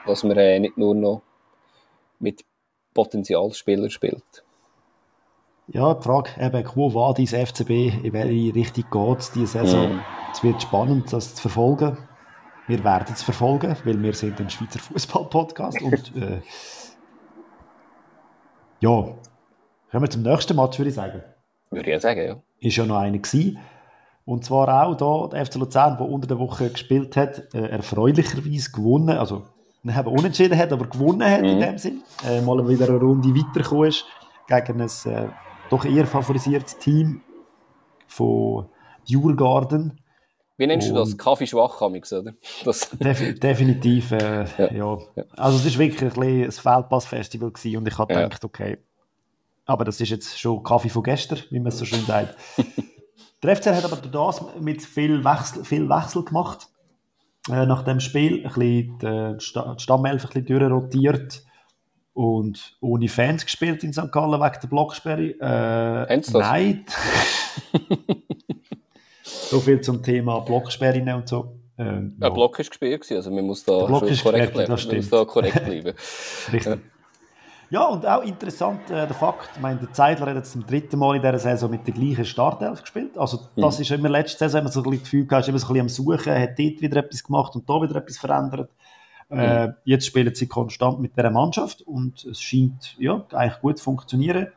dass 0.06 0.24
man 0.24 0.36
äh, 0.36 0.58
nicht 0.58 0.76
nur 0.76 0.94
noch 0.94 1.22
mit 2.18 2.44
Potenzialspielern 2.94 3.90
spielt. 3.90 4.44
Ja, 5.68 5.94
die 5.94 6.02
Frage 6.02 6.30
eben, 6.40 6.68
wo 6.74 6.92
war 6.94 7.14
dein 7.14 7.26
FCB, 7.26 7.70
in 8.02 8.12
welche 8.12 8.54
Richtung 8.54 8.84
geht 8.90 9.18
es 9.20 9.30
diese 9.30 9.46
Saison? 9.46 9.96
Mm. 9.96 10.00
Es 10.32 10.42
wird 10.42 10.60
spannend, 10.60 11.12
das 11.12 11.36
zu 11.36 11.42
verfolgen. 11.42 11.96
Wir 12.70 12.84
werden 12.84 13.12
es 13.12 13.24
verfolgen, 13.24 13.74
weil 13.82 14.00
wir 14.00 14.12
sind 14.14 14.40
ein 14.40 14.48
Schweizer 14.48 14.78
Fußball-Podcast 14.78 15.82
und 15.82 16.16
äh, 16.22 16.40
ja, 18.78 18.90
kommen 19.90 20.04
wir 20.04 20.08
zum 20.08 20.22
nächsten 20.22 20.54
Match, 20.54 20.78
würde 20.78 20.90
ich 20.90 20.94
sagen. 20.94 21.20
Würde 21.70 21.92
ich 21.92 22.00
sagen, 22.00 22.24
ja. 22.24 22.36
Ist 22.60 22.76
ja 22.76 22.86
noch 22.86 22.98
einer 22.98 23.18
gewesen. 23.18 23.58
Und 24.24 24.44
zwar 24.44 24.86
auch 24.86 24.94
da 24.94 25.36
der 25.36 25.44
FC 25.44 25.56
Luzern, 25.56 25.96
der 25.96 26.08
unter 26.08 26.28
der 26.28 26.38
Woche 26.38 26.70
gespielt 26.70 27.16
hat, 27.16 27.52
äh, 27.54 27.70
erfreulicherweise 27.70 28.70
gewonnen, 28.70 29.18
also 29.18 29.42
nicht 29.82 29.98
eben 29.98 30.08
unentschieden 30.08 30.56
hat, 30.56 30.72
aber 30.72 30.86
gewonnen 30.86 31.28
hat 31.28 31.40
mhm. 31.40 31.48
in 31.48 31.58
dem 31.58 31.78
Sinn. 31.78 32.02
Äh, 32.24 32.40
mal 32.40 32.68
wieder 32.68 32.88
eine 32.88 32.98
Runde 32.98 33.34
weitergekommen 33.34 33.88
ist 33.88 34.04
gegen 34.46 34.80
ein 34.80 35.12
äh, 35.12 35.28
doch 35.70 35.84
eher 35.84 36.06
favorisiertes 36.06 36.78
Team 36.78 37.22
von 38.06 38.66
Djurgarden. 39.08 40.00
Wie 40.60 40.66
nennst 40.66 40.90
du 40.90 40.94
das? 40.94 41.16
Kaffee 41.16 41.46
schwach, 41.46 41.80
oder? 41.80 42.34
Das 42.64 42.90
Def 42.90 43.40
definitiv, 43.40 44.12
äh, 44.12 44.44
ja. 44.58 44.72
ja. 44.74 44.98
Also 45.34 45.66
es 45.66 45.72
war 45.72 45.78
wirklich 45.78 46.14
ein, 46.14 46.44
ein 46.44 46.52
Feldpass-Festival 46.52 47.50
und 47.76 47.88
ich 47.88 47.98
habe 47.98 48.12
ja. 48.12 48.24
gedacht, 48.24 48.44
okay, 48.44 48.76
aber 49.64 49.86
das 49.86 49.98
ist 50.02 50.10
jetzt 50.10 50.38
schon 50.38 50.62
Kaffee 50.62 50.90
von 50.90 51.02
gestern, 51.02 51.38
wie 51.48 51.60
man 51.60 51.68
es 51.68 51.78
so 51.78 51.86
schön 51.86 52.04
sagt. 52.04 52.36
Der 53.42 53.56
FCR 53.56 53.74
hat 53.74 53.86
aber 53.86 53.96
das 54.06 54.44
mit 54.60 54.82
viel 54.82 55.24
Wechsel, 55.24 55.64
viel 55.64 55.88
Wechsel 55.88 56.26
gemacht 56.26 56.68
äh, 57.50 57.64
nach 57.64 57.82
dem 57.82 58.00
Spiel. 58.00 58.44
Ein 58.44 58.52
bisschen 58.52 58.98
die, 58.98 59.36
die 59.38 59.80
Stammelf 59.80 60.24
ein 60.24 60.28
bisschen 60.28 60.44
durchrotiert 60.44 61.42
und 62.12 62.76
ohne 62.82 63.08
Fans 63.08 63.46
gespielt 63.46 63.82
in 63.82 63.94
St. 63.94 64.12
Gallen 64.12 64.38
wegen 64.38 64.60
der 64.60 64.68
Blocksperre. 64.68 65.30
Äh, 65.40 66.20
nein. 66.34 66.84
So 69.30 69.60
viel 69.60 69.80
zum 69.80 70.02
Thema 70.02 70.40
Blocksperren 70.40 71.08
und 71.14 71.28
so. 71.28 71.56
Ähm, 71.78 72.16
ja, 72.20 72.28
Block 72.28 72.58
ist 72.58 72.70
gespielt, 72.70 73.10
also 73.10 73.30
man 73.30 73.46
muss 73.46 73.64
da 73.64 73.86
korrekt 73.86 74.52
bleiben. 74.52 74.70
Man 74.70 74.96
muss 74.96 75.10
da 75.10 75.24
korrekt 75.24 75.64
bleiben. 75.64 75.94
Richtig. 76.52 76.78
Ja. 77.70 77.86
und 77.86 78.04
auch 78.04 78.22
interessant 78.22 78.90
äh, 78.90 79.06
der 79.06 79.14
Fakt, 79.14 79.48
ich 79.54 79.60
meine, 79.62 79.78
der 79.78 79.92
Zeidler 79.92 80.26
hat 80.26 80.36
jetzt 80.36 80.52
zum 80.52 80.66
dritten 80.66 80.98
Mal 80.98 81.16
in 81.16 81.22
dieser 81.22 81.38
Saison 81.38 81.70
mit 81.70 81.86
der 81.86 81.94
gleichen 81.94 82.26
Startelf 82.26 82.82
gespielt. 82.82 83.16
Also 83.16 83.38
das 83.56 83.78
mhm. 83.78 83.82
ist 83.82 83.90
immer 83.92 84.08
letzte 84.10 84.38
Saison, 84.38 84.58
wenn 84.58 84.64
man 84.64 84.72
so 84.72 84.80
ein 84.80 84.90
bisschen 84.90 85.00
das 85.00 85.10
Gefühl 85.10 85.28
hat, 85.30 85.48
immer 85.48 85.58
so 85.58 85.72
ein 85.72 85.86
bisschen 85.88 86.12
am 86.12 86.18
Suchen, 86.18 86.34
hat 86.34 86.58
dort 86.58 86.82
wieder 86.82 86.96
etwas 86.98 87.24
gemacht 87.24 87.54
und 87.54 87.70
da 87.70 87.80
wieder 87.80 87.96
etwas 87.96 88.18
verändert. 88.18 88.70
Mhm. 89.30 89.38
Äh, 89.38 89.72
jetzt 89.84 90.06
spielen 90.06 90.34
sie 90.34 90.48
konstant 90.48 91.00
mit 91.00 91.16
dieser 91.16 91.30
Mannschaft 91.30 91.80
und 91.82 92.24
es 92.24 92.42
scheint 92.42 92.96
ja, 92.98 93.24
eigentlich 93.32 93.60
gut 93.62 93.78
zu 93.78 93.84
funktionieren 93.84 94.48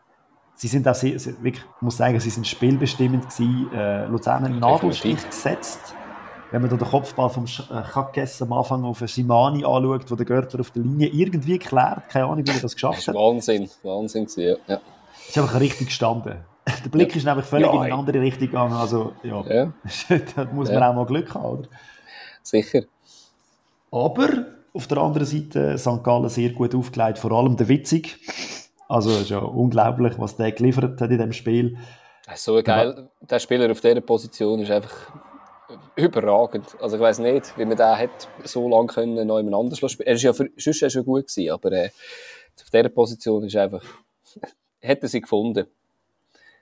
sie 0.64 0.70
sind 0.70 0.88
auch 0.88 0.96
sehr, 0.96 1.20
sehr, 1.20 1.34
wirklich, 1.44 1.66
ich 1.76 1.82
muss 1.82 1.98
sagen, 1.98 2.18
sie 2.22 2.30
sind 2.30 2.48
spielbestimmend 2.48 3.24
gewesen. 3.30 3.70
Äh, 3.74 4.06
Luzern 4.06 4.46
einen 4.46 4.60
Nadelstich 4.60 5.18
gesetzt. 5.30 5.94
Wenn 6.52 6.62
man 6.62 6.70
da 6.70 6.78
den 6.78 6.88
Kopfball 6.88 7.30
vom 7.30 7.46
Kackes 7.46 8.40
äh, 8.40 8.46
am 8.46 8.54
Anfang 8.54 8.86
auf 8.86 9.04
Simani 9.06 9.66
anschaut, 9.66 10.10
wo 10.10 10.16
der 10.16 10.26
Görtler 10.26 10.62
auf 10.62 10.72
der 10.72 10.84
Linie 10.84 11.10
irgendwie 11.10 11.60
klärt, 11.60 12.08
keine 12.08 12.28
Ahnung, 12.28 12.48
wie 12.48 12.52
er 12.52 12.62
das 12.62 12.76
geschafft 12.76 13.06
hat. 13.06 13.16
Wahnsinn, 13.16 13.70
Wahnsinn 13.82 14.26
gewesen, 14.26 14.58
ja. 14.68 14.80
Ist 15.28 15.38
einfach 15.38 15.60
richtig 15.60 15.88
gestanden. 15.88 16.38
Der 16.86 16.90
Blick 16.90 17.10
ja. 17.10 17.18
ist 17.18 17.26
nämlich 17.26 17.46
völlig 17.46 17.68
ja, 17.68 17.74
in 17.74 17.80
eine 17.82 17.94
andere 17.94 18.22
Richtung 18.22 18.48
gegangen. 18.48 18.74
Also, 18.74 19.12
ja, 19.24 19.44
ja. 19.50 19.74
da 20.36 20.46
muss 20.46 20.70
man 20.70 20.82
auch 20.82 20.96
mal 20.96 21.06
Glück 21.06 21.34
haben, 21.34 21.60
oder? 21.60 21.68
Sicher. 22.42 22.84
Aber 23.92 24.30
auf 24.74 24.88
der 24.88 24.98
anderen 25.00 25.28
Seite 25.28 25.78
St. 25.78 26.04
Gallen 26.04 26.30
sehr 26.30 26.52
gut 26.52 26.74
aufgelegt, 26.74 27.20
vor 27.20 27.34
allem 27.34 27.58
der 27.58 27.68
Witzig. 27.68 28.18
Also 28.88 29.12
es 29.12 29.22
ist 29.22 29.30
ja 29.30 29.40
unglaublich, 29.40 30.14
was 30.18 30.36
der 30.36 30.52
geliefert 30.52 31.00
hat 31.00 31.10
in 31.10 31.18
dem 31.18 31.34
Spiel. 31.34 31.78
So 32.36 32.62
geil. 32.64 33.10
Der 33.22 33.40
Spieler 33.40 33.70
auf 33.72 33.82
dieser 33.82 34.02
Position 34.02 34.60
ist 34.60 34.72
einfach 34.72 35.12
überragend. 35.96 36.66
Also 36.82 36.96
ich 36.98 37.02
weiß 37.02 37.20
nicht, 37.20 37.58
wie 37.58 37.66
man 37.66 37.78
den 37.78 37.98
hat 37.98 38.28
so 38.44 38.68
lange 38.70 38.88
können 38.88 39.28
noch 39.28 39.38
jemand 39.38 39.56
anders 39.56 39.92
spielen. 39.92 40.08
Er 40.08 40.16
ist 40.16 40.24
ja 40.24 40.34
für, 40.34 40.50
sonst 40.58 40.92
schon 40.92 41.06
gut 41.06 41.28
gewesen, 41.28 41.52
aber 41.52 41.72
äh, 41.72 41.90
auf 42.60 42.70
dieser 42.70 42.90
Position 42.90 43.44
ist 43.44 43.56
einfach 43.56 43.84
hätte 44.80 45.08
sie 45.08 45.22
gefunden 45.22 45.66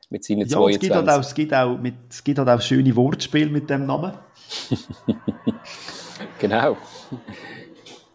mit 0.09 0.23
seinen 0.23 0.41
ja, 0.41 0.47
22. 0.47 0.75
Es 0.75 0.81
gibt, 0.81 0.95
halt 0.95 1.09
auch, 1.09 1.19
es, 1.19 1.33
gibt 1.33 1.53
auch 1.53 1.77
mit, 1.77 1.95
es 2.09 2.23
gibt 2.23 2.37
halt 2.37 2.49
auch 2.49 2.61
schöne 2.61 2.95
Wortspiele 2.95 3.49
mit 3.49 3.69
dem 3.69 3.85
Namen. 3.85 4.13
genau. 6.39 6.77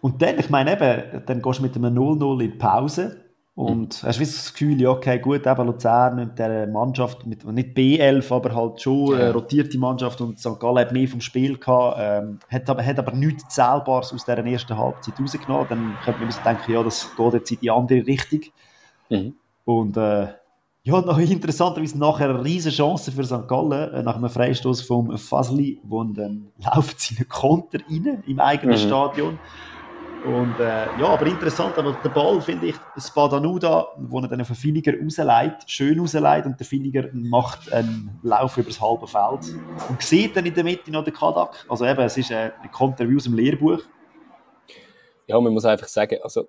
Und 0.03 0.21
dann, 0.21 0.39
ich 0.39 0.51
meine 0.51 0.75
eben, 0.75 1.25
dann 1.25 1.41
gehst 1.41 1.59
du 1.59 1.63
mit 1.63 1.75
einem 1.75 1.97
0-0 1.97 2.33
in 2.45 2.53
die 2.53 2.59
Pause 2.59 3.26
und 3.57 4.03
mhm. 4.03 4.07
hast 4.07 4.21
du 4.21 4.25
das 4.25 4.53
Gefühl, 4.53 4.79
ja, 4.79 4.91
okay, 4.91 5.19
gut, 5.19 5.47
eben 5.47 5.67
Luzern 5.67 6.17
mit 6.17 6.39
der 6.39 6.67
Mannschaft, 6.67 7.25
mit, 7.25 7.43
nicht 7.47 7.75
B11, 7.75 8.31
aber 8.31 8.55
halt 8.55 8.83
schon 8.83 9.19
ja. 9.19 9.31
rotierte 9.31 9.79
Mannschaft 9.79 10.21
und 10.21 10.39
St. 10.39 10.61
Gallen 10.61 10.77
hat 10.77 10.93
mehr 10.93 11.09
vom 11.09 11.23
Spiel 11.23 11.57
gehabt, 11.57 11.97
ähm, 11.99 12.39
hat, 12.51 12.69
aber, 12.69 12.85
hat 12.85 12.99
aber 12.99 13.13
nichts 13.13 13.49
Zählbares 13.49 14.13
aus 14.13 14.27
dieser 14.27 14.45
ersten 14.45 14.77
Halbzeit 14.77 15.19
rausgenommen. 15.19 15.67
Dann 15.71 15.97
könnte 16.05 16.21
man 16.21 16.35
denken, 16.45 16.71
ja, 16.71 16.83
das 16.83 17.09
geht 17.17 17.33
jetzt 17.33 17.51
in 17.51 17.61
die 17.61 17.71
andere 17.71 18.07
Richtung. 18.07 18.41
Mhm. 19.09 19.35
Und 19.65 19.97
äh, 19.97 20.27
ja, 20.83 21.01
noch 21.01 21.19
interessanterweise 21.19 21.99
nachher 21.99 22.29
eine 22.29 22.45
riesige 22.45 22.77
Chance 22.77 23.11
für 23.11 23.25
St. 23.25 23.49
Gallen, 23.49 23.91
äh, 23.95 24.03
nach 24.03 24.17
einem 24.17 24.29
Freistoß 24.29 24.83
vom 24.83 25.17
Fasli, 25.17 25.81
wo 25.83 26.05
dann 26.05 26.49
läuft 26.75 27.01
seinen 27.01 27.27
Konter 27.27 27.79
rein 27.91 28.23
im 28.27 28.39
eigenen 28.39 28.77
mhm. 28.77 28.87
Stadion. 28.87 29.39
Und 30.25 30.59
äh, 30.59 30.87
ja, 30.99 31.07
aber 31.07 31.27
interessant, 31.27 31.79
aber 31.79 31.93
der 32.03 32.09
Ball 32.09 32.41
finde 32.41 32.67
ich, 32.67 32.77
Spadanuda, 32.99 33.89
wo 33.97 34.19
er 34.21 34.29
dann 34.29 34.41
auf 34.41 34.49
den 34.49 34.57
Filiger 34.57 34.93
rausleitet, 35.01 35.71
schön 35.71 36.01
rausleitet 36.01 36.47
und 36.47 36.59
der 36.59 36.67
Filiger 36.67 37.09
macht 37.13 37.73
einen 37.73 38.19
Lauf 38.23 38.57
über 38.57 38.69
das 38.69 38.81
halbe 38.81 39.07
Feld 39.07 39.55
und 39.89 40.03
sieht 40.03 40.37
dann 40.37 40.47
in 40.47 40.55
der 40.55 40.65
Mitte 40.65 40.91
noch 40.91 41.05
den 41.05 41.15
Kadak. 41.15 41.65
Also 41.69 41.87
eben, 41.87 42.01
es 42.01 42.17
ist 42.17 42.31
äh, 42.31 42.51
ein 42.61 42.71
Konterview 42.73 43.17
aus 43.17 43.25
dem 43.25 43.35
Lehrbuch. 43.35 43.81
Ja, 45.29 45.41
man 45.41 45.53
muss 45.53 45.65
einfach 45.65 45.89
sagen, 45.89 46.19
also 46.23 46.49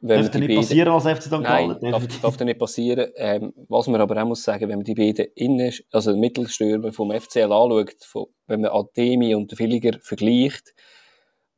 wenn 0.00 0.22
darf 0.22 0.34
nicht 0.34 0.54
passieren 0.54 0.92
als 0.92 1.04
FC 1.04 1.22
St. 1.22 1.30
Gallen? 1.42 1.76
Nein, 1.80 1.92
darf, 1.92 2.06
darf 2.20 2.38
nicht 2.40 2.58
passieren. 2.58 3.10
Ähm, 3.16 3.52
was 3.68 3.88
man 3.88 4.00
aber 4.00 4.22
auch 4.22 4.26
muss 4.26 4.44
sagen, 4.44 4.68
wenn 4.68 4.78
man 4.78 4.84
die 4.84 4.94
beiden 4.94 5.26
Innen, 5.34 5.72
also 5.90 6.16
Mittelstürmer 6.16 6.92
vom 6.92 7.10
FCL 7.10 7.52
anschaut, 7.52 8.04
von, 8.04 8.26
wenn 8.46 8.60
man 8.60 8.70
Ademi 8.70 9.34
und 9.34 9.50
den 9.50 9.56
Filiger 9.56 9.98
vergleicht, 10.00 10.74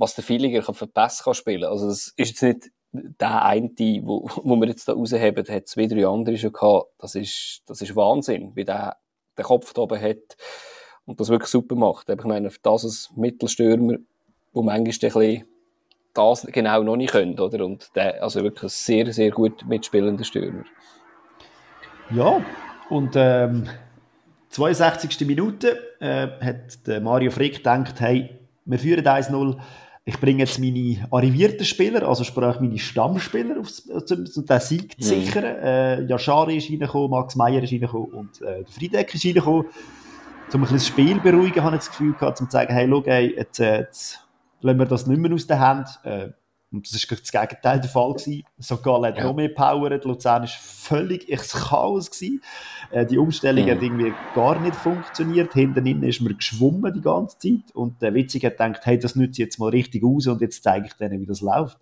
was 0.00 0.14
der 0.14 0.24
Villiger 0.24 0.62
für 0.62 0.86
Pass 0.86 1.22
kann 1.22 1.34
spielen 1.34 1.64
Also 1.64 1.86
das 1.86 2.12
ist 2.16 2.30
jetzt 2.30 2.42
nicht 2.42 2.70
der 2.92 3.44
eine, 3.44 3.70
wo, 4.02 4.28
wo 4.42 4.56
wir 4.56 4.66
jetzt 4.66 4.88
da 4.88 4.94
rausheben, 4.94 5.46
hat 5.46 5.68
zwei, 5.68 5.86
drei 5.86 6.06
andere 6.06 6.38
schon 6.38 6.52
gehabt. 6.52 6.88
Das 6.98 7.14
ist, 7.14 7.62
das 7.66 7.82
ist 7.82 7.94
Wahnsinn, 7.94 8.52
wie 8.56 8.64
der 8.64 8.96
den 9.36 9.44
Kopf 9.44 9.72
da 9.74 9.82
oben 9.82 10.00
hat 10.00 10.36
und 11.04 11.20
das 11.20 11.28
wirklich 11.28 11.50
super 11.50 11.74
macht. 11.74 12.08
Ich 12.08 12.24
meine, 12.24 12.50
das 12.62 12.84
ist 12.84 13.16
Mittelstürmer, 13.16 13.96
wo 14.52 14.62
manchmal 14.62 15.44
das 16.14 16.46
genau 16.50 16.82
noch 16.82 16.96
nicht 16.96 17.12
können, 17.12 17.38
oder? 17.38 17.64
Und 17.64 17.94
der, 17.94 18.22
also 18.22 18.42
wirklich 18.42 18.64
ein 18.64 18.68
sehr, 18.70 19.12
sehr 19.12 19.30
gut 19.30 19.64
mitspielender 19.66 20.24
Stürmer. 20.24 20.64
Ja, 22.10 22.44
und 22.88 23.12
ähm, 23.14 23.68
62. 24.48 25.26
Minute 25.26 25.78
äh, 26.00 26.26
hat 26.44 26.86
der 26.86 27.00
Mario 27.00 27.30
Frick 27.30 27.58
gedacht, 27.58 28.00
hey, 28.00 28.40
wir 28.64 28.78
führen 28.78 29.04
1-0, 29.04 29.60
ich 30.04 30.18
bringe 30.18 30.40
jetzt 30.40 30.58
meine 30.58 31.06
arrivierten 31.10 31.64
Spieler, 31.64 32.08
also 32.08 32.24
sprich 32.24 32.58
meine 32.60 32.78
Stammspieler, 32.78 33.60
aufs, 33.60 33.80
um 33.80 34.46
den 34.46 34.60
Sieg 34.60 35.00
zu 35.00 35.14
mhm. 35.14 35.20
sichern. 35.20 35.44
Mhm. 35.44 35.64
Äh, 35.64 36.02
Yashari 36.06 36.56
ist 36.56 36.70
reingekommen, 36.70 37.10
Max 37.10 37.36
Meyer 37.36 37.62
ist 37.62 37.72
reingekommen 37.72 38.12
und 38.12 38.42
äh, 38.42 38.64
der 38.64 38.72
Friedeck 38.72 39.14
ist 39.14 39.24
reingekommen. 39.24 39.66
Um 40.52 40.54
ein 40.54 40.60
bisschen 40.62 40.76
das 40.78 40.86
Spiel 40.88 41.20
beruhigen, 41.20 41.62
habe 41.62 41.76
ich 41.76 41.82
das 41.82 41.90
Gefühl 41.90 42.12
gehabt, 42.14 42.40
um 42.40 42.46
zu 42.46 42.52
sagen, 42.52 42.72
hey, 42.72 42.88
schau, 42.88 43.02
ey, 43.04 43.36
jetzt, 43.36 43.60
äh, 43.60 43.80
jetzt 43.80 44.26
lassen 44.62 44.78
wir 44.78 44.86
das 44.86 45.06
nicht 45.06 45.20
mehr 45.20 45.32
aus 45.32 45.46
der 45.46 45.60
Hand. 45.60 45.88
Äh, 46.02 46.30
Und 46.72 46.92
das 46.92 47.10
war 47.10 47.18
das 47.18 47.32
Gegenteil 47.32 47.80
der 47.80 47.90
Fall. 47.90 48.12
Gewesen. 48.12 48.44
St. 48.62 48.82
Gallen 48.82 49.06
hat 49.06 49.18
ja. 49.18 49.24
noch 49.24 49.34
mehr 49.34 49.48
Power, 49.48 49.90
Luzern 49.90 50.42
war 50.42 50.48
völlig 50.48 51.28
ins 51.28 51.52
Chaos. 51.52 52.10
Gewesen. 52.10 52.42
Äh, 52.90 53.06
die 53.06 53.18
Umstellung 53.18 53.64
mhm. 53.64 53.70
hat 53.70 53.82
irgendwie 53.82 54.12
gar 54.34 54.60
nicht 54.60 54.76
funktioniert. 54.76 55.52
Hinten 55.52 55.86
innen 55.86 56.04
ist 56.04 56.20
man 56.20 56.36
geschwommen 56.36 56.92
die 56.92 57.00
ganze 57.00 57.38
Zeit. 57.38 57.74
Und 57.74 58.00
der 58.02 58.14
Witzig 58.14 58.44
hat 58.44 58.58
gedacht, 58.58 58.86
hey, 58.86 58.98
das 58.98 59.16
nützt 59.16 59.38
jetzt 59.38 59.58
mal 59.58 59.70
richtig 59.70 60.04
aus 60.04 60.26
und 60.26 60.40
jetzt 60.40 60.62
zeige 60.62 60.86
ich 60.86 60.94
denen, 60.94 61.20
wie 61.20 61.26
das 61.26 61.40
läuft. 61.40 61.78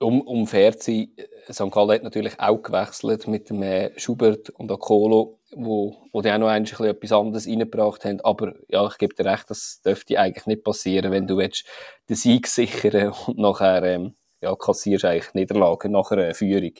Um, 0.00 0.20
um 0.22 0.46
fair 0.46 0.76
zu 0.78 0.90
sein, 0.90 1.08
St. 1.50 1.70
Gallen 1.70 1.90
hat 1.90 2.02
natürlich 2.02 2.40
auch 2.40 2.60
gewechselt 2.60 3.28
mit 3.28 3.50
dem 3.50 3.62
äh, 3.62 3.98
Schubert 3.98 4.50
und 4.50 4.70
Akolo, 4.70 5.38
wo, 5.56 5.96
wo 6.12 6.22
die 6.22 6.30
auch 6.30 6.38
noch 6.38 6.48
ein 6.48 6.64
bisschen 6.64 6.86
etwas 6.86 7.12
anderes 7.12 7.46
reingebracht 7.46 8.04
haben. 8.04 8.20
Aber 8.22 8.54
ja, 8.68 8.86
ich 8.86 8.98
gebe 8.98 9.14
dir 9.14 9.24
recht, 9.24 9.50
das 9.50 9.80
dürfte 9.84 10.18
eigentlich 10.18 10.46
nicht 10.46 10.64
passieren, 10.64 11.12
wenn 11.12 11.26
du 11.26 11.36
willst, 11.36 11.66
den 12.08 12.16
Sieg 12.16 12.46
sichern 12.46 13.12
und 13.26 13.38
nachher 13.38 13.82
ähm, 13.84 14.14
ja, 14.40 14.54
kassierst 14.54 15.04
eigentlich 15.04 15.34
Niederlagen 15.34 15.92
nach 15.92 16.10
einer 16.10 16.34
Führung. 16.34 16.72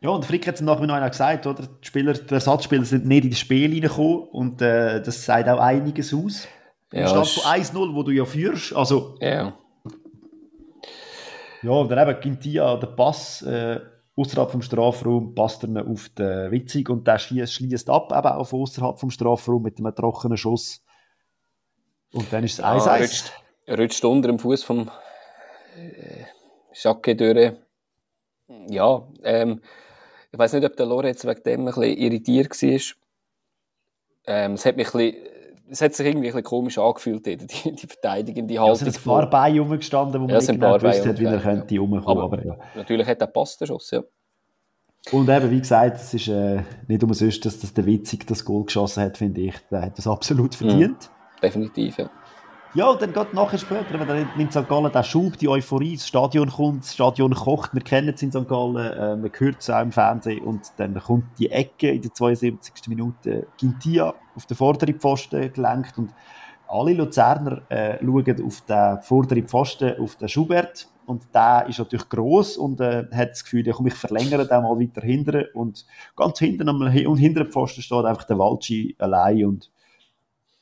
Ja, 0.00 0.10
und 0.10 0.24
Frick 0.24 0.46
hat 0.46 0.56
es 0.56 0.60
nachher 0.60 0.86
noch 0.86 0.94
einer 0.94 1.08
gesagt, 1.08 1.46
oder? 1.46 1.62
Die, 1.62 1.86
Spieler, 1.86 2.12
die 2.12 2.34
Ersatzspieler 2.34 2.84
sind 2.84 3.06
nicht 3.06 3.24
in 3.24 3.30
das 3.30 3.38
Spiel 3.38 3.72
reingekommen 3.72 4.28
und 4.28 4.60
äh, 4.60 5.02
das 5.02 5.24
sagt 5.24 5.48
auch 5.48 5.58
einiges 5.58 6.12
aus. 6.12 6.46
Ja, 6.92 7.08
Stand 7.08 7.26
von 7.28 7.42
1-0, 7.44 7.94
wo 7.94 8.02
du 8.02 8.10
ja 8.10 8.24
führst, 8.24 8.74
also... 8.76 9.16
Ja. 9.20 9.54
Ja, 11.62 11.70
oder 11.70 12.06
eben 12.06 12.20
Gintia, 12.20 12.76
der 12.76 12.88
Pass 12.88 13.40
äh, 13.40 13.80
außerhalb 14.16 14.50
vom 14.50 14.62
Strafraum, 14.62 15.34
passt 15.34 15.64
er 15.64 15.86
auf 15.86 16.08
den 16.10 16.50
Witzig 16.50 16.88
und 16.88 17.06
der 17.06 17.18
schließt 17.18 17.90
ab, 17.90 18.12
eben 18.12 18.26
auch 18.26 18.52
außerhalb 18.52 18.98
vom 18.98 19.10
Strafraum 19.10 19.62
mit 19.62 19.78
einem 19.78 19.94
trockenen 19.94 20.36
Schuss. 20.36 20.82
Und 22.12 22.32
dann 22.32 22.44
ist 22.44 22.58
es 22.58 22.64
1-1. 22.64 22.86
Ja, 22.86 22.96
rutscht, 22.96 23.32
rutscht 23.68 24.04
unter 24.04 24.28
dem 24.28 24.38
Fuß 24.38 24.62
vom 24.62 24.90
äh, 25.76 26.24
Schacke 26.72 27.16
durch. 27.16 27.52
Ja, 28.68 29.08
ähm, 29.24 29.60
ich 30.30 30.38
weiß 30.38 30.52
nicht, 30.54 30.64
ob 30.64 30.76
der 30.76 30.86
Lorenz 30.86 31.24
wegen 31.24 31.42
dem 31.42 31.60
ein 31.60 31.64
bisschen 31.66 31.82
irritiert 31.96 32.50
war. 32.50 32.80
Ähm, 34.26 34.52
es 34.52 34.64
hat 34.64 34.76
mich 34.76 34.94
ein 34.94 35.12
bisschen 35.12 35.33
es 35.68 35.80
hat 35.80 35.94
sich 35.94 36.06
irgendwie 36.06 36.28
ein 36.28 36.32
bisschen 36.32 36.44
komisch 36.44 36.78
angefühlt, 36.78 37.26
die, 37.26 37.36
die 37.36 37.86
verteidigende 37.86 38.58
Haltung. 38.58 38.66
Ja, 38.66 38.72
es 38.72 38.94
sind 38.94 38.96
ein 38.96 39.02
paar 39.02 39.30
Beine 39.30 39.60
rumgestanden, 39.60 40.20
wo 40.20 40.26
man 40.26 40.34
ja, 40.34 40.38
nicht 40.38 40.48
genau 40.48 40.78
gewusst 40.78 41.06
hat, 41.06 41.18
wie 41.18 41.24
er 41.24 41.38
könnte 41.38 41.78
rumkommen. 41.78 42.04
Aber, 42.04 42.22
aber 42.24 42.44
ja. 42.44 42.56
Natürlich 42.74 43.06
hat 43.06 43.20
er 43.20 43.26
passt 43.26 43.60
der 43.60 43.66
Schuss, 43.66 43.90
ja. 43.90 44.02
Und 45.12 45.28
eben, 45.28 45.50
wie 45.50 45.60
gesagt, 45.60 45.96
es 45.96 46.14
ist 46.14 46.28
äh, 46.28 46.62
nicht 46.88 47.02
umsonst, 47.02 47.44
dass 47.44 47.58
das 47.58 47.74
der 47.74 47.84
Witzig 47.84 48.26
das 48.26 48.44
Goal 48.44 48.64
geschossen 48.64 49.02
hat, 49.02 49.18
finde 49.18 49.42
ich. 49.42 49.54
Der 49.70 49.82
hat 49.82 49.98
das 49.98 50.06
absolut 50.06 50.54
verdient. 50.54 51.10
Mhm, 51.10 51.40
definitiv, 51.42 51.98
ja. 51.98 52.10
Ja, 52.74 52.88
und 52.88 53.00
dann 53.00 53.12
geht 53.12 53.32
nachher 53.34 53.58
später, 53.58 54.00
wenn 54.00 54.08
dann 54.08 54.28
in 54.36 54.50
St. 54.50 54.68
Gallen 54.68 54.90
der 54.90 55.04
Schub, 55.04 55.38
die 55.38 55.48
Euphorie, 55.48 55.94
das 55.94 56.08
Stadion 56.08 56.50
kommt, 56.50 56.82
das 56.82 56.94
Stadion 56.94 57.32
kocht, 57.32 57.72
wir 57.72 57.82
kennen 57.82 58.14
es 58.14 58.22
in 58.22 58.32
St. 58.32 58.48
Gallen, 58.48 58.76
äh, 58.76 59.14
man 59.14 59.30
hört 59.32 59.60
es 59.60 59.70
auch 59.70 59.80
im 59.80 59.92
Fernsehen 59.92 60.42
und 60.42 60.62
dann 60.78 60.94
kommt 60.98 61.38
die 61.38 61.52
Ecke 61.52 61.90
in 61.90 62.02
der 62.02 62.12
72. 62.12 62.88
Minute, 62.88 63.46
Gintia 63.58 64.14
auf 64.36 64.46
den 64.46 64.56
vorderen 64.56 64.98
Pfosten 64.98 65.52
gelenkt. 65.52 65.98
Und 65.98 66.12
alle 66.68 66.94
Luzerner 66.94 67.62
äh, 67.68 67.98
schauen 67.98 68.44
auf 68.44 68.60
den 68.62 69.02
vorderen 69.02 69.48
Pfosten, 69.48 69.98
auf 70.00 70.16
den 70.16 70.28
Schubert. 70.28 70.88
Und 71.06 71.22
der 71.34 71.66
ist 71.68 71.78
natürlich 71.78 72.08
gross 72.08 72.56
und 72.56 72.80
äh, 72.80 73.04
hat 73.12 73.30
das 73.30 73.44
Gefühl, 73.44 73.66
ja, 73.66 73.74
komm, 73.74 73.88
ich 73.88 73.94
verlängere 73.94 74.46
den 74.46 74.62
mal 74.62 74.78
weiter 74.78 75.02
hinten. 75.02 75.44
Und 75.52 75.84
ganz 76.16 76.38
hinten 76.38 76.68
am, 76.68 76.80
und 76.80 77.16
hinter 77.18 77.44
dem 77.44 77.52
Pfosten 77.52 77.82
steht 77.82 78.04
einfach 78.04 78.24
der 78.24 78.38
Walci 78.38 78.96
allein 78.98 79.44
und 79.46 79.70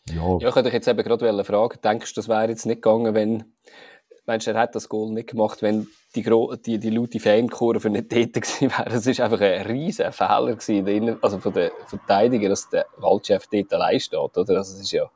ja. 0.08 0.38
ja, 0.40 0.48
ich 0.48 0.54
könnte 0.54 0.64
dich 0.64 0.72
jetzt 0.72 0.88
eben 0.88 1.02
gerade 1.02 1.44
fragen, 1.44 1.78
denkst 1.82 2.12
du, 2.12 2.18
das 2.18 2.28
wäre 2.28 2.48
jetzt 2.48 2.66
nicht 2.66 2.82
gegangen, 2.82 3.14
wenn, 3.14 3.44
meinst 4.26 4.46
du, 4.46 4.52
er 4.52 4.58
hat 4.60 4.74
das 4.74 4.88
Goal 4.88 5.12
nicht 5.12 5.30
gemacht, 5.30 5.62
wenn 5.62 5.88
die, 6.14 6.22
die, 6.66 6.78
die 6.78 6.90
laute 6.90 7.20
Fankurve 7.20 7.90
nicht 7.90 8.12
dort 8.12 8.32
gewesen 8.34 8.70
wäre? 8.70 8.90
Das 8.90 9.06
war 9.06 9.24
einfach 9.24 9.40
ein 9.40 9.66
riesiger 9.66 10.12
Fehler 10.12 10.56
gewesen, 10.56 11.18
also 11.20 11.38
von 11.38 11.52
den 11.52 11.70
Verteidigern, 11.86 12.50
dass 12.50 12.68
der 12.68 12.86
Waldchef 12.98 13.46
dort 13.50 13.72
allein 13.72 14.00
steht, 14.00 14.18
oder? 14.18 14.56
Also, 14.56 14.74
es 14.74 14.80
ist 14.82 14.92
ja... 14.92 15.10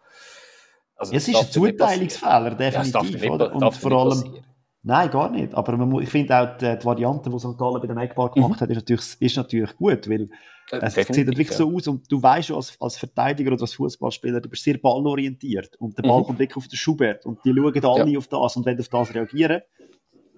Also, 0.98 1.14
es 1.14 1.28
ist 1.28 1.36
ein 1.36 1.50
Zuteilungsfehler, 1.50 2.54
definitiv, 2.54 3.22
ja, 3.22 3.30
oder? 3.30 3.54
Und 3.54 3.74
vor 3.74 3.92
allem... 3.92 4.22
Passieren. 4.22 4.46
Nein, 4.86 5.10
gar 5.10 5.30
nicht. 5.30 5.52
Aber 5.52 5.76
man, 5.76 6.00
ich 6.00 6.08
finde 6.08 6.38
auch 6.38 6.56
die, 6.58 6.78
die 6.78 6.84
Variante, 6.84 7.28
die 7.28 7.38
St. 7.40 7.58
Gallen 7.58 7.80
bei 7.80 7.88
dem 7.88 7.98
Eckball 7.98 8.30
gemacht 8.30 8.60
mhm. 8.60 8.60
hat, 8.60 8.70
ist 8.70 8.76
natürlich, 8.76 9.16
ist 9.18 9.36
natürlich 9.36 9.76
gut, 9.76 10.08
weil 10.08 10.28
es 10.70 10.94
sieht 10.94 11.26
wirklich 11.26 11.52
so 11.52 11.72
aus 11.74 11.86
und 11.86 12.10
du 12.10 12.22
weißt 12.22 12.50
als, 12.50 12.76
als 12.80 12.96
Verteidiger 12.96 13.52
oder 13.52 13.62
als 13.62 13.74
Fußballspieler, 13.74 14.40
du 14.40 14.48
bist 14.48 14.64
sehr 14.64 14.78
ballorientiert 14.78 15.76
und 15.76 15.96
der 15.96 16.02
Ball 16.02 16.20
mhm. 16.20 16.24
kommt 16.24 16.38
wirklich 16.38 16.56
auf 16.56 16.68
den 16.68 16.76
Schubert 16.76 17.24
und 17.24 17.44
die 17.44 17.54
schauen 17.54 18.00
alle 18.00 18.10
ja. 18.10 18.18
auf 18.18 18.26
das 18.28 18.56
und 18.56 18.66
werden 18.66 18.80
auf 18.80 18.88
das 18.88 19.14
reagieren 19.14 19.62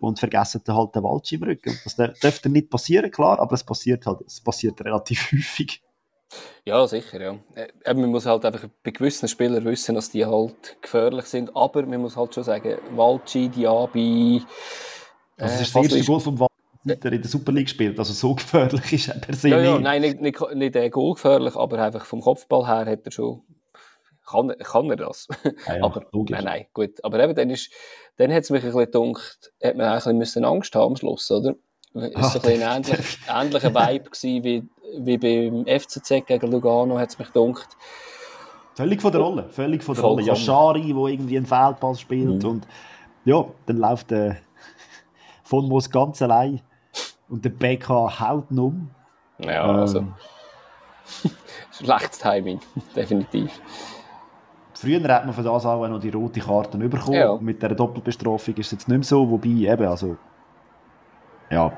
und 0.01 0.19
vergessen 0.19 0.63
dann 0.65 0.77
halt 0.77 0.95
den 0.95 1.03
Walsch 1.03 1.33
im 1.33 1.43
Rücken. 1.43 1.79
Das 1.85 1.97
dürfte 1.97 2.49
nicht 2.49 2.71
passieren, 2.71 3.11
klar, 3.11 3.39
aber 3.41 3.55
es 3.55 3.65
passiert 3.65 4.07
halt, 4.07 4.21
es 4.27 4.41
passiert 4.41 4.81
relativ 4.85 5.33
häufig. 5.33 5.83
Ja, 6.65 6.87
sicher, 6.87 7.21
ja. 7.21 7.39
Äh, 7.55 7.95
man 7.95 8.11
muss 8.11 8.27
halt 8.27 8.45
einfach 8.45 8.69
bei 8.83 8.91
gewissen 8.91 9.29
Spielern 9.29 9.65
wissen, 9.65 9.95
dass 9.95 10.11
die 10.11 10.27
halt 10.27 10.77
gefährlich 10.83 11.25
sind, 11.25 11.57
aber 11.57 11.87
man 11.87 12.03
muss 12.03 12.17
halt 12.17 12.35
schon 12.35 12.45
sagen, 12.45 12.77
Walci, 12.95 13.49
Diaby... 13.49 14.43
Äh, 15.37 15.43
also 15.43 15.55
das 15.55 15.61
ist 15.63 15.75
das 15.75 15.85
erste 15.85 16.05
Goal 16.05 16.21
vom 16.21 16.48
Walci, 16.89 17.09
in 17.09 17.23
der 17.23 17.31
Super 17.31 17.53
League 17.53 17.67
gespielt, 17.67 17.99
also 17.99 18.13
so 18.13 18.35
gefährlich 18.37 18.93
ist 18.93 19.09
er 19.09 19.21
per 19.21 19.35
se 19.35 19.49
ja, 19.49 19.61
ja, 19.61 19.79
Nein, 19.79 20.03
nicht, 20.03 20.21
nicht, 20.21 20.55
nicht 20.55 20.77
äh, 20.77 20.91
goalgefährlich, 20.91 21.57
aber 21.57 21.79
einfach 21.79 22.05
vom 22.05 22.21
Kopfball 22.21 22.67
her 22.67 22.87
hat 22.87 23.05
er 23.05 23.13
schon... 23.13 23.43
Kann, 24.27 24.55
kann 24.59 24.91
er 24.91 24.97
das? 24.97 25.27
Ja, 25.67 25.77
ja, 25.77 25.83
aber, 25.85 26.05
nein, 26.13 26.45
nein, 26.45 26.67
gut. 26.75 27.03
Aber 27.03 27.19
eben, 27.19 27.35
dann, 27.35 27.49
ist, 27.49 27.71
dann 28.19 28.31
hat 28.31 28.43
es 28.43 28.51
mich 28.51 28.63
ein 28.63 28.73
bisschen 28.73 28.93
gedacht, 28.93 29.53
hat 29.63 29.77
man 29.77 29.87
eigentlich 29.87 30.07
ein 30.07 30.19
bisschen 30.19 30.45
Angst 30.45 30.75
haben 30.75 30.89
am 30.89 30.97
Schluss, 30.97 31.31
oder? 31.31 31.55
Es 31.95 32.15
war 32.15 32.31
so 32.31 32.41
ein, 32.43 32.63
ein 32.63 32.85
ähnlich, 32.85 33.19
ähnlicher 33.27 33.75
Vibe 33.75 34.11
wie, 34.45 34.63
wie 34.99 35.19
beim 35.19 35.65
FCZ 35.81 36.27
gegen 36.27 36.51
Lugano, 36.51 36.99
hat 36.99 37.09
es 37.09 37.19
mich 37.19 37.33
gedacht. 37.33 37.69
Völlig 38.75 39.01
von 39.01 39.13
der 39.13 39.21
Rolle, 39.21 39.49
völlig 39.49 39.83
von 39.83 39.95
der 39.95 40.05
Rolle. 40.05 40.23
Yashari, 40.23 40.93
der 40.93 41.07
irgendwie 41.07 41.37
einen 41.39 41.47
Feldpass 41.47 42.01
spielt 42.01 42.43
mhm. 42.43 42.49
und 42.49 42.69
ja, 43.25 43.45
dann 43.67 43.79
läuft 43.79 44.11
der 44.11 44.37
von 45.43 45.67
Moos 45.67 45.91
ganz 45.91 46.21
allein 46.21 46.61
und 47.29 47.45
der 47.45 47.51
BK 47.51 48.21
haut 48.21 48.51
ihn 48.51 48.59
um. 48.59 48.91
Ja, 49.39 49.71
ähm, 49.71 49.77
also 49.77 50.05
schlechtes 51.73 52.19
Timing, 52.19 52.61
definitiv. 52.95 53.61
Früher 54.75 55.03
hat 55.13 55.25
man 55.25 55.35
von 55.35 55.45
das 55.45 55.67
auch 55.67 55.89
noch 55.89 55.99
die 55.99 56.11
rote 56.11 56.41
Karte 56.41 56.79
bekommen. 56.79 57.15
Ja. 57.15 57.37
Mit 57.37 57.63
der 57.63 57.75
Doppelbestrafung 57.75 58.55
ist 58.55 58.67
es 58.67 58.73
jetzt 58.73 58.89
nicht 58.89 58.99
mehr 58.99 59.05
so, 59.05 59.29
wobei 59.29 59.49
eben, 59.49 59.87
also 59.87 60.17
ja, 61.51 61.73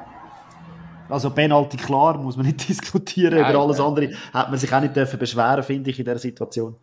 also 1.11 1.31
Penalty 1.31 1.77
klar, 1.77 2.17
muss 2.19 2.37
man 2.37 2.47
nicht 2.47 2.69
diskutieren. 2.69 3.41
Nein, 3.41 3.51
Über 3.51 3.61
alles 3.61 3.79
nein. 3.79 3.87
andere 3.87 4.11
hat 4.33 4.51
man 4.51 4.59
sich 4.59 4.73
auch 4.73 4.81
nicht 4.81 4.95
dürfen 4.95 5.19
beschweren, 5.19 5.63
finde 5.63 5.91
ich, 5.91 5.99
in 5.99 6.05
dieser 6.05 6.19
Situation. 6.19 6.77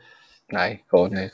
Nein, 0.49 0.79
gar 0.89 1.09
nicht. 1.09 1.33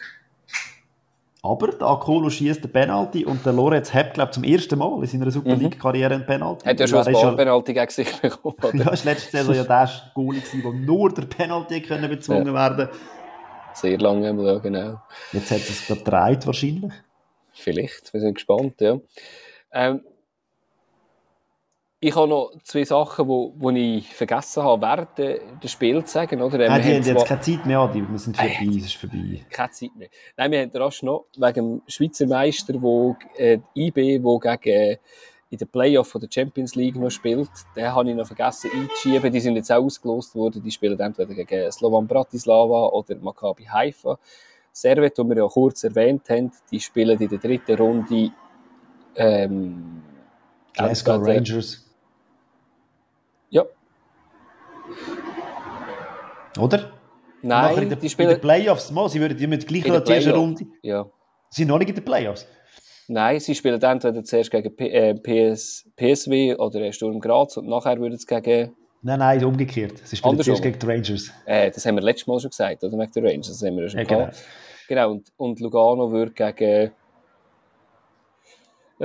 Aber 1.45 1.67
der 1.67 1.85
Akolo 1.85 2.29
schießt 2.29 2.63
den 2.63 2.71
Penalty 2.71 3.25
und 3.25 3.45
der 3.45 3.51
Lorenz 3.51 3.93
hat, 3.93 4.13
glaube 4.13 4.29
ich, 4.29 4.35
zum 4.35 4.45
ersten 4.45 4.79
Mal 4.79 4.97
in 5.01 5.07
seiner 5.07 5.29
Super 5.29 5.57
League-Karriere 5.57 6.13
einen 6.13 6.25
Penalty. 6.25 6.65
Hat 6.65 6.79
ja 6.79 6.87
schon 6.87 7.05
ein 7.05 7.13
paar 7.13 7.35
Penalty 7.35 7.73
gegen 7.73 7.91
sich 7.91 8.15
bekommen. 8.21 8.55
Ja, 8.61 8.85
das 8.85 9.05
war 9.05 9.11
letzte 9.11 9.37
Saison 9.37 9.55
ja 9.55 9.63
der 9.65 9.89
Goalie, 10.13 10.41
der 10.41 10.71
nur 10.71 11.13
der 11.13 11.23
Penalty 11.23 11.81
können 11.81 12.09
bezwungen 12.09 12.47
ja. 12.47 12.53
werden 12.53 12.87
Sehr 13.73 13.99
lange, 13.99 14.41
ja, 14.41 14.57
genau. 14.59 15.01
Jetzt 15.33 15.51
hat 15.51 15.59
es 15.59 15.85
gedreht 15.85 16.47
wahrscheinlich. 16.47 16.93
Vielleicht, 17.51 18.13
wir 18.13 18.21
sind 18.21 18.35
gespannt, 18.35 18.79
ja. 18.79 18.99
Ähm, 19.73 20.01
ich 22.03 22.15
habe 22.15 22.27
noch 22.27 22.51
zwei 22.63 22.83
Sachen, 22.83 23.25
die 23.25 23.29
wo, 23.29 23.53
wo 23.55 23.69
ich 23.69 24.13
vergessen 24.13 24.61
habe, 24.63 24.81
während 24.81 25.63
des 25.63 25.71
Spiels 25.71 26.07
zu 26.07 26.13
sagen. 26.13 26.41
Oder? 26.41 26.57
Nein, 26.67 26.81
die 26.81 26.95
haben 26.95 27.03
jetzt 27.03 27.25
keine 27.25 27.39
Zeit 27.39 27.65
mehr, 27.65 27.87
die, 27.93 28.07
wir 28.07 28.19
sind 28.19 28.35
vorbei, 28.35 28.67
es 28.77 28.85
ist 28.85 28.95
vorbei. 28.95 29.45
Keine 29.49 29.71
Zeit 29.71 29.95
mehr. 29.95 30.09
Nein, 30.35 30.51
wir 30.51 30.61
haben 30.61 30.71
rasch 30.73 31.01
noch 31.01 31.27
wegen 31.37 31.53
dem 31.53 31.81
Schweizer 31.87 32.27
Meister, 32.27 32.73
wo, 32.81 33.15
äh, 33.37 33.59
IB, 33.75 34.19
der 34.19 34.57
gegen 34.57 34.99
in 35.49 35.57
der 35.57 35.65
Playoff 35.67 36.11
der 36.19 36.27
Champions 36.29 36.75
League 36.75 36.95
noch 36.95 37.11
spielt. 37.11 37.51
Den 37.75 37.93
habe 37.93 38.09
ich 38.09 38.15
noch 38.15 38.25
vergessen 38.25 38.71
einzuschieben. 38.73 39.31
Die 39.31 39.39
sind 39.39 39.55
jetzt 39.55 39.71
auch 39.71 39.83
ausgelost 39.83 40.35
worden. 40.35 40.63
Die 40.63 40.71
spielen 40.71 40.99
entweder 40.99 41.33
gegen 41.33 41.71
Slovan 41.71 42.07
Bratislava 42.07 42.87
oder 42.87 43.15
Maccabi 43.17 43.65
Haifa. 43.65 44.17
Servet, 44.71 45.15
die 45.15 45.23
wir 45.23 45.37
ja 45.37 45.47
kurz 45.47 45.83
erwähnt 45.83 46.27
haben, 46.29 46.51
die 46.71 46.79
spielen 46.79 47.19
in 47.19 47.29
der 47.29 47.37
dritten 47.37 47.75
Runde 47.75 48.31
ähm, 49.15 50.01
Glasgow 50.73 51.21
Rangers. 51.23 51.83
Ja. 53.53 53.63
Oder? 56.59 56.91
Nein, 57.41 57.83
in 57.83 57.89
der, 57.89 57.97
die 57.97 58.09
spielen... 58.09 58.29
in 58.29 58.35
den 58.35 58.41
Playoffs. 58.41 58.91
Mal, 58.91 59.09
sie 59.09 59.19
würden 59.19 59.37
die 59.37 59.47
mit 59.47 59.67
gleich 59.67 59.85
in 59.85 59.93
der 59.93 60.07
ersten 60.07 60.31
Runde. 60.31 60.65
Ja. 60.81 61.05
Sie 61.49 61.61
sind 61.61 61.67
noch 61.67 61.77
nicht 61.77 61.89
in 61.89 61.95
den 61.95 62.05
Playoffs. 62.05 62.47
Nein, 63.07 63.39
sie 63.39 63.53
spielen 63.53 63.81
entweder 63.81 64.23
zuerst 64.23 64.49
gegen 64.49 64.75
P 64.75 64.87
äh, 64.87 65.13
PS 65.13 65.89
PSW 65.95 66.55
oder 66.55 66.91
Sturm 66.93 67.19
Graz 67.19 67.57
und 67.57 67.67
nachher 67.67 67.99
würden 67.99 68.17
sie 68.17 68.25
gegen... 68.25 68.73
Nein, 69.01 69.19
nein, 69.19 69.43
umgekehrt. 69.43 69.97
Sie 70.05 70.15
spielen 70.15 70.31
Andersrum. 70.31 70.55
zuerst 70.55 70.63
gegen 70.63 70.79
die 70.79 70.85
Rangers. 70.85 71.31
Äh, 71.45 71.69
das 71.69 71.85
haben 71.85 71.95
wir 71.95 72.03
letztes 72.03 72.27
Mal 72.27 72.39
schon 72.39 72.49
gesagt, 72.51 72.83
oder? 72.83 72.97
Gegen 72.97 73.11
die 73.11 73.19
Rangers, 73.19 73.47
das 73.47 73.61
haben 73.61 73.77
wir 73.77 73.89
schon 73.89 73.99
ja, 73.99 74.05
Genau, 74.05 74.29
genau 74.87 75.11
und, 75.11 75.33
und 75.35 75.59
Lugano 75.59 76.11
würde 76.11 76.31
gegen 76.31 76.91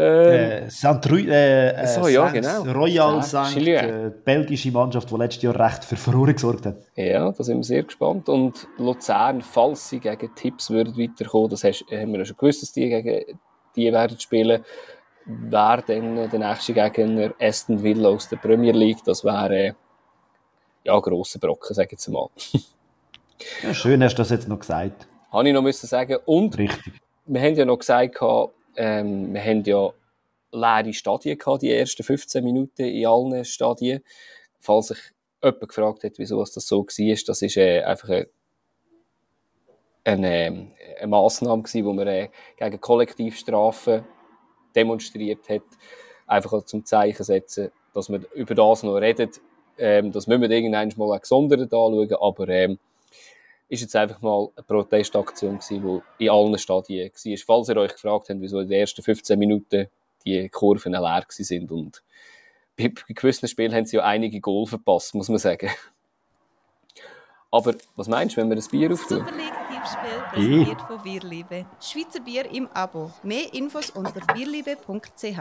Ähm, 0.01 0.65
äh, 0.67 0.71
Saint 0.71 1.05
äh, 1.07 1.87
so, 1.87 2.07
ja, 2.07 2.29
genau. 2.29 2.63
Royal 2.63 3.21
Saint, 3.25 3.57
äh, 3.57 4.13
belgische 4.25 4.71
Mannschaft, 4.71 5.11
die 5.11 5.17
letztes 5.17 5.43
Jahr 5.43 5.59
recht 5.59 5.85
für 5.85 5.97
Furore 5.97 6.35
gesorgt 6.35 6.67
hat. 6.67 6.77
Ja, 6.95 7.33
da 7.33 7.43
sind 7.43 7.57
wir 7.57 7.65
sehr 7.65 7.83
gespannt. 7.83 8.29
Und 8.29 8.69
Luzern, 8.77 9.43
falls 9.43 9.89
sie 9.89 9.99
gegen 9.99 10.33
Tipps 10.37 10.71
würden 10.71 10.97
weiterkommen, 10.97 11.51
das 11.51 11.65
hast, 11.65 11.85
haben 11.91 12.13
wir 12.13 12.21
ja 12.21 12.25
schon 12.25 12.37
gewusst, 12.37 12.63
dass 12.63 12.73
die 12.73 12.89
gegen 12.89 13.41
die 13.75 13.93
werden 13.93 14.21
spielen, 14.21 14.65
wäre 15.25 15.83
dann 15.85 16.31
der 16.31 16.39
nächste 16.39 16.75
Gegner 16.75 17.35
Aston 17.41 17.83
Villa 17.83 18.11
aus 18.11 18.29
der 18.29 18.37
Premier 18.37 18.73
League. 18.73 19.03
Das 19.05 19.25
wäre 19.25 19.75
ja 20.85 21.01
grosser 21.01 21.41
Brocken, 21.41 21.75
sage 21.75 21.87
ich 21.87 21.93
jetzt 21.93 22.09
mal. 22.09 22.29
ja, 23.65 23.75
schön 23.75 24.03
hast 24.05 24.15
du 24.15 24.19
das 24.19 24.31
jetzt 24.31 24.49
noch 24.49 24.61
gesagt. 24.61 25.09
Habe 25.33 25.49
ich 25.49 25.55
noch 25.55 25.63
müssen 25.63 25.89
sagen. 25.89 26.19
Und 26.25 26.57
Richtig. 26.57 27.01
wir 27.27 27.41
haben 27.41 27.55
ja 27.57 27.65
noch 27.65 27.79
gesagt, 27.79 28.17
ähm, 28.79 29.35
wir 29.35 29.43
haben 29.43 29.65
ja 29.65 29.93
leere 30.53 30.95
Stadien 30.95 31.37
gehabt, 31.37 31.63
die 31.63 31.73
ersten 31.73 32.03
15 32.05 32.45
Minuten 32.45 32.83
in 32.83 33.07
allen 33.07 33.45
Stadien. 33.45 34.03
Falls 34.61 34.89
sich 34.89 34.99
jemand 35.43 35.69
gefragt 35.69 36.05
hat, 36.05 36.13
wieso 36.19 36.39
das 36.43 36.55
so 36.55 36.85
war, 36.85 37.17
das 37.27 37.43
ist 37.43 37.57
äh, 37.57 37.83
einfach 37.83 38.09
eine, 38.09 38.27
eine, 40.05 40.69
eine 40.99 41.07
Massnahme 41.07 41.63
gewesen, 41.63 41.85
wo 41.85 41.93
man 41.93 42.07
äh, 42.07 42.29
gegen 42.57 42.81
Kollektivstrafen 42.81 44.05
demonstriert 44.75 45.49
hat, 45.49 45.63
einfach 46.27 46.65
zum 46.65 46.85
Zeichen 46.85 47.25
setzen, 47.25 47.71
dass 47.95 48.09
man 48.09 48.25
über 48.35 48.55
das 48.55 48.85
noch 48.85 48.97
redet. 48.97 49.41
Ähm, 49.77 50.13
das 50.13 50.27
müssen 50.29 50.43
wir 50.43 50.51
irgendwann 50.51 50.93
mal 50.97 51.19
gesondert 51.19 51.61
anschauen, 51.63 52.15
aber 52.21 52.49
ähm, 52.49 52.79
ist 53.69 53.83
jetzt 53.83 53.97
einfach 53.97 54.21
mal 54.21 54.49
eine 54.57 54.63
Protestaktion 54.65 55.59
gewesen, 55.59 56.03
die 56.19 56.25
in 56.25 56.31
allen 56.31 56.59
Stadien 56.59 57.11
war. 57.11 57.37
Falls 57.47 57.69
ihr 57.69 57.77
euch 57.77 57.93
gefragt 57.93 58.29
habt, 58.31 58.41
wieso 58.41 58.61
in 58.61 58.69
den 58.69 58.81
ersten 58.81 59.03
15 59.03 59.39
Minuten 59.39 59.89
die 60.25 60.49
Kurven 60.49 60.93
leer 60.93 61.25
sind 61.29 61.71
und 61.71 62.03
bei 62.77 62.93
gewissen 63.09 63.49
Spielen 63.49 63.75
haben 63.75 63.87
sie 63.87 63.97
ja 63.97 64.05
einige 64.05 64.41
Goal 64.41 64.67
verpasst, 64.67 65.15
muss 65.15 65.29
man 65.29 65.39
sagen. 65.39 65.71
Aber 67.51 67.75
was 67.97 68.09
meinst 68.09 68.37
du, 68.37 68.41
wenn 68.41 68.51
wir 68.51 68.57
ein 68.57 68.71
Bier 68.71 68.93
auftun? 68.93 69.19
Super 69.19 69.37
League-Tippspiel 69.37 70.23
präsentiert 70.33 70.83
von 70.83 71.03
Bierliebe. 71.03 71.67
Schweizer 71.81 72.21
Bier 72.21 72.51
im 72.51 72.69
Abo. 72.69 73.11
Mehr 73.23 73.53
Infos 73.55 73.91
unter 73.91 74.21
bierliebe.ch. 74.33 75.39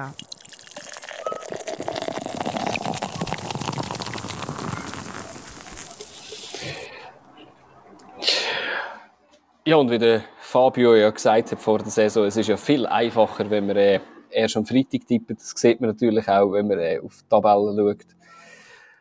Ja, 9.68 9.76
und 9.76 9.91
wie 9.91 9.98
der 9.98 10.23
Fabio 10.39 10.95
ja 10.95 11.10
gesagt 11.10 11.52
hat 11.52 11.60
vor 11.60 11.80
der 11.80 11.89
Saison, 11.89 12.23
es 12.23 12.38
ist 12.38 12.48
ja 12.48 12.56
viel 12.56 12.85
einfacher, 12.85 13.49
wenn 13.49 13.68
man 13.68 13.76
äh, 13.76 13.99
erst 14.30 14.56
am 14.56 14.65
Freitag 14.65 15.06
tippt. 15.06 15.30
Das 15.30 15.52
sieht 15.57 15.81
man 15.81 15.89
natürlich 15.89 16.26
auch, 16.30 16.53
wenn 16.53 16.69
man 16.69 16.80
äh, 16.80 17.02
auf 17.03 17.18
die 17.22 17.27
Tabellen 17.27 17.76
schaut. 17.76 18.06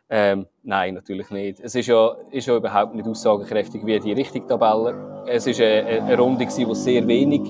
Ähm, 0.09 0.45
nein, 0.63 0.95
natürlich 0.95 1.29
nicht. 1.29 1.61
Es 1.61 1.73
ist 1.73 1.87
ja, 1.87 2.17
ist 2.31 2.47
ja 2.47 2.57
überhaupt 2.57 2.95
nicht 2.95 3.07
aussagekräftig 3.07 3.85
wie 3.85 3.97
die 3.97 4.11
richtige 4.11 4.45
Tabelle. 4.45 5.23
Es 5.25 5.47
ist 5.47 5.61
eine, 5.61 5.85
eine 5.85 6.17
Runde, 6.17 6.45
die 6.45 6.75
sehr 6.75 7.07
wenig 7.07 7.43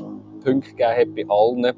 Punkte 0.43 0.75
gegeben 0.75 0.95
hat 0.95 1.15
bei 1.15 1.25
allen. 1.27 1.75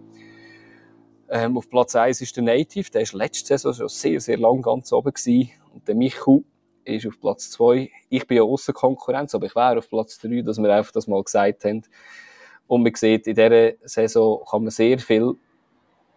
Ähm, 1.29 1.57
auf 1.57 1.69
Platz 1.69 1.95
1 1.95 2.19
ist 2.19 2.35
der 2.35 2.43
Native, 2.43 2.91
der 2.91 3.03
war 3.03 3.17
letzte 3.17 3.47
Saison 3.47 3.73
schon 3.73 3.87
sehr, 3.87 4.19
sehr 4.19 4.37
lang 4.37 4.61
ganz 4.61 4.91
oben. 4.91 5.13
Gewesen. 5.13 5.51
Und 5.73 5.87
der 5.87 5.95
Michu 5.95 6.43
ist 6.85 7.07
auf 7.07 7.19
Platz 7.19 7.51
2. 7.51 7.89
Ich 8.09 8.27
bin 8.27 8.37
ja 8.37 8.43
außer 8.43 8.73
Konkurrenz, 8.73 9.35
aber 9.35 9.45
ich 9.45 9.55
wäre 9.55 9.77
auf 9.77 9.89
Platz 9.89 10.19
3, 10.19 10.41
dass 10.41 10.57
wir 10.57 10.73
einfach 10.73 10.91
das 10.91 11.07
mal 11.07 11.23
gesagt 11.23 11.65
haben. 11.65 11.83
Und 12.67 12.83
man 12.83 12.93
sieht, 12.93 13.27
in 13.27 13.35
dieser 13.35 13.71
Saison 13.83 14.43
kann 14.49 14.63
man 14.63 14.71
sehr 14.71 14.99
viel 14.99 15.33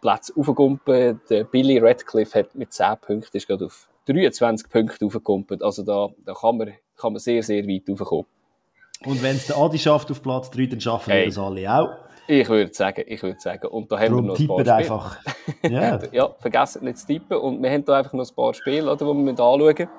Plätze 0.01 0.33
aufgumpen. 0.35 1.19
Der 1.29 1.43
Billy 1.45 1.79
Radcliffe 1.79 2.39
hat 2.39 2.55
mit 2.55 2.73
10 2.73 2.97
Punkten, 3.01 3.37
ist 3.37 3.47
gerade 3.47 3.65
auf 3.65 3.89
23 4.05 4.69
Punkte 4.69 5.05
aufgekumpelt. 5.05 5.63
Also 5.63 5.83
da, 5.83 6.09
da 6.25 6.33
kann, 6.33 6.57
man, 6.57 6.73
kann 6.95 7.13
man 7.13 7.19
sehr, 7.19 7.41
sehr 7.41 7.65
weit 7.67 7.89
raufkommen. 7.89 8.25
Und 9.05 9.21
wenn 9.23 9.35
es 9.35 9.47
der 9.47 9.57
Adi 9.57 9.77
schafft 9.77 10.11
auf 10.11 10.21
Platz 10.21 10.49
3, 10.51 10.67
dann 10.67 10.81
schaffen 10.81 11.11
hey. 11.11 11.21
wir 11.21 11.27
das 11.27 11.37
alle 11.37 11.73
auch. 11.73 11.89
Ich 12.27 12.47
würde 12.47 12.73
sagen, 12.73 13.03
ich 13.05 13.21
würde 13.21 13.39
sagen. 13.39 13.67
Und 13.67 13.91
da 13.91 13.99
haben 13.99 14.11
Darum 14.11 14.25
wir 14.27 14.47
noch 14.47 14.59
ein 14.59 14.65
paar 14.65 14.75
einfach. 14.77 15.17
Yeah. 15.63 15.99
ja, 16.13 16.33
vergessen 16.39 16.85
nicht 16.85 16.99
zu 16.99 17.07
tippen. 17.07 17.37
Und 17.37 17.61
wir 17.61 17.69
haben 17.69 17.83
da 17.83 17.97
einfach 17.97 18.13
noch 18.13 18.29
ein 18.29 18.35
paar 18.35 18.53
Spiele, 18.53 18.89
oder, 18.89 18.95
die 18.95 19.05
wir 19.05 19.31
anschauen 19.31 19.59
müssen. 19.59 19.89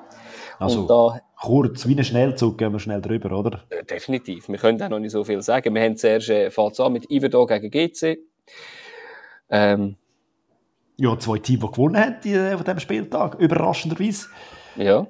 Also 0.59 0.87
da, 0.87 1.21
kurz, 1.41 1.87
wie 1.87 1.97
ein 1.97 2.05
Schnellzug 2.05 2.59
gehen 2.59 2.73
wir 2.73 2.79
schnell 2.79 3.01
drüber, 3.01 3.37
oder? 3.37 3.65
Äh, 3.71 3.85
definitiv. 3.85 4.49
Wir 4.49 4.59
können 4.59 4.81
auch 4.83 4.89
noch 4.89 4.99
nicht 4.99 5.13
so 5.13 5.25
viel 5.25 5.43
sagen. 5.43 5.75
Wir 5.75 5.83
haben 5.83 5.97
zuerst 5.97 6.31
äh, 6.31 6.51
an 6.57 6.93
mit 6.93 7.11
Iverdo 7.11 7.47
gegen 7.47 7.71
GC. 7.71 8.19
Ähm, 9.51 9.97
ja, 10.97 11.19
zwei 11.19 11.39
Teams, 11.39 11.61
die 11.61 11.71
gewonnen 11.71 11.97
haben 11.97 12.17
die, 12.23 12.33
äh, 12.33 12.57
von 12.57 12.65
diesem 12.65 12.81
Spieltag, 12.81 13.35
überraschenderweise. 13.37 14.29
Ja. 14.77 15.07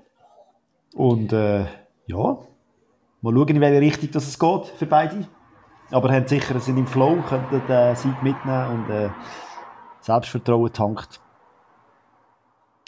Und 0.95 1.33
äh, 1.33 1.67
ja, 2.07 2.39
mal 3.21 3.35
schauen, 3.35 3.49
in 3.49 3.61
welche 3.61 3.81
Richtung 3.81 4.11
das 4.13 4.29
es 4.29 4.39
geht 4.39 4.67
für 4.77 4.87
beide. 4.87 5.29
Aber 5.91 6.11
haben 6.11 6.27
sicher, 6.27 6.59
sind 6.61 6.79
im 6.79 6.87
Flow, 6.87 7.23
können 7.29 7.63
den 7.69 7.97
Sieg 7.97 8.23
mitnehmen 8.23 8.87
und 8.87 8.91
äh, 8.91 9.11
Selbstvertrauen 10.01 10.73
tankt. 10.73 11.21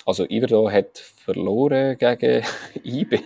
Also 0.06 0.24
Iverdo 0.24 0.70
hat 0.70 0.98
verloren 0.98 1.98
gegen 1.98 2.44
IB. 2.84 3.20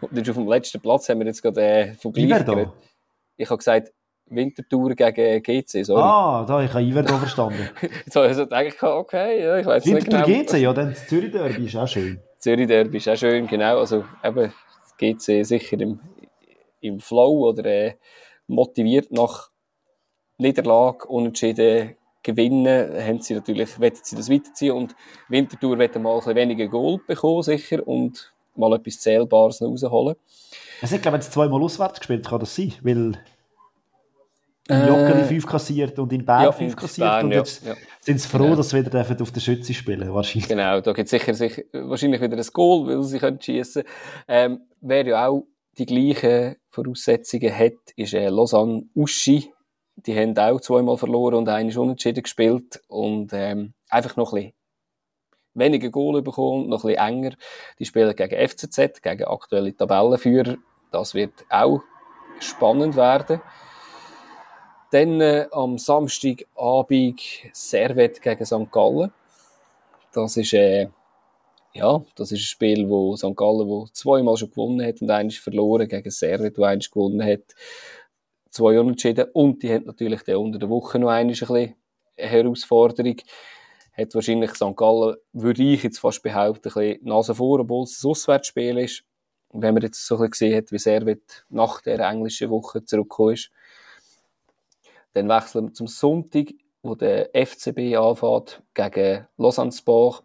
Und 0.00 0.28
auf 0.28 0.36
dem 0.36 0.46
letzten 0.46 0.80
Platz 0.80 1.08
haben 1.08 1.20
wir 1.20 1.26
jetzt 1.26 1.42
gerade 1.42 1.60
äh, 1.60 1.94
verglichen. 1.94 2.70
Ich 3.36 3.48
habe 3.48 3.58
gesagt, 3.58 3.92
Wintertour 4.26 4.94
gegen 4.94 5.42
GC, 5.42 5.84
sorry. 5.84 6.02
Ah, 6.02 6.44
da, 6.46 6.62
ich 6.62 6.70
habe 6.72 6.82
Iverdo 6.82 7.16
verstanden. 7.16 7.68
so, 8.10 8.20
also 8.20 8.44
denke 8.44 8.74
ich, 8.74 8.82
okay, 8.82 9.42
ja, 9.42 9.56
ich 9.58 9.66
weiß 9.66 9.84
nicht 9.86 10.08
genau. 10.08 10.26
GC, 10.26 10.58
ja, 10.58 10.72
dann 10.72 10.90
das 10.90 11.06
Zürich 11.06 11.32
Derby 11.32 11.64
ist 11.64 11.76
auch 11.76 11.88
schön. 11.88 12.20
Zürich 12.38 12.66
Derby 12.66 12.98
ist 12.98 13.08
auch 13.08 13.16
schön, 13.16 13.46
genau. 13.46 13.78
Also 13.78 14.04
eben, 14.22 14.52
GC 14.98 15.44
sicher 15.44 15.80
im, 15.80 16.00
im 16.80 17.00
Flow 17.00 17.48
oder 17.48 17.64
äh, 17.64 17.94
motiviert 18.46 19.12
nach 19.12 19.50
Niederlage, 20.38 21.06
unentschieden 21.06 21.96
gewinnen, 22.26 22.92
haben 23.02 23.20
sie 23.20 23.34
natürlich, 23.34 23.80
wollen 23.80 23.92
sie 24.02 24.16
das 24.16 24.28
weiterziehen 24.28 24.72
und 24.72 24.94
Winterthur 25.28 25.78
wird 25.78 25.94
mal 25.96 26.12
ein 26.12 26.18
bisschen 26.18 26.34
weniger 26.34 26.66
Gold 26.66 27.06
bekommen, 27.06 27.42
sicher, 27.42 27.86
und 27.86 28.32
mal 28.56 28.74
etwas 28.74 28.98
Zählbares 28.98 29.62
rausholen. 29.62 30.16
Es 30.82 30.92
hat, 30.92 31.02
glaube 31.02 31.18
ich, 31.18 31.24
zweimal 31.24 31.62
auswärts 31.62 32.00
gespielt, 32.00 32.26
kann 32.26 32.40
das 32.40 32.54
sein? 32.54 32.74
Weil 32.82 33.18
in 34.68 34.74
äh, 34.74 34.88
Joggeli 34.88 35.24
5 35.24 35.46
kassiert 35.46 35.98
und 35.98 36.12
in 36.12 36.24
Bern 36.24 36.44
ja, 36.44 36.52
5 36.52 36.74
kassiert 36.74 37.06
Bern, 37.06 37.26
und 37.26 37.32
jetzt 37.32 37.64
ja, 37.64 37.72
ja. 37.72 37.76
sind 38.00 38.20
sie 38.20 38.28
froh, 38.28 38.44
genau. 38.44 38.56
dass 38.56 38.70
sie 38.70 38.84
wieder 38.84 39.22
auf 39.22 39.30
der 39.30 39.40
Schütze 39.40 39.72
spielen 39.72 40.12
wahrscheinlich. 40.12 40.48
Genau, 40.48 40.80
da 40.80 40.92
gibt 40.92 41.06
es 41.06 41.10
sicher, 41.10 41.34
sicher 41.34 41.62
wahrscheinlich 41.72 42.20
wieder 42.20 42.36
ein 42.36 42.46
Goal, 42.52 42.88
weil 42.88 43.02
sie 43.04 43.18
können 43.18 43.40
schiessen 43.40 43.84
ähm, 44.26 44.62
Wer 44.80 45.06
ja 45.06 45.28
auch 45.28 45.46
die 45.78 45.86
gleichen 45.86 46.56
Voraussetzungen 46.70 47.56
hat, 47.56 47.74
ist 47.94 48.14
äh, 48.14 48.28
Lausanne 48.28 48.84
Uschi 48.94 49.52
die 49.96 50.18
haben 50.18 50.36
auch 50.38 50.60
zweimal 50.60 50.98
verloren 50.98 51.34
und 51.34 51.48
einmal 51.48 51.78
unentschieden 51.78 52.22
gespielt 52.22 52.82
und 52.88 53.32
ähm, 53.32 53.72
einfach 53.88 54.16
noch 54.16 54.32
ein 54.32 54.36
bisschen 54.36 54.52
weniger 55.54 55.90
Goal 55.90 56.22
bekommen, 56.22 56.68
noch 56.68 56.84
ein 56.84 56.92
bisschen 56.94 57.06
enger. 57.06 57.30
Die 57.78 57.86
spielen 57.86 58.14
gegen 58.14 58.48
FCZ, 58.48 59.02
gegen 59.02 59.24
aktuelle 59.24 59.74
Tabellenführer. 59.74 60.56
Das 60.92 61.14
wird 61.14 61.32
auch 61.48 61.80
spannend 62.38 62.96
werden. 62.96 63.40
Dann 64.90 65.20
äh, 65.20 65.46
am 65.50 65.78
Samstagabend 65.78 67.20
Servet 67.52 68.20
gegen 68.22 68.44
St. 68.44 68.70
Gallen. 68.70 69.12
Das 70.12 70.36
ist, 70.36 70.52
äh, 70.52 70.88
ja, 71.72 72.02
das 72.14 72.32
ist 72.32 72.40
ein 72.40 72.44
Spiel, 72.44 72.88
wo 72.88 73.16
St. 73.16 73.34
Gallen 73.34 73.66
wo 73.66 73.86
zweimal 73.92 74.36
schon 74.36 74.50
gewonnen 74.50 74.86
hat 74.86 75.02
und 75.02 75.10
eines 75.10 75.38
verloren 75.38 75.88
gegen 75.88 76.10
Servet, 76.10 76.56
wo 76.58 76.64
eines 76.64 76.90
gewonnen 76.90 77.22
hat 77.22 77.54
zwei 78.50 78.78
Unentschieden. 78.78 79.26
Und 79.32 79.62
die 79.62 79.72
haben 79.72 79.84
natürlich 79.84 80.22
dann 80.22 80.36
unter 80.36 80.58
der 80.58 80.68
Woche 80.68 80.98
noch 80.98 81.10
eine, 81.10 81.32
eine 81.32 81.74
Herausforderung. 82.16 83.16
Hat 83.92 84.14
wahrscheinlich 84.14 84.54
St. 84.54 84.76
Gallen, 84.76 85.16
würde 85.32 85.62
ich 85.62 85.82
jetzt 85.82 85.98
fast 85.98 86.22
behaupten, 86.22 86.68
ein 86.68 86.74
bisschen 86.74 87.04
Nase 87.04 87.34
vor, 87.34 87.60
obwohl 87.60 87.84
es 87.84 88.02
ein 88.02 88.10
Auswärtsspiel 88.10 88.78
ist. 88.78 89.04
Wenn 89.52 89.74
man 89.74 89.82
jetzt 89.82 90.06
so 90.06 90.16
ein 90.16 90.30
bisschen 90.30 90.50
gesehen 90.50 90.56
hat, 90.56 90.72
wie 90.72 90.78
sehr 90.78 91.06
wird 91.06 91.46
nach 91.48 91.80
der 91.80 92.00
englischen 92.00 92.50
Woche 92.50 92.84
zurückgekommen 92.84 93.34
ist. 93.34 93.50
Dann 95.14 95.28
wechseln 95.28 95.68
wir 95.68 95.72
zum 95.72 95.86
Sonntag, 95.86 96.48
wo 96.82 96.94
der 96.94 97.30
FCB 97.32 97.96
anfängt 97.96 98.62
gegen 98.74 99.26
Lausanne 99.38 99.72
Sport 99.72 100.24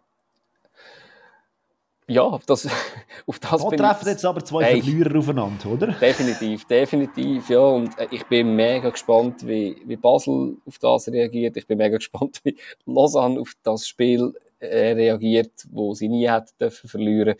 ja, 2.12 2.38
das, 2.46 2.66
auf 3.26 3.38
das 3.38 3.62
da 3.62 3.68
bin 3.68 3.78
treffen 3.78 4.08
jetzt 4.08 4.24
aber 4.24 4.44
zwei 4.44 4.64
hey, 4.64 4.82
Verlierer 4.82 5.18
aufeinander, 5.18 5.66
oder? 5.66 5.86
Definitiv, 5.92 6.64
definitiv, 6.66 7.48
ja. 7.48 7.60
Und 7.60 7.98
äh, 7.98 8.08
ich 8.10 8.24
bin 8.26 8.54
mega 8.54 8.90
gespannt, 8.90 9.46
wie, 9.46 9.76
wie 9.84 9.96
Basel 9.96 10.56
auf 10.66 10.78
das 10.78 11.08
reagiert. 11.08 11.56
Ich 11.56 11.66
bin 11.66 11.78
mega 11.78 11.96
gespannt, 11.98 12.40
wie 12.44 12.56
Lausanne 12.86 13.40
auf 13.40 13.52
das 13.62 13.88
Spiel 13.88 14.34
äh, 14.60 14.92
reagiert, 14.92 15.52
wo 15.70 15.94
sie 15.94 16.08
nie 16.08 16.28
hätten 16.28 16.52
dürfen 16.60 16.88
verlieren. 16.88 17.34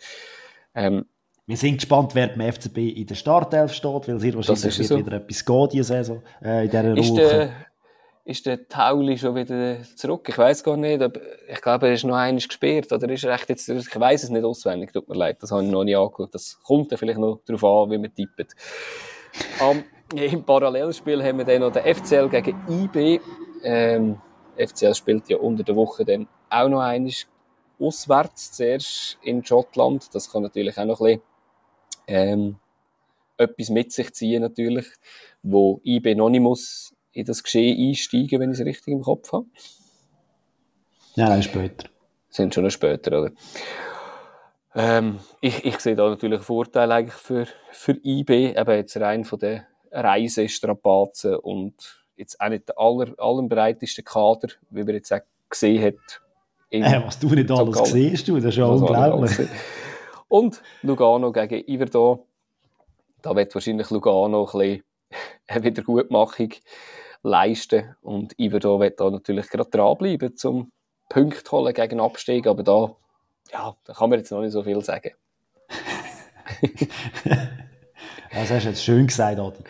Ähm, 0.75 1.05
wir 1.45 1.57
sind 1.57 1.75
gespannt, 1.75 2.15
wer 2.15 2.27
beim 2.27 2.53
FCB 2.53 2.77
in 2.77 3.05
der 3.05 3.15
Startelf 3.15 3.73
steht, 3.73 4.07
weil 4.07 4.19
sehr 4.19 4.33
wahrscheinlich 4.33 4.79
wird 4.79 4.87
so. 4.87 4.97
wieder 4.97 5.17
etwas 5.17 5.45
gehen 5.45 5.69
diese 5.73 5.83
Saison, 5.83 6.21
äh, 6.41 6.65
in 6.65 6.71
dieser 6.71 7.15
Der, 7.15 7.49
ist 8.25 8.45
der 8.45 8.67
Tauli 8.67 9.17
schon 9.17 9.35
wieder 9.35 9.77
zurück. 9.95 10.27
Ich 10.29 10.37
weiß 10.37 10.63
gar 10.63 10.77
nicht, 10.77 11.01
ob, 11.01 11.19
ich 11.47 11.61
glaube, 11.61 11.87
er 11.87 11.93
ist 11.93 12.05
noch 12.05 12.15
einiges 12.15 12.47
gesperrt 12.47 12.91
oder 12.91 13.09
ist 13.09 13.23
er 13.23 13.33
echt 13.33 13.49
jetzt, 13.49 13.67
ich 13.67 13.99
weiß 13.99 14.23
es 14.23 14.29
nicht 14.29 14.45
auswendig, 14.45 14.93
tut 14.93 15.09
mir 15.09 15.15
leid, 15.15 15.43
das 15.43 15.51
habe 15.51 15.63
ich 15.63 15.69
noch 15.69 15.83
nicht 15.83 15.97
angeschaut. 15.97 16.33
Das 16.33 16.59
kommt 16.63 16.91
dann 16.91 16.97
vielleicht 16.97 17.19
noch 17.19 17.41
darauf 17.45 17.63
an, 17.63 17.91
wie 17.91 17.97
man 17.97 18.13
tippt. 18.13 18.55
Um, 19.59 19.83
Im 20.13 20.43
Parallelspiel 20.43 21.21
haben 21.23 21.39
wir 21.39 21.45
dann 21.45 21.61
noch 21.61 21.71
den 21.71 21.83
FCL 21.83 22.29
gegen 22.29 22.55
IB. 22.69 23.19
Ähm, 23.63 24.21
FCL 24.57 24.95
spielt 24.95 25.27
ja 25.29 25.37
unter 25.37 25.63
der 25.63 25.75
Woche 25.75 26.05
dann 26.05 26.27
auch 26.49 26.69
noch 26.69 26.81
einiges 26.81 27.27
auswärts, 27.79 28.53
zuerst 28.53 29.17
in 29.21 29.43
Schottland. 29.43 30.13
Das 30.15 30.31
kann 30.31 30.43
natürlich 30.43 30.77
auch 30.77 30.85
noch 30.85 31.01
ein 31.01 31.17
bisschen, 31.17 31.21
ähm, 32.07 32.55
etwas 33.35 33.69
mit 33.69 33.91
sich 33.91 34.13
ziehen 34.13 34.43
natürlich, 34.43 34.85
wo 35.41 35.81
IB 35.83 36.15
noch 36.15 36.29
nicht 36.29 36.41
muss 36.41 36.92
in 37.13 37.25
das 37.25 37.43
Geschehen 37.43 37.89
einsteigen, 37.89 38.39
wenn 38.39 38.51
ich 38.51 38.59
es 38.59 38.65
richtig 38.65 38.93
im 38.93 39.01
Kopf 39.01 39.31
habe. 39.31 39.45
Ja, 41.15 41.29
nein, 41.29 41.43
später. 41.43 41.87
Sind 42.29 42.53
schon 42.53 42.63
noch 42.63 42.71
später, 42.71 43.21
oder? 43.21 43.31
Ähm, 44.75 45.19
ich, 45.39 45.63
ich 45.65 45.79
sehe 45.79 45.95
da 45.95 46.09
natürlich 46.09 46.39
einen 46.39 46.43
Vorteil 46.43 46.91
eigentlich 46.91 47.13
für, 47.13 47.45
für 47.71 47.95
IB, 48.03 48.55
eben 48.57 48.71
jetzt 48.71 48.97
rein 48.97 49.23
von 49.23 49.37
der 49.39 49.67
Reisestrapazen 49.91 51.35
und 51.35 52.03
jetzt 52.15 52.41
auch 52.41 52.49
nicht 52.49 52.67
der 52.67 52.79
aller, 52.79 53.13
allem 53.19 53.47
breitesten 53.47 54.03
Kader, 54.03 54.49
wie 54.71 54.83
man 54.83 54.95
jetzt 54.95 55.13
auch 55.13 55.21
gesehen 55.49 55.83
hat. 55.83 56.21
Äh, 56.71 57.01
was 57.05 57.19
du 57.19 57.27
nicht 57.29 57.51
alles 57.51 57.91
siehst, 57.91 58.27
du, 58.27 58.35
das 58.37 58.45
ist 58.45 58.57
ja 58.57 58.65
unglaublich. 58.65 59.47
Und 60.27 60.61
Lugano 60.81 61.31
gegen 61.31 61.63
Iverdon. 61.67 62.19
Da 63.21 63.35
wird 63.35 63.53
wahrscheinlich 63.53 63.91
Lugano 63.91 64.45
ein 64.45 64.45
bisschen 64.45 64.83
eine 65.47 65.63
Wiedergutmachung 65.63 66.49
leisten. 67.23 67.95
Und 68.01 68.37
Iverdon 68.39 68.81
wird 68.81 68.99
da 68.99 69.09
natürlich 69.09 69.49
gerade 69.49 69.69
dranbleiben, 69.69 70.35
zum 70.35 70.71
Punkt 71.09 71.51
holen 71.51 71.73
gegen 71.73 71.99
Abstieg. 71.99 72.45
Aber 72.47 72.63
da, 72.63 72.95
ja, 73.51 73.75
da 73.83 73.93
kann 73.93 74.09
man 74.09 74.19
jetzt 74.19 74.31
noch 74.31 74.41
nicht 74.41 74.51
so 74.51 74.63
viel 74.63 74.81
sagen. 74.83 75.11
das 78.31 78.51
hast 78.51 78.65
du 78.65 78.69
jetzt 78.69 78.83
schön 78.83 79.07
gesagt, 79.07 79.39
Adi. 79.39 79.63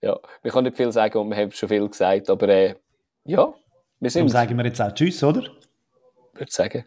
Ja, 0.00 0.18
wir 0.42 0.52
können 0.52 0.66
nicht 0.66 0.76
viel 0.76 0.92
sagen 0.92 1.18
und 1.18 1.30
wir 1.30 1.36
haben 1.36 1.50
schon 1.50 1.68
viel 1.68 1.88
gesagt, 1.88 2.30
aber 2.30 2.48
äh, 2.48 2.74
ja, 3.24 3.52
wir 3.98 4.10
sind... 4.10 4.20
Darum 4.20 4.28
sagen 4.28 4.56
wir 4.56 4.64
jetzt 4.64 4.80
auch 4.80 4.92
Tschüss, 4.92 5.22
oder? 5.24 5.42
Ich 6.34 6.40
würde 6.40 6.52
sagen. 6.52 6.84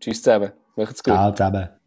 Tschüss 0.00 0.22
zusammen. 0.22 0.52
Macht's 0.76 1.02
gut. 1.02 1.12
Ciao 1.12 1.32
zusammen. 1.32 1.79